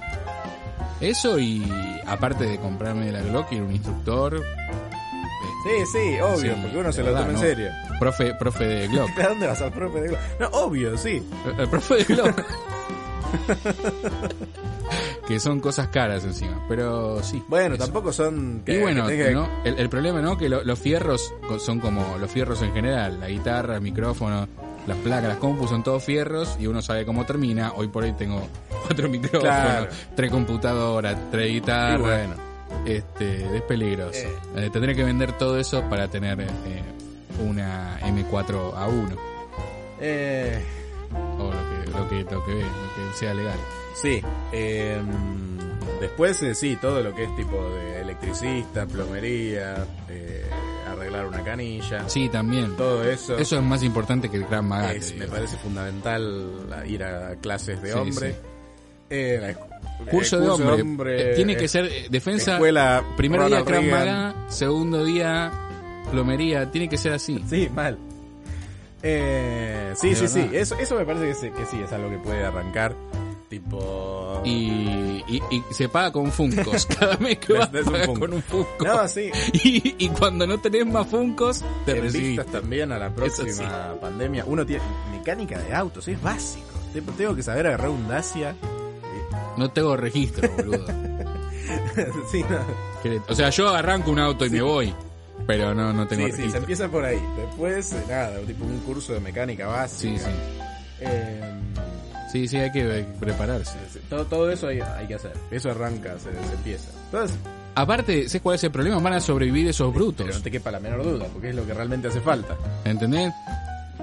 eso 1.01 1.39
y 1.39 1.63
aparte 2.07 2.45
de 2.45 2.59
comprarme 2.59 3.11
la 3.11 3.23
Glock 3.23 3.53
y 3.53 3.55
ir 3.57 3.63
a 3.63 3.65
un 3.65 3.73
instructor, 3.73 4.43
Sí, 5.63 5.71
sí, 5.93 6.21
obvio, 6.21 6.55
Sí, 6.55 6.59
porque 6.63 6.79
uno 6.79 6.91
se 6.93 7.03
lo 7.03 7.11
toma 7.13 7.27
en 7.27 7.33
¿no? 7.35 7.39
serio. 7.39 7.71
profe, 7.99 8.35
profe 8.35 8.65
de 8.67 8.89
Glock. 8.93 9.11
¿A 9.19 9.29
dónde 9.29 9.47
vas 9.47 9.61
al 9.63 9.73
profe 9.73 10.01
de 10.01 10.09
Glock? 10.09 10.21
No, 10.41 10.47
obvio, 10.49 10.99
sí. 10.99 11.23
El 11.59 11.69
profe 11.69 11.95
de 11.97 12.05
Glock. 12.05 12.43
que 15.27 15.39
son 15.41 15.61
cosas 15.61 15.89
caras 15.89 16.25
encima, 16.25 16.65
pero 16.69 17.23
sí. 17.23 17.43
Bueno, 17.49 17.75
eso. 17.77 17.85
tampoco 17.85 18.13
son... 18.13 18.63
Y 18.67 18.79
bueno, 18.79 19.07
que 19.07 19.17
tenga- 19.17 19.33
¿no? 19.33 19.49
el, 19.65 19.79
el 19.79 19.89
problema, 19.89 20.21
¿no? 20.21 20.37
Que 20.37 20.49
lo- 20.49 20.65
los 20.65 20.79
fierros 20.79 21.33
son 21.59 21.79
como 21.81 22.17
los 22.19 22.31
fierros 22.31 22.61
en 22.63 22.73
general. 22.73 23.21
La 23.21 23.29
guitarra, 23.29 23.77
el 23.77 23.81
micrófono, 23.83 24.49
las 24.87 24.97
placas, 24.99 25.29
las 25.29 25.37
compus 25.39 25.71
son 25.71 25.83
todos 25.83 26.03
fierros 26.03 26.57
y 26.59 26.67
uno 26.67 26.83
sabe 26.83 27.05
cómo 27.05 27.25
termina. 27.27 27.73
Hoy 27.77 27.89
por 27.89 28.03
hoy 28.05 28.13
tengo 28.13 28.47
cuatro 28.87 29.09
micrófonos, 29.09 29.43
Claro. 29.43 29.89
tres 30.17 30.31
computadoras, 30.31 31.17
tres 31.31 31.53
guitarras. 31.53 32.01
Bueno. 32.01 32.35
Este, 32.87 33.57
es 33.57 33.63
peligroso. 33.63 34.19
Eh. 34.19 34.29
Eh, 34.57 34.71
tendré 34.73 34.95
que 34.95 35.03
vender 35.05 35.33
todo 35.37 35.59
eso 35.59 35.83
para 35.91 36.09
tener 36.09 36.41
eh, 36.41 36.49
una 37.47 37.99
M4A1 38.01 39.17
Eh, 40.01 40.65
o 41.13 41.45
lo 41.45 41.51
que, 41.51 41.91
lo 41.91 42.09
que, 42.09 42.35
lo 42.35 42.45
que, 42.45 42.55
lo 42.55 43.11
que 43.11 43.17
sea 43.19 43.35
legal. 43.35 43.59
Sí, 43.95 44.23
eh, 44.53 45.01
después 46.01 46.43
eh, 46.43 46.55
sí, 46.55 46.77
todo 46.81 47.03
lo 47.03 47.15
que 47.15 47.25
es 47.25 47.37
tipo 47.37 47.57
de 47.71 48.01
electricista, 48.03 48.87
plomería, 48.87 49.85
eh, 50.09 50.45
arreglar 50.91 51.27
una 51.27 51.43
canilla, 51.43 52.09
Sí, 52.09 52.29
también. 52.29 52.77
todo 52.77 53.05
eso, 53.05 53.37
Eso 53.37 53.57
es 53.57 53.63
más 53.63 53.83
importante 53.83 54.29
que 54.29 54.37
el 54.37 54.45
Gran 54.47 54.67
Maga. 54.69 54.93
es- 54.95 55.15
me 55.17 55.27
parece 55.27 55.57
fundamental 55.59 56.85
ir 56.87 57.03
a 57.05 57.37
clases 57.37 57.81
de 57.83 57.93
Sí, 57.93 57.99
hombre. 57.99 58.31
sí. 58.33 58.37
Eh, 59.13 59.57
escu- 59.57 60.09
Curso, 60.11 60.39
eh, 60.39 60.41
de 60.41 60.83
hombre. 60.83 61.33
Eh, 61.33 61.35
Tiene 61.35 61.57
que 61.57 61.67
ser 61.69 61.87
eh, 61.87 62.07
defensa. 62.11 62.53
escuela 62.55 63.05
primer 63.17 63.45
día 63.47 63.65
Krav. 63.65 63.83
Maga, 63.83 64.35
segundo 64.49 65.05
día 65.05 65.51
plomería. 66.13 66.71
Tiene 66.71 66.89
que 66.89 66.97
ser 66.97 67.13
así. 67.15 67.43
Sí, 67.49 67.69
mal. 67.75 67.99
Eh, 69.03 69.93
sí, 69.97 70.11
De 70.11 70.17
sí, 70.17 70.29
sí. 70.29 70.49
Eso, 70.53 70.77
eso 70.79 70.95
me 70.97 71.05
parece 71.05 71.27
que, 71.29 71.35
se- 71.35 71.51
que 71.53 71.67
sí, 71.67 71.81
es 71.83 71.93
algo 71.93 72.11
que 72.11 72.19
puede 72.19 72.45
arrancar. 72.45 72.95
Tipo. 73.49 74.41
Y, 74.45 75.25
y, 75.27 75.43
y 75.51 75.63
se 75.75 75.89
paga 75.89 76.13
con 76.13 76.31
Funcos. 76.31 76.87
Cada 77.01 77.17
mes 77.17 77.39
que 77.39 77.55
vas 77.55 77.69
Es 77.75 77.85
un 77.87 77.93
pagas 77.93 78.07
Funko. 78.07 78.21
con 78.21 78.33
un 78.35 78.43
Funko. 78.43 78.85
No, 78.85 79.09
sí. 79.09 79.31
Y, 79.55 79.95
y 79.99 80.09
cuando 80.11 80.47
no 80.47 80.59
tenés 80.61 80.87
más 80.87 81.07
Funcos, 81.09 81.65
te 81.85 81.99
En 81.99 82.13
vistas 82.13 82.47
también 82.47 82.93
a 82.93 82.99
la 82.99 83.13
próxima 83.13 83.51
sí. 83.53 83.63
pandemia. 84.01 84.45
Uno 84.47 84.65
tiene 84.65 84.85
mecánica 85.11 85.59
de 85.59 85.75
autos, 85.75 86.07
es 86.07 86.21
básico. 86.23 86.67
Tengo 87.17 87.35
que 87.35 87.43
saber 87.43 87.67
agarrar 87.67 87.89
un 87.91 88.07
Dacia. 88.09 88.55
No 89.57 89.71
tengo 89.71 89.97
registro, 89.97 90.49
boludo. 90.57 90.87
sí, 92.31 92.45
no. 92.49 93.21
O 93.29 93.35
sea, 93.35 93.51
yo 93.51 93.69
arranco 93.71 94.11
un 94.13 94.19
auto 94.21 94.47
y 94.47 94.51
me 94.51 94.63
voy. 94.63 94.95
Pero 95.47 95.75
no, 95.75 95.93
no 95.93 96.07
tengo 96.07 96.27
sí, 96.27 96.31
sí, 96.31 96.33
se 96.33 96.37
registro. 96.39 96.61
empieza 96.61 96.89
por 96.89 97.05
ahí. 97.05 97.19
Después, 97.37 97.93
eh, 97.93 98.05
nada, 98.09 98.39
tipo 98.47 98.65
un 98.65 98.79
curso 98.81 99.13
de 99.15 99.21
mecánica 99.21 99.67
básica. 99.67 100.19
Sí, 100.19 100.25
sí. 100.25 100.31
Eh, 101.01 101.41
Sí, 102.33 102.47
sí, 102.47 102.59
hay 102.59 102.71
que 102.71 103.05
prepararse. 103.19 103.77
todo, 104.09 104.25
todo 104.25 104.51
eso 104.53 104.69
hay, 104.69 104.79
hay 104.81 105.09
que 105.09 105.17
hacer. 105.17 105.33
Eso 105.51 105.69
arranca, 105.73 106.17
se, 106.17 106.31
se 106.31 106.55
empieza. 106.55 106.89
Entonces, 107.07 107.37
Aparte, 107.75 108.29
¿sabes 108.29 108.43
cuál 108.43 108.55
es 108.55 108.63
el 108.65 108.71
problema? 108.71 108.99
Van 109.01 109.15
a 109.15 109.21
sobrevivir 109.21 109.67
esos 109.67 109.93
pero 109.93 110.05
no 110.07 110.13
brutos. 110.15 110.43
te 110.43 110.51
quepa 110.51 110.71
la 110.71 110.79
menor 110.79 111.03
duda, 111.03 111.27
porque 111.33 111.49
es 111.51 111.57
lo 111.57 111.67
que 111.67 111.75
realmente 111.75 112.07
hace 112.07 112.21
falta. 112.21 112.57
¿Entendés? 112.85 113.33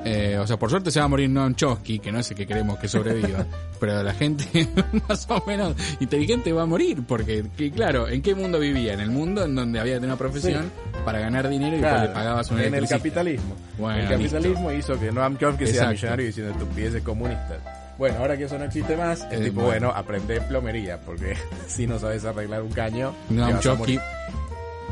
Eh, 0.05 0.37
o 0.39 0.47
sea, 0.47 0.57
por 0.57 0.69
suerte 0.69 0.91
se 0.91 0.99
va 0.99 1.05
a 1.05 1.09
morir 1.09 1.29
Noam 1.29 1.55
Chomsky, 1.55 1.99
que 1.99 2.11
no 2.11 2.19
es 2.19 2.31
el 2.31 2.37
que 2.37 2.47
queremos 2.47 2.77
que 2.79 2.87
sobreviva. 2.87 3.45
pero 3.79 4.01
la 4.03 4.13
gente 4.13 4.67
más 5.09 5.25
o 5.29 5.43
menos 5.45 5.75
inteligente 5.99 6.51
va 6.53 6.63
a 6.63 6.65
morir. 6.65 7.03
Porque, 7.07 7.45
que, 7.57 7.71
claro, 7.71 8.07
¿en 8.07 8.21
qué 8.21 8.33
mundo 8.35 8.59
vivía? 8.59 8.93
En 8.93 8.99
el 9.01 9.09
mundo 9.11 9.43
en 9.43 9.55
donde 9.55 9.79
había 9.79 9.93
que 9.93 9.99
tener 9.99 10.09
una 10.11 10.17
profesión 10.17 10.71
para 11.05 11.19
ganar 11.19 11.47
dinero 11.49 11.75
y 11.77 11.79
Claro, 11.79 12.03
le 12.03 12.09
pagabas 12.09 12.49
un 12.51 12.59
en 12.59 12.73
el 12.75 12.87
capitalismo. 12.87 13.55
Bueno, 13.77 13.99
el 13.99 14.09
capitalismo 14.09 14.71
hizo 14.71 14.99
que 14.99 15.11
Noam 15.11 15.37
Chomsky 15.37 15.67
sea 15.67 15.89
millonario 15.89 16.25
diciendo 16.25 16.51
estupideces 16.53 17.01
comunistas. 17.03 17.59
Bueno, 17.97 18.19
ahora 18.19 18.37
que 18.37 18.43
eso 18.43 18.57
no 18.59 18.65
existe 18.65 18.95
más, 18.95 19.21
es 19.31 19.39
Eh, 19.41 19.43
tipo, 19.45 19.61
bueno. 19.63 19.87
bueno, 19.87 19.89
aprende 19.99 20.39
plomería, 20.41 20.99
porque 21.01 21.35
si 21.67 21.87
no 21.87 21.97
sabes 21.97 22.23
arreglar 22.25 22.61
un 22.61 22.71
caño, 22.71 23.13
Noam 23.29 23.59
Chomsky. 23.59 23.99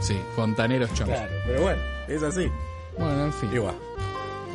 Sí, 0.02 0.18
Fontaneros 0.36 0.90
Chomsky. 0.94 1.14
Claro, 1.16 1.32
pero 1.46 1.62
bueno, 1.62 1.82
es 2.08 2.24
así. 2.24 2.48
Bueno, 2.98 3.26
en 3.26 3.34
fin. 3.34 3.50
Igual. 3.54 3.76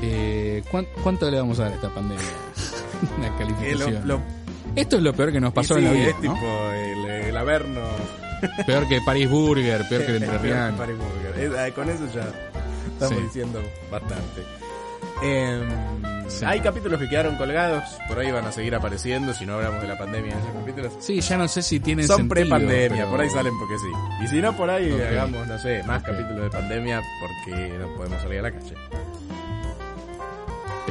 Eh, 0.03 0.63
¿cuán- 0.71 0.87
¿Cuánto 1.03 1.31
le 1.31 1.39
vamos 1.39 1.59
a 1.61 1.65
dar 1.65 1.73
a 1.73 1.75
esta 1.77 1.89
pandemia? 1.91 2.25
Una 3.19 3.27
Eh, 3.29 3.33
calificación. 3.39 4.07
lo- 4.09 4.17
lo- 4.19 4.23
Esto 4.77 4.97
es 4.97 5.03
lo 5.03 5.13
peor 5.13 5.33
que 5.33 5.41
nos 5.41 5.53
pasó 5.53 5.79
y 5.79 5.79
en 5.79 5.85
la 5.85 5.91
sí, 5.93 5.97
vida, 5.99 6.09
es 6.11 6.15
¿no? 6.17 6.35
tipo 6.35 6.71
el, 6.73 7.11
el 7.29 7.37
Averno. 7.37 7.81
Peor 8.67 8.89
que 8.89 9.01
Paris 9.05 9.29
Burger, 9.29 9.87
peor 9.89 10.07
que 10.07 10.17
el 10.17 10.23
Entrerriano. 10.23 10.77
Paris 10.77 10.97
Burger. 10.97 11.45
Es- 11.45 11.59
eh, 11.69 11.73
con 11.75 11.91
eso 11.91 12.07
ya 12.15 12.27
estamos 12.93 13.19
Sí. 13.19 13.25
diciendo 13.25 13.61
bastante. 13.91 14.43
Em, 15.23 16.11
Sí. 16.31 16.45
Hay 16.47 16.61
capítulos 16.61 17.01
que 17.01 17.09
quedaron 17.09 17.35
colgados, 17.37 17.83
por 18.07 18.21
ahí 18.21 18.31
van 18.31 18.45
a 18.47 18.53
seguir 18.53 18.73
apareciendo, 18.77 19.35
si 19.35 19.45
no 19.45 19.55
hablamos 19.55 19.83
de 19.83 19.89
la 19.89 19.99
pandemia 19.99 20.33
en 20.33 20.39
esos 20.39 20.53
capítulos. 20.53 20.93
Sí, 21.01 21.21
ya 21.21 21.37
no 21.37 21.49
sé 21.49 21.61
si 21.61 21.81
tienen 21.81 22.07
Son 22.07 22.29
pre-pandemia, 22.29 22.89
pero- 22.99 23.11
por 23.11 23.21
ahí 23.21 23.29
salen 23.31 23.53
porque 23.59 23.77
sí. 23.79 23.89
Y 24.25 24.29
si 24.29 24.41
no, 24.41 24.57
por 24.57 24.71
ahí 24.71 24.93
Ok. 24.93 25.01
hagamos, 25.11 25.49
no 25.49 25.59
sé, 25.59 25.83
más 25.83 26.01
Ok. 26.03 26.07
capítulos 26.11 26.45
de 26.45 26.51
pandemia 26.51 27.03
porque 27.21 27.77
no 27.81 27.89
podemos 27.97 28.23
salir 28.23 28.39
a 28.39 28.43
la 28.43 28.53
calle. 28.53 28.75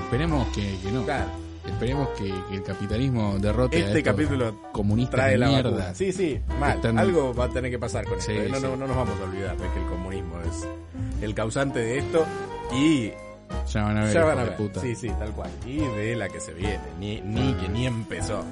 Esperemos 0.09 0.47
que, 0.55 0.77
que 0.83 0.91
no. 0.91 1.03
Claro, 1.05 1.29
Esperemos 1.67 2.07
que, 2.17 2.33
que 2.49 2.55
el 2.55 2.63
capitalismo 2.63 3.37
derrote 3.37 3.77
a 3.77 3.79
este 3.79 3.99
estos 3.99 4.11
capítulo 4.13 4.55
comunistas 4.71 5.15
trae 5.15 5.31
de 5.33 5.37
la 5.37 5.47
mierda. 5.49 5.69
vacuna. 5.69 5.93
Sí, 5.93 6.11
sí, 6.11 6.39
mal. 6.59 6.77
Están- 6.77 6.97
Algo 6.97 7.33
va 7.35 7.45
a 7.45 7.49
tener 7.49 7.69
que 7.69 7.77
pasar 7.77 8.05
con 8.05 8.19
Sí, 8.19 8.31
esto. 8.31 8.49
No, 8.49 8.55
sí. 8.57 8.63
no, 8.63 8.75
no 8.75 8.87
nos 8.87 8.95
vamos 8.97 9.19
a 9.19 9.23
olvidar 9.23 9.55
de 9.57 9.67
que 9.69 9.79
el 9.79 9.85
comunismo 9.85 10.39
es 10.41 10.67
el 11.21 11.35
causante 11.35 11.79
de 11.79 11.99
esto 11.99 12.25
y 12.73 13.11
Ya 13.71 13.83
van 13.83 13.97
a 13.97 14.03
ver, 14.05 14.13
ya 14.13 14.23
van 14.25 14.39
a 14.39 14.43
ver. 14.45 14.55
puta. 14.57 14.81
Sí, 14.81 14.95
sí, 14.95 15.09
tal 15.19 15.31
cual. 15.33 15.51
Y 15.65 15.77
de 15.77 16.15
la 16.15 16.27
que 16.29 16.39
se 16.39 16.53
viene, 16.53 16.79
ni, 16.99 17.21
ni 17.21 17.53
que 17.53 17.69
ni 17.69 17.85
empezó. 17.85 18.43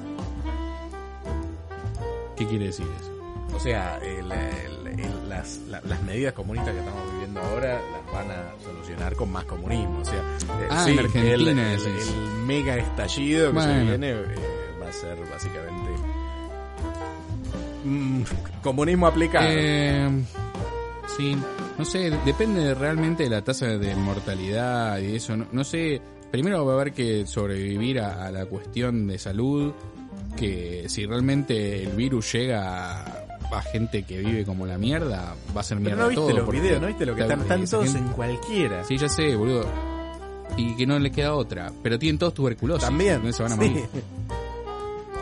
¿Qué 2.35 2.45
quiere 2.45 2.65
decir 2.65 2.85
eso? 2.99 3.55
O 3.55 3.59
sea, 3.59 3.97
el- 4.03 4.31
el- 4.31 4.76
el- 4.99 5.29
las, 5.29 5.59
la- 5.69 5.81
las 5.81 6.01
medidas 6.03 6.33
comunistas 6.33 6.73
que 6.73 6.79
estamos 6.79 7.11
viviendo 7.13 7.41
ahora 7.41 7.79
las 7.91 8.13
van 8.13 8.31
a 8.31 8.53
solucionar 8.63 9.15
con 9.15 9.31
más 9.31 9.45
comunismo. 9.45 9.99
O 10.01 10.05
sea, 10.05 10.19
eh, 10.19 10.67
Ah, 10.69 10.83
sí, 10.85 10.91
en 10.91 10.99
Argentina 10.99 11.33
el, 11.33 11.47
el- 11.47 11.87
el 11.87 12.43
mega 12.45 12.77
estallido 12.77 13.53
que 13.53 13.61
se 13.61 13.79
viene 13.83 14.11
eh, 14.11 14.25
va 14.81 14.89
a 14.89 14.93
ser 14.93 15.17
básicamente 15.31 15.91
mm, 17.85 18.21
comunismo 18.61 19.07
aplicado. 19.07 19.47
Eh, 19.49 20.09
sí, 21.17 21.37
no 21.77 21.85
sé, 21.85 22.11
depende 22.25 22.61
de- 22.63 22.73
realmente 22.75 23.23
de 23.23 23.29
la 23.29 23.43
tasa 23.43 23.65
de 23.67 23.95
mortalidad 23.95 24.99
y 24.99 25.15
eso. 25.15 25.35
No, 25.37 25.45
no 25.51 25.63
sé, 25.63 26.01
primero 26.31 26.65
va 26.65 26.73
a 26.73 26.75
haber 26.75 26.93
que 26.93 27.25
sobrevivir 27.25 27.99
a, 27.99 28.25
a 28.27 28.31
la 28.31 28.45
cuestión 28.45 29.07
de 29.07 29.17
salud, 29.17 29.73
que 30.35 30.85
si 30.87 31.05
realmente 31.05 31.83
el 31.83 31.91
virus 31.91 32.31
llega 32.33 33.01
a, 33.01 33.25
a 33.51 33.61
gente 33.61 34.03
que 34.03 34.19
vive 34.19 34.45
como 34.45 34.65
la 34.65 34.77
mierda, 34.77 35.35
va 35.55 35.61
a 35.61 35.63
ser 35.63 35.77
Pero 35.77 35.95
mierda 35.95 36.03
no 36.03 36.09
viste 36.09 36.33
los 36.33 36.49
videos, 36.49 36.81
no 36.81 36.87
viste 36.87 37.05
lo 37.05 37.15
que 37.15 37.21
están, 37.21 37.41
están 37.41 37.65
todos 37.65 37.85
gente- 37.85 37.99
en 37.99 38.07
cualquiera. 38.09 38.83
Sí, 38.83 38.97
ya 38.97 39.09
sé, 39.09 39.35
boludo. 39.35 39.65
Y 40.57 40.75
que 40.75 40.85
no 40.87 40.97
les 40.99 41.11
queda 41.11 41.33
otra. 41.35 41.71
Pero 41.83 41.99
tienen 41.99 42.17
todos 42.17 42.33
tuberculosis. 42.33 42.83
También. 42.83 43.15
entonces 43.15 43.35
se 43.37 43.43
van 43.43 43.51
a 43.51 43.55
sí. 43.55 43.69
morir. 43.69 43.89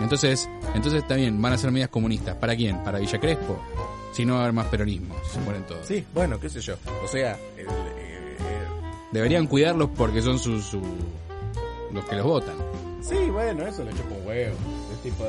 Entonces, 0.02 0.50
entonces 0.74 1.02
está 1.04 1.16
bien, 1.16 1.42
van 1.42 1.54
a 1.54 1.58
ser 1.58 1.72
medidas 1.72 1.90
comunistas. 1.90 2.36
¿Para 2.36 2.56
quién? 2.56 2.84
¿Para 2.84 3.00
Villa 3.00 3.20
Crespo? 3.20 3.58
Si 4.12 4.26
no 4.26 4.34
va 4.34 4.40
a 4.40 4.44
haber 4.44 4.54
más 4.54 4.68
peronismo, 4.68 5.16
se 5.32 5.40
mueren 5.40 5.64
todos. 5.66 5.86
Sí, 5.86 6.04
bueno, 6.14 6.40
qué 6.40 6.50
sé 6.50 6.60
yo. 6.62 6.76
O 7.04 7.08
sea, 7.08 7.38
el, 7.58 7.66
eh, 7.68 8.38
Deberían 9.12 9.48
cuidarlos 9.48 9.90
porque 9.96 10.22
son 10.22 10.38
sus 10.40 10.66
su- 10.66 10.82
los 11.94 12.04
que 12.06 12.16
los 12.18 12.26
votan. 12.26 12.56
Sí, 13.02 13.16
bueno, 13.32 13.66
eso 13.66 13.84
le 13.84 13.92
chupa 13.92 14.16
un 14.20 14.28
huevo. 14.28 14.56
Es 14.94 15.02
tipo, 15.04 15.24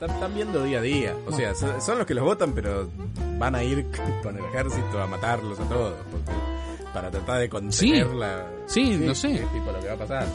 están, 0.00 0.10
están 0.10 0.34
viendo 0.34 0.62
día 0.64 0.78
a 0.78 0.82
día. 0.82 1.14
O 1.26 1.32
sea, 1.32 1.54
son 1.54 1.80
son 1.80 1.98
los 1.98 2.06
que 2.06 2.14
los 2.14 2.24
votan, 2.24 2.52
pero 2.52 2.88
van 3.38 3.54
a 3.54 3.62
ir 3.62 3.86
con 4.22 4.36
el 4.36 4.44
ejército 4.46 5.00
a 5.02 5.06
matarlos 5.06 5.58
a 5.60 5.64
todos. 5.68 5.94
porque- 6.10 6.32
para 6.92 7.10
tratar 7.10 7.38
de 7.40 7.48
contener 7.50 8.06
Sí. 8.08 8.16
la... 8.16 8.46
Sí, 8.66 8.96
no 8.96 9.14
sé. 9.14 9.34
Es 9.34 9.52
tipo 9.52 9.70
lo 9.70 9.78
que 9.78 9.88
va 9.88 9.92
a 9.92 9.96
pasar. 9.98 10.26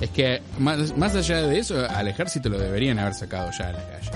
Es 0.00 0.08
que 0.10 0.40
más, 0.60 0.96
más 0.96 1.14
allá 1.16 1.42
de 1.42 1.58
eso, 1.58 1.84
al 1.90 2.06
ejército 2.08 2.48
lo 2.48 2.58
deberían 2.58 2.98
haber 3.00 3.12
sacado 3.12 3.50
ya 3.58 3.68
a 3.68 3.72
la 3.72 3.78
calle. 3.88 4.10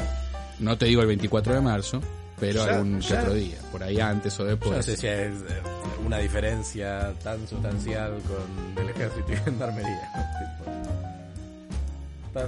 No 0.61 0.79
te 0.79 0.87
digo 0.87 1.01
el 1.03 1.09
24 1.09 1.55
de 1.55 1.61
marzo, 1.61 2.01
pero 2.39 2.65
Ya, 2.65 2.75
algún 2.77 3.01
ya. 3.01 3.21
otro 3.21 3.35
día, 3.35 3.57
por 3.73 3.83
ahí 3.83 4.01
antes 4.01 4.39
o 4.39 4.45
después. 4.45 4.71
no 4.77 4.83
sé 4.83 4.97
si 4.97 5.07
es 5.09 5.33
eh, 5.33 5.63
una 6.07 6.19
diferencia 6.19 7.13
tan 7.25 7.47
sustancial 7.49 8.13
con 8.29 8.85
el 8.85 8.91
ejército 8.91 9.33
y 9.33 9.37
gendarmería. 9.45 10.09
Tipo, 12.33 12.41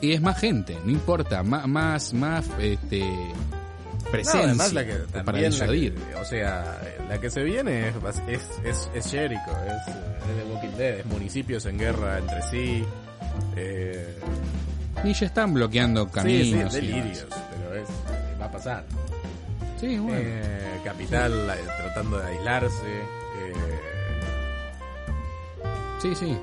Y 0.00 0.12
es 0.12 0.20
más 0.20 0.38
gente, 0.38 0.78
no 0.84 0.90
importa, 0.92 1.42
más, 1.42 1.66
más, 1.66 2.12
más 2.14 2.46
este, 2.60 3.00
No, 3.00 4.10
presencia 4.10 4.40
además 4.44 4.72
la 4.72 4.86
que 4.86 4.92
para 4.92 5.24
también 5.24 5.50
disuadir. 5.50 5.94
o 6.20 6.24
sea, 6.24 6.80
la 7.08 7.18
que 7.20 7.30
se 7.30 7.42
viene 7.42 7.88
es 7.88 7.94
es, 8.28 8.42
es, 8.64 8.90
es 8.94 9.10
Jericho, 9.10 9.50
es, 9.66 9.94
es 9.94 9.94
The 10.46 10.52
Walking 10.52 10.76
Dead, 10.78 10.98
es 11.00 11.06
municipios 11.06 11.66
en 11.66 11.78
guerra 11.78 12.18
entre 12.18 12.42
sí. 12.42 12.84
Eh, 13.56 14.18
Y 15.04 15.12
ya 15.14 15.26
están 15.26 15.52
bloqueando 15.54 16.04
sí, 16.06 16.10
caminos. 16.12 16.46
sí, 16.46 16.52
demás. 16.54 16.72
delirios, 16.74 17.26
pero 17.50 17.74
es, 17.74 17.88
va 18.40 18.44
a 18.46 18.50
pasar. 18.52 18.84
Sí, 19.80 19.98
bueno. 19.98 20.20
Eh, 20.22 20.80
Capital 20.84 21.32
eh, 21.32 21.54
tratando 21.82 22.18
de 22.18 22.26
aislarse. 22.28 22.76
Eh, 22.86 23.52
sí, 26.00 26.14
sí. 26.14 26.36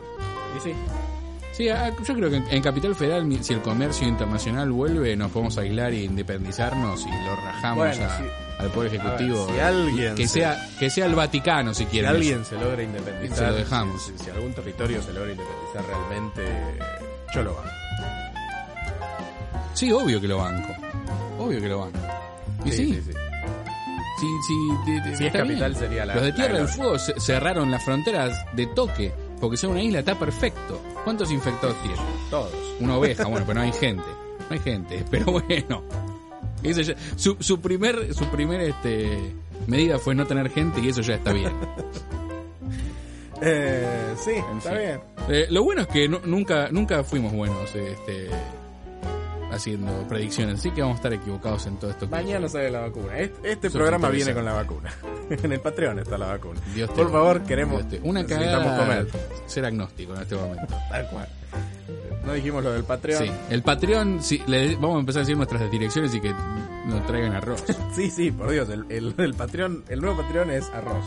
y 0.58 0.60
sí, 0.62 0.74
Sí, 1.56 1.70
a- 1.70 1.90
yo 2.04 2.14
creo 2.16 2.30
que 2.30 2.36
en, 2.50 2.62
Capital 2.62 2.96
Federal, 2.96 3.26
si 3.42 3.54
el 3.54 3.62
comercio 3.62 4.06
internacional 4.08 4.72
vuelve, 4.72 5.16
nos 5.16 5.32
podemos 5.32 5.58
aislar 5.58 5.94
e 5.94 6.04
independizarnos 6.04 7.02
y 7.06 7.10
lo 7.10 7.36
rajamos 7.36 7.78
Bueno, 7.78 8.06
a- 8.06 8.18
sí. 8.18 8.24
al 8.60 8.70
Poder 8.72 8.94
Ejecutivo. 8.96 9.44
A 9.44 9.46
ver, 9.48 9.56
si 9.56 9.62
alguien 9.62 10.16
que 10.16 10.28
se- 10.28 10.34
sea 10.40 10.68
que 10.80 10.90
sea 10.90 11.06
el 11.06 11.16
Vaticano, 11.16 11.74
si 11.74 11.84
si 11.86 11.90
quieren. 11.90 12.12
alguien 12.12 12.44
se 12.44 12.56
logra 12.56 12.84
independizar, 12.84 13.38
Se 13.38 13.48
lo 13.48 13.54
dejamos. 13.54 14.04
Si, 14.04 14.18
si 14.24 14.30
algún 14.32 14.54
territorio 14.54 15.02
se 15.02 15.14
logra 15.14 15.32
independizar 15.32 15.86
realmente, 15.88 16.44
yo 17.34 17.44
lo 17.44 17.52
hago. 17.52 17.64
Sí, 19.74 19.92
obvio 19.92 20.20
que 20.22 20.28
lo 20.28 20.38
banco. 20.38 20.74
Obvio 21.40 21.60
que 21.62 21.68
lo 21.68 21.80
banco. 21.82 22.00
Y 22.66 22.72
sí, 22.72 22.86
sí, 22.96 23.02
sí. 23.06 23.12
sí, 24.20 24.28
sí, 24.48 24.92
de- 24.92 25.02
de- 25.02 25.18
Si 25.18 25.24
es 25.26 25.28
está 25.28 25.40
capital 25.40 25.72
bien. 25.72 25.84
sería 25.84 26.06
la 26.06 26.16
Los 26.16 26.24
de 26.24 26.32
Tierra 26.34 26.58
del. 26.60 26.68
Fuego 26.68 26.98
ce- 27.00 27.20
cerraron 27.20 27.70
las 27.72 27.84
fronteras 27.84 28.46
de 28.54 28.68
toque, 28.68 29.14
porque 29.40 29.58
son 29.58 29.72
una 29.72 29.82
isla, 29.84 30.00
está 30.00 30.18
perfecto. 30.18 30.82
¿Cuántos 31.04 31.32
infectados 31.32 31.76
tiene? 31.82 31.98
Todos. 32.30 32.52
Una 32.80 32.98
oveja, 32.98 33.26
bueno, 33.26 33.46
pero 33.46 33.60
no 33.60 33.66
hay 33.66 33.74
gente. 33.74 34.04
No 34.50 34.54
hay 34.56 34.60
gente, 34.60 35.04
pero 35.12 35.26
bueno. 35.32 35.84
Eso 36.64 36.82
ya- 36.82 36.96
su, 37.16 37.38
su 37.40 37.60
primer, 37.60 38.14
su 38.14 38.26
primer 38.26 38.62
este, 38.62 39.34
medida 39.68 40.00
fue 40.00 40.16
no 40.16 40.26
tener 40.26 40.50
gente 40.50 40.80
y 40.82 40.90
eso 40.90 41.02
ya 41.02 41.16
está 41.16 41.32
bien. 41.34 41.52
Eh, 43.42 44.14
sí, 44.24 44.32
En 44.32 44.58
está 44.58 44.70
fin. 44.72 44.80
bien. 44.80 45.02
Eh, 45.28 45.48
lo 45.50 45.64
bueno 45.64 45.82
es 45.82 45.88
que 45.88 46.08
nu- 46.08 46.22
nunca, 46.26 46.70
nunca 46.72 47.04
fuimos 47.04 47.34
buenos 47.34 47.76
este, 47.76 48.30
haciendo 49.52 49.92
predicciones, 50.08 50.60
así 50.60 50.72
que 50.72 50.82
vamos 50.82 50.96
a 50.96 50.98
estar 50.98 51.14
equivocados 51.14 51.66
en 51.68 51.78
todo 51.78 51.92
esto. 51.92 52.08
Mañana 52.08 52.48
sale 52.50 52.70
la 52.72 52.82
vacuna. 52.82 53.18
Este, 53.18 53.52
este 53.52 53.70
programa 53.70 54.10
viene 54.10 54.34
con 54.34 54.46
la 54.46 54.54
vacuna. 54.54 54.92
en 55.30 55.52
el 55.52 55.60
Patreon 55.60 56.00
está 56.00 56.18
la 56.18 56.28
vacuna. 56.28 56.60
Dios 56.74 56.90
te 56.94 56.96
Por 57.02 57.12
favor, 57.12 57.44
queremos. 57.44 57.90
Dios 57.90 58.02
Una 58.06 58.26
cagada 58.26 58.78
comer. 58.78 59.08
ser 59.48 59.66
agnóstico 59.66 60.14
en 60.16 60.22
este 60.22 60.36
momento. 60.36 60.68
Tal 60.90 61.10
cual. 61.10 61.28
No 62.26 62.34
dijimos 62.34 62.64
lo 62.64 62.72
del 62.74 62.84
Patreon. 62.84 63.24
Sí, 63.24 63.32
el 63.52 63.62
Patreon, 63.62 64.24
sí, 64.24 64.42
le- 64.48 64.76
vamos 64.76 64.98
a 64.98 65.00
empezar 65.02 65.20
a 65.20 65.24
decir 65.24 65.38
nuestras 65.38 65.70
direcciones 65.70 66.14
y 66.16 66.20
que 66.22 66.34
nos 66.88 67.06
traigan 67.06 67.34
arroz. 67.34 67.64
Sí, 67.96 68.10
sí, 68.10 68.32
por 68.32 68.50
Dios, 68.50 68.68
el, 68.70 68.86
el, 68.90 69.14
el 69.18 69.34
Patreon, 69.36 69.84
el 69.90 70.02
nuevo 70.02 70.22
Patreon 70.22 70.50
es 70.50 70.68
arroz. 70.72 71.06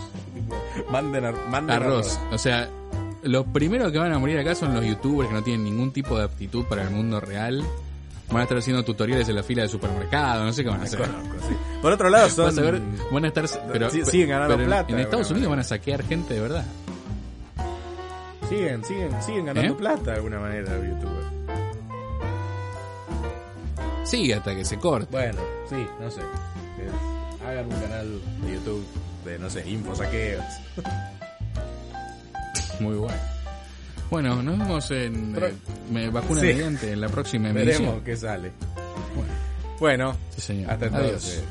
Manden, 0.90 1.24
ar- 1.24 1.48
manden 1.50 1.74
arroz. 1.76 2.18
O 2.32 2.38
sea, 2.38 2.68
los 3.24 3.46
primeros 3.46 3.90
que 3.90 3.98
van 3.98 4.12
a 4.12 4.18
morir 4.20 4.38
acá 4.38 4.54
son 4.54 4.74
los 4.74 4.84
youtubers 4.84 5.28
que 5.28 5.34
no 5.34 5.42
tienen 5.42 5.64
ningún 5.64 5.92
tipo 5.92 6.16
de 6.16 6.24
aptitud 6.24 6.64
para 6.66 6.82
el 6.84 6.90
mundo 6.90 7.18
real. 7.20 7.64
Van 8.28 8.40
a 8.40 8.42
estar 8.42 8.58
haciendo 8.58 8.84
tutoriales 8.84 9.28
en 9.28 9.36
la 9.36 9.42
fila 9.42 9.62
de 9.62 9.68
supermercado, 9.68 10.44
no 10.44 10.52
sé 10.52 10.62
qué 10.62 10.68
van 10.68 10.82
a 10.82 10.84
hacer. 10.84 11.00
Conozco, 11.00 11.48
sí. 11.48 11.56
Por 11.80 11.92
otro 11.92 12.10
lado, 12.10 12.28
son. 12.28 12.44
Vas 12.46 12.58
a 12.58 12.60
ver, 12.60 12.80
van 13.10 13.24
a 13.24 13.28
estar, 13.28 13.46
pero, 13.72 13.90
Sí, 13.90 14.04
siguen 14.04 14.28
ganando 14.28 14.56
pero 14.56 14.66
plata, 14.66 14.92
En, 14.92 14.98
Estados 14.98 15.30
Unidos 15.30 15.48
van 15.48 15.60
a 15.60 15.64
saquear 15.64 16.04
gente 16.04 16.34
de 16.34 16.40
verdad. 16.40 16.64
Siguen, 18.48 18.84
siguen, 18.84 19.22
siguen 19.22 19.46
ganando 19.46 19.72
¿Eh? 19.72 19.76
plata 19.76 20.10
de 20.10 20.16
alguna 20.16 20.40
manera 20.40 20.76
los 20.76 20.86
youtubers. 20.88 21.26
Sí, 24.04 24.32
hasta 24.32 24.54
que 24.54 24.64
se 24.64 24.78
corte. 24.78 25.08
Bueno, 25.10 25.40
sí, 25.68 25.86
no 26.00 26.10
sé. 26.10 26.20
Eh, 26.20 27.46
Hagan 27.46 27.66
un 27.66 27.80
canal 27.80 28.20
de 28.42 28.52
YouTube 28.54 28.86
de, 29.24 29.38
no 29.38 29.50
sé, 29.50 29.68
infosaqueos. 29.68 30.44
Muy 32.80 32.96
bueno. 32.96 33.37
Bueno, 34.10 34.42
nos 34.42 34.58
vemos 34.58 34.90
en 34.90 35.32
Pro- 35.34 35.46
eh, 35.48 35.54
me- 35.90 36.08
vacuna 36.10 36.40
Sí. 36.40 36.46
mediante 36.46 36.92
en 36.92 37.00
la 37.00 37.08
próxima 37.08 37.48
Veremos 37.52 37.76
emisión. 37.80 38.04
qué 38.04 38.16
sale. 38.16 38.52
Bueno, 39.14 39.32
Bueno, 39.80 40.16
sí, 40.34 40.40
señor. 40.40 40.70
hasta 40.70 40.86
Adiós. 40.86 41.04
entonces. 41.04 41.44